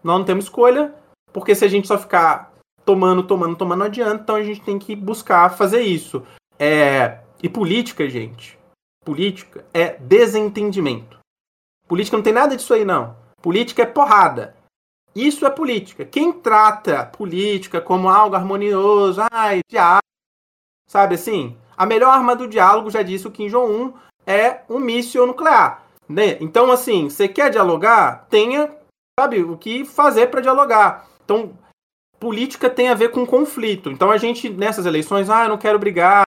nós 0.02 0.18
não 0.18 0.24
temos 0.24 0.44
escolha, 0.44 0.94
porque 1.32 1.54
se 1.54 1.64
a 1.64 1.68
gente 1.68 1.88
só 1.88 1.98
ficar 1.98 2.52
tomando, 2.84 3.22
tomando, 3.22 3.56
tomando, 3.56 3.80
não 3.80 3.86
adianta, 3.86 4.22
então 4.22 4.36
a 4.36 4.42
gente 4.42 4.60
tem 4.60 4.78
que 4.78 4.94
buscar 4.94 5.56
fazer 5.56 5.80
isso. 5.80 6.22
É... 6.58 7.20
E 7.42 7.48
política, 7.48 8.08
gente, 8.08 8.58
política 9.04 9.64
é 9.74 9.96
desentendimento. 9.98 11.18
Política 11.86 12.16
não 12.16 12.24
tem 12.24 12.32
nada 12.32 12.56
disso 12.56 12.72
aí, 12.72 12.84
não. 12.84 13.16
Política 13.42 13.82
é 13.82 13.86
porrada. 13.86 14.56
Isso 15.14 15.46
é 15.46 15.50
política. 15.50 16.04
Quem 16.04 16.32
trata 16.32 17.06
política 17.06 17.80
como 17.80 18.08
algo 18.08 18.36
harmonioso, 18.36 19.22
ai, 19.30 19.60
diálogo, 19.68 20.02
sabe 20.88 21.14
assim? 21.14 21.56
A 21.76 21.86
melhor 21.86 22.10
arma 22.10 22.34
do 22.34 22.48
diálogo, 22.48 22.90
já 22.90 23.02
disse 23.02 23.26
o 23.26 23.30
Kim 23.30 23.48
Jong-un, 23.48 23.92
é 24.26 24.62
um 24.68 24.78
míssil 24.78 25.26
nuclear. 25.26 25.84
Né? 26.08 26.36
Então, 26.40 26.70
assim, 26.70 27.08
você 27.08 27.28
quer 27.28 27.50
dialogar? 27.50 28.26
Tenha, 28.28 28.70
sabe, 29.18 29.42
o 29.42 29.56
que 29.56 29.84
fazer 29.84 30.28
para 30.28 30.40
dialogar. 30.40 31.06
Então, 31.24 31.56
política 32.18 32.68
tem 32.68 32.88
a 32.88 32.94
ver 32.94 33.10
com 33.10 33.26
conflito. 33.26 33.90
Então, 33.90 34.10
a 34.10 34.18
gente, 34.18 34.48
nessas 34.48 34.86
eleições, 34.86 35.30
ah, 35.30 35.44
eu 35.44 35.48
não 35.48 35.58
quero 35.58 35.78
brigar, 35.78 36.24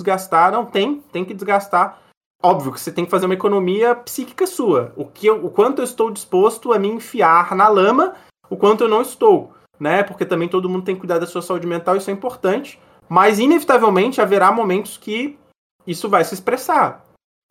desgastar. 0.00 0.52
Não, 0.52 0.66
tem, 0.66 1.00
tem 1.12 1.24
que 1.24 1.34
desgastar. 1.34 2.00
Óbvio 2.42 2.72
que 2.72 2.80
você 2.80 2.92
tem 2.92 3.04
que 3.04 3.10
fazer 3.10 3.24
uma 3.24 3.34
economia 3.34 3.94
psíquica 3.94 4.46
sua. 4.46 4.92
O, 4.96 5.06
que 5.06 5.26
eu, 5.26 5.44
o 5.44 5.50
quanto 5.50 5.80
eu 5.80 5.84
estou 5.84 6.10
disposto 6.10 6.72
a 6.72 6.78
me 6.78 6.88
enfiar 6.88 7.54
na 7.54 7.68
lama, 7.68 8.14
o 8.50 8.56
quanto 8.56 8.84
eu 8.84 8.88
não 8.88 9.00
estou. 9.00 9.52
Né? 9.80 10.02
Porque 10.02 10.26
também 10.26 10.48
todo 10.48 10.68
mundo 10.68 10.84
tem 10.84 10.94
que 10.94 11.00
cuidar 11.00 11.18
da 11.18 11.26
sua 11.26 11.40
saúde 11.42 11.66
mental, 11.66 11.96
isso 11.96 12.10
é 12.10 12.12
importante. 12.12 12.78
Mas, 13.08 13.38
inevitavelmente, 13.38 14.20
haverá 14.20 14.52
momentos 14.52 14.98
que 14.98 15.38
isso 15.86 16.08
vai 16.08 16.24
se 16.24 16.34
expressar. 16.34 17.04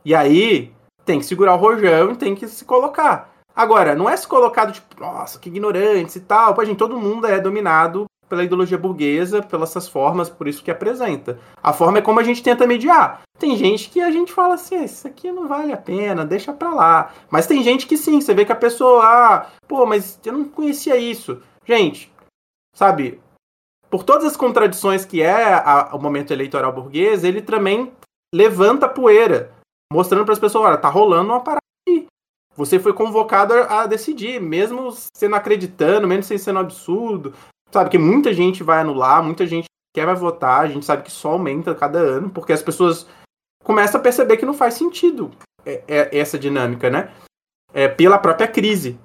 E 0.05 0.13
aí, 0.13 0.71
tem 1.05 1.19
que 1.19 1.25
segurar 1.25 1.55
o 1.55 1.57
rojão 1.57 2.11
e 2.11 2.15
tem 2.15 2.35
que 2.35 2.47
se 2.47 2.65
colocar. 2.65 3.33
Agora, 3.55 3.95
não 3.95 4.09
é 4.09 4.17
se 4.17 4.27
colocar 4.27 4.71
tipo, 4.71 4.99
nossa, 4.99 5.39
que 5.39 5.49
ignorantes 5.49 6.15
e 6.15 6.21
tal. 6.21 6.53
Pô, 6.53 6.65
gente, 6.65 6.77
todo 6.77 6.99
mundo 6.99 7.27
é 7.27 7.39
dominado 7.39 8.05
pela 8.27 8.43
ideologia 8.43 8.77
burguesa, 8.77 9.43
pelas 9.43 9.69
essas 9.69 9.87
formas, 9.87 10.29
por 10.29 10.47
isso 10.47 10.63
que 10.63 10.71
apresenta. 10.71 11.39
A 11.61 11.71
forma 11.71 11.99
é 11.99 12.01
como 12.01 12.19
a 12.19 12.23
gente 12.23 12.41
tenta 12.41 12.65
mediar. 12.65 13.21
Tem 13.37 13.55
gente 13.55 13.89
que 13.89 14.01
a 14.01 14.09
gente 14.09 14.33
fala 14.33 14.55
assim, 14.55 14.77
ah, 14.77 14.85
isso 14.85 15.07
aqui 15.07 15.31
não 15.31 15.47
vale 15.47 15.71
a 15.71 15.77
pena, 15.77 16.25
deixa 16.25 16.51
pra 16.51 16.73
lá. 16.73 17.13
Mas 17.29 17.45
tem 17.45 17.61
gente 17.61 17.85
que 17.85 17.95
sim, 17.95 18.19
você 18.19 18.33
vê 18.33 18.43
que 18.43 18.51
a 18.51 18.55
pessoa, 18.55 19.03
ah, 19.05 19.47
pô, 19.67 19.85
mas 19.85 20.19
eu 20.25 20.33
não 20.33 20.45
conhecia 20.45 20.97
isso. 20.97 21.41
Gente, 21.63 22.11
sabe, 22.75 23.21
por 23.89 24.03
todas 24.03 24.25
as 24.25 24.37
contradições 24.37 25.05
que 25.05 25.21
é 25.21 25.53
a, 25.53 25.91
o 25.93 26.01
momento 26.01 26.31
eleitoral 26.31 26.73
burguês, 26.73 27.23
ele 27.23 27.41
também 27.41 27.91
levanta 28.33 28.89
poeira 28.89 29.51
mostrando 29.93 30.25
para 30.25 30.33
as 30.33 30.39
pessoas, 30.39 30.65
olha, 30.65 30.77
tá 30.77 30.89
rolando 30.89 31.29
uma 31.31 31.39
parada 31.39 31.61
aí. 31.87 32.07
Você 32.55 32.79
foi 32.79 32.93
convocado 32.93 33.53
a 33.53 33.85
decidir, 33.85 34.41
mesmo 34.41 34.91
sendo 35.15 35.35
acreditando, 35.35 36.07
mesmo 36.07 36.23
sem 36.23 36.37
sendo 36.37 36.59
absurdo. 36.59 37.33
Sabe 37.71 37.91
que 37.91 37.97
muita 37.97 38.33
gente 38.33 38.63
vai 38.63 38.79
anular, 38.79 39.23
muita 39.23 39.45
gente 39.45 39.65
quer 39.95 40.05
vai 40.07 40.15
votar, 40.15 40.61
a 40.61 40.67
gente 40.67 40.85
sabe 40.85 41.03
que 41.03 41.11
só 41.11 41.31
aumenta 41.31 41.75
cada 41.75 41.99
ano, 41.99 42.29
porque 42.29 42.51
as 42.51 42.63
pessoas 42.63 43.07
começam 43.63 43.99
a 43.99 44.03
perceber 44.03 44.37
que 44.37 44.45
não 44.45 44.53
faz 44.53 44.73
sentido 44.73 45.29
é, 45.63 45.83
é, 45.87 46.17
essa 46.17 46.37
dinâmica, 46.37 46.89
né? 46.89 47.13
É, 47.71 47.87
pela 47.87 48.17
própria 48.17 48.47
crise 48.47 48.99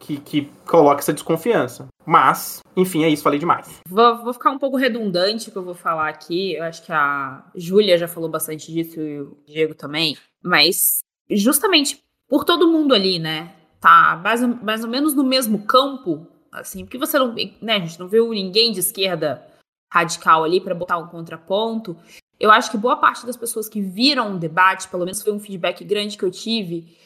que, 0.00 0.18
que 0.18 0.50
coloca 0.66 1.00
essa 1.00 1.12
desconfiança. 1.12 1.86
Mas, 2.06 2.60
enfim, 2.74 3.04
é 3.04 3.08
isso, 3.08 3.22
falei 3.22 3.38
demais. 3.38 3.80
Vou, 3.86 4.24
vou 4.24 4.32
ficar 4.32 4.50
um 4.50 4.58
pouco 4.58 4.76
redundante 4.76 5.50
que 5.50 5.56
eu 5.56 5.62
vou 5.62 5.74
falar 5.74 6.08
aqui. 6.08 6.54
Eu 6.54 6.64
acho 6.64 6.84
que 6.84 6.92
a 6.92 7.44
Júlia 7.54 7.98
já 7.98 8.08
falou 8.08 8.28
bastante 8.28 8.72
disso 8.72 9.00
e 9.00 9.20
o 9.20 9.36
Diego 9.46 9.74
também. 9.74 10.16
Mas, 10.42 11.00
justamente 11.30 12.00
por 12.28 12.44
todo 12.44 12.70
mundo 12.70 12.94
ali, 12.94 13.18
né? 13.18 13.54
Tá 13.80 14.20
mais, 14.22 14.42
mais 14.62 14.84
ou 14.84 14.90
menos 14.90 15.14
no 15.14 15.24
mesmo 15.24 15.66
campo, 15.66 16.26
assim, 16.52 16.84
porque 16.84 16.98
você 16.98 17.18
não, 17.18 17.34
né, 17.60 17.76
a 17.76 17.78
gente 17.80 17.98
não 17.98 18.08
viu 18.08 18.30
ninguém 18.30 18.72
de 18.72 18.80
esquerda 18.80 19.46
radical 19.92 20.44
ali 20.44 20.60
para 20.60 20.74
botar 20.74 20.98
um 20.98 21.08
contraponto. 21.08 21.96
Eu 22.38 22.50
acho 22.50 22.70
que 22.70 22.78
boa 22.78 22.96
parte 22.96 23.26
das 23.26 23.36
pessoas 23.36 23.68
que 23.68 23.80
viram 23.80 24.34
o 24.34 24.38
debate, 24.38 24.88
pelo 24.88 25.04
menos 25.04 25.22
foi 25.22 25.32
um 25.32 25.40
feedback 25.40 25.84
grande 25.84 26.16
que 26.16 26.24
eu 26.24 26.30
tive, 26.30 26.96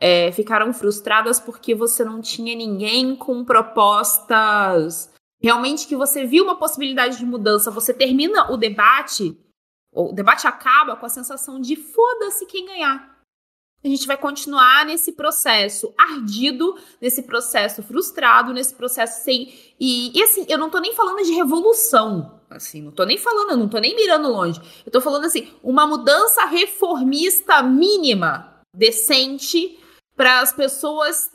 é, 0.00 0.32
ficaram 0.32 0.72
frustradas 0.72 1.38
porque 1.38 1.74
você 1.74 2.04
não 2.04 2.20
tinha 2.20 2.56
ninguém 2.56 3.14
com 3.14 3.44
propostas 3.44 5.12
realmente 5.40 5.86
que 5.86 5.96
você 5.96 6.24
viu 6.24 6.44
uma 6.44 6.56
possibilidade 6.56 7.18
de 7.18 7.24
mudança. 7.24 7.70
Você 7.70 7.94
termina 7.94 8.50
o 8.50 8.56
debate, 8.56 9.36
o 9.92 10.12
debate 10.12 10.46
acaba 10.46 10.96
com 10.96 11.04
a 11.04 11.10
sensação 11.10 11.60
de 11.60 11.76
foda-se 11.76 12.46
quem 12.46 12.66
ganhar. 12.66 13.12
A 13.84 13.88
gente 13.88 14.06
vai 14.06 14.16
continuar 14.16 14.86
nesse 14.86 15.12
processo 15.12 15.92
ardido, 15.98 16.78
nesse 17.00 17.22
processo 17.22 17.82
frustrado, 17.82 18.52
nesse 18.52 18.74
processo 18.74 19.24
sem. 19.24 19.52
E, 19.78 20.16
e 20.16 20.22
assim, 20.22 20.46
eu 20.48 20.56
não 20.56 20.70
tô 20.70 20.78
nem 20.78 20.94
falando 20.94 21.22
de 21.24 21.32
revolução. 21.32 22.40
Assim, 22.48 22.80
não 22.80 22.92
tô 22.92 23.04
nem 23.04 23.18
falando, 23.18 23.50
eu 23.50 23.56
não 23.56 23.68
tô 23.68 23.78
nem 23.78 23.96
mirando 23.96 24.28
longe. 24.28 24.60
Eu 24.86 24.92
tô 24.92 25.00
falando 25.00 25.24
assim, 25.24 25.52
uma 25.62 25.86
mudança 25.86 26.44
reformista 26.44 27.60
mínima, 27.62 28.60
decente, 28.74 29.78
para 30.14 30.40
as 30.40 30.52
pessoas 30.52 31.30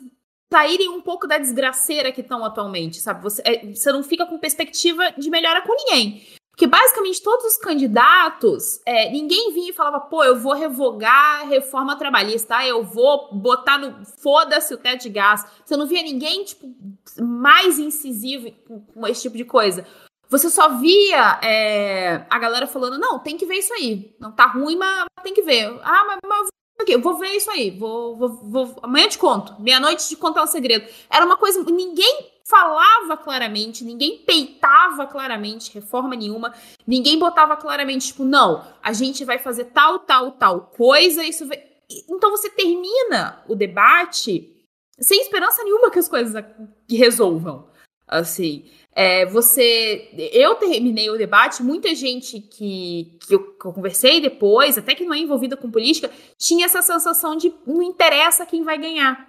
saírem 0.50 0.88
um 0.88 1.02
pouco 1.02 1.26
da 1.26 1.36
desgraceira 1.36 2.10
que 2.10 2.22
estão 2.22 2.42
atualmente, 2.44 2.98
sabe? 2.98 3.22
Você, 3.22 3.42
é, 3.44 3.66
você 3.66 3.92
não 3.92 4.02
fica 4.02 4.24
com 4.24 4.38
perspectiva 4.38 5.12
de 5.18 5.28
melhora 5.28 5.60
com 5.60 5.74
ninguém. 5.74 6.26
Porque 6.58 6.66
basicamente 6.66 7.22
todos 7.22 7.44
os 7.44 7.56
candidatos, 7.56 8.80
é, 8.84 9.08
ninguém 9.12 9.52
vinha 9.52 9.70
e 9.70 9.72
falava, 9.72 10.00
pô, 10.00 10.24
eu 10.24 10.40
vou 10.40 10.54
revogar 10.54 11.42
a 11.42 11.44
reforma 11.44 11.94
trabalhista, 11.96 12.56
ah, 12.56 12.66
eu 12.66 12.82
vou 12.82 13.32
botar 13.32 13.78
no. 13.78 14.04
Foda-se 14.20 14.74
o 14.74 14.76
teto 14.76 15.02
de 15.02 15.08
gás. 15.08 15.46
Você 15.64 15.76
não 15.76 15.86
via 15.86 16.02
ninguém, 16.02 16.42
tipo, 16.42 16.68
mais 17.16 17.78
incisivo 17.78 18.50
com, 18.92 19.06
esse 19.06 19.22
tipo 19.22 19.36
de 19.36 19.44
coisa. 19.44 19.86
Você 20.28 20.50
só 20.50 20.68
via 20.70 21.38
é, 21.44 22.26
a 22.28 22.38
galera 22.40 22.66
falando, 22.66 22.98
não, 22.98 23.20
tem 23.20 23.36
que 23.36 23.46
ver 23.46 23.58
isso 23.58 23.72
aí. 23.74 24.16
Não 24.18 24.32
tá 24.32 24.46
ruim, 24.46 24.74
mas 24.74 25.06
tem 25.22 25.32
que 25.32 25.42
ver. 25.42 25.78
Ah, 25.84 26.04
mas, 26.08 26.18
mas 26.26 26.48
Ok, 26.80 26.94
eu 26.94 27.00
vou 27.00 27.16
ver 27.16 27.36
isso 27.36 27.50
aí. 27.50 27.70
Vou, 27.70 28.16
vou, 28.16 28.28
vou... 28.28 28.76
Amanhã 28.82 29.08
te 29.08 29.18
conto. 29.18 29.60
Meia-noite 29.60 30.08
te 30.08 30.16
contar 30.16 30.44
um 30.44 30.46
segredo. 30.46 30.88
Era 31.10 31.26
uma 31.26 31.36
coisa. 31.36 31.62
Ninguém 31.64 32.37
falava 32.48 33.16
claramente, 33.16 33.84
ninguém 33.84 34.18
peitava 34.18 35.06
claramente 35.06 35.72
reforma 35.72 36.16
nenhuma, 36.16 36.54
ninguém 36.86 37.18
botava 37.18 37.56
claramente, 37.56 38.08
tipo, 38.08 38.24
não, 38.24 38.64
a 38.82 38.92
gente 38.92 39.24
vai 39.24 39.38
fazer 39.38 39.66
tal, 39.66 39.98
tal, 39.98 40.32
tal 40.32 40.60
coisa, 40.74 41.22
isso 41.22 41.46
vai... 41.46 41.62
Então 42.08 42.30
você 42.30 42.48
termina 42.50 43.42
o 43.48 43.54
debate 43.54 44.54
sem 44.98 45.20
esperança 45.20 45.62
nenhuma 45.62 45.90
que 45.90 45.98
as 45.98 46.08
coisas 46.08 46.44
resolvam. 46.90 47.68
Assim, 48.06 48.64
é, 48.92 49.26
você. 49.26 50.08
Eu 50.32 50.54
terminei 50.54 51.10
o 51.10 51.18
debate, 51.18 51.62
muita 51.62 51.94
gente 51.94 52.40
que, 52.40 53.16
que 53.20 53.34
eu, 53.34 53.52
que, 53.52 53.66
eu, 53.66 53.72
conversei 53.72 54.20
depois, 54.20 54.78
até 54.78 54.94
que 54.94 55.04
não 55.04 55.14
é 55.14 55.18
envolvida 55.18 55.56
com 55.56 55.70
política, 55.70 56.10
tinha 56.38 56.64
essa 56.64 56.80
sensação 56.80 57.36
de 57.36 57.52
não 57.66 57.82
interessa 57.82 58.46
quem 58.46 58.62
vai 58.62 58.78
ganhar. 58.78 59.27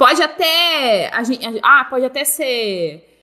Pode 0.00 0.22
até. 0.22 1.10
A 1.12 1.22
gente, 1.22 1.44
ah, 1.62 1.84
pode 1.84 2.06
até 2.06 2.24
ser 2.24 3.20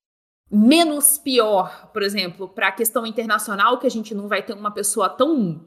menos 0.51 1.17
pior, 1.17 1.89
por 1.91 2.03
exemplo, 2.03 2.47
para 2.47 2.67
a 2.67 2.71
questão 2.71 3.03
internacional, 3.03 3.79
que 3.79 3.87
a 3.87 3.89
gente 3.89 4.13
não 4.13 4.27
vai 4.27 4.43
ter 4.43 4.53
uma 4.53 4.69
pessoa 4.69 5.09
tão 5.09 5.65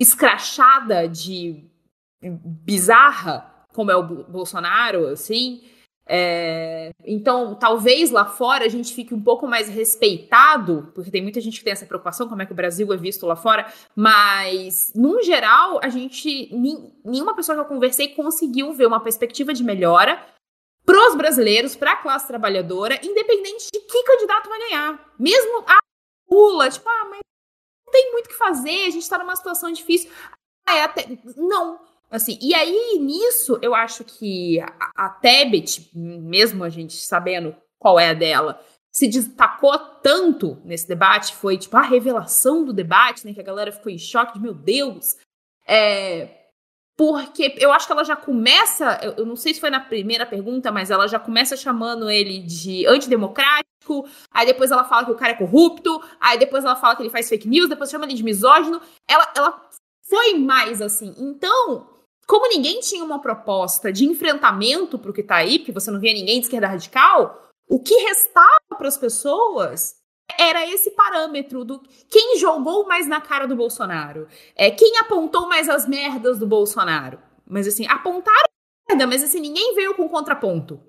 escrachada 0.00 1.08
de 1.08 1.64
bizarra 2.20 3.48
como 3.72 3.92
é 3.92 3.94
o 3.94 4.02
Bolsonaro, 4.02 5.06
assim. 5.06 5.62
É, 6.04 6.90
então, 7.04 7.54
talvez 7.54 8.10
lá 8.10 8.24
fora 8.24 8.64
a 8.64 8.68
gente 8.68 8.92
fique 8.92 9.14
um 9.14 9.22
pouco 9.22 9.46
mais 9.46 9.68
respeitado, 9.68 10.90
porque 10.92 11.12
tem 11.12 11.22
muita 11.22 11.40
gente 11.40 11.58
que 11.58 11.64
tem 11.64 11.72
essa 11.72 11.86
preocupação, 11.86 12.28
como 12.28 12.42
é 12.42 12.46
que 12.46 12.52
o 12.52 12.56
Brasil 12.56 12.92
é 12.92 12.96
visto 12.96 13.24
lá 13.26 13.36
fora, 13.36 13.72
mas, 13.94 14.92
num 14.92 15.22
geral, 15.22 15.78
a 15.80 15.88
gente, 15.88 16.50
nenhuma 17.04 17.36
pessoa 17.36 17.54
que 17.54 17.62
eu 17.62 17.68
conversei 17.68 18.08
conseguiu 18.08 18.72
ver 18.72 18.86
uma 18.86 18.98
perspectiva 18.98 19.54
de 19.54 19.62
melhora 19.62 20.31
para 20.84 21.08
os 21.08 21.14
brasileiros, 21.14 21.76
para 21.76 21.92
a 21.92 21.96
classe 21.96 22.26
trabalhadora, 22.26 22.98
independente 23.04 23.68
de 23.72 23.80
que 23.80 24.02
candidato 24.02 24.48
vai 24.48 24.58
ganhar. 24.58 25.12
Mesmo 25.18 25.64
a 25.66 25.78
Lula, 26.30 26.70
tipo, 26.70 26.88
ah, 26.88 27.04
mas 27.10 27.20
não 27.86 27.92
tem 27.92 28.12
muito 28.12 28.26
o 28.26 28.28
que 28.28 28.36
fazer, 28.36 28.86
a 28.86 28.90
gente 28.90 29.02
está 29.02 29.18
numa 29.18 29.36
situação 29.36 29.70
difícil. 29.70 30.10
Ah, 30.66 30.76
é 30.76 30.84
até... 30.84 31.06
Não, 31.36 31.80
Assim, 32.12 32.38
e 32.42 32.54
aí, 32.54 32.98
nisso, 33.00 33.58
eu 33.62 33.74
acho 33.74 34.04
que 34.04 34.60
a, 34.60 35.06
a 35.06 35.08
Tebet, 35.08 35.90
mesmo 35.94 36.62
a 36.62 36.68
gente 36.68 36.92
sabendo 36.92 37.56
qual 37.78 37.98
é 37.98 38.10
a 38.10 38.14
dela, 38.14 38.62
se 38.92 39.08
destacou 39.08 39.78
tanto 40.02 40.60
nesse 40.62 40.86
debate, 40.86 41.34
foi 41.34 41.56
tipo 41.56 41.74
a 41.74 41.80
revelação 41.80 42.66
do 42.66 42.72
debate, 42.74 43.26
né? 43.26 43.32
Que 43.32 43.40
a 43.40 43.44
galera 43.44 43.72
ficou 43.72 43.90
em 43.90 43.96
choque 43.96 44.34
de 44.34 44.40
meu 44.40 44.52
Deus. 44.52 45.16
É, 45.66 46.41
porque 46.96 47.54
eu 47.58 47.72
acho 47.72 47.86
que 47.86 47.92
ela 47.92 48.04
já 48.04 48.14
começa, 48.14 49.00
eu 49.16 49.24
não 49.24 49.36
sei 49.36 49.54
se 49.54 49.60
foi 49.60 49.70
na 49.70 49.80
primeira 49.80 50.26
pergunta, 50.26 50.70
mas 50.70 50.90
ela 50.90 51.06
já 51.08 51.18
começa 51.18 51.56
chamando 51.56 52.10
ele 52.10 52.40
de 52.40 52.86
antidemocrático, 52.86 54.06
aí 54.30 54.46
depois 54.46 54.70
ela 54.70 54.84
fala 54.84 55.04
que 55.04 55.10
o 55.10 55.16
cara 55.16 55.32
é 55.32 55.36
corrupto, 55.36 56.02
aí 56.20 56.38
depois 56.38 56.64
ela 56.64 56.76
fala 56.76 56.94
que 56.94 57.02
ele 57.02 57.10
faz 57.10 57.28
fake 57.28 57.48
news, 57.48 57.68
depois 57.68 57.90
chama 57.90 58.04
ele 58.04 58.14
de 58.14 58.22
misógino. 58.22 58.80
Ela, 59.08 59.32
ela 59.34 59.68
foi 60.08 60.34
mais 60.34 60.82
assim. 60.82 61.14
Então, 61.18 61.88
como 62.26 62.48
ninguém 62.48 62.80
tinha 62.80 63.04
uma 63.04 63.20
proposta 63.20 63.92
de 63.92 64.04
enfrentamento 64.04 64.98
pro 64.98 65.12
que 65.12 65.22
tá 65.22 65.36
aí, 65.36 65.58
porque 65.58 65.72
você 65.72 65.90
não 65.90 65.98
via 65.98 66.12
ninguém 66.12 66.40
de 66.40 66.46
esquerda 66.46 66.68
radical, 66.68 67.48
o 67.68 67.80
que 67.80 67.94
restava 67.94 68.76
para 68.76 68.88
as 68.88 68.98
pessoas 68.98 70.01
era 70.38 70.66
esse 70.68 70.90
parâmetro 70.90 71.64
do 71.64 71.82
quem 72.08 72.38
jogou 72.38 72.86
mais 72.86 73.06
na 73.06 73.20
cara 73.20 73.46
do 73.46 73.56
Bolsonaro, 73.56 74.28
é 74.54 74.70
quem 74.70 74.98
apontou 74.98 75.48
mais 75.48 75.68
as 75.68 75.88
merdas 75.88 76.38
do 76.38 76.46
Bolsonaro. 76.46 77.18
Mas 77.46 77.66
assim, 77.66 77.86
apontaram 77.86 78.48
merda, 78.88 79.06
mas 79.06 79.22
assim, 79.22 79.40
ninguém 79.40 79.74
veio 79.74 79.94
com 79.94 80.08
contraponto. 80.08 80.80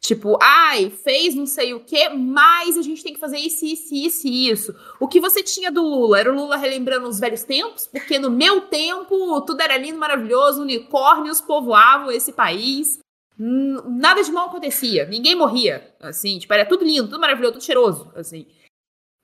Tipo, 0.00 0.38
ai, 0.40 0.90
fez 0.90 1.34
não 1.34 1.46
sei 1.46 1.74
o 1.74 1.80
que, 1.80 2.08
mas 2.10 2.78
a 2.78 2.82
gente 2.82 3.02
tem 3.02 3.14
que 3.14 3.18
fazer 3.18 3.38
isso, 3.38 3.64
isso, 3.64 3.92
isso 3.92 4.28
e 4.28 4.48
isso. 4.48 4.74
O 5.00 5.08
que 5.08 5.18
você 5.18 5.42
tinha 5.42 5.70
do 5.70 5.82
Lula? 5.82 6.20
Era 6.20 6.32
o 6.32 6.36
Lula 6.36 6.56
relembrando 6.56 7.08
os 7.08 7.18
velhos 7.18 7.42
tempos? 7.42 7.88
Porque 7.88 8.18
no 8.18 8.30
meu 8.30 8.62
tempo 8.62 9.40
tudo 9.40 9.60
era 9.60 9.76
lindo, 9.76 9.98
maravilhoso, 9.98 10.62
unicórnios 10.62 11.40
povoavam 11.40 12.12
esse 12.12 12.32
país 12.32 13.00
nada 13.38 14.22
de 14.22 14.32
mal 14.32 14.48
acontecia, 14.48 15.04
ninguém 15.06 15.34
morria, 15.34 15.94
assim, 16.00 16.38
tipo, 16.38 16.52
era 16.52 16.64
tudo 16.64 16.84
lindo, 16.84 17.08
tudo 17.08 17.20
maravilhoso, 17.20 17.54
tudo 17.54 17.64
cheiroso, 17.64 18.10
assim, 18.16 18.46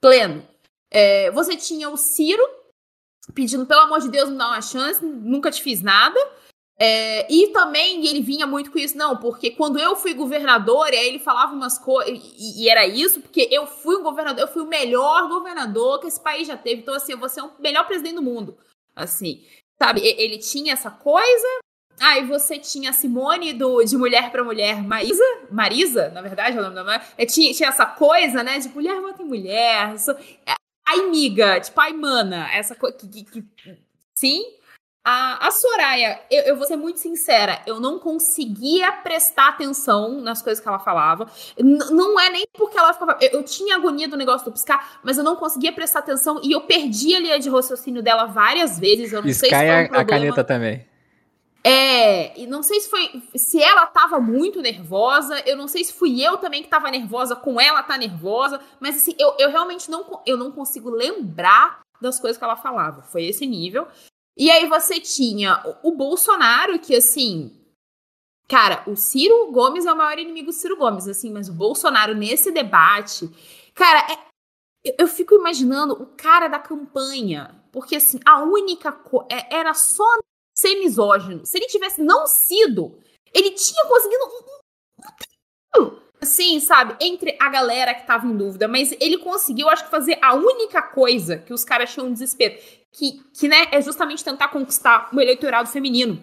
pleno. 0.03 0.45
É, 0.91 1.31
você 1.31 1.55
tinha 1.55 1.89
o 1.89 1.95
Ciro 1.95 2.43
pedindo, 3.33 3.65
pelo 3.65 3.79
amor 3.79 4.01
de 4.01 4.09
Deus, 4.09 4.29
me 4.29 4.37
dá 4.37 4.47
uma 4.47 4.61
chance, 4.61 5.03
nunca 5.03 5.49
te 5.49 5.63
fiz 5.63 5.81
nada. 5.81 6.19
É, 6.77 7.31
e 7.31 7.47
também 7.53 8.05
ele 8.05 8.19
vinha 8.19 8.45
muito 8.45 8.69
com 8.69 8.77
isso, 8.77 8.97
não, 8.97 9.15
porque 9.15 9.51
quando 9.51 9.79
eu 9.79 9.95
fui 9.95 10.13
governador, 10.13 10.91
e 10.91 10.97
aí 10.97 11.07
ele 11.07 11.19
falava 11.19 11.53
umas 11.53 11.77
coisas, 11.77 12.19
e, 12.37 12.63
e, 12.63 12.69
era 12.69 12.85
isso, 12.85 13.21
porque 13.21 13.47
eu 13.49 13.65
fui 13.65 13.95
um 13.95 14.03
governador, 14.03 14.41
eu 14.41 14.51
fui 14.51 14.63
o 14.63 14.67
melhor 14.67 15.29
governador 15.29 16.01
que 16.01 16.07
esse 16.07 16.19
país 16.19 16.47
já 16.47 16.57
teve, 16.57 16.81
então 16.81 16.95
assim, 16.95 17.15
você 17.15 17.39
é 17.39 17.43
o 17.43 17.51
melhor 17.59 17.85
presidente 17.85 18.15
do 18.15 18.23
mundo, 18.23 18.57
assim, 18.95 19.45
sabe? 19.81 20.01
Ele 20.01 20.39
tinha 20.39 20.73
essa 20.73 20.89
coisa, 20.89 21.47
ah, 22.03 22.19
e 22.19 22.25
você 22.25 22.59
tinha 22.59 22.89
a 22.89 22.93
Simone 22.93 23.53
do 23.53 23.81
De 23.81 23.95
Mulher 23.95 24.29
para 24.29 24.43
Mulher, 24.43 24.83
Maísa, 24.83 25.23
Marisa, 25.49 26.09
na 26.09 26.21
verdade, 26.21 26.57
é 26.57 26.59
o 26.59 26.63
nome 26.63 26.75
da 26.75 26.83
mulher. 26.83 27.07
É, 27.17 27.25
tinha, 27.25 27.53
tinha 27.53 27.69
essa 27.69 27.85
coisa, 27.85 28.43
né, 28.43 28.59
de 28.59 28.67
mulher 28.67 28.99
vota 28.99 29.23
em 29.23 29.25
mulher. 29.25 29.97
So, 29.97 30.11
é, 30.45 30.51
a 30.85 30.93
amiga, 30.99 31.61
tipo, 31.61 31.79
a 31.79 31.89
mana, 31.93 32.53
essa 32.53 32.75
coisa 32.75 32.97
que, 32.97 33.07
que, 33.07 33.23
que, 33.23 33.77
Sim. 34.13 34.43
A, 35.05 35.47
a 35.47 35.51
Soraya, 35.51 36.19
eu, 36.29 36.43
eu 36.43 36.57
vou 36.57 36.65
ser 36.67 36.75
muito 36.75 36.99
sincera, 36.99 37.61
eu 37.65 37.79
não 37.79 37.99
conseguia 37.99 38.91
prestar 38.91 39.49
atenção 39.49 40.21
nas 40.21 40.41
coisas 40.41 40.61
que 40.61 40.67
ela 40.67 40.79
falava. 40.79 41.29
N 41.57 41.77
não 41.91 42.19
é 42.19 42.29
nem 42.29 42.45
porque 42.53 42.77
ela 42.77 42.93
ficava. 42.93 43.17
Eu, 43.21 43.39
eu, 43.39 43.43
tinha 43.43 43.75
agonia 43.75 44.07
do 44.07 44.17
negócio 44.17 44.45
do 44.45 44.51
piscar, 44.51 44.99
mas 45.03 45.17
eu 45.17 45.23
não 45.23 45.37
conseguia 45.37 45.71
prestar 45.71 45.99
atenção 45.99 46.41
e 46.43 46.51
eu 46.51 46.61
perdi 46.61 47.15
a 47.15 47.19
linha 47.19 47.39
de 47.39 47.49
raciocínio 47.49 48.01
dela 48.01 48.25
várias 48.25 48.77
vezes. 48.79 49.11
Eu 49.11 49.21
não 49.21 49.29
Sky 49.29 49.39
sei 49.39 49.49
se 49.49 49.87
foi 49.87 49.97
um 49.97 50.01
a 50.01 50.05
caneta 50.05 50.43
também. 50.43 50.85
É, 51.65 52.37
e 52.37 52.45
não 52.45 52.61
sei 52.61 52.81
se 52.81 52.89
foi. 52.89 53.23
Se 53.35 53.61
ela 53.61 53.85
tava 53.85 54.19
muito 54.19 54.61
nervosa, 54.61 55.39
eu 55.47 55.55
não 55.55 55.67
sei 55.67 55.83
se 55.83 55.93
fui 55.93 56.21
eu 56.21 56.37
também 56.37 56.61
que 56.61 56.67
tava 56.67 56.91
nervosa 56.91 57.37
com 57.37 57.59
ela 57.59 57.81
tá 57.81 57.97
nervosa, 57.97 58.59
mas 58.81 58.97
assim, 58.97 59.15
eu, 59.17 59.33
eu 59.39 59.49
realmente 59.49 59.89
não, 59.89 60.21
eu 60.25 60.35
não 60.35 60.51
consigo 60.51 60.89
lembrar 60.89 61.79
das 62.01 62.19
coisas 62.19 62.37
que 62.37 62.43
ela 62.43 62.57
falava. 62.57 63.01
Foi 63.03 63.23
esse 63.23 63.47
nível. 63.47 63.87
E 64.35 64.51
aí 64.51 64.67
você 64.67 64.99
tinha 64.99 65.63
o, 65.83 65.89
o 65.89 65.95
Bolsonaro, 65.95 66.77
que 66.79 66.95
assim. 66.95 67.57
Cara, 68.49 68.83
o 68.85 68.97
Ciro 68.97 69.49
Gomes 69.51 69.85
é 69.85 69.93
o 69.93 69.95
maior 69.95 70.19
inimigo 70.19 70.47
do 70.47 70.53
Ciro 70.53 70.75
Gomes, 70.75 71.07
assim, 71.07 71.31
mas 71.31 71.47
o 71.47 71.53
Bolsonaro 71.53 72.13
nesse 72.13 72.51
debate. 72.51 73.29
Cara, 73.73 74.11
é, 74.11 74.19
eu, 74.83 74.95
eu 74.99 75.07
fico 75.07 75.33
imaginando 75.33 75.93
o 75.93 76.07
cara 76.07 76.49
da 76.49 76.59
campanha. 76.59 77.63
Porque, 77.71 77.95
assim, 77.95 78.19
a 78.25 78.43
única 78.43 78.91
coisa. 78.91 79.27
É, 79.31 79.55
era 79.55 79.73
só 79.73 80.03
ser 80.53 80.75
misógino. 80.79 81.45
Se 81.45 81.57
ele 81.57 81.67
tivesse 81.67 82.01
não 82.01 82.27
sido, 82.27 82.97
ele 83.33 83.51
tinha 83.51 83.85
conseguido 83.85 84.23
um, 84.25 85.81
um, 85.81 85.99
assim, 86.21 86.59
sabe, 86.59 86.95
entre 86.99 87.37
a 87.39 87.49
galera 87.49 87.93
que 87.93 88.07
tava 88.07 88.27
em 88.27 88.35
dúvida, 88.35 88.67
mas 88.67 88.95
ele 88.99 89.17
conseguiu, 89.17 89.69
acho 89.69 89.85
que, 89.85 89.91
fazer 89.91 90.17
a 90.21 90.33
única 90.35 90.81
coisa 90.81 91.37
que 91.37 91.53
os 91.53 91.63
caras 91.63 91.93
tinham 91.93 92.11
desespero, 92.11 92.55
que, 92.91 93.21
que 93.33 93.47
né, 93.47 93.67
é 93.71 93.81
justamente 93.81 94.23
tentar 94.23 94.49
conquistar 94.49 95.09
o 95.13 95.19
eleitorado 95.19 95.69
feminino. 95.69 96.21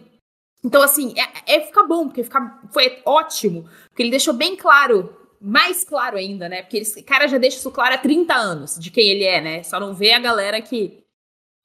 Então, 0.62 0.82
assim, 0.82 1.14
é, 1.46 1.56
é 1.56 1.60
ficar 1.60 1.84
bom, 1.84 2.06
porque 2.06 2.22
fica, 2.22 2.60
foi 2.72 3.00
ótimo, 3.04 3.68
porque 3.88 4.02
ele 4.02 4.10
deixou 4.10 4.34
bem 4.34 4.56
claro, 4.56 5.16
mais 5.40 5.84
claro 5.84 6.18
ainda, 6.18 6.48
né? 6.48 6.62
Porque 6.62 6.78
esse 6.78 7.02
cara 7.02 7.26
já 7.26 7.38
deixa 7.38 7.56
isso 7.56 7.70
claro 7.70 7.94
há 7.94 7.98
30 7.98 8.34
anos 8.34 8.78
de 8.78 8.90
quem 8.90 9.08
ele 9.08 9.24
é, 9.24 9.40
né? 9.40 9.62
Só 9.62 9.80
não 9.80 9.94
vê 9.94 10.12
a 10.12 10.18
galera 10.18 10.60
que, 10.60 11.02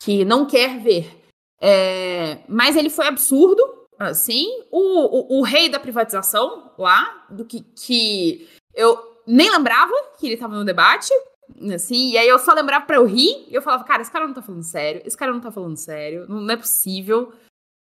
que 0.01 0.23
não 0.23 0.45
quer 0.45 0.79
ver. 0.79 1.24
É, 1.59 2.39
mas 2.47 2.75
ele 2.75 2.89
foi 2.89 3.07
absurdo, 3.07 3.87
assim. 3.97 4.45
O, 4.71 5.37
o, 5.37 5.39
o, 5.39 5.41
rei 5.41 5.69
da 5.69 5.79
privatização 5.79 6.71
lá, 6.77 7.25
do 7.29 7.45
que, 7.45 7.61
que 7.61 8.47
eu 8.73 9.21
nem 9.25 9.49
lembrava 9.49 9.93
que 10.19 10.27
ele 10.27 10.35
estava 10.35 10.55
no 10.55 10.65
debate, 10.65 11.11
assim, 11.73 12.11
e 12.11 12.17
aí 12.17 12.27
eu 12.27 12.39
só 12.39 12.53
lembrava 12.53 12.85
pra 12.85 12.97
eu 12.97 13.05
rir, 13.05 13.45
e 13.49 13.53
eu 13.55 13.61
falava, 13.61 13.83
cara, 13.83 14.01
esse 14.01 14.11
cara 14.11 14.27
não 14.27 14.33
tá 14.33 14.41
falando 14.41 14.63
sério, 14.63 15.01
esse 15.05 15.17
cara 15.17 15.31
não 15.31 15.41
tá 15.41 15.51
falando 15.51 15.77
sério, 15.77 16.25
não, 16.27 16.41
não 16.41 16.53
é 16.53 16.57
possível. 16.57 17.33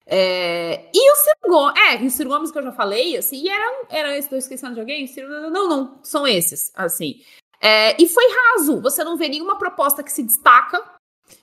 É, 0.04 0.90
e 0.92 1.12
o 1.12 1.16
Ciro 1.16 1.36
Gomes, 1.44 1.80
é, 1.80 2.04
o 2.04 2.10
Ciro 2.10 2.28
Gomes 2.28 2.50
que 2.50 2.58
eu 2.58 2.62
já 2.62 2.72
falei, 2.72 3.16
assim, 3.16 3.42
e 3.42 3.48
era, 3.48 3.86
era 3.88 4.18
estou 4.18 4.36
esquecendo 4.36 4.74
de 4.74 4.80
alguém? 4.80 5.06
Ciro, 5.06 5.28
não, 5.28 5.68
não, 5.68 5.98
são 6.02 6.26
esses, 6.26 6.70
assim. 6.74 7.20
É, 7.60 8.00
e 8.02 8.08
foi 8.08 8.24
raso, 8.28 8.80
você 8.80 9.04
não 9.04 9.16
vê 9.16 9.28
nenhuma 9.28 9.56
proposta 9.56 10.02
que 10.02 10.10
se 10.10 10.22
destaca, 10.22 10.82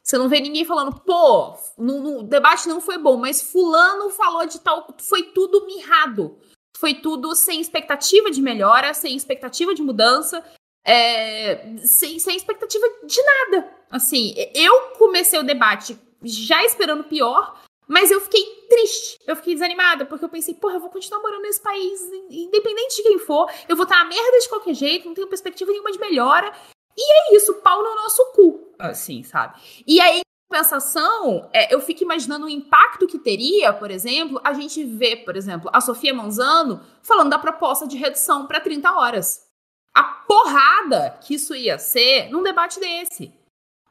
você 0.04 0.18
não 0.18 0.30
vê 0.30 0.40
ninguém 0.40 0.66
falando, 0.66 1.00
pô, 1.02 1.56
no, 1.78 2.24
debate 2.24 2.68
não 2.68 2.82
foi 2.82 2.98
bom, 2.98 3.18
mas 3.18 3.42
fulano 3.42 4.10
falou 4.10 4.46
de 4.46 4.60
tal. 4.60 4.88
Foi 5.00 5.24
tudo 5.24 5.66
mirrado. 5.66 6.38
Foi 6.78 6.94
tudo 6.94 7.36
sem 7.36 7.60
expectativa 7.60 8.32
de 8.32 8.42
melhora, 8.42 8.94
sem 8.94 9.16
expectativa 9.16 9.74
de 9.76 9.82
mudança, 9.82 10.44
é, 10.86 11.76
sem, 11.84 12.20
sem 12.20 12.36
expectativa 12.36 12.86
de 13.04 13.22
nada. 13.22 13.72
Assim, 13.92 14.34
eu 14.54 14.92
comecei 14.98 15.38
o 15.40 15.44
debate 15.44 16.00
já 16.24 16.64
esperando 16.64 17.04
pior, 17.04 17.60
mas 17.88 18.12
eu 18.12 18.22
fiquei 18.22 18.44
triste, 18.70 19.18
eu 19.26 19.36
fiquei 19.36 19.56
desanimada, 19.56 20.06
porque 20.06 20.24
eu 20.24 20.30
pensei, 20.30 20.54
porra, 20.54 20.76
eu 20.76 20.80
vou 20.80 20.92
continuar 20.92 21.22
morando 21.22 21.42
nesse 21.42 21.60
país, 21.60 22.00
independente 22.30 22.98
de 22.98 23.04
quem 23.04 23.18
for, 23.18 23.52
eu 23.68 23.76
vou 23.76 23.84
estar 23.84 24.04
na 24.04 24.10
merda 24.10 24.40
de 24.40 24.48
qualquer 24.48 24.76
jeito, 24.76 25.08
não 25.08 25.16
tenho 25.16 25.28
perspectiva 25.28 25.72
nenhuma 25.72 25.92
de 25.92 26.00
melhora, 26.00 26.54
e 26.96 27.34
é 27.34 27.36
isso, 27.36 27.56
pau 27.56 27.82
no 27.82 27.96
nosso 27.96 28.24
cu, 28.34 28.69
assim, 28.80 29.24
sabe? 29.24 29.60
E 29.86 30.00
aí, 30.00 30.20
em 30.20 30.22
compensação, 30.50 31.50
é, 31.54 31.74
eu 31.74 31.82
fico 31.82 32.04
imaginando 32.04 32.46
o 32.46 32.50
impacto 32.50 33.06
que 33.06 33.20
teria, 33.20 33.74
por 33.74 33.92
exemplo, 33.92 34.40
a 34.44 34.54
gente 34.54 34.84
vê, 34.84 35.18
por 35.18 35.36
exemplo, 35.36 35.70
a 35.74 35.82
Sofia 35.82 36.14
Manzano 36.14 36.82
falando 37.04 37.30
da 37.30 37.38
proposta 37.38 37.86
de 37.86 37.98
redução 37.98 38.48
para 38.48 38.62
30 38.62 38.92
horas. 38.92 39.48
A 39.94 40.04
porrada 40.04 41.20
que 41.22 41.34
isso 41.36 41.54
ia 41.54 41.78
ser 41.78 42.30
num 42.30 42.42
debate 42.42 42.80
desse. 42.80 43.34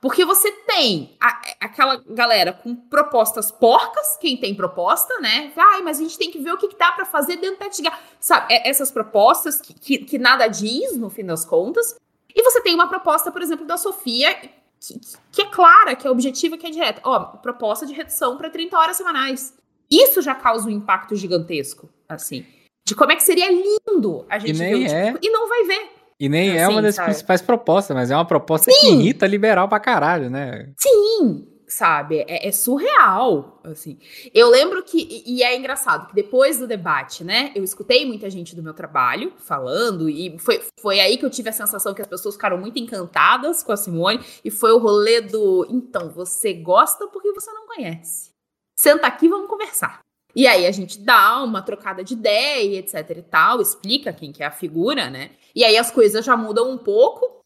Porque 0.01 0.25
você 0.25 0.51
tem 0.53 1.17
a, 1.21 1.41
aquela 1.61 1.97
galera 1.97 2.53
com 2.53 2.75
propostas 2.75 3.51
porcas, 3.51 4.17
quem 4.21 4.37
tem 4.37 4.55
proposta, 4.55 5.19
né? 5.19 5.53
Ai, 5.57 5.83
mas 5.83 5.99
a 5.99 6.03
gente 6.03 6.17
tem 6.17 6.31
que 6.31 6.39
ver 6.39 6.53
o 6.53 6.57
que, 6.57 6.69
que 6.69 6.79
dá 6.79 6.93
para 6.93 7.05
fazer 7.05 7.37
dentro 7.37 7.59
da 7.59 7.69
Tigar. 7.69 8.01
Sabe, 8.21 8.55
é, 8.55 8.69
essas 8.69 8.93
propostas 8.93 9.61
que, 9.61 9.75
que, 9.75 9.99
que, 9.99 10.19
nada 10.19 10.47
diz, 10.47 10.97
no 10.97 11.11
fim 11.11 11.25
das 11.25 11.45
contas. 11.45 11.97
E 12.33 12.43
você 12.43 12.61
tem 12.63 12.75
uma 12.75 12.89
proposta, 12.89 13.33
por 13.33 13.43
exemplo, 13.43 13.67
da 13.67 13.77
Sofia, 13.77 14.39
que, 14.81 15.01
que 15.33 15.43
é 15.43 15.47
clara, 15.47 15.97
que 15.97 16.07
é 16.07 16.11
objetiva, 16.11 16.57
que 16.57 16.67
é 16.67 16.71
direta. 16.71 17.01
Ó, 17.05 17.19
proposta 17.39 17.87
de 17.87 17.93
redução 17.93 18.37
para 18.37 18.51
30 18.51 18.77
horas 18.79 18.97
semanais. 18.97 19.55
Isso 19.91 20.21
já 20.21 20.35
causa 20.35 20.69
um 20.69 20.71
impacto 20.71 21.17
gigantesco, 21.17 21.89
assim. 22.09 22.45
De 22.87 22.95
como 22.95 23.13
é 23.13 23.17
que 23.17 23.23
seria 23.23 23.51
lindo 23.51 24.25
a 24.29 24.39
gente 24.39 24.57
e 24.57 24.59
nem 24.59 24.87
ver 24.87 24.91
é... 24.91 25.13
tipo, 25.13 25.19
e 25.23 25.31
não 25.31 25.49
vai 25.49 25.65
ver. 25.65 25.91
E 26.21 26.29
nem 26.29 26.51
assim, 26.51 26.59
é 26.59 26.69
uma 26.69 26.83
das 26.83 26.97
sabe? 26.97 27.11
principais 27.11 27.41
propostas, 27.41 27.95
mas 27.95 28.11
é 28.11 28.15
uma 28.15 28.25
proposta 28.25 28.71
Sim. 28.71 28.79
que 28.81 28.87
irrita 28.87 29.27
liberal 29.27 29.69
pra 29.69 29.79
caralho, 29.79 30.29
né? 30.29 30.73
Sim, 30.77 31.47
sabe? 31.69 32.25
É, 32.27 32.49
é, 32.49 32.53
surreal, 32.53 33.61
assim. 33.63 33.99
Eu 34.35 34.49
lembro 34.49 34.83
que, 34.83 35.23
e 35.27 35.43
é 35.43 35.57
engraçado, 35.57 36.09
que 36.09 36.15
depois 36.15 36.59
do 36.59 36.67
debate, 36.67 37.23
né, 37.23 37.53
eu 37.55 37.63
escutei 37.63 38.07
muita 38.07 38.31
gente 38.31 38.57
do 38.57 38.63
meu 38.63 38.75
trabalho 38.75 39.33
falando, 39.37 40.09
e 40.09 40.39
foi, 40.39 40.63
foi 40.81 41.01
aí 41.01 41.19
que 41.19 41.25
eu 41.25 41.31
tive 41.31 41.51
a 41.51 41.53
sensação 41.53 41.95
que 41.95 42.03
as 42.03 42.09
pessoas 42.09 42.35
ficaram 42.35 42.59
muito 42.59 42.79
encantadas 42.79 43.63
com 43.63 43.73
a 43.73 43.77
Simone, 43.77 44.25
e 44.45 44.51
foi 44.51 44.73
o 44.73 44.79
rolê 44.79 45.21
do, 45.21 45.67
então, 45.71 46.09
você 46.11 46.55
gosta 46.55 47.07
porque 47.09 47.33
você 47.33 47.53
não 47.53 47.67
conhece. 47.67 48.31
Senta 48.79 49.07
aqui, 49.07 49.29
vamos 49.29 49.49
conversar. 49.49 50.01
E 50.35 50.47
aí 50.47 50.67
a 50.67 50.71
gente 50.71 51.01
dá 51.01 51.43
uma 51.43 51.63
trocada 51.63 52.05
de 52.05 52.15
ideia, 52.15 52.79
etc 52.79 53.11
e 53.17 53.23
tal, 53.23 53.61
explica 53.61 54.13
quem 54.13 54.31
que 54.31 54.43
é 54.43 54.47
a 54.47 54.51
figura, 54.51 55.11
né? 55.11 55.31
E 55.55 55.65
aí 55.65 55.77
as 55.77 55.91
coisas 55.91 56.25
já 56.25 56.37
mudam 56.37 56.71
um 56.71 56.79
pouco. 56.79 57.38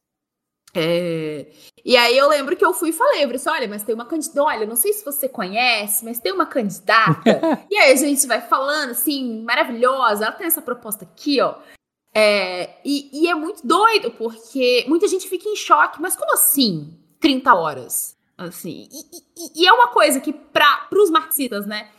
É... 0.74 1.47
E 1.85 1.97
aí 1.97 2.16
eu 2.16 2.28
lembro 2.28 2.57
que 2.57 2.65
eu 2.65 2.73
fui 2.73 2.90
e 2.90 2.93
falei, 2.93 3.24
eu 3.24 3.32
disse, 3.32 3.49
olha, 3.49 3.69
mas 3.69 3.82
tem 3.82 3.94
uma 3.94 4.07
candidata, 4.07 4.43
olha, 4.43 4.66
não 4.66 4.77
sei 4.77 4.93
se 4.93 5.05
você 5.05 5.28
conhece, 5.28 6.05
mas 6.05 6.19
tem 6.19 6.32
uma 6.32 6.47
candidata. 6.47 7.40
e 7.70 7.77
aí 7.77 7.93
a 7.93 7.97
gente 7.97 8.27
vai 8.27 8.40
falando, 8.40 8.90
assim, 8.90 9.43
maravilhosa, 9.43 10.24
ela 10.24 10.35
tem 10.35 10.47
essa 10.47 10.62
proposta 10.62 11.05
aqui, 11.05 11.40
ó. 11.40 11.57
É... 12.15 12.77
E, 12.85 13.24
e 13.24 13.28
é 13.28 13.35
muito 13.35 13.66
doido, 13.66 14.11
porque 14.12 14.85
muita 14.89 15.09
gente 15.09 15.28
fica 15.28 15.49
em 15.49 15.57
choque, 15.57 16.01
mas 16.01 16.16
como 16.16 16.32
assim 16.32 16.99
30 17.20 17.55
horas? 17.55 18.16
Assim, 18.36 18.89
e, 18.90 19.01
e, 19.16 19.62
e 19.62 19.66
é 19.66 19.73
uma 19.73 19.89
coisa 19.89 20.20
que 20.20 20.32
para 20.32 20.89
os 20.93 21.11
marxistas, 21.11 21.66
né, 21.66 21.90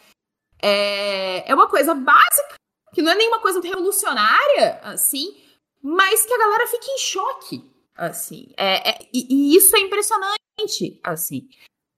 é, 0.61 1.49
é 1.49 1.53
uma 1.53 1.67
coisa 1.67 1.93
básica, 1.93 2.55
que 2.93 3.01
não 3.01 3.11
é 3.11 3.15
nenhuma 3.15 3.39
coisa 3.39 3.61
revolucionária, 3.61 4.79
assim, 4.83 5.35
mas 5.81 6.25
que 6.25 6.33
a 6.33 6.37
galera 6.37 6.67
fica 6.67 6.85
em 6.89 6.97
choque, 6.97 7.72
assim. 7.95 8.47
É, 8.57 8.89
é 8.89 9.09
e, 9.13 9.27
e, 9.29 9.55
isso 9.55 9.75
é 9.75 9.79
impressionante, 9.79 10.99
assim. 11.03 11.47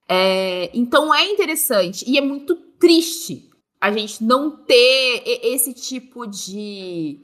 É, 0.08 0.70
então 0.74 1.14
é 1.14 1.26
interessante 1.26 2.06
e 2.08 2.18
é 2.18 2.22
muito 2.22 2.56
triste 2.80 3.50
a 3.82 3.92
gente 3.92 4.24
não 4.24 4.52
ter 4.52 5.24
esse 5.44 5.74
tipo 5.74 6.26
de, 6.26 7.20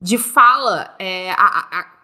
de 0.00 0.18
fala. 0.18 0.94
É, 0.98 1.30
a, 1.32 1.36
a, 1.36 1.96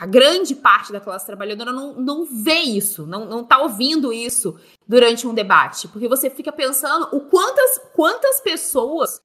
a, 0.00 0.06
grande 0.06 0.54
parte 0.54 0.92
da 0.92 1.00
classe 1.00 1.26
trabalhadora 1.26 1.72
não, 1.72 1.94
não 1.94 2.24
vê 2.24 2.60
isso, 2.60 3.06
não, 3.06 3.24
não 3.26 3.44
tá 3.44 3.58
ouvindo 3.58 4.12
isso 4.12 4.58
durante 4.86 5.26
um 5.26 5.34
debate, 5.34 5.88
porque 5.88 6.08
você 6.08 6.28
fica 6.28 6.52
pensando 6.52 7.08
o 7.12 7.20
quantas, 7.22 7.78
quantas 7.94 8.40
pessoas 8.40 9.23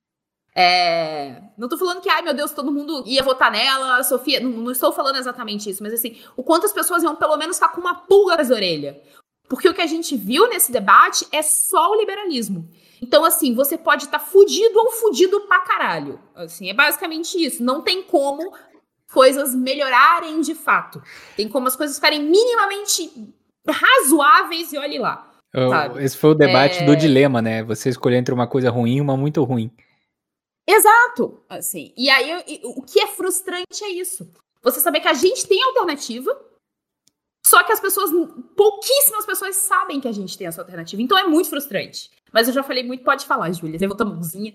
é... 0.55 1.41
Não 1.57 1.69
tô 1.69 1.77
falando 1.77 2.01
que, 2.01 2.09
ai 2.09 2.21
meu 2.21 2.33
Deus, 2.33 2.51
todo 2.51 2.71
mundo 2.71 3.03
ia 3.05 3.23
votar 3.23 3.51
nela, 3.51 4.03
Sofia. 4.03 4.39
Não, 4.39 4.49
não, 4.49 4.71
estou 4.71 4.91
falando 4.91 5.17
exatamente 5.17 5.69
isso, 5.69 5.83
mas 5.83 5.93
assim, 5.93 6.17
o 6.35 6.43
quanto 6.43 6.65
as 6.65 6.73
pessoas 6.73 7.03
iam 7.03 7.15
pelo 7.15 7.37
menos 7.37 7.57
ficar 7.57 7.69
com 7.69 7.81
uma 7.81 7.95
pulga 7.95 8.37
nas 8.37 8.49
orelhas. 8.49 8.95
Porque 9.47 9.67
o 9.67 9.73
que 9.73 9.81
a 9.81 9.87
gente 9.87 10.15
viu 10.15 10.47
nesse 10.47 10.71
debate 10.71 11.25
é 11.31 11.41
só 11.41 11.91
o 11.91 11.95
liberalismo. 11.95 12.69
Então, 13.01 13.25
assim, 13.25 13.55
você 13.55 13.77
pode 13.77 14.05
estar 14.05 14.19
tá 14.19 14.25
fudido 14.25 14.77
ou 14.77 14.91
fudido 14.91 15.41
pra 15.41 15.61
caralho. 15.61 16.19
Assim, 16.35 16.69
é 16.69 16.73
basicamente 16.73 17.43
isso. 17.43 17.63
Não 17.63 17.81
tem 17.81 18.03
como 18.03 18.53
coisas 19.11 19.55
melhorarem 19.55 20.41
de 20.41 20.53
fato. 20.53 21.01
Tem 21.35 21.47
como 21.47 21.67
as 21.67 21.75
coisas 21.75 21.95
ficarem 21.95 22.21
minimamente 22.21 23.11
razoáveis 23.67 24.71
e 24.71 24.77
olhe 24.77 24.99
lá. 24.99 25.25
Esse 25.99 26.15
foi 26.15 26.31
o 26.31 26.35
debate 26.35 26.83
é... 26.83 26.85
do 26.85 26.95
dilema, 26.95 27.41
né? 27.41 27.63
Você 27.63 27.89
escolher 27.89 28.17
entre 28.17 28.33
uma 28.33 28.45
coisa 28.45 28.69
ruim 28.69 28.97
e 28.97 29.01
uma 29.01 29.17
muito 29.17 29.43
ruim. 29.43 29.71
Exato, 30.69 31.43
assim. 31.49 31.91
E 31.97 32.11
aí, 32.11 32.61
o 32.63 32.83
que 32.83 32.99
é 32.99 33.07
frustrante 33.07 33.83
é 33.83 33.89
isso. 33.89 34.29
Você 34.61 34.79
saber 34.79 34.99
que 34.99 35.07
a 35.07 35.13
gente 35.13 35.47
tem 35.47 35.63
alternativa, 35.63 36.29
só 37.43 37.63
que 37.63 37.71
as 37.71 37.79
pessoas, 37.79 38.11
pouquíssimas 38.55 39.25
pessoas 39.25 39.55
sabem 39.55 39.99
que 39.99 40.07
a 40.07 40.11
gente 40.11 40.37
tem 40.37 40.45
essa 40.45 40.61
alternativa. 40.61 41.01
Então 41.01 41.17
é 41.17 41.25
muito 41.25 41.49
frustrante. 41.49 42.11
Mas 42.31 42.47
eu 42.47 42.53
já 42.53 42.61
falei 42.61 42.83
muito, 42.83 43.03
pode 43.03 43.25
falar, 43.25 43.51
Júlia. 43.51 43.79
Levanta 43.79 44.03
a 44.03 44.07
mãozinha. 44.07 44.53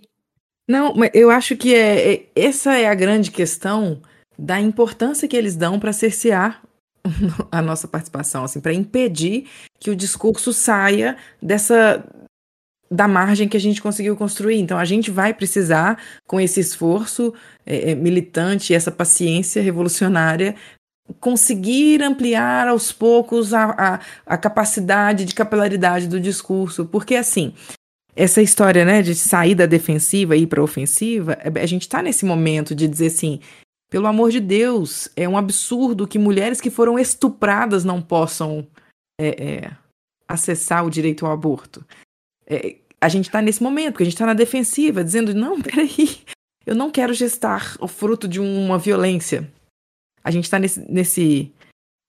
Não, 0.68 0.94
mas 0.94 1.10
eu 1.12 1.30
acho 1.30 1.56
que 1.56 1.74
é, 1.74 2.14
é, 2.14 2.26
essa 2.36 2.74
é 2.74 2.86
a 2.86 2.94
grande 2.94 3.32
questão 3.32 4.00
da 4.38 4.60
importância 4.60 5.26
que 5.26 5.36
eles 5.36 5.56
dão 5.56 5.80
para 5.80 5.92
cercear 5.92 6.62
a 7.50 7.60
nossa 7.60 7.88
participação, 7.88 8.44
assim, 8.44 8.60
para 8.60 8.72
impedir 8.72 9.50
que 9.80 9.90
o 9.90 9.96
discurso 9.96 10.52
saia 10.52 11.16
dessa 11.42 12.06
da 12.90 13.08
margem 13.08 13.48
que 13.48 13.56
a 13.56 13.60
gente 13.60 13.82
conseguiu 13.82 14.16
construir. 14.16 14.58
Então, 14.58 14.78
a 14.78 14.84
gente 14.84 15.10
vai 15.10 15.34
precisar, 15.34 15.98
com 16.26 16.40
esse 16.40 16.60
esforço 16.60 17.34
é, 17.66 17.90
é, 17.90 17.94
militante, 17.94 18.74
essa 18.74 18.90
paciência 18.90 19.62
revolucionária, 19.62 20.54
conseguir 21.20 22.02
ampliar 22.02 22.68
aos 22.68 22.92
poucos 22.92 23.52
a, 23.52 23.64
a, 23.64 24.00
a, 24.24 24.38
capacidade 24.38 25.24
de 25.24 25.34
capilaridade 25.34 26.08
do 26.08 26.20
discurso. 26.20 26.86
Porque, 26.86 27.16
assim, 27.16 27.52
essa 28.16 28.40
história 28.40 28.84
né, 28.84 29.02
de 29.02 29.14
sair 29.14 29.54
da 29.54 29.66
defensiva 29.66 30.36
e 30.36 30.42
ir 30.42 30.46
para 30.46 30.60
a 30.60 30.64
ofensiva, 30.64 31.36
é, 31.40 31.60
a 31.60 31.66
gente 31.66 31.82
está 31.82 32.02
nesse 32.02 32.24
momento 32.24 32.74
de 32.74 32.88
dizer 32.88 33.06
assim. 33.06 33.40
Pelo 33.90 34.08
amor 34.08 34.32
de 34.32 34.40
Deus, 34.40 35.08
é 35.14 35.28
um 35.28 35.36
absurdo 35.36 36.08
que 36.08 36.18
mulheres 36.18 36.60
que 36.60 36.70
foram 36.70 36.98
estupradas 36.98 37.84
não 37.84 38.02
possam 38.02 38.66
é, 39.20 39.44
é 39.44 39.70
acessar 40.26 40.84
o 40.84 40.90
direito 40.90 41.24
ao 41.24 41.32
aborto. 41.32 41.84
É, 42.46 42.76
a 43.00 43.08
gente 43.08 43.26
está 43.26 43.42
nesse 43.42 43.62
momento, 43.62 43.92
porque 43.92 44.04
a 44.04 44.06
gente 44.06 44.14
está 44.14 44.26
na 44.26 44.34
defensiva, 44.34 45.04
dizendo: 45.04 45.34
não, 45.34 45.60
peraí, 45.60 46.18
eu 46.66 46.74
não 46.74 46.90
quero 46.90 47.12
gestar 47.12 47.76
o 47.80 47.86
fruto 47.86 48.26
de 48.26 48.40
uma 48.40 48.78
violência. 48.78 49.50
A 50.22 50.30
gente 50.30 50.44
está 50.44 50.58
nesse, 50.58 50.80
nesse, 50.90 51.52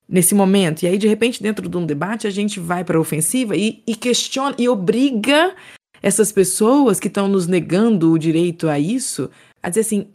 nesse 0.07 0.33
momento. 0.33 0.83
E 0.83 0.87
aí, 0.87 0.97
de 0.97 1.07
repente, 1.07 1.43
dentro 1.43 1.67
de 1.67 1.77
um 1.77 1.85
debate, 1.85 2.27
a 2.27 2.29
gente 2.29 2.59
vai 2.59 2.83
para 2.83 2.97
a 2.97 3.01
ofensiva 3.01 3.55
e, 3.55 3.83
e 3.85 3.95
questiona 3.95 4.55
e 4.57 4.69
obriga 4.69 5.53
essas 6.01 6.31
pessoas 6.31 6.99
que 6.99 7.07
estão 7.07 7.27
nos 7.27 7.47
negando 7.47 8.11
o 8.11 8.19
direito 8.19 8.69
a 8.69 8.79
isso 8.79 9.29
a 9.61 9.69
dizer 9.69 9.81
assim: 9.81 10.07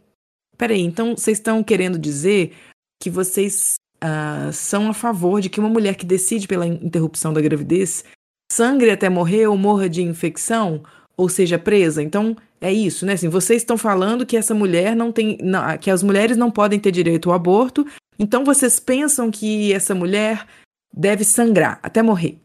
peraí, 0.57 0.81
então 0.81 1.15
vocês 1.15 1.37
estão 1.37 1.63
querendo 1.63 1.99
dizer 1.99 2.53
que 3.01 3.09
vocês 3.09 3.75
uh, 4.03 4.51
são 4.53 4.89
a 4.89 4.93
favor 4.93 5.41
de 5.41 5.49
que 5.49 5.59
uma 5.59 5.69
mulher 5.69 5.95
que 5.95 6.05
decide 6.05 6.47
pela 6.47 6.65
interrupção 6.65 7.33
da 7.33 7.41
gravidez 7.41 8.03
sangre 8.51 8.91
até 8.91 9.09
morrer 9.09 9.47
ou 9.47 9.57
morra 9.57 9.89
de 9.89 10.01
infecção 10.01 10.83
ou 11.15 11.29
seja 11.29 11.57
presa. 11.57 12.03
Então, 12.03 12.35
é 12.59 12.71
isso, 12.71 13.05
né? 13.05 13.13
Assim, 13.13 13.29
vocês 13.29 13.61
estão 13.61 13.77
falando 13.77 14.25
que 14.25 14.35
essa 14.35 14.53
mulher 14.53 14.95
não 14.95 15.11
tem. 15.11 15.37
Que 15.79 15.89
as 15.89 16.03
mulheres 16.03 16.35
não 16.35 16.51
podem 16.51 16.79
ter 16.79 16.91
direito 16.91 17.29
ao 17.29 17.35
aborto. 17.35 17.85
Então, 18.19 18.43
vocês 18.43 18.79
pensam 18.79 19.31
que 19.31 19.71
essa 19.73 19.95
mulher 19.95 20.45
deve 20.93 21.23
sangrar 21.23 21.79
até 21.81 22.01
morrer. 22.01 22.37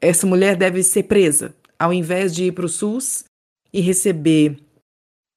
Essa 0.00 0.26
mulher 0.26 0.56
deve 0.56 0.82
ser 0.82 1.04
presa, 1.04 1.54
ao 1.78 1.92
invés 1.92 2.34
de 2.34 2.44
ir 2.44 2.52
para 2.52 2.66
o 2.66 2.68
SUS 2.68 3.24
e 3.72 3.80
receber 3.80 4.58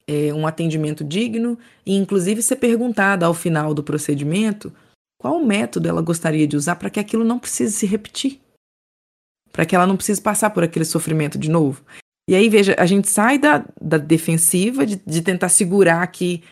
é, 0.06 0.34
um 0.34 0.46
atendimento 0.46 1.04
digno, 1.04 1.58
e 1.86 1.96
inclusive 1.96 2.42
ser 2.42 2.58
perguntada 2.58 3.26
ao 3.26 3.34
final 3.34 3.74
do 3.74 3.84
procedimento 3.84 4.72
qual 5.20 5.40
método 5.40 5.88
ela 5.88 6.02
gostaria 6.02 6.46
de 6.46 6.56
usar 6.56 6.76
para 6.76 6.90
que 6.90 7.00
aquilo 7.00 7.24
não 7.24 7.40
precise 7.40 7.72
se 7.72 7.86
repetir 7.88 8.40
para 9.58 9.66
que 9.66 9.76
ela 9.76 9.88
não 9.88 9.98
precise 9.98 10.22
passar 10.22 10.52
por 10.52 10.64
aquele 10.64 10.86
sofrimento 10.86 11.36
de 11.36 11.50
novo. 11.50 11.84
E 12.30 12.36
aí, 12.36 12.48
veja, 12.48 12.76
a 12.78 12.86
gente 12.86 13.10
sai 13.10 13.40
da, 13.40 13.66
da 13.82 13.98
defensiva, 13.98 14.86
de, 14.86 15.02
de 15.04 15.20
tentar 15.20 15.50
segurar 15.50 16.04
aqui 16.04 16.44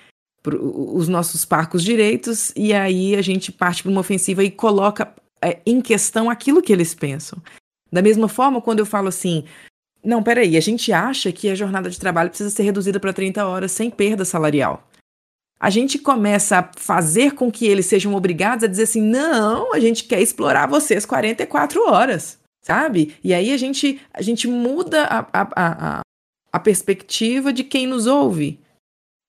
os 0.43 1.07
nossos 1.07 1.45
parcos 1.45 1.83
direitos, 1.83 2.51
e 2.55 2.73
aí 2.73 3.15
a 3.15 3.21
gente 3.21 3.51
parte 3.51 3.83
para 3.83 3.91
uma 3.91 4.01
ofensiva 4.01 4.43
e 4.43 4.49
coloca 4.49 5.13
é, 5.39 5.59
em 5.67 5.81
questão 5.81 6.31
aquilo 6.31 6.63
que 6.63 6.73
eles 6.73 6.95
pensam. 6.95 7.37
Da 7.91 8.01
mesma 8.01 8.27
forma, 8.27 8.59
quando 8.59 8.79
eu 8.79 8.87
falo 8.87 9.07
assim, 9.07 9.45
não, 10.03 10.23
peraí, 10.23 10.57
a 10.57 10.61
gente 10.61 10.91
acha 10.91 11.31
que 11.31 11.47
a 11.47 11.55
jornada 11.55 11.91
de 11.91 11.99
trabalho 11.99 12.29
precisa 12.29 12.49
ser 12.49 12.63
reduzida 12.63 12.99
para 12.99 13.13
30 13.13 13.45
horas 13.45 13.71
sem 13.71 13.91
perda 13.91 14.25
salarial. 14.25 14.89
A 15.59 15.69
gente 15.69 15.99
começa 15.99 16.57
a 16.57 16.71
fazer 16.75 17.33
com 17.33 17.51
que 17.51 17.67
eles 17.67 17.85
sejam 17.85 18.15
obrigados 18.15 18.63
a 18.63 18.67
dizer 18.67 18.83
assim: 18.83 19.01
não, 19.01 19.75
a 19.75 19.79
gente 19.79 20.05
quer 20.05 20.21
explorar 20.21 20.67
vocês 20.67 21.05
44 21.05 21.87
horas 21.87 22.43
sabe? 22.65 23.15
E 23.23 23.31
aí 23.31 23.51
a 23.51 23.57
gente, 23.57 24.01
a 24.11 24.23
gente 24.23 24.47
muda 24.47 25.03
a, 25.03 25.19
a, 25.31 25.47
a, 25.55 25.99
a 26.51 26.59
perspectiva 26.59 27.53
de 27.53 27.63
quem 27.63 27.85
nos 27.85 28.07
ouve. 28.07 28.59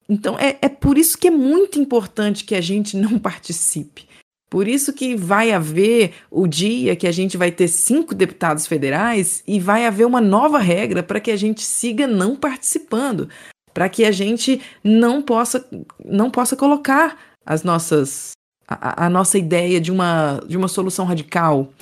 Então 0.09 0.39
é, 0.39 0.57
é 0.63 0.69
por 0.71 0.97
isso 0.97 1.19
que 1.19 1.29
é 1.29 1.31
muito 1.31 1.79
importante 1.79 2.45
que 2.45 2.55
a 2.55 2.61
gente 2.63 2.97
não 2.97 3.19
participe. 3.21 4.07
Por 4.49 4.67
isso 4.67 4.93
que 4.93 5.17
vai 5.17 5.53
haver 5.53 6.15
o 6.31 6.47
dia 6.47 6.97
que 6.97 7.07
a 7.07 7.13
gente 7.13 7.37
vai 7.37 7.51
ter 7.51 7.69
cinco 7.69 8.15
deputados 8.15 8.67
federais 8.67 9.43
e 9.47 9.61
vai 9.61 9.85
haver 9.85 10.07
uma 10.07 10.21
nova 10.21 10.59
regra 10.59 11.03
para 11.03 11.21
que 11.21 11.33
a 11.33 11.37
gente 11.37 11.63
siga 11.63 12.07
não 12.07 12.37
participando, 12.37 13.29
para 13.75 13.89
que 13.89 14.05
a 14.05 14.13
gente 14.13 14.63
não 14.83 15.21
possa 15.21 15.69
não 16.03 16.31
possa 16.31 16.57
colocar 16.57 17.19
as 17.45 17.65
nossas 17.65 18.31
a, 18.69 19.07
a, 19.07 19.11
nossa 19.11 19.37
ideia 19.37 19.81
de 19.81 19.93
uma, 19.93 20.41
de 20.47 20.57
uma 20.57 20.69
solução 20.69 21.05
radical, 21.05 21.73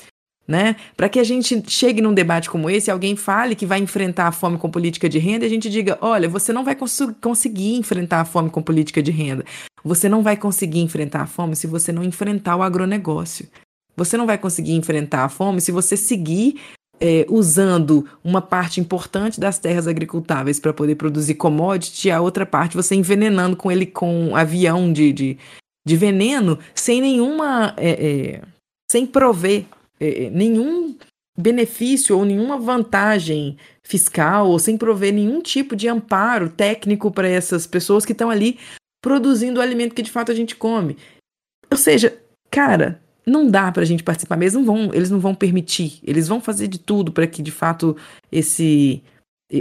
né? 0.46 0.76
Para 0.96 1.08
que 1.08 1.18
a 1.18 1.24
gente 1.24 1.62
chegue 1.68 2.02
num 2.02 2.12
debate 2.12 2.50
como 2.50 2.68
esse, 2.68 2.90
alguém 2.90 3.16
fale 3.16 3.54
que 3.54 3.66
vai 3.66 3.78
enfrentar 3.78 4.28
a 4.28 4.32
fome 4.32 4.58
com 4.58 4.70
política 4.70 5.08
de 5.08 5.18
renda 5.18 5.44
e 5.44 5.48
a 5.48 5.50
gente 5.50 5.70
diga: 5.70 5.98
olha, 6.00 6.28
você 6.28 6.52
não 6.52 6.64
vai 6.64 6.74
cons 6.74 6.98
conseguir 7.20 7.76
enfrentar 7.76 8.20
a 8.20 8.24
fome 8.24 8.50
com 8.50 8.62
política 8.62 9.02
de 9.02 9.10
renda. 9.10 9.44
Você 9.82 10.08
não 10.08 10.22
vai 10.22 10.36
conseguir 10.36 10.80
enfrentar 10.80 11.22
a 11.22 11.26
fome 11.26 11.56
se 11.56 11.66
você 11.66 11.92
não 11.92 12.04
enfrentar 12.04 12.56
o 12.56 12.62
agronegócio. 12.62 13.48
Você 13.96 14.16
não 14.16 14.26
vai 14.26 14.38
conseguir 14.38 14.72
enfrentar 14.72 15.24
a 15.24 15.28
fome 15.28 15.60
se 15.60 15.70
você 15.70 15.96
seguir 15.96 16.60
é, 17.00 17.26
usando 17.28 18.06
uma 18.22 18.40
parte 18.40 18.80
importante 18.80 19.40
das 19.40 19.58
terras 19.58 19.86
agricultáveis 19.86 20.58
para 20.58 20.72
poder 20.72 20.94
produzir 20.96 21.34
commodity, 21.34 22.08
e 22.08 22.10
a 22.10 22.20
outra 22.20 22.44
parte 22.44 22.76
você 22.76 22.94
envenenando 22.94 23.56
com 23.56 23.70
ele 23.70 23.86
com 23.86 24.34
avião 24.34 24.92
de, 24.92 25.12
de, 25.12 25.38
de 25.86 25.96
veneno 25.96 26.58
sem 26.74 27.00
nenhuma. 27.00 27.74
É, 27.76 27.90
é, 27.90 28.42
sem 28.90 29.06
prover 29.06 29.64
é, 30.04 30.24
é, 30.24 30.30
nenhum 30.30 30.96
benefício 31.36 32.16
ou 32.16 32.24
nenhuma 32.24 32.58
vantagem 32.58 33.56
fiscal 33.82 34.48
ou 34.48 34.58
sem 34.58 34.76
prover 34.76 35.12
nenhum 35.12 35.40
tipo 35.40 35.74
de 35.74 35.88
amparo 35.88 36.48
técnico 36.48 37.10
para 37.10 37.28
essas 37.28 37.66
pessoas 37.66 38.04
que 38.04 38.12
estão 38.12 38.30
ali 38.30 38.58
produzindo 39.02 39.58
o 39.58 39.62
alimento 39.62 39.94
que 39.94 40.02
de 40.02 40.10
fato 40.10 40.30
a 40.30 40.34
gente 40.34 40.54
come. 40.54 40.96
Ou 41.70 41.76
seja, 41.76 42.16
cara, 42.50 43.00
não 43.26 43.50
dá 43.50 43.72
para 43.72 43.82
a 43.82 43.86
gente 43.86 44.02
participar 44.02 44.36
mesmo, 44.36 44.64
vão, 44.64 44.90
eles 44.92 45.10
não 45.10 45.18
vão 45.18 45.34
permitir, 45.34 45.98
eles 46.04 46.28
vão 46.28 46.40
fazer 46.40 46.68
de 46.68 46.78
tudo 46.78 47.10
para 47.10 47.26
que 47.26 47.42
de 47.42 47.50
fato 47.50 47.96
esse 48.30 49.02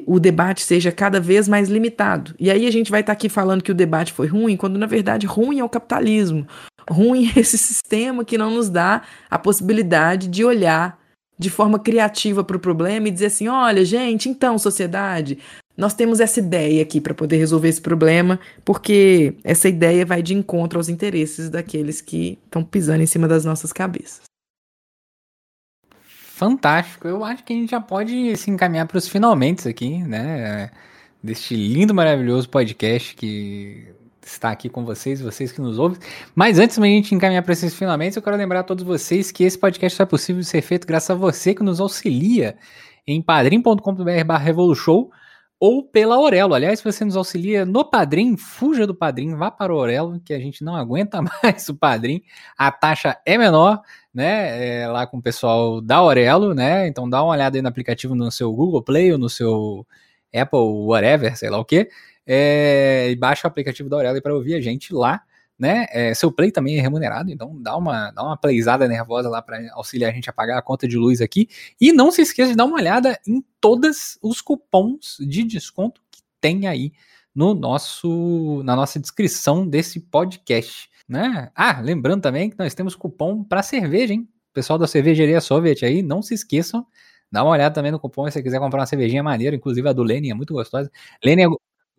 o 0.06 0.20
debate 0.20 0.62
seja 0.62 0.92
cada 0.92 1.20
vez 1.20 1.48
mais 1.48 1.70
limitado. 1.70 2.34
E 2.40 2.50
aí 2.50 2.66
a 2.66 2.72
gente 2.72 2.90
vai 2.90 3.02
estar 3.02 3.14
tá 3.14 3.18
aqui 3.18 3.30
falando 3.30 3.64
que 3.64 3.72
o 3.72 3.76
debate 3.76 4.14
foi 4.14 4.28
ruim, 4.28 4.58
quando 4.58 4.78
na 4.78 4.86
verdade 4.86 5.26
ruim 5.28 5.60
é 5.60 5.64
o 5.64 5.70
capitalismo. 5.70 6.48
Ruim 6.90 7.32
esse 7.36 7.58
sistema 7.58 8.26
que 8.26 8.38
não 8.38 8.52
nos 8.52 8.70
dá 8.70 9.04
a 9.30 9.40
possibilidade 9.40 10.28
de 10.28 10.44
olhar 10.44 11.00
de 11.38 11.50
forma 11.50 11.80
criativa 11.80 12.44
para 12.44 12.58
o 12.58 12.60
problema 12.60 13.08
e 13.08 13.12
dizer 13.12 13.28
assim: 13.28 13.48
olha, 13.48 13.84
gente, 13.84 14.30
então, 14.30 14.58
sociedade, 14.58 15.40
nós 15.76 15.94
temos 15.94 16.20
essa 16.20 16.40
ideia 16.40 16.84
aqui 16.84 17.02
para 17.02 17.14
poder 17.14 17.38
resolver 17.38 17.68
esse 17.68 17.82
problema, 17.82 18.40
porque 18.64 19.36
essa 19.44 19.68
ideia 19.68 20.06
vai 20.06 20.22
de 20.22 20.34
encontro 20.34 20.78
aos 20.78 20.90
interesses 20.90 21.50
daqueles 21.50 22.00
que 22.00 22.38
estão 22.46 22.64
pisando 22.64 23.02
em 23.02 23.08
cima 23.08 23.28
das 23.28 23.44
nossas 23.44 23.74
cabeças. 23.74 24.22
Fantástico. 26.00 27.08
Eu 27.08 27.24
acho 27.24 27.44
que 27.44 27.54
a 27.54 27.56
gente 27.56 27.72
já 27.72 27.80
pode 27.80 28.36
se 28.38 28.52
encaminhar 28.52 28.88
para 28.88 28.98
os 28.98 29.08
finalmente 29.08 29.68
aqui, 29.68 30.00
né? 30.00 30.70
Deste 31.22 31.56
lindo, 31.56 31.94
maravilhoso 31.94 32.50
podcast 32.50 33.16
que 33.16 33.88
está 34.26 34.52
aqui 34.52 34.70
com 34.70 34.86
vocês, 34.86 35.22
vocês 35.22 35.52
que 35.52 35.62
nos 35.62 35.80
ouvem. 35.80 36.00
Mas 36.34 36.60
antes 36.60 36.78
de 36.78 36.84
a 36.84 36.88
gente 36.88 37.16
encaminhar 37.16 37.44
para 37.44 37.54
esses 37.54 37.74
finalmente, 37.74 38.18
eu 38.18 38.24
quero 38.24 38.38
lembrar 38.38 38.62
a 38.62 38.64
todos 38.64 38.84
vocês 38.84 39.32
que 39.32 39.44
esse 39.44 39.58
podcast 39.58 39.98
só 39.98 40.04
é 40.04 40.06
possível 40.06 40.44
ser 40.44 40.62
feito 40.62 40.88
graças 40.88 41.10
a 41.10 41.16
você 41.16 41.54
que 41.54 41.64
nos 41.64 41.80
auxilia 41.80 42.56
em 43.06 43.22
padrim.com.br 43.22 44.34
revolution 44.40 45.10
ou 45.66 45.82
pela 45.82 46.16
Aurelo. 46.16 46.54
Aliás, 46.54 46.80
se 46.80 46.84
você 46.84 47.06
nos 47.06 47.16
auxilia 47.16 47.66
no 47.66 47.86
Padrim, 47.86 48.36
fuja 48.36 48.86
do 48.86 48.94
Padrim, 48.94 49.34
vá 49.34 49.50
para 49.50 49.74
o 49.74 49.78
Aurelo, 49.78 50.20
que 50.20 50.34
a 50.34 50.40
gente 50.40 50.62
não 50.62 50.76
aguenta 50.76 51.22
mais 51.42 51.70
o 51.70 51.74
Padrim. 51.74 52.22
A 52.58 52.70
taxa 52.70 53.18
é 53.26 53.38
menor, 53.38 53.82
né? 54.14 54.82
É 54.82 54.88
lá 54.90 55.08
com 55.08 55.20
o 55.20 55.22
pessoal 55.22 55.80
da 55.80 55.96
Aurelo, 55.98 56.54
né? 56.54 56.86
Então 56.90 57.10
dá 57.10 57.24
uma 57.24 57.32
olhada 57.32 57.58
aí 57.58 57.62
no 57.62 57.70
aplicativo 57.70 58.14
no 58.14 58.30
seu 58.30 58.52
Google 58.52 58.84
Play 58.84 59.14
ou 59.14 59.18
no 59.18 59.30
seu 59.30 59.88
Apple, 60.36 60.60
whatever, 60.60 61.38
sei 61.38 61.50
lá 61.50 61.58
o 61.60 61.64
que. 61.64 61.88
É, 62.26 63.10
e 63.10 63.16
baixa 63.16 63.48
o 63.48 63.50
aplicativo 63.50 63.90
da 63.90 63.98
Aurelo 63.98 64.22
para 64.22 64.34
ouvir 64.34 64.56
a 64.56 64.62
gente 64.62 64.94
lá. 64.94 65.22
Né? 65.58 65.86
É, 65.92 66.14
seu 66.14 66.32
play 66.32 66.52
também 66.52 66.78
é 66.78 66.82
remunerado, 66.82 67.32
então 67.32 67.56
dá 67.62 67.78
uma, 67.78 68.12
dá 68.12 68.24
uma 68.24 68.36
playzada 68.36 68.88
nervosa 68.88 69.30
lá 69.30 69.42
para 69.42 69.60
auxiliar 69.74 70.12
a 70.12 70.14
gente 70.14 70.30
a 70.30 70.34
pagar 70.34 70.58
a 70.58 70.62
conta 70.62 70.88
de 70.88 70.98
luz 70.98 71.22
aqui. 71.22 71.48
E 71.80 71.94
não 71.94 72.12
se 72.12 72.22
esqueça 72.22 72.52
de 72.52 72.58
dar 72.58 72.66
uma 72.66 72.76
olhada 72.76 73.20
em 73.28 73.44
todos 73.62 74.18
os 74.22 74.42
cupons 74.42 75.18
de 75.20 75.44
desconto 75.44 76.02
que 76.12 76.22
tem 76.42 76.68
aí 76.68 76.92
no 77.34 77.54
nosso 77.54 78.62
na 78.64 78.76
nossa 78.76 79.00
descrição 79.00 79.68
desse 79.68 80.00
podcast, 80.00 80.90
né? 81.08 81.50
Ah, 81.56 81.80
lembrando 81.82 82.22
também 82.22 82.50
que 82.50 82.58
nós 82.58 82.74
temos 82.74 82.96
cupom 82.96 83.44
para 83.44 83.64
cerveja, 83.64 84.14
hein? 84.14 84.28
Pessoal 84.54 84.78
da 84.78 84.88
cervejaria 84.88 85.42
Soviet 85.42 85.84
aí, 85.86 86.02
não 86.02 86.22
se 86.22 86.34
esqueçam, 86.34 86.86
dá 87.32 87.44
uma 87.44 87.52
olhada 87.52 87.74
também 87.74 87.92
no 87.92 88.00
cupom 88.00 88.26
se 88.28 88.34
você 88.34 88.44
quiser 88.44 88.60
comprar 88.60 88.82
uma 88.82 88.86
cervejinha 88.86 89.24
maneira, 89.24 89.56
inclusive 89.56 89.88
a 89.88 89.94
do 89.94 90.04
Lene 90.04 90.30
é 90.30 90.34
muito 90.34 90.54
gostosa. 90.54 90.92
Lene 91.24 91.44
é 91.44 91.48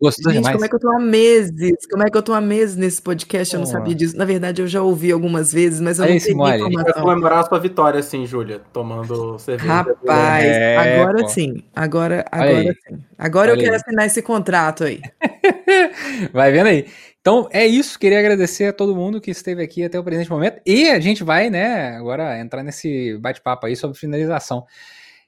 Gostou 0.01 0.33
Gente, 0.33 0.41
demais? 0.41 0.55
como 0.55 0.65
é 0.65 0.67
que 0.67 0.75
eu 0.75 0.79
tô 0.79 0.91
há 0.91 0.99
meses? 0.99 1.87
Como 1.89 2.03
é 2.03 2.09
que 2.09 2.17
eu 2.17 2.21
tô 2.21 2.33
há 2.33 2.41
meses 2.41 2.75
nesse 2.75 3.01
podcast? 3.01 3.53
Eu 3.53 3.61
não 3.61 3.67
sabia 3.67 3.95
disso. 3.95 4.17
Na 4.17 4.25
verdade, 4.25 4.61
eu 4.61 4.67
já 4.67 4.81
ouvi 4.81 5.09
algumas 5.09 5.53
vezes, 5.53 5.79
mas 5.79 5.99
eu 5.99 6.05
Aí, 6.05 6.15
não 6.15 6.19
tenho 6.19 6.33
informação. 6.33 6.83
Vai 6.83 6.93
comemorar 7.01 7.39
a 7.39 7.43
sua 7.43 7.59
vitória, 7.59 8.03
sim, 8.03 8.25
Júlia, 8.25 8.59
tomando 8.73 9.39
cerveja. 9.39 9.71
Rapaz, 9.71 10.45
é, 10.45 10.99
agora 10.99 11.21
pô. 11.21 11.29
sim. 11.29 11.63
Agora, 11.73 12.25
agora 12.29 12.75
sim. 12.87 13.03
Agora 13.17 13.51
Olha 13.51 13.57
eu 13.57 13.63
quero 13.63 13.75
aí. 13.75 13.81
assinar 13.81 14.05
esse 14.05 14.21
contrato 14.21 14.83
aí. 14.83 15.01
vai 16.33 16.51
vendo 16.51 16.67
aí. 16.67 16.87
Então 17.21 17.47
é 17.51 17.65
isso, 17.65 17.97
queria 17.97 18.19
agradecer 18.19 18.65
a 18.65 18.73
todo 18.73 18.95
mundo 18.95 19.21
que 19.21 19.31
esteve 19.31 19.63
aqui 19.63 19.83
até 19.83 19.97
o 19.97 20.03
presente 20.03 20.29
momento. 20.29 20.61
E 20.65 20.89
a 20.89 20.99
gente 20.99 21.23
vai, 21.23 21.49
né, 21.49 21.95
agora 21.95 22.37
entrar 22.37 22.63
nesse 22.63 23.17
bate-papo 23.17 23.65
aí 23.65 23.77
sobre 23.77 23.97
finalização. 23.97 24.65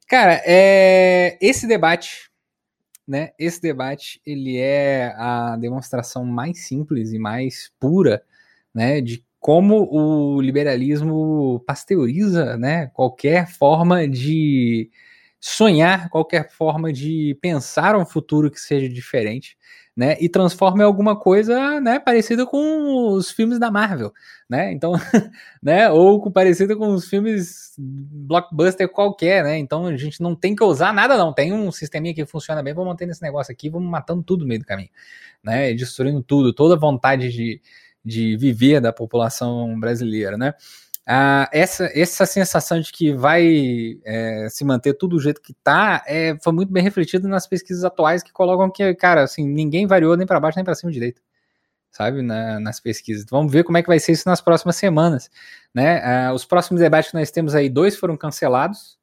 Cara, 0.10 0.42
é... 0.46 1.38
esse 1.42 1.66
debate 1.66 2.28
né, 3.08 3.30
esse 3.40 3.62
debate 3.62 4.22
ele 4.26 4.58
é 4.58 5.14
a 5.18 5.56
demonstração 5.58 6.26
mais 6.26 6.66
simples 6.68 7.14
e 7.14 7.20
mais 7.20 7.72
pura, 7.80 8.22
né, 8.74 9.02
de 9.02 9.24
como 9.40 9.88
o 9.92 10.42
liberalismo 10.42 11.62
pasteuriza, 11.66 12.58
né, 12.58 12.88
qualquer 12.88 13.48
forma 13.48 14.08
de 14.08 14.90
sonhar, 15.40 16.10
qualquer 16.10 16.50
forma 16.52 16.92
de 16.92 17.38
pensar 17.42 17.96
um 17.96 18.06
futuro 18.06 18.52
que 18.52 18.60
seja 18.60 18.90
diferente, 18.90 19.58
né, 19.98 20.16
e 20.22 20.30
transforma 20.30 20.84
em 20.84 20.86
alguma 20.86 21.20
coisa, 21.20 21.82
né, 21.82 21.98
parecida 21.98 22.46
com 22.46 23.14
os 23.14 23.32
filmes 23.32 23.58
da 23.58 23.72
Marvel, 23.72 24.14
né? 24.48 24.72
Então, 24.72 24.94
né, 25.62 25.90
ou 25.90 26.32
parecida 26.32 26.76
com 26.76 26.90
os 26.90 27.10
filmes 27.10 27.74
blockbuster 27.80 28.88
qualquer, 28.88 29.44
né? 29.44 29.58
Então 29.58 29.88
a 29.88 29.98
gente 29.98 30.22
não 30.22 30.36
tem 30.36 30.56
que 30.56 30.64
usar 30.64 30.94
nada 30.94 31.18
não, 31.18 31.34
tem 31.34 31.52
um 31.52 31.72
sisteminha 31.72 32.14
que 32.14 32.24
funciona 32.28 32.62
bem, 32.62 32.76
vamos 32.76 32.92
manter 32.92 33.10
esse 33.10 33.24
negócio 33.24 33.52
aqui, 33.52 33.72
vamos 33.72 33.90
matando 33.90 34.22
tudo 34.22 34.42
no 34.42 34.48
meio 34.48 34.60
do 34.60 34.68
caminho, 34.68 34.92
né? 35.44 35.74
Destruindo 35.74 36.22
tudo, 36.22 36.54
toda 36.54 36.78
vontade 36.78 37.32
de, 37.32 37.60
de 38.06 38.38
viver 38.38 38.80
da 38.80 38.94
população 38.94 39.80
brasileira, 39.80 40.38
né? 40.38 40.54
Ah, 41.10 41.50
essa, 41.54 41.90
essa 41.98 42.26
sensação 42.26 42.82
de 42.82 42.92
que 42.92 43.14
vai 43.14 43.98
é, 44.04 44.50
se 44.50 44.66
manter 44.66 44.94
tudo 44.94 45.16
do 45.16 45.22
jeito 45.22 45.42
que 45.42 45.54
está 45.54 46.04
é, 46.06 46.38
foi 46.44 46.52
muito 46.52 46.70
bem 46.70 46.84
refletido 46.84 47.30
nas 47.30 47.48
pesquisas 47.48 47.86
atuais 47.86 48.22
que 48.22 48.34
colocam 48.34 48.70
que, 48.70 48.94
cara, 48.96 49.24
assim, 49.24 49.48
ninguém 49.48 49.88
variou 49.88 50.18
nem 50.18 50.28
para 50.28 50.38
baixo 50.38 50.58
nem 50.58 50.66
para 50.66 50.76
cima 50.76 50.92
direito, 50.92 51.22
sabe, 51.92 52.22
Na, 52.22 52.60
nas 52.60 52.80
pesquisas. 52.82 53.26
Vamos 53.30 53.52
ver 53.54 53.64
como 53.64 53.78
é 53.78 53.84
que 53.84 53.88
vai 53.88 54.00
ser 54.00 54.14
isso 54.14 54.28
nas 54.30 54.42
próximas 54.42 54.76
semanas, 54.76 55.30
né? 55.74 56.02
Ah, 56.04 56.34
os 56.34 56.46
próximos 56.46 56.82
debates 56.82 57.12
que 57.12 57.18
nós 57.18 57.32
temos 57.32 57.56
aí, 57.56 57.70
dois 57.70 57.96
foram 57.98 58.18
cancelados, 58.18 59.00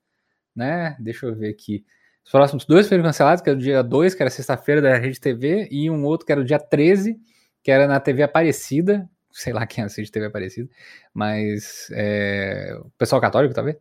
né? 0.55 0.97
Deixa 1.01 1.27
eu 1.27 1.35
ver 1.35 1.51
aqui. 1.51 1.85
Os 2.25 2.31
próximos 2.31 2.67
dois 2.67 2.89
foram 2.89 3.03
cancelados, 3.03 3.43
que 3.43 3.51
era 3.51 3.59
o 3.59 3.63
dia 3.63 3.83
2, 3.83 4.15
que 4.15 4.23
era 4.23 4.31
sexta-feira 4.31 4.83
da 4.83 4.97
Rede 4.99 5.21
TV, 5.21 5.69
e 5.71 5.91
um 5.91 6.05
outro 6.05 6.27
que 6.27 6.33
era 6.33 6.41
o 6.41 6.45
dia 6.45 6.59
13, 6.59 7.19
que 7.63 7.71
era 7.71 7.87
na 7.87 8.01
TV 8.01 8.23
Aparecida, 8.23 9.09
sei 9.35 9.53
lá 9.53 9.67
quem 9.67 9.83
assiste 9.83 10.13
TV 10.13 10.27
Aparecida, 10.27 10.71
mas 11.13 11.89
é, 11.93 12.79
o 12.81 12.91
pessoal 12.97 13.21
católico, 13.21 13.53
talvez, 13.53 13.77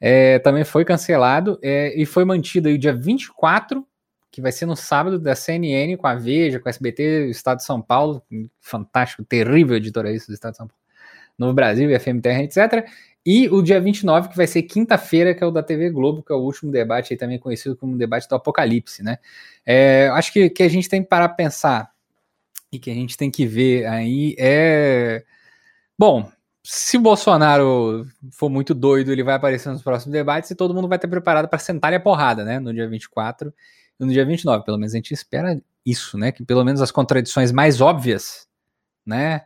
é, 0.00 0.38
também 0.38 0.64
foi 0.64 0.84
cancelado 0.84 1.58
é, 1.62 1.94
e 1.94 2.06
foi 2.06 2.24
mantido 2.24 2.68
aí 2.68 2.74
o 2.74 2.78
dia 2.78 2.94
24, 2.94 3.86
que 4.30 4.40
vai 4.40 4.50
ser 4.50 4.66
no 4.66 4.74
sábado, 4.74 5.18
da 5.18 5.36
CNN, 5.36 5.96
com 5.96 6.06
a 6.06 6.14
Veja, 6.14 6.58
com 6.58 6.68
a 6.68 6.70
SBT, 6.70 7.28
Estado 7.28 7.58
de 7.58 7.64
São 7.64 7.80
Paulo, 7.80 8.22
fantástico, 8.60 9.22
terrível 9.22 9.76
editorialista 9.76 10.32
do 10.32 10.34
Estado 10.34 10.52
de 10.52 10.56
São 10.56 10.66
Paulo, 10.66 10.82
no 11.38 11.52
Brasil, 11.52 11.88
FM 12.00 12.20
Terra, 12.22 12.42
etc. 12.42 12.88
E 13.26 13.48
o 13.48 13.62
dia 13.62 13.80
29, 13.80 14.30
que 14.30 14.36
vai 14.36 14.46
ser 14.46 14.62
quinta-feira, 14.62 15.34
que 15.34 15.44
é 15.44 15.46
o 15.46 15.50
da 15.50 15.62
TV 15.62 15.90
Globo, 15.90 16.22
que 16.22 16.32
é 16.32 16.36
o 16.36 16.40
último 16.40 16.72
debate 16.72 17.12
aí 17.12 17.18
também 17.18 17.38
conhecido 17.38 17.76
como 17.76 17.96
debate 17.96 18.28
do 18.28 18.34
apocalipse, 18.34 19.02
né? 19.02 19.18
É, 19.64 20.08
acho 20.12 20.32
que, 20.32 20.50
que 20.50 20.62
a 20.62 20.68
gente 20.68 20.88
tem 20.88 21.02
que 21.02 21.08
parar 21.08 21.28
para 21.28 21.36
pensar 21.36 21.93
e 22.76 22.78
que 22.78 22.90
a 22.90 22.94
gente 22.94 23.16
tem 23.16 23.30
que 23.30 23.46
ver 23.46 23.86
aí 23.86 24.34
é. 24.38 25.24
Bom, 25.98 26.30
se 26.62 26.96
o 26.96 27.00
Bolsonaro 27.00 28.06
for 28.32 28.48
muito 28.48 28.74
doido, 28.74 29.12
ele 29.12 29.22
vai 29.22 29.34
aparecer 29.34 29.68
nos 29.70 29.82
próximos 29.82 30.12
debates 30.12 30.50
e 30.50 30.54
todo 30.54 30.74
mundo 30.74 30.88
vai 30.88 30.96
estar 30.96 31.08
preparado 31.08 31.48
para 31.48 31.58
sentar 31.58 31.92
a 31.92 32.00
porrada, 32.00 32.44
né? 32.44 32.58
No 32.58 32.72
dia 32.72 32.88
24 32.88 33.52
e 34.00 34.04
no 34.04 34.10
dia 34.10 34.24
29. 34.24 34.64
Pelo 34.64 34.78
menos 34.78 34.94
a 34.94 34.96
gente 34.96 35.12
espera 35.12 35.60
isso, 35.84 36.16
né? 36.16 36.32
Que 36.32 36.44
pelo 36.44 36.64
menos 36.64 36.80
as 36.80 36.90
contradições 36.90 37.52
mais 37.52 37.80
óbvias, 37.80 38.48
né? 39.06 39.42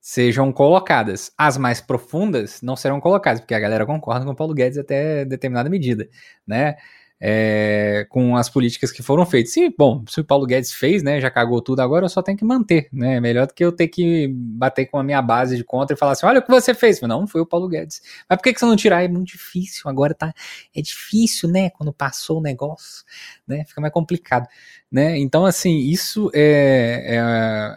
Sejam 0.00 0.52
colocadas. 0.52 1.32
As 1.36 1.58
mais 1.58 1.80
profundas 1.80 2.62
não 2.62 2.76
serão 2.76 3.00
colocadas, 3.00 3.40
porque 3.40 3.54
a 3.54 3.60
galera 3.60 3.84
concorda 3.84 4.24
com 4.24 4.30
o 4.32 4.36
Paulo 4.36 4.54
Guedes 4.54 4.78
até 4.78 5.24
determinada 5.24 5.68
medida, 5.68 6.08
né? 6.46 6.76
É, 7.20 8.06
com 8.08 8.34
as 8.34 8.48
políticas 8.48 8.90
que 8.90 9.02
foram 9.02 9.26
feitas. 9.26 9.52
Sim, 9.52 9.72
bom, 9.76 10.02
se 10.08 10.20
o 10.20 10.24
Paulo 10.24 10.46
Guedes 10.46 10.72
fez, 10.72 11.02
né, 11.02 11.20
já 11.20 11.30
cagou 11.30 11.60
tudo 11.60 11.80
agora, 11.80 12.06
eu 12.06 12.08
só 12.08 12.22
tenho 12.22 12.38
que 12.38 12.44
manter, 12.44 12.88
né, 12.90 13.20
melhor 13.20 13.46
do 13.46 13.52
que 13.52 13.62
eu 13.62 13.70
ter 13.70 13.88
que 13.88 14.28
bater 14.32 14.86
com 14.86 14.96
a 14.98 15.02
minha 15.02 15.20
base 15.20 15.56
de 15.56 15.62
contra 15.62 15.94
e 15.94 15.98
falar 15.98 16.12
assim, 16.12 16.24
olha 16.24 16.38
o 16.38 16.42
que 16.42 16.50
você 16.50 16.72
fez, 16.72 17.00
não, 17.02 17.26
foi 17.26 17.42
o 17.42 17.46
Paulo 17.46 17.68
Guedes. 17.68 18.00
Mas 18.28 18.38
por 18.38 18.44
que, 18.44 18.54
que 18.54 18.60
você 18.60 18.64
não 18.64 18.76
tirar? 18.76 19.04
É 19.04 19.08
muito 19.08 19.28
difícil, 19.28 19.82
agora 19.90 20.14
tá, 20.14 20.32
é 20.74 20.80
difícil, 20.80 21.50
né, 21.50 21.68
quando 21.70 21.92
passou 21.92 22.38
o 22.38 22.42
negócio, 22.42 23.04
né, 23.46 23.64
fica 23.66 23.82
mais 23.82 23.92
complicado, 23.92 24.46
né, 24.90 25.18
então 25.18 25.44
assim, 25.44 25.76
isso 25.78 26.30
é, 26.34 27.18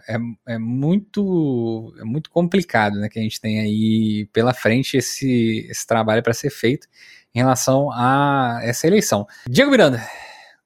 é, 0.07 0.15
é, 0.15 0.53
é 0.53 0.57
muito, 0.57 1.93
é 1.99 2.03
muito 2.05 2.29
complicado, 2.29 2.97
né, 2.97 3.09
que 3.09 3.19
a 3.19 3.21
gente 3.21 3.41
tem 3.41 3.59
aí 3.59 4.25
pela 4.31 4.53
frente 4.53 4.95
esse, 4.95 5.67
esse 5.69 5.85
trabalho 5.85 6.23
para 6.23 6.33
ser 6.33 6.49
feito, 6.49 6.87
em 7.35 7.39
relação 7.39 7.89
a 7.91 8.59
essa 8.63 8.85
eleição. 8.87 9.27
Diego 9.47 9.71
Miranda, 9.71 10.01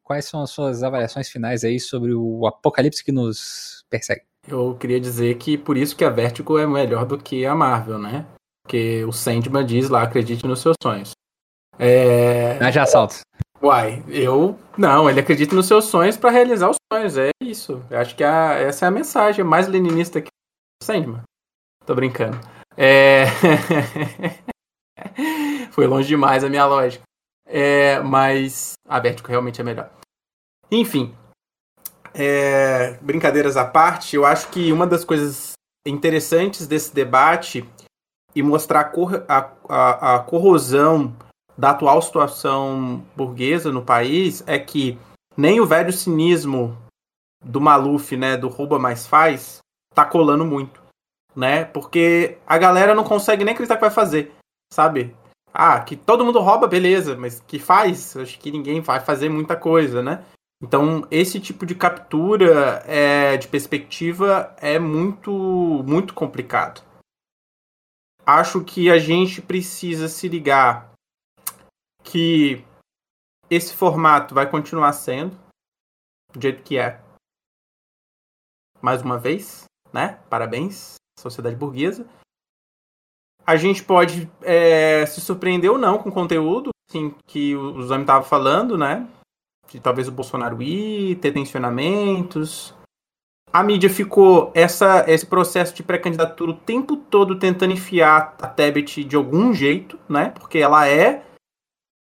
quais 0.03 0.25
são 0.25 0.41
as 0.41 0.49
suas 0.49 0.83
avaliações 0.83 1.29
finais 1.29 1.63
aí 1.63 1.79
sobre 1.79 2.13
o 2.13 2.45
apocalipse 2.45 3.03
que 3.03 3.11
nos 3.11 3.83
persegue? 3.89 4.21
Eu 4.47 4.75
queria 4.75 4.99
dizer 4.99 5.35
que 5.37 5.57
por 5.57 5.77
isso 5.77 5.95
que 5.95 6.05
a 6.05 6.09
Vertigo 6.09 6.57
é 6.57 6.65
melhor 6.65 7.05
do 7.05 7.17
que 7.17 7.45
a 7.45 7.53
Marvel, 7.53 7.99
né? 7.99 8.25
Porque 8.63 9.03
o 9.05 9.11
Sandman 9.11 9.65
diz 9.65 9.89
lá, 9.89 10.03
acredite 10.03 10.45
nos 10.45 10.59
seus 10.61 10.75
sonhos. 10.81 11.11
É... 11.79 12.57
Já 12.71 12.83
assaltos. 12.83 13.21
Uai, 13.61 14.03
eu. 14.07 14.57
Não, 14.77 15.09
ele 15.09 15.19
acredita 15.19 15.55
nos 15.55 15.65
seus 15.67 15.85
sonhos 15.85 16.15
pra 16.15 16.29
realizar 16.31 16.69
os 16.69 16.77
sonhos. 16.91 17.17
É 17.17 17.29
isso. 17.41 17.83
Eu 17.89 17.99
acho 17.99 18.15
que 18.15 18.23
a- 18.23 18.53
essa 18.53 18.85
é 18.85 18.87
a 18.87 18.91
mensagem. 18.91 19.43
Mais 19.43 19.67
leninista 19.67 20.21
que 20.21 20.29
o 20.81 20.85
Sandman. 20.85 21.21
Tô 21.85 21.95
brincando. 21.95 22.39
É... 22.77 23.25
Foi 25.77 25.85
longe 25.87 26.07
demais 26.07 26.43
a 26.43 26.49
minha 26.49 26.65
lógica. 26.65 27.03
É, 27.45 27.99
mas 27.99 28.73
a 28.87 28.99
Vertigo 28.99 29.27
realmente 29.29 29.61
é 29.61 29.63
melhor. 29.63 29.89
Enfim. 30.71 31.15
é, 32.13 32.93
brincadeiras 33.01 33.55
à 33.55 33.63
parte, 33.63 34.15
eu 34.15 34.25
acho 34.25 34.49
que 34.49 34.71
uma 34.73 34.87
das 34.87 35.05
coisas 35.05 35.53
interessantes 35.85 36.65
desse 36.65 36.93
debate 36.93 37.63
e 38.35 38.41
mostrar 38.41 38.79
a, 38.81 38.83
cor- 38.85 39.23
a- 39.29 39.51
a- 39.69 40.15
a 40.15 40.19
corrosão 40.19 41.15
da 41.55 41.69
atual 41.71 42.01
situação 42.01 43.05
burguesa 43.15 43.71
no 43.71 43.83
país 43.85 44.43
é 44.47 44.57
que 44.57 44.97
nem 45.37 45.59
o 45.61 45.65
velho 45.65 45.93
cinismo 45.93 46.75
do 47.43 47.61
Maluf, 47.61 48.17
né, 48.17 48.35
do 48.35 48.47
rouba 48.47 48.79
mais 48.79 49.05
faz, 49.05 49.59
tá 49.93 50.03
colando 50.03 50.43
muito, 50.43 50.81
né? 51.35 51.65
Porque 51.65 52.37
a 52.47 52.57
galera 52.57 52.95
não 52.95 53.03
consegue 53.03 53.43
nem 53.43 53.53
acreditar 53.53 53.75
que 53.75 53.81
vai 53.81 53.91
fazer, 53.91 54.33
sabe? 54.73 55.15
Ah, 55.59 55.83
que 55.83 55.97
todo 55.97 56.23
mundo 56.23 56.39
rouba, 56.39 56.67
beleza, 56.67 57.17
mas 57.17 57.39
que 57.39 57.57
faz? 57.57 58.15
Acho 58.15 58.39
que 58.39 58.51
ninguém 58.51 58.79
vai 58.79 58.99
fazer 58.99 59.27
muita 59.27 59.55
coisa, 59.55 60.03
né? 60.03 60.23
Então, 60.61 61.07
esse 61.09 61.39
tipo 61.39 61.65
de 61.65 61.73
captura 61.73 62.83
é, 62.85 63.37
de 63.37 63.47
perspectiva 63.47 64.55
é 64.57 64.77
muito, 64.77 65.31
muito 65.83 66.13
complicado. 66.13 66.83
Acho 68.23 68.63
que 68.63 68.91
a 68.91 68.99
gente 68.99 69.41
precisa 69.41 70.07
se 70.07 70.27
ligar 70.27 70.93
que 72.03 72.63
esse 73.49 73.73
formato 73.73 74.35
vai 74.35 74.47
continuar 74.47 74.93
sendo 74.93 75.35
do 76.33 76.39
jeito 76.39 76.61
que 76.61 76.77
é. 76.77 77.01
Mais 78.79 79.01
uma 79.01 79.17
vez, 79.17 79.63
né? 79.91 80.19
Parabéns, 80.29 80.97
sociedade 81.17 81.55
burguesa. 81.55 82.07
A 83.47 83.55
gente 83.55 83.81
pode 83.81 84.29
é, 84.41 85.05
se 85.05 85.21
surpreender 85.21 85.71
ou 85.71 85.77
não 85.77 85.97
com 85.97 86.09
o 86.09 86.11
conteúdo, 86.11 86.71
assim, 86.89 87.15
que 87.25 87.55
o 87.55 87.81
Zami 87.83 88.03
estava 88.03 88.21
falando, 88.21 88.77
né? 88.77 89.07
De 89.71 89.79
talvez 89.79 90.09
o 90.09 90.11
Bolsonaro 90.11 90.61
ir, 90.61 91.15
ter 91.15 91.31
tensionamentos. 91.31 92.75
A 93.51 93.63
mídia 93.63 93.89
ficou 93.89 94.51
essa, 94.53 95.05
esse 95.07 95.25
processo 95.25 95.73
de 95.73 95.81
pré-candidatura 95.81 96.51
o 96.51 96.57
tempo 96.57 96.97
todo 96.97 97.39
tentando 97.39 97.71
enfiar 97.71 98.35
a 98.41 98.47
Tebet 98.47 99.05
de 99.05 99.15
algum 99.15 99.53
jeito, 99.53 99.97
né? 100.09 100.31
Porque 100.31 100.57
ela 100.57 100.85
é 100.85 101.23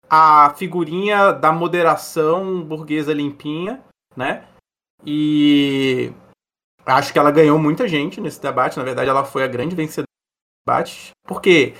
a 0.10 0.54
figurinha 0.56 1.34
da 1.34 1.52
moderação 1.52 2.62
burguesa 2.64 3.14
limpinha, 3.14 3.84
né? 4.16 4.48
E 5.06 6.14
acho 6.86 7.12
que 7.12 7.20
ela 7.20 7.32
ganhou 7.32 7.60
muita 7.60 7.86
gente 7.86 8.22
nesse 8.22 8.42
debate. 8.42 8.78
Na 8.78 8.84
verdade, 8.86 9.10
ela 9.10 9.26
foi 9.26 9.44
a 9.44 9.48
grande 9.48 9.76
vencedora 9.76 10.13
do 10.66 10.72
debate. 10.72 11.12
Porque 11.28 11.74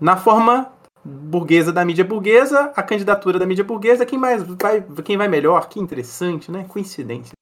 na 0.00 0.16
forma 0.16 0.72
burguesa 1.04 1.72
da 1.72 1.84
mídia 1.84 2.04
burguesa, 2.04 2.72
a 2.76 2.82
candidatura 2.82 3.38
da 3.38 3.46
mídia 3.46 3.64
burguesa, 3.64 4.04
quem 4.04 4.18
mais 4.18 4.42
vai, 4.42 4.82
quem 5.04 5.16
vai 5.16 5.28
melhor? 5.28 5.68
Que 5.68 5.78
interessante, 5.78 6.50
né? 6.50 6.64
Coincidência. 6.68 7.32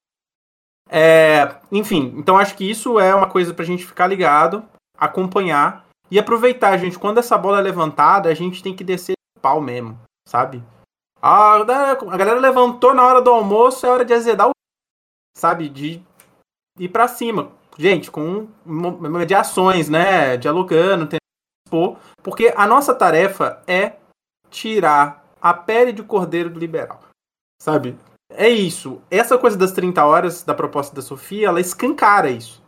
É, 0.90 1.56
enfim, 1.72 2.14
então 2.16 2.36
acho 2.36 2.54
que 2.54 2.70
isso 2.70 3.00
é 3.00 3.14
uma 3.14 3.28
coisa 3.28 3.54
pra 3.54 3.64
gente 3.64 3.86
ficar 3.86 4.06
ligado, 4.06 4.64
acompanhar 4.98 5.86
e 6.10 6.18
aproveitar, 6.18 6.76
gente. 6.76 6.98
Quando 6.98 7.18
essa 7.18 7.38
bola 7.38 7.58
é 7.58 7.62
levantada, 7.62 8.28
a 8.28 8.34
gente 8.34 8.62
tem 8.62 8.76
que 8.76 8.84
descer 8.84 9.14
o 9.36 9.40
pau 9.40 9.60
mesmo, 9.60 9.98
sabe? 10.28 10.62
Ah, 11.20 11.54
a 11.56 12.16
galera 12.16 12.38
levantou 12.38 12.92
na 12.94 13.02
hora 13.02 13.22
do 13.22 13.30
almoço, 13.30 13.86
é 13.86 13.90
hora 13.90 14.04
de 14.04 14.12
azedar 14.12 14.48
o. 14.48 14.50
Sabe? 15.36 15.70
De 15.70 16.02
ir 16.78 16.88
pra 16.90 17.08
cima. 17.08 17.50
Gente, 17.76 18.10
com 18.10 18.48
mediações, 18.64 19.88
né? 19.88 20.36
Dialogando, 20.36 21.06
tentando 21.06 21.18
expor. 21.66 21.98
Porque 22.22 22.52
a 22.56 22.66
nossa 22.66 22.94
tarefa 22.94 23.62
é 23.66 23.96
tirar 24.50 25.24
a 25.40 25.52
pele 25.52 25.92
de 25.92 26.02
cordeiro 26.02 26.48
do 26.48 26.58
liberal. 26.58 27.00
Sabe? 27.60 27.98
É 28.30 28.48
isso. 28.48 29.02
Essa 29.10 29.36
coisa 29.36 29.56
das 29.56 29.72
30 29.72 30.04
horas 30.04 30.42
da 30.42 30.54
proposta 30.54 30.94
da 30.94 31.02
Sofia, 31.02 31.48
ela 31.48 31.60
escancara 31.60 32.30
isso. 32.30 32.62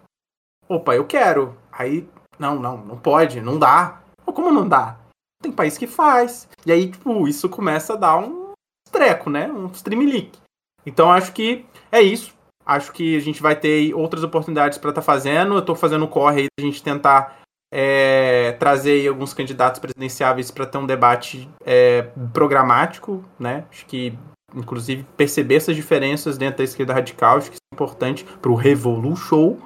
Opa, 0.69 0.95
eu 0.95 1.07
quero. 1.07 1.57
Aí, 1.71 2.09
não, 2.39 2.57
não, 2.57 2.77
não 2.79 2.99
pode, 2.99 3.41
não 3.41 3.59
dá. 3.59 4.03
Como 4.25 4.53
não 4.53 4.69
dá? 4.69 4.99
Tem 5.41 5.53
país 5.53 5.79
que 5.79 5.87
faz. 5.87 6.49
E 6.65 6.73
aí, 6.73 6.91
tipo, 6.91 7.29
isso 7.29 7.49
começa 7.49 7.95
a 7.95 7.97
dar 7.97 8.19
um 8.19 8.53
treco, 8.91 9.31
né? 9.31 9.51
Um 9.51 9.67
streamlink. 9.69 10.39
Então, 10.85 11.11
acho 11.11 11.33
que 11.33 11.65
é 11.91 12.03
isso. 12.03 12.36
Acho 12.67 12.93
que 12.93 13.17
a 13.17 13.21
gente 13.21 13.41
vai 13.41 13.55
ter 13.55 13.95
outras 13.95 14.25
oportunidades 14.25 14.77
para 14.77 14.91
estar 14.91 15.03
fazendo. 15.03 15.55
Eu 15.55 15.63
tô 15.63 15.75
fazendo 15.77 16.05
o 16.05 16.09
corre 16.09 16.43
aí 16.43 16.47
da 16.59 16.65
gente 16.65 16.83
tentar 16.83 17.39
é, 17.73 18.53
trazer 18.59 19.09
alguns 19.09 19.33
candidatos 19.33 19.81
presidenciáveis 19.81 20.51
para 20.51 20.67
ter 20.67 20.79
um 20.79 20.87
debate 20.87 21.49
é, 21.65 22.03
programático, 22.33 23.25
né? 23.39 23.65
Acho 23.71 23.87
que, 23.87 24.19
inclusive, 24.55 25.07
perceber 25.17 25.57
essas 25.57 25.77
diferenças 25.77 26.37
dentro 26.37 26.59
da 26.59 26.65
esquerda 26.65 26.95
radical, 26.95 27.39
acho 27.39 27.51
que 27.51 27.57
é 27.57 27.75
importante 27.75 28.25
para 28.25 28.51
o 28.51 28.55
Revolution, 28.55 29.57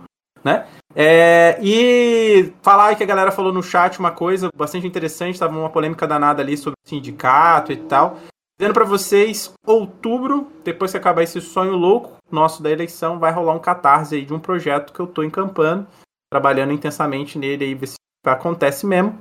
né? 0.44 0.66
É, 0.94 1.58
e 1.62 2.52
falar 2.62 2.96
que 2.96 3.02
a 3.02 3.06
galera 3.06 3.30
falou 3.30 3.52
no 3.52 3.62
chat 3.62 3.98
uma 3.98 4.10
coisa 4.10 4.50
bastante 4.54 4.86
interessante, 4.86 5.38
tava 5.38 5.56
uma 5.56 5.70
polêmica 5.70 6.06
danada 6.06 6.42
ali 6.42 6.56
sobre 6.56 6.76
sindicato 6.84 7.72
e 7.72 7.76
tal. 7.76 8.18
Dizendo 8.60 8.74
para 8.74 8.84
vocês, 8.84 9.54
outubro, 9.66 10.52
depois 10.62 10.90
que 10.90 10.98
acabar 10.98 11.22
esse 11.22 11.40
sonho 11.40 11.72
louco 11.72 12.18
nosso 12.30 12.62
da 12.62 12.70
eleição, 12.70 13.18
vai 13.18 13.32
rolar 13.32 13.54
um 13.54 13.58
catarse 13.58 14.14
aí 14.14 14.22
de 14.22 14.34
um 14.34 14.38
projeto 14.38 14.92
que 14.92 15.00
eu 15.00 15.06
tô 15.06 15.22
encampando, 15.22 15.86
trabalhando 16.30 16.70
intensamente 16.70 17.38
nele 17.38 17.64
aí, 17.64 17.74
ver 17.74 17.86
se 17.86 17.96
acontece 18.22 18.84
mesmo, 18.84 19.18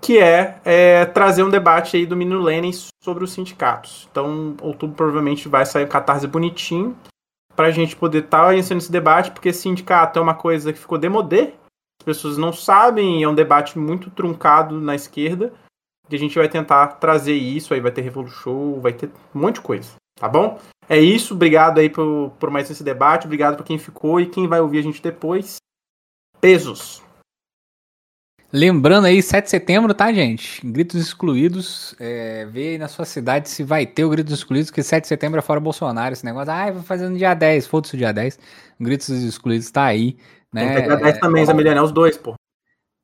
que 0.00 0.20
é, 0.20 0.60
é 0.64 1.04
trazer 1.06 1.42
um 1.42 1.50
debate 1.50 1.96
aí 1.96 2.06
do 2.06 2.16
Menino 2.16 2.40
Lenin 2.40 2.70
sobre 3.02 3.24
os 3.24 3.32
sindicatos. 3.32 4.06
Então, 4.12 4.56
outubro 4.62 4.94
provavelmente 4.94 5.48
vai 5.48 5.66
sair 5.66 5.84
um 5.84 5.88
catarse 5.88 6.28
bonitinho 6.28 6.96
pra 7.56 7.72
gente 7.72 7.96
poder 7.96 8.26
estar 8.26 8.46
tá 8.46 8.54
iniciando 8.54 8.80
esse 8.80 8.92
debate, 8.92 9.32
porque 9.32 9.52
sindicato 9.52 10.20
é 10.20 10.22
uma 10.22 10.36
coisa 10.36 10.72
que 10.72 10.78
ficou 10.78 10.98
demodê, 10.98 11.52
as 12.00 12.04
pessoas 12.04 12.38
não 12.38 12.52
sabem, 12.52 13.24
é 13.24 13.28
um 13.28 13.34
debate 13.34 13.76
muito 13.76 14.08
truncado 14.08 14.80
na 14.80 14.94
esquerda, 14.94 15.52
e 16.10 16.16
a 16.16 16.18
gente 16.18 16.38
vai 16.38 16.48
tentar 16.48 16.86
trazer 16.98 17.34
isso, 17.34 17.74
aí 17.74 17.80
vai 17.80 17.90
ter 17.90 18.02
Revolution, 18.02 18.80
vai 18.80 18.92
ter 18.92 19.10
um 19.34 19.40
monte 19.40 19.56
de 19.56 19.60
coisa, 19.62 19.92
tá 20.18 20.28
bom? 20.28 20.58
É 20.88 20.98
isso, 20.98 21.34
obrigado 21.34 21.78
aí 21.78 21.90
por, 21.90 22.32
por 22.38 22.50
mais 22.50 22.70
esse 22.70 22.82
debate, 22.82 23.26
obrigado 23.26 23.56
por 23.56 23.64
quem 23.64 23.78
ficou 23.78 24.20
e 24.20 24.26
quem 24.26 24.46
vai 24.46 24.60
ouvir 24.60 24.78
a 24.78 24.82
gente 24.82 25.02
depois. 25.02 25.56
Pesos. 26.40 27.02
Lembrando 28.50 29.04
aí, 29.04 29.22
7 29.22 29.44
de 29.44 29.50
setembro, 29.50 29.92
tá, 29.92 30.10
gente? 30.10 30.66
Gritos 30.66 30.98
excluídos. 30.98 31.94
É, 32.00 32.46
vê 32.46 32.68
aí 32.70 32.78
na 32.78 32.88
sua 32.88 33.04
cidade 33.04 33.50
se 33.50 33.62
vai 33.62 33.84
ter 33.84 34.04
o 34.04 34.08
Gritos 34.08 34.32
Excluídos, 34.32 34.70
que 34.70 34.82
7 34.82 35.02
de 35.02 35.08
setembro 35.08 35.38
é 35.38 35.42
fora 35.42 35.60
Bolsonaro. 35.60 36.14
Esse 36.14 36.24
negócio, 36.24 36.50
ah, 36.50 36.70
vou 36.70 36.82
fazer 36.82 37.10
no 37.10 37.18
dia 37.18 37.34
10, 37.34 37.66
foda-se 37.66 37.94
o 37.94 37.98
dia 37.98 38.10
10. 38.10 38.38
O 38.80 38.84
Gritos 38.84 39.10
Excluídos 39.10 39.70
tá 39.70 39.84
aí, 39.84 40.16
né? 40.50 40.64
Tem 40.64 40.76
que 40.76 40.82
pegar 40.82 40.96
10 40.96 41.18
também, 41.18 41.44
Zé 41.44 41.52
Milena, 41.52 41.82
os 41.82 41.92
dois, 41.92 42.16
pô. 42.16 42.37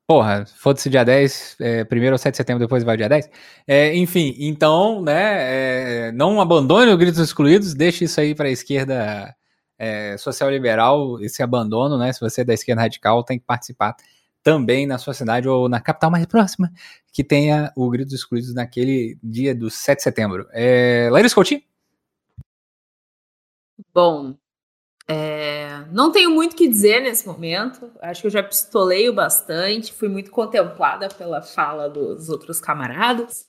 Porra, 0.07 0.45
foda-se 0.45 0.87
dia 0.87 1.03
10, 1.03 1.57
é, 1.59 1.83
primeiro 1.83 2.13
ou 2.13 2.17
7 2.19 2.33
de 2.33 2.37
setembro, 2.37 2.59
depois 2.59 2.83
vai 2.83 2.95
dia 2.95 3.09
10. 3.09 3.27
É, 3.65 3.95
enfim, 3.95 4.35
então, 4.37 5.01
né, 5.01 6.09
é, 6.09 6.11
não 6.11 6.39
abandone 6.39 6.91
o 6.91 6.97
Gritos 6.97 7.19
Excluídos, 7.19 7.73
deixe 7.73 8.05
isso 8.05 8.21
aí 8.21 8.35
para 8.35 8.47
a 8.47 8.51
esquerda 8.51 9.35
é, 9.79 10.15
social 10.17 10.51
liberal, 10.51 11.19
esse 11.21 11.41
abandono, 11.41 11.97
né, 11.97 12.13
se 12.13 12.19
você 12.19 12.41
é 12.41 12.43
da 12.43 12.53
esquerda 12.53 12.83
radical, 12.83 13.23
tem 13.23 13.39
que 13.39 13.45
participar 13.45 13.95
também 14.43 14.85
na 14.85 14.99
sua 14.99 15.15
cidade 15.15 15.49
ou 15.49 15.67
na 15.67 15.81
capital 15.81 16.11
mais 16.11 16.27
próxima, 16.27 16.71
que 17.11 17.23
tenha 17.23 17.71
o 17.75 17.89
Gritos 17.89 18.13
Excluídos 18.13 18.53
naquele 18.53 19.17
dia 19.23 19.55
do 19.55 19.71
7 19.71 19.97
de 19.97 20.03
setembro. 20.03 20.47
É, 20.51 21.09
Larissa 21.11 21.33
Coutinho? 21.33 21.63
Bom, 23.91 24.35
é, 25.07 25.85
não 25.91 26.11
tenho 26.11 26.31
muito 26.31 26.53
o 26.53 26.55
que 26.55 26.67
dizer 26.67 27.01
nesse 27.01 27.27
momento. 27.27 27.91
Acho 28.01 28.21
que 28.21 28.27
eu 28.27 28.31
já 28.31 28.43
pistoleio 28.43 29.13
bastante. 29.13 29.93
Fui 29.93 30.07
muito 30.07 30.31
contemplada 30.31 31.07
pela 31.09 31.41
fala 31.41 31.89
dos 31.89 32.29
outros 32.29 32.59
camaradas. 32.59 33.45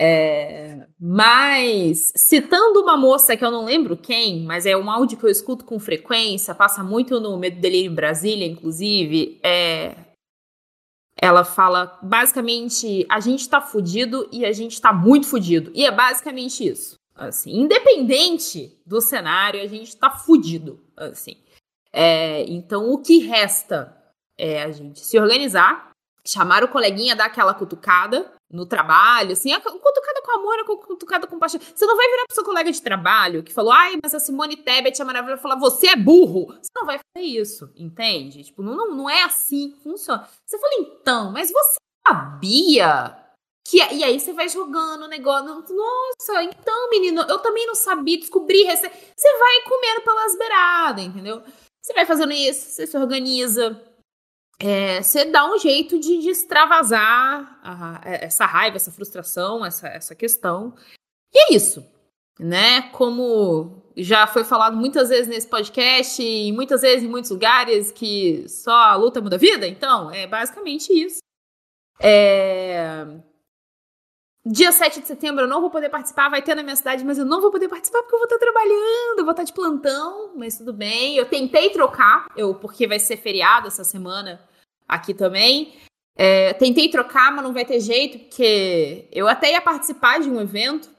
É, 0.00 0.86
mas, 1.00 2.12
citando 2.14 2.80
uma 2.80 2.96
moça 2.96 3.36
que 3.36 3.44
eu 3.44 3.50
não 3.50 3.64
lembro 3.64 3.96
quem, 3.96 4.44
mas 4.44 4.64
é 4.64 4.76
um 4.76 4.88
áudio 4.88 5.18
que 5.18 5.24
eu 5.24 5.30
escuto 5.30 5.64
com 5.64 5.80
frequência, 5.80 6.54
passa 6.54 6.84
muito 6.84 7.18
no 7.18 7.36
Medo 7.36 7.60
Delírio 7.60 7.90
em 7.90 7.94
Brasília, 7.94 8.46
inclusive, 8.46 9.40
é, 9.42 9.96
ela 11.20 11.44
fala 11.44 11.98
basicamente: 12.00 13.04
a 13.10 13.18
gente 13.18 13.48
tá 13.48 13.60
fudido 13.60 14.28
e 14.30 14.44
a 14.46 14.52
gente 14.52 14.80
tá 14.80 14.92
muito 14.92 15.26
fudido. 15.26 15.72
E 15.74 15.84
é 15.84 15.90
basicamente 15.90 16.66
isso. 16.66 16.97
Assim, 17.18 17.50
independente 17.50 18.80
do 18.86 19.00
cenário, 19.00 19.60
a 19.60 19.66
gente 19.66 19.96
tá 19.96 20.08
fudido, 20.10 20.80
assim. 20.96 21.36
É, 21.92 22.44
então, 22.44 22.90
o 22.90 23.02
que 23.02 23.18
resta 23.18 23.94
é 24.38 24.62
a 24.62 24.70
gente 24.70 25.00
se 25.00 25.18
organizar, 25.18 25.90
chamar 26.24 26.62
o 26.62 26.68
coleguinha, 26.68 27.16
dar 27.16 27.26
aquela 27.26 27.52
cutucada, 27.52 28.32
no 28.50 28.64
trabalho, 28.64 29.32
assim, 29.32 29.52
é 29.52 29.60
cutucada 29.60 30.22
com 30.24 30.32
amor, 30.32 30.58
é 30.58 30.64
cutucada 30.64 31.26
com 31.26 31.38
paixão. 31.38 31.60
Você 31.60 31.84
não 31.84 31.96
vai 31.96 32.08
virar 32.08 32.24
pro 32.26 32.34
seu 32.34 32.44
colega 32.44 32.72
de 32.72 32.80
trabalho 32.80 33.42
que 33.42 33.52
falou, 33.52 33.72
ai, 33.72 33.98
mas 34.02 34.14
a 34.14 34.20
Simone 34.20 34.56
Tebet 34.56 35.00
é 35.00 35.04
maravilhosa, 35.04 35.42
falar, 35.42 35.56
você 35.56 35.88
é 35.88 35.96
burro. 35.96 36.46
Você 36.46 36.70
não 36.74 36.86
vai 36.86 36.98
fazer 36.98 37.26
isso, 37.26 37.70
entende? 37.76 38.44
Tipo, 38.44 38.62
não, 38.62 38.74
não, 38.74 38.94
não 38.94 39.10
é 39.10 39.22
assim 39.22 39.72
que 39.72 39.82
funciona. 39.82 40.26
Você 40.46 40.58
fala, 40.58 40.74
então, 40.78 41.30
mas 41.30 41.50
você 41.50 41.76
sabia 42.06 43.27
que, 43.68 43.76
e 43.76 44.02
aí 44.02 44.18
você 44.18 44.32
vai 44.32 44.48
jogando 44.48 45.02
o 45.02 45.08
negócio. 45.08 45.44
Nossa, 45.46 46.42
então, 46.42 46.88
menino, 46.88 47.20
eu 47.28 47.38
também 47.38 47.66
não 47.66 47.74
sabia, 47.74 48.18
descobri. 48.18 48.64
Você 48.64 48.88
vai 49.38 49.62
comendo 49.68 50.00
pelas 50.02 50.38
beiradas, 50.38 51.04
entendeu? 51.04 51.42
Você 51.78 51.92
vai 51.92 52.06
fazendo 52.06 52.32
isso, 52.32 52.70
você 52.70 52.86
se 52.86 52.96
organiza. 52.96 53.78
É, 54.58 55.02
você 55.02 55.26
dá 55.26 55.44
um 55.44 55.58
jeito 55.58 56.00
de, 56.00 56.18
de 56.18 56.30
extravasar 56.30 57.60
a, 57.62 58.00
essa 58.04 58.46
raiva, 58.46 58.76
essa 58.76 58.90
frustração, 58.90 59.64
essa, 59.64 59.86
essa 59.86 60.14
questão. 60.14 60.74
E 61.30 61.52
é 61.52 61.54
isso, 61.54 61.86
né? 62.40 62.90
Como 62.92 63.82
já 63.98 64.26
foi 64.26 64.44
falado 64.44 64.78
muitas 64.78 65.10
vezes 65.10 65.28
nesse 65.28 65.46
podcast 65.46 66.22
e 66.22 66.50
muitas 66.52 66.80
vezes 66.80 67.04
em 67.04 67.08
muitos 67.08 67.30
lugares 67.30 67.92
que 67.92 68.48
só 68.48 68.72
a 68.72 68.96
luta 68.96 69.20
muda 69.20 69.36
a 69.36 69.38
vida, 69.38 69.66
então 69.66 70.10
é 70.10 70.26
basicamente 70.26 70.90
isso. 70.90 71.18
É... 72.00 73.06
Dia 74.46 74.72
7 74.72 75.00
de 75.00 75.06
setembro 75.06 75.44
eu 75.44 75.48
não 75.48 75.60
vou 75.60 75.70
poder 75.70 75.88
participar, 75.88 76.28
vai 76.28 76.40
ter 76.40 76.54
na 76.54 76.62
minha 76.62 76.76
cidade, 76.76 77.04
mas 77.04 77.18
eu 77.18 77.24
não 77.24 77.40
vou 77.40 77.50
poder 77.50 77.68
participar 77.68 78.00
porque 78.02 78.14
eu 78.14 78.18
vou 78.18 78.26
estar 78.26 78.38
trabalhando, 78.38 79.18
eu 79.18 79.24
vou 79.24 79.32
estar 79.32 79.44
de 79.44 79.52
plantão, 79.52 80.32
mas 80.36 80.56
tudo 80.56 80.72
bem. 80.72 81.16
Eu 81.16 81.26
tentei 81.26 81.70
trocar, 81.70 82.26
eu 82.36 82.54
porque 82.54 82.86
vai 82.86 82.98
ser 82.98 83.16
feriado 83.16 83.66
essa 83.68 83.84
semana 83.84 84.40
aqui 84.88 85.12
também. 85.12 85.74
É, 86.16 86.52
tentei 86.54 86.88
trocar, 86.88 87.30
mas 87.30 87.44
não 87.44 87.52
vai 87.52 87.64
ter 87.64 87.78
jeito, 87.78 88.18
porque 88.18 89.06
eu 89.12 89.28
até 89.28 89.52
ia 89.52 89.60
participar 89.60 90.18
de 90.18 90.30
um 90.30 90.40
evento. 90.40 90.90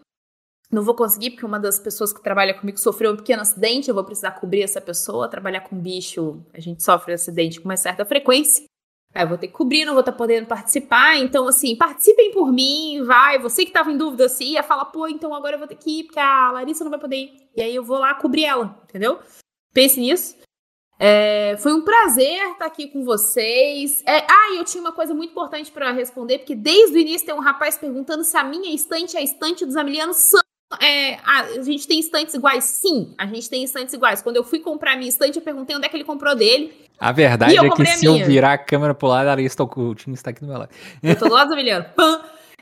Não 0.72 0.84
vou 0.84 0.96
conseguir, 0.96 1.32
porque 1.32 1.46
uma 1.46 1.60
das 1.60 1.80
pessoas 1.80 2.14
que 2.14 2.22
trabalha 2.22 2.54
comigo 2.54 2.78
sofreu 2.78 3.12
um 3.12 3.18
pequeno 3.18 3.42
acidente. 3.42 3.90
Eu 3.90 3.96
vou 3.96 4.04
precisar 4.04 4.32
cobrir 4.32 4.62
essa 4.62 4.80
pessoa. 4.80 5.28
Trabalhar 5.28 5.62
com 5.62 5.76
bicho, 5.76 6.46
a 6.54 6.60
gente 6.60 6.84
sofre 6.84 7.14
acidente 7.14 7.60
com 7.60 7.68
uma 7.68 7.76
certa 7.76 8.06
frequência. 8.06 8.64
Aí 9.14 9.24
eu 9.24 9.28
vou 9.28 9.38
ter 9.38 9.48
que 9.48 9.54
cobrir, 9.54 9.86
não 9.86 9.94
vou 9.94 10.02
estar 10.02 10.12
podendo 10.12 10.48
participar. 10.48 11.18
Então, 11.18 11.48
assim, 11.48 11.76
participem 11.76 12.32
por 12.32 12.52
mim, 12.52 13.04
vai. 13.04 13.40
Você 13.40 13.64
que 13.64 13.70
estava 13.70 13.92
em 13.92 13.98
dúvida, 13.98 14.26
assim, 14.26 14.52
ia 14.52 14.64
falar, 14.64 14.86
pô, 14.86 15.08
então 15.08 15.34
agora 15.34 15.56
eu 15.56 15.60
vou 15.60 15.68
ter 15.68 15.76
que 15.76 16.02
ir, 16.02 16.04
porque 16.04 16.20
a 16.20 16.52
Larissa 16.52 16.84
não 16.84 16.92
vai 16.92 17.00
poder 17.00 17.16
ir. 17.16 17.50
E 17.56 17.62
aí 17.62 17.74
eu 17.74 17.84
vou 17.84 17.98
lá 17.98 18.14
cobrir 18.14 18.46
ela, 18.46 18.80
entendeu? 18.84 19.20
Pense 19.74 20.00
nisso. 20.00 20.38
É, 21.02 21.56
foi 21.60 21.74
um 21.74 21.82
prazer 21.82 22.52
estar 22.52 22.66
aqui 22.66 22.88
com 22.88 23.06
vocês. 23.06 24.04
É, 24.06 24.18
ah, 24.30 24.54
eu 24.56 24.66
tinha 24.66 24.82
uma 24.82 24.92
coisa 24.92 25.14
muito 25.14 25.32
importante 25.32 25.72
para 25.72 25.92
responder, 25.92 26.40
porque 26.40 26.56
desde 26.56 26.98
o 26.98 27.00
início 27.00 27.26
tem 27.26 27.34
um 27.34 27.40
rapaz 27.40 27.78
perguntando 27.78 28.24
se 28.24 28.36
a 28.36 28.44
minha 28.44 28.76
estante 28.76 29.16
é 29.16 29.22
a 29.22 29.24
estante 29.24 29.66
dos 29.66 29.78
Amilianos 29.78 30.18
são. 30.18 30.42
É, 30.80 31.16
a 31.26 31.62
gente 31.64 31.88
tem 31.88 32.00
estantes 32.00 32.36
iguais? 32.36 32.64
Sim, 32.64 33.14
a 33.18 33.26
gente 33.26 33.50
tem 33.50 33.64
estantes 33.64 33.94
iguais. 33.94 34.22
Quando 34.22 34.36
eu 34.36 34.44
fui 34.44 34.60
comprar 34.60 34.94
a 34.94 34.96
minha 34.96 35.10
estante, 35.10 35.38
eu 35.38 35.42
perguntei 35.42 35.76
onde 35.76 35.86
é 35.86 35.90
que 35.90 35.98
ele 35.98 36.04
comprou 36.04 36.36
dele. 36.36 36.72
A 37.00 37.12
verdade 37.12 37.58
é 37.58 37.70
que 37.70 37.86
se 37.86 38.06
eu 38.06 38.24
virar 38.26 38.54
a 38.54 38.58
câmera 38.58 38.94
pro 38.94 39.08
lado, 39.08 39.28
a 39.28 39.30
Larissa 39.30 39.56
está 40.10 40.30
aqui 40.30 40.42
do 40.42 40.48
meu 40.48 40.60
lado. 40.60 40.70
Eu 41.02 41.18
tô 41.18 41.28
do 41.28 41.34
lado 41.34 41.48
do 41.48 41.54
Emiliano. 41.54 41.86
Pã! 41.96 42.22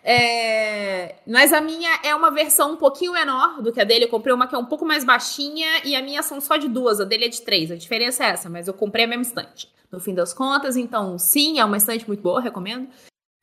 É, 0.09 1.15
mas 1.27 1.51
a 1.51 1.59
minha 1.59 1.99
é 2.01 2.15
uma 2.15 2.31
versão 2.31 2.71
um 2.71 2.77
pouquinho 2.77 3.11
menor 3.11 3.61
do 3.61 3.73
que 3.73 3.81
a 3.81 3.83
dele. 3.83 4.05
Eu 4.05 4.09
comprei 4.09 4.33
uma 4.33 4.47
que 4.47 4.55
é 4.55 4.57
um 4.57 4.63
pouco 4.63 4.85
mais 4.85 5.03
baixinha 5.03 5.67
e 5.83 5.97
a 5.97 6.01
minha 6.01 6.23
são 6.23 6.39
só 6.39 6.55
de 6.55 6.69
duas, 6.69 7.01
a 7.01 7.03
dele 7.03 7.25
é 7.25 7.27
de 7.27 7.41
três. 7.41 7.69
A 7.71 7.75
diferença 7.75 8.23
é 8.23 8.29
essa, 8.29 8.49
mas 8.49 8.69
eu 8.69 8.73
comprei 8.73 9.03
a 9.03 9.07
mesma 9.07 9.23
estante. 9.23 9.69
No 9.91 9.99
fim 9.99 10.13
das 10.13 10.33
contas, 10.33 10.77
então 10.77 11.17
sim, 11.17 11.59
é 11.59 11.65
uma 11.65 11.75
estante 11.75 12.07
muito 12.07 12.21
boa, 12.21 12.39
recomendo. 12.39 12.87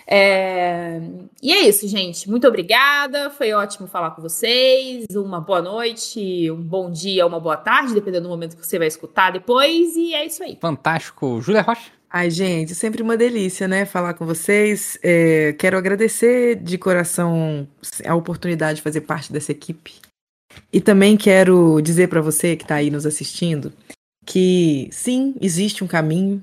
É... 0.06 1.01
E 1.43 1.52
é 1.52 1.68
isso, 1.68 1.86
gente. 1.89 2.28
Muito 2.28 2.47
obrigada. 2.47 3.31
Foi 3.31 3.52
ótimo 3.52 3.86
falar 3.86 4.10
com 4.10 4.22
vocês. 4.22 5.06
Uma 5.14 5.40
boa 5.40 5.62
noite, 5.62 6.51
um 6.51 6.62
bom 6.62 6.90
dia, 6.90 7.26
uma 7.26 7.40
boa 7.40 7.56
tarde, 7.56 7.94
dependendo 7.94 8.24
do 8.24 8.31
momento 8.31 8.56
que 8.56 8.66
você 8.66 8.78
vai 8.78 8.89
escutar 8.89 9.32
depois. 9.32 9.97
E 9.97 10.14
é 10.14 10.26
isso 10.26 10.43
aí. 10.43 10.59
Fantástico. 10.60 11.40
Júlia 11.40 11.62
Rocha. 11.62 11.90
Ai, 12.10 12.31
gente, 12.31 12.76
sempre 12.76 13.02
uma 13.02 13.16
delícia, 13.16 13.66
né? 13.66 13.85
Falar 13.85 14.14
com 14.14 14.24
vocês. 14.24 14.97
É, 15.02 15.52
quero 15.59 15.76
agradecer 15.76 16.55
de 16.55 16.78
coração 16.78 17.66
a 18.06 18.14
oportunidade 18.14 18.76
de 18.76 18.82
fazer 18.82 19.01
parte 19.01 19.32
dessa 19.32 19.51
equipe. 19.51 19.94
E 20.72 20.81
também 20.81 21.16
quero 21.16 21.81
dizer 21.81 22.09
para 22.09 22.20
você 22.20 22.55
que 22.55 22.62
está 22.62 22.76
aí 22.76 22.90
nos 22.90 23.05
assistindo 23.05 23.72
que 24.24 24.89
sim, 24.90 25.35
existe 25.40 25.85
um 25.85 25.86
caminho, 25.86 26.43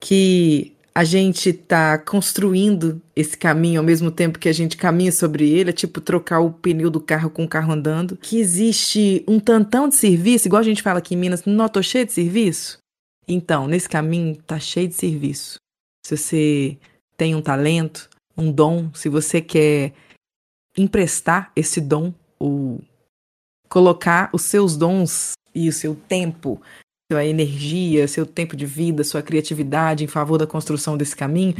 que 0.00 0.72
a 0.94 1.04
gente 1.04 1.50
está 1.50 1.98
construindo 1.98 3.00
esse 3.14 3.36
caminho 3.36 3.80
ao 3.80 3.86
mesmo 3.86 4.10
tempo 4.10 4.38
que 4.38 4.48
a 4.48 4.52
gente 4.52 4.76
caminha 4.76 5.12
sobre 5.12 5.48
ele, 5.48 5.70
é 5.70 5.72
tipo 5.72 6.00
trocar 6.00 6.40
o 6.40 6.52
pneu 6.52 6.90
do 6.90 7.00
carro 7.00 7.30
com 7.30 7.44
o 7.44 7.48
carro 7.48 7.72
andando, 7.72 8.16
que 8.16 8.38
existe 8.38 9.24
um 9.26 9.38
tantão 9.38 9.88
de 9.88 9.94
serviço, 9.94 10.48
igual 10.48 10.60
a 10.60 10.64
gente 10.64 10.82
fala 10.82 10.98
aqui 10.98 11.14
em 11.14 11.18
Minas, 11.18 11.44
não 11.44 11.68
tô 11.68 11.82
cheio 11.82 12.06
de 12.06 12.12
serviço? 12.12 12.78
Então, 13.26 13.68
nesse 13.68 13.88
caminho 13.88 14.36
tá 14.36 14.58
cheio 14.58 14.88
de 14.88 14.94
serviço. 14.94 15.58
Se 16.04 16.16
você 16.16 16.78
tem 17.16 17.34
um 17.34 17.42
talento, 17.42 18.08
um 18.36 18.50
dom, 18.50 18.90
se 18.92 19.08
você 19.08 19.40
quer 19.40 19.92
emprestar 20.76 21.52
esse 21.54 21.80
dom 21.80 22.12
ou 22.38 22.80
colocar 23.68 24.30
os 24.32 24.42
seus 24.42 24.76
dons 24.76 25.32
e 25.54 25.68
o 25.68 25.72
seu 25.72 25.94
tempo, 25.94 26.60
sua 27.10 27.24
energia, 27.24 28.06
seu 28.06 28.24
tempo 28.24 28.54
de 28.54 28.64
vida, 28.64 29.02
sua 29.02 29.20
criatividade 29.20 30.04
em 30.04 30.06
favor 30.06 30.38
da 30.38 30.46
construção 30.46 30.96
desse 30.96 31.16
caminho, 31.16 31.56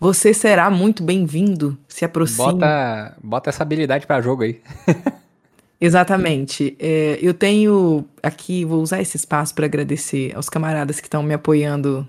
você 0.00 0.32
será 0.32 0.70
muito 0.70 1.02
bem-vindo. 1.02 1.76
Se 1.86 2.06
aproxime. 2.06 2.54
Bota, 2.54 3.16
bota 3.22 3.50
essa 3.50 3.62
habilidade 3.62 4.06
para 4.06 4.22
jogo 4.22 4.44
aí. 4.44 4.62
Exatamente. 5.78 6.74
É, 6.78 7.18
eu 7.20 7.34
tenho 7.34 8.06
aqui, 8.22 8.64
vou 8.64 8.80
usar 8.80 9.02
esse 9.02 9.18
espaço 9.18 9.54
para 9.54 9.66
agradecer 9.66 10.34
aos 10.34 10.48
camaradas 10.48 11.00
que 11.00 11.06
estão 11.06 11.22
me 11.22 11.34
apoiando 11.34 12.08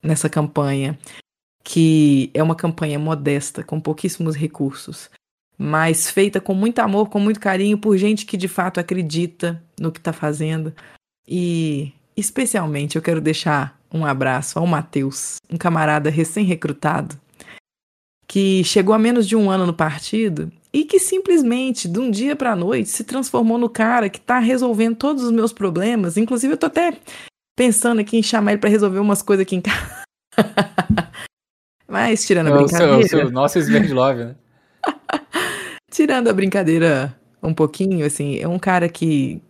nessa 0.00 0.28
campanha, 0.28 0.96
que 1.64 2.30
é 2.32 2.40
uma 2.44 2.54
campanha 2.54 2.96
modesta, 2.96 3.64
com 3.64 3.80
pouquíssimos 3.80 4.36
recursos, 4.36 5.10
mas 5.58 6.08
feita 6.08 6.40
com 6.40 6.54
muito 6.54 6.78
amor, 6.78 7.08
com 7.08 7.18
muito 7.18 7.40
carinho, 7.40 7.76
por 7.76 7.96
gente 7.96 8.24
que 8.24 8.36
de 8.36 8.46
fato 8.46 8.78
acredita 8.78 9.60
no 9.80 9.90
que 9.90 9.98
está 9.98 10.12
fazendo. 10.12 10.72
E 11.26 11.92
especialmente 12.16 12.96
eu 12.96 13.02
quero 13.02 13.20
deixar 13.20 13.78
um 13.92 14.04
abraço 14.04 14.58
ao 14.58 14.66
Matheus, 14.66 15.36
um 15.50 15.56
camarada 15.56 16.10
recém-recrutado, 16.10 17.16
que 18.26 18.64
chegou 18.64 18.94
a 18.94 18.98
menos 18.98 19.26
de 19.26 19.36
um 19.36 19.50
ano 19.50 19.66
no 19.66 19.74
partido 19.74 20.50
e 20.72 20.84
que 20.84 20.98
simplesmente, 20.98 21.88
de 21.88 21.98
um 21.98 22.10
dia 22.10 22.36
para 22.36 22.52
a 22.52 22.56
noite, 22.56 22.90
se 22.90 23.04
transformou 23.04 23.56
no 23.56 23.68
cara 23.68 24.10
que 24.10 24.18
está 24.18 24.38
resolvendo 24.38 24.96
todos 24.96 25.22
os 25.22 25.32
meus 25.32 25.52
problemas. 25.52 26.16
Inclusive, 26.16 26.54
eu 26.54 26.58
tô 26.58 26.66
até 26.66 26.98
pensando 27.56 28.00
aqui 28.00 28.18
em 28.18 28.22
chamar 28.22 28.52
ele 28.52 28.60
para 28.60 28.68
resolver 28.68 28.98
umas 28.98 29.22
coisas 29.22 29.42
aqui 29.42 29.56
em 29.56 29.60
casa. 29.60 30.02
Mas, 31.88 32.26
tirando 32.26 32.48
a 32.48 32.50
é 32.50 32.56
brincadeira. 32.58 32.98
O 32.98 33.08
seu, 33.08 33.30
nosso 33.30 33.58
Sven 33.58 33.92
Love, 33.92 34.24
né? 34.24 34.36
tirando 35.90 36.28
a 36.28 36.32
brincadeira 36.32 37.18
um 37.42 37.54
pouquinho, 37.54 38.04
assim, 38.04 38.38
é 38.38 38.48
um 38.48 38.58
cara 38.58 38.88
que 38.88 39.40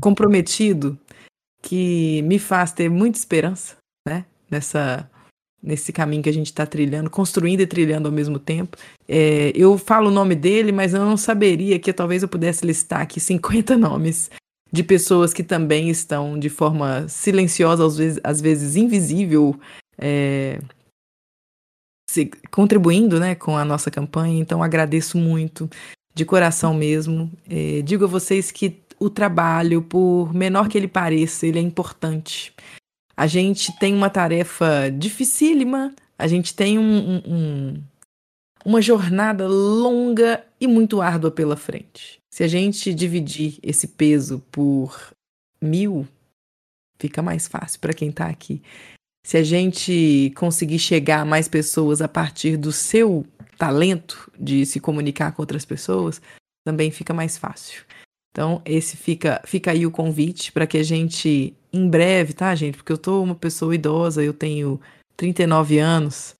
comprometido, 0.00 0.96
que 1.66 2.22
me 2.22 2.38
faz 2.38 2.70
ter 2.70 2.88
muita 2.88 3.18
esperança, 3.18 3.76
né? 4.06 4.24
Nessa 4.48 5.10
nesse 5.60 5.92
caminho 5.92 6.22
que 6.22 6.28
a 6.28 6.32
gente 6.32 6.46
está 6.46 6.64
trilhando, 6.64 7.10
construindo 7.10 7.60
e 7.60 7.66
trilhando 7.66 8.06
ao 8.06 8.14
mesmo 8.14 8.38
tempo. 8.38 8.76
É, 9.08 9.50
eu 9.52 9.76
falo 9.76 10.08
o 10.08 10.12
nome 10.12 10.36
dele, 10.36 10.70
mas 10.70 10.94
eu 10.94 11.00
não 11.00 11.16
saberia 11.16 11.76
que 11.76 11.92
talvez 11.92 12.22
eu 12.22 12.28
pudesse 12.28 12.64
listar 12.64 13.00
aqui 13.00 13.18
50 13.18 13.74
nomes 13.76 14.30
de 14.72 14.84
pessoas 14.84 15.34
que 15.34 15.42
também 15.42 15.90
estão 15.90 16.38
de 16.38 16.48
forma 16.48 17.08
silenciosa, 17.08 17.84
às 17.84 17.96
vezes, 17.96 18.20
às 18.22 18.40
vezes 18.40 18.76
invisível, 18.76 19.58
é, 19.98 20.60
se, 22.08 22.30
contribuindo 22.52 23.18
né, 23.18 23.34
com 23.34 23.56
a 23.56 23.64
nossa 23.64 23.90
campanha. 23.90 24.38
Então 24.38 24.62
agradeço 24.62 25.18
muito, 25.18 25.68
de 26.14 26.24
coração 26.24 26.72
mesmo. 26.72 27.28
É, 27.50 27.82
digo 27.82 28.04
a 28.04 28.08
vocês 28.08 28.52
que 28.52 28.85
o 28.98 29.10
trabalho, 29.10 29.82
por 29.82 30.32
menor 30.34 30.68
que 30.68 30.78
ele 30.78 30.88
pareça, 30.88 31.46
ele 31.46 31.58
é 31.58 31.62
importante. 31.62 32.54
A 33.16 33.26
gente 33.26 33.76
tem 33.78 33.94
uma 33.94 34.10
tarefa 34.10 34.90
dificílima, 34.90 35.94
a 36.18 36.26
gente 36.26 36.54
tem 36.54 36.78
um, 36.78 37.22
um, 37.26 37.82
uma 38.64 38.82
jornada 38.82 39.46
longa 39.46 40.44
e 40.60 40.66
muito 40.66 41.00
árdua 41.00 41.30
pela 41.30 41.56
frente. 41.56 42.20
Se 42.30 42.44
a 42.44 42.48
gente 42.48 42.92
dividir 42.92 43.58
esse 43.62 43.88
peso 43.88 44.42
por 44.50 45.14
mil, 45.60 46.06
fica 46.98 47.22
mais 47.22 47.46
fácil 47.46 47.80
para 47.80 47.94
quem 47.94 48.10
está 48.10 48.26
aqui. 48.26 48.62
Se 49.24 49.36
a 49.36 49.42
gente 49.42 50.32
conseguir 50.36 50.78
chegar 50.78 51.20
a 51.20 51.24
mais 51.24 51.48
pessoas 51.48 52.00
a 52.00 52.08
partir 52.08 52.56
do 52.56 52.70
seu 52.70 53.26
talento 53.58 54.30
de 54.38 54.66
se 54.66 54.78
comunicar 54.78 55.32
com 55.32 55.42
outras 55.42 55.64
pessoas, 55.64 56.20
também 56.64 56.90
fica 56.90 57.14
mais 57.14 57.38
fácil. 57.38 57.84
Então, 58.36 58.60
esse 58.66 58.98
fica, 58.98 59.40
fica 59.46 59.70
aí 59.70 59.86
o 59.86 59.90
convite 59.90 60.52
para 60.52 60.66
que 60.66 60.76
a 60.76 60.82
gente, 60.82 61.56
em 61.72 61.88
breve, 61.88 62.34
tá, 62.34 62.54
gente? 62.54 62.76
Porque 62.76 62.92
eu 62.92 62.98
tô 62.98 63.22
uma 63.22 63.34
pessoa 63.34 63.74
idosa, 63.74 64.22
eu 64.22 64.34
tenho 64.34 64.78
39 65.16 65.78
anos. 65.78 66.34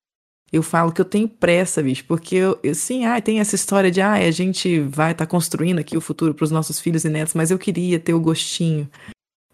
eu 0.52 0.62
falo 0.62 0.92
que 0.92 1.00
eu 1.00 1.06
tenho 1.06 1.26
pressa, 1.26 1.82
bicho, 1.82 2.04
porque 2.06 2.34
eu, 2.34 2.58
eu 2.62 2.74
sim, 2.74 3.06
ah, 3.06 3.18
tem 3.18 3.40
essa 3.40 3.54
história 3.54 3.90
de 3.90 4.02
ah, 4.02 4.12
a 4.12 4.30
gente 4.30 4.78
vai 4.80 5.12
estar 5.12 5.24
tá 5.24 5.30
construindo 5.30 5.78
aqui 5.78 5.96
o 5.96 6.00
futuro 6.02 6.34
para 6.34 6.44
os 6.44 6.50
nossos 6.50 6.78
filhos 6.78 7.06
e 7.06 7.08
netos, 7.08 7.32
mas 7.32 7.50
eu 7.50 7.58
queria 7.58 7.98
ter 7.98 8.12
o 8.12 8.20
gostinho 8.20 8.86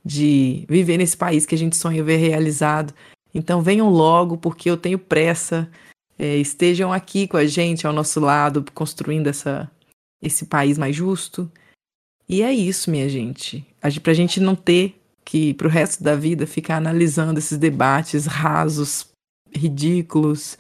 de 0.05 0.67
viver 0.69 0.99
nesse 0.99 1.17
país 1.17 1.47
que 1.47 1.55
a 1.55 1.59
gente 1.59 1.77
sonha 1.77 2.03
ver 2.03 2.17
realizado. 2.17 2.93
Então 3.33 3.63
venham 3.63 3.89
logo, 3.89 4.37
porque 4.37 4.69
eu 4.69 4.77
tenho 4.77 4.99
pressa. 4.99 5.71
É, 6.19 6.37
estejam 6.39 6.93
aqui 6.93 7.29
com 7.29 7.37
a 7.37 7.47
gente, 7.47 7.87
ao 7.87 7.93
nosso 7.93 8.19
lado, 8.19 8.65
construindo 8.75 9.29
essa, 9.29 9.71
esse 10.21 10.47
país 10.47 10.77
mais 10.77 10.97
justo. 10.97 11.49
E 12.29 12.43
é 12.43 12.53
isso, 12.53 12.91
minha 12.91 13.09
gente. 13.09 13.65
Para 14.03 14.13
a 14.13 14.15
gente 14.15 14.41
não 14.41 14.55
ter 14.55 15.01
que, 15.25 15.55
para 15.55 15.67
o 15.67 15.71
resto 15.71 16.03
da 16.03 16.15
vida, 16.15 16.47
ficar 16.47 16.77
analisando 16.77 17.39
esses 17.39 17.59
debates 17.59 18.27
rasos, 18.27 19.09
ridículos, 19.55 20.59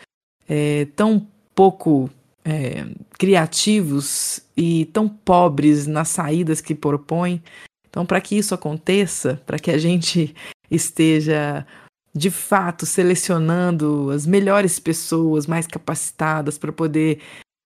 é, 0.48 0.86
tão 0.96 1.26
pouco 1.54 2.10
é, 2.44 2.86
criativos 3.18 4.40
e 4.56 4.86
tão 4.86 5.08
pobres 5.08 5.86
nas 5.86 6.08
saídas 6.08 6.60
que 6.60 6.74
propõem. 6.74 7.42
Então, 7.88 8.06
para 8.06 8.20
que 8.20 8.36
isso 8.36 8.54
aconteça, 8.54 9.40
para 9.46 9.58
que 9.58 9.70
a 9.70 9.78
gente 9.78 10.34
esteja 10.70 11.66
de 12.14 12.30
fato 12.30 12.84
selecionando 12.84 14.10
as 14.10 14.26
melhores 14.26 14.78
pessoas 14.78 15.46
mais 15.46 15.66
capacitadas 15.66 16.58
para 16.58 16.72
poder 16.72 17.20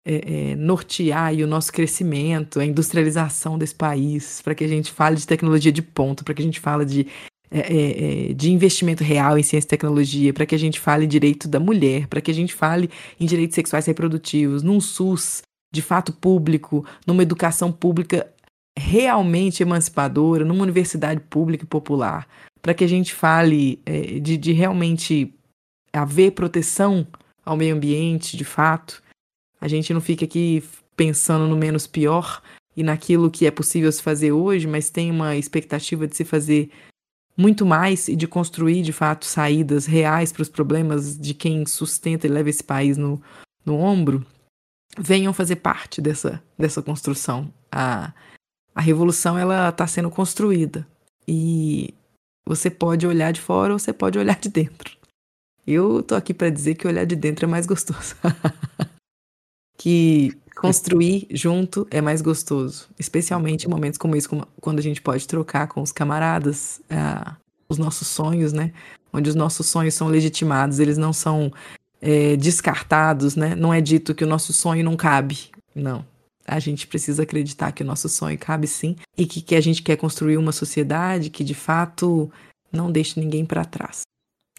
é, 0.08 0.52
é, 0.52 0.54
nortear 0.54 1.34
o 1.34 1.46
nosso 1.48 1.72
crescimento, 1.72 2.60
a 2.60 2.64
industrialização 2.64 3.58
desse 3.58 3.74
país, 3.74 4.40
para 4.40 4.54
que 4.54 4.62
a 4.62 4.68
gente 4.68 4.92
fale 4.92 5.16
de 5.16 5.26
tecnologia 5.26 5.72
de 5.72 5.82
ponta, 5.82 6.22
para 6.22 6.32
que 6.32 6.42
a 6.42 6.44
gente 6.44 6.60
fale 6.60 6.84
de, 6.84 7.08
é, 7.50 7.58
é, 7.58 8.30
é, 8.30 8.32
de 8.32 8.52
investimento 8.52 9.02
real 9.02 9.36
em 9.36 9.42
ciência 9.42 9.66
e 9.66 9.68
tecnologia, 9.68 10.32
para 10.32 10.46
que 10.46 10.54
a 10.54 10.58
gente 10.58 10.78
fale 10.78 11.08
direito 11.08 11.48
da 11.48 11.58
mulher, 11.58 12.06
para 12.06 12.20
que 12.20 12.30
a 12.30 12.34
gente 12.34 12.54
fale 12.54 12.88
em 13.18 13.26
direitos 13.26 13.56
sexuais 13.56 13.84
e 13.86 13.90
reprodutivos, 13.90 14.62
num 14.62 14.80
SUS 14.80 15.42
de 15.74 15.82
fato 15.82 16.12
público, 16.12 16.86
numa 17.04 17.24
educação 17.24 17.72
pública 17.72 18.32
realmente 18.78 19.62
emancipadora, 19.62 20.44
numa 20.44 20.62
universidade 20.62 21.20
pública 21.20 21.64
e 21.64 21.66
popular, 21.66 22.28
para 22.62 22.74
que 22.74 22.84
a 22.84 22.88
gente 22.88 23.12
fale 23.12 23.80
é, 23.84 24.20
de, 24.20 24.36
de 24.36 24.52
realmente 24.52 25.34
haver 25.92 26.30
proteção 26.30 27.04
ao 27.44 27.56
meio 27.56 27.74
ambiente, 27.74 28.36
de 28.36 28.44
fato. 28.44 29.02
A 29.60 29.68
gente 29.68 29.92
não 29.92 30.00
fica 30.00 30.24
aqui 30.24 30.62
pensando 30.96 31.46
no 31.46 31.56
menos 31.56 31.86
pior 31.86 32.42
e 32.76 32.82
naquilo 32.82 33.30
que 33.30 33.46
é 33.46 33.50
possível 33.50 33.90
se 33.90 34.02
fazer 34.02 34.32
hoje, 34.32 34.66
mas 34.66 34.90
tem 34.90 35.10
uma 35.10 35.36
expectativa 35.36 36.06
de 36.06 36.16
se 36.16 36.24
fazer 36.24 36.70
muito 37.36 37.66
mais 37.66 38.08
e 38.08 38.16
de 38.16 38.26
construir, 38.26 38.82
de 38.82 38.92
fato, 38.92 39.26
saídas 39.26 39.86
reais 39.86 40.32
para 40.32 40.42
os 40.42 40.48
problemas 40.48 41.18
de 41.18 41.34
quem 41.34 41.66
sustenta 41.66 42.26
e 42.26 42.30
leva 42.30 42.48
esse 42.48 42.64
país 42.64 42.96
no, 42.96 43.20
no 43.64 43.76
ombro, 43.76 44.24
venham 44.98 45.32
fazer 45.32 45.56
parte 45.56 46.00
dessa, 46.00 46.42
dessa 46.58 46.82
construção. 46.82 47.52
A, 47.70 48.12
a 48.74 48.80
revolução 48.80 49.38
ela 49.38 49.68
está 49.68 49.86
sendo 49.86 50.10
construída 50.10 50.86
e 51.28 51.94
você 52.46 52.70
pode 52.70 53.06
olhar 53.06 53.32
de 53.32 53.40
fora 53.40 53.72
ou 53.72 53.78
você 53.78 53.92
pode 53.92 54.18
olhar 54.18 54.38
de 54.38 54.48
dentro. 54.48 54.96
Eu 55.66 56.02
tô 56.02 56.14
aqui 56.14 56.32
para 56.32 56.48
dizer 56.48 56.76
que 56.76 56.86
olhar 56.86 57.04
de 57.04 57.16
dentro 57.16 57.44
é 57.44 57.48
mais 57.48 57.66
gostoso. 57.66 58.14
que 59.86 60.32
construir 60.56 61.28
junto 61.30 61.86
é 61.92 62.00
mais 62.00 62.20
gostoso, 62.20 62.88
especialmente 62.98 63.68
em 63.68 63.70
momentos 63.70 63.96
como 63.96 64.16
esse, 64.16 64.28
quando 64.60 64.80
a 64.80 64.82
gente 64.82 65.00
pode 65.00 65.28
trocar 65.28 65.68
com 65.68 65.80
os 65.80 65.92
camaradas 65.92 66.80
uh, 66.90 67.36
os 67.68 67.78
nossos 67.78 68.08
sonhos, 68.08 68.52
né? 68.52 68.72
Onde 69.12 69.30
os 69.30 69.36
nossos 69.36 69.68
sonhos 69.68 69.94
são 69.94 70.08
legitimados, 70.08 70.80
eles 70.80 70.98
não 70.98 71.12
são 71.12 71.52
é, 72.00 72.34
descartados, 72.36 73.36
né? 73.36 73.54
Não 73.54 73.72
é 73.72 73.80
dito 73.80 74.12
que 74.12 74.24
o 74.24 74.26
nosso 74.26 74.52
sonho 74.52 74.84
não 74.84 74.96
cabe. 74.96 75.50
Não 75.72 76.04
a 76.48 76.60
gente 76.60 76.86
precisa 76.86 77.24
acreditar 77.24 77.72
que 77.72 77.82
o 77.82 77.86
nosso 77.86 78.08
sonho 78.08 78.38
cabe 78.38 78.68
sim 78.68 78.94
e 79.18 79.26
que, 79.26 79.40
que 79.40 79.56
a 79.56 79.60
gente 79.60 79.82
quer 79.82 79.96
construir 79.96 80.36
uma 80.36 80.52
sociedade 80.52 81.28
que 81.28 81.42
de 81.42 81.54
fato 81.54 82.30
não 82.72 82.90
deixe 82.90 83.18
ninguém 83.18 83.44
para 83.44 83.64
trás. 83.64 84.02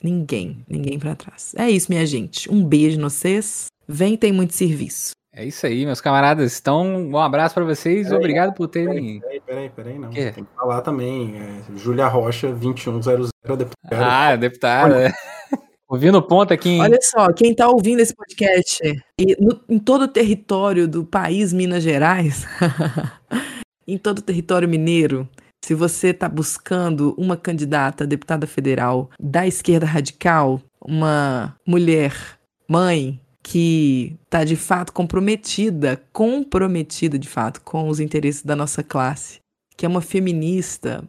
Ninguém, 0.04 0.66
ninguém 0.68 1.00
para 1.00 1.16
trás. 1.16 1.54
É 1.58 1.70
isso, 1.70 1.88
minha 1.90 2.06
gente. 2.06 2.52
Um 2.52 2.64
beijo 2.64 3.00
no 3.00 3.10
vocês. 3.10 3.68
Vem, 3.88 4.18
tem 4.18 4.32
muito 4.32 4.54
serviço. 4.54 5.12
É 5.34 5.46
isso 5.46 5.66
aí, 5.68 5.86
meus 5.86 6.02
camaradas. 6.02 6.60
Então, 6.60 7.10
um 7.10 7.18
abraço 7.18 7.54
para 7.54 7.64
vocês. 7.64 8.08
Peraí, 8.08 8.18
Obrigado 8.18 8.54
por 8.56 8.68
terem. 8.68 9.20
Peraí, 9.20 9.40
peraí, 9.40 9.70
peraí, 9.70 10.00
não. 10.00 10.10
Tem 10.10 10.34
que 10.34 10.46
falar 10.56 10.82
também. 10.82 11.36
É, 11.38 11.78
Júlia 11.78 12.08
Rocha, 12.08 12.52
2100, 12.52 13.30
deputada. 13.56 13.72
Ah, 13.92 14.36
deputada. 14.36 15.14
Ouvindo 15.88 16.22
ponto 16.22 16.54
aqui. 16.54 16.70
Hein? 16.70 16.82
Olha 16.82 17.00
só, 17.02 17.32
quem 17.32 17.52
está 17.52 17.70
ouvindo 17.70 18.02
esse 18.02 18.14
podcast 18.14 18.82
e 19.18 19.38
no, 19.40 19.62
em 19.70 19.80
todo 19.80 20.02
o 20.02 20.08
território 20.08 20.86
do 20.86 21.06
país 21.06 21.54
Minas 21.54 21.82
Gerais, 21.82 22.46
em 23.88 23.98
todo 23.98 24.20
o 24.20 24.22
território 24.22 24.68
mineiro, 24.68 25.30
se 25.64 25.74
você 25.74 26.10
está 26.10 26.28
buscando 26.28 27.16
uma 27.18 27.38
candidata 27.38 28.04
a 28.04 28.08
deputada 28.08 28.46
federal 28.46 29.10
da 29.18 29.48
esquerda 29.48 29.86
radical, 29.86 30.62
uma 30.82 31.56
mulher, 31.66 32.14
mãe, 32.68 33.18
que 33.50 34.18
está 34.26 34.44
de 34.44 34.58
fato 34.58 34.92
comprometida, 34.92 36.04
comprometida 36.12 37.18
de 37.18 37.30
fato 37.30 37.62
com 37.62 37.88
os 37.88 38.02
interesses 38.02 38.44
da 38.44 38.58
nossa 38.58 38.84
classe, 38.84 39.40
que 39.78 39.86
é 39.86 39.90
uma 39.90 40.02
feminista 40.02 41.02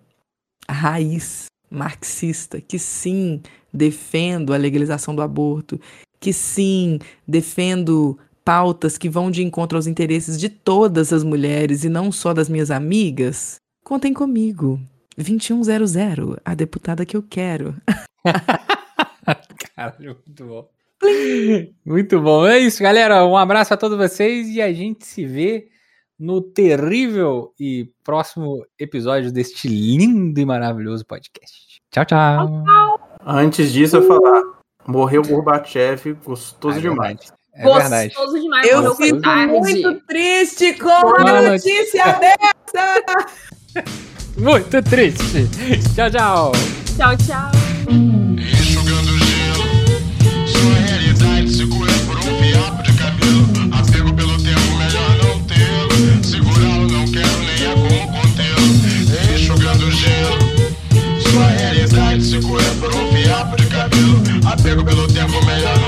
raiz, 0.71 1.47
marxista, 1.69 2.61
que 2.61 2.79
sim 2.79 3.43
defendo 3.75 4.55
a 4.55 4.57
legalização 4.57 5.17
do 5.17 5.21
aborto, 5.21 5.81
que 6.21 6.33
sim 6.33 7.01
defendo 7.27 8.17
pautas 8.45 8.97
que 8.97 9.09
vão 9.09 9.33
de 9.33 9.43
encontro 9.43 9.77
aos 9.77 9.89
interesses 9.89 10.39
de 10.39 10.49
todas 10.49 11.13
as 11.13 11.25
mulheres 11.25 11.83
e 11.83 11.89
não 11.89 12.13
só 12.13 12.33
das 12.33 12.49
minhas 12.49 12.71
amigas, 12.71 13.57
contem 13.83 14.15
comigo. 14.15 14.81
2100, 15.17 16.37
a 16.45 16.55
deputada 16.55 17.05
que 17.05 17.17
eu 17.17 17.23
quero. 17.29 17.75
Caralho, 19.75 20.17
muito 20.25 20.47
bom. 20.47 20.78
Muito 21.85 22.21
bom. 22.21 22.47
É 22.47 22.59
isso, 22.59 22.83
galera. 22.83 23.25
Um 23.25 23.37
abraço 23.37 23.73
a 23.75 23.77
todos 23.77 23.97
vocês 23.97 24.49
e 24.49 24.61
a 24.61 24.73
gente 24.73 25.07
se 25.07 25.25
vê 25.25 25.69
no 26.19 26.41
terrível 26.41 27.53
e 27.59 27.91
próximo 28.03 28.65
episódio 28.79 29.31
deste 29.31 29.69
lindo 29.69 30.41
e 30.41 30.45
maravilhoso 30.45 31.07
podcast. 31.07 31.81
Tchau, 31.91 32.05
tchau. 32.05 32.65
Antes 33.25 33.73
disso, 33.73 33.97
eu 33.97 34.03
falar: 34.03 34.43
morreu 34.87 35.23
Gorbachev, 35.23 36.15
gostoso 36.25 36.79
é 36.79 36.81
demais. 36.81 37.33
É 37.55 37.65
verdade. 37.65 38.15
Gostoso 38.15 38.41
demais. 38.41 38.69
Eu 38.69 38.95
fico 38.95 39.21
muito 39.49 39.95
triste 40.07 40.75
com 40.75 40.89
a 40.91 41.43
notícia 41.43 42.05
dessa. 42.19 43.27
muito 44.37 44.83
triste. 44.83 45.49
Tchau, 45.95 46.11
tchau. 46.11 46.53
Tchau, 46.97 47.17
tchau. 47.17 48.18
pego 64.63 64.85
pelo 64.85 65.07
tempo 65.07 65.45
melhor 65.45 65.88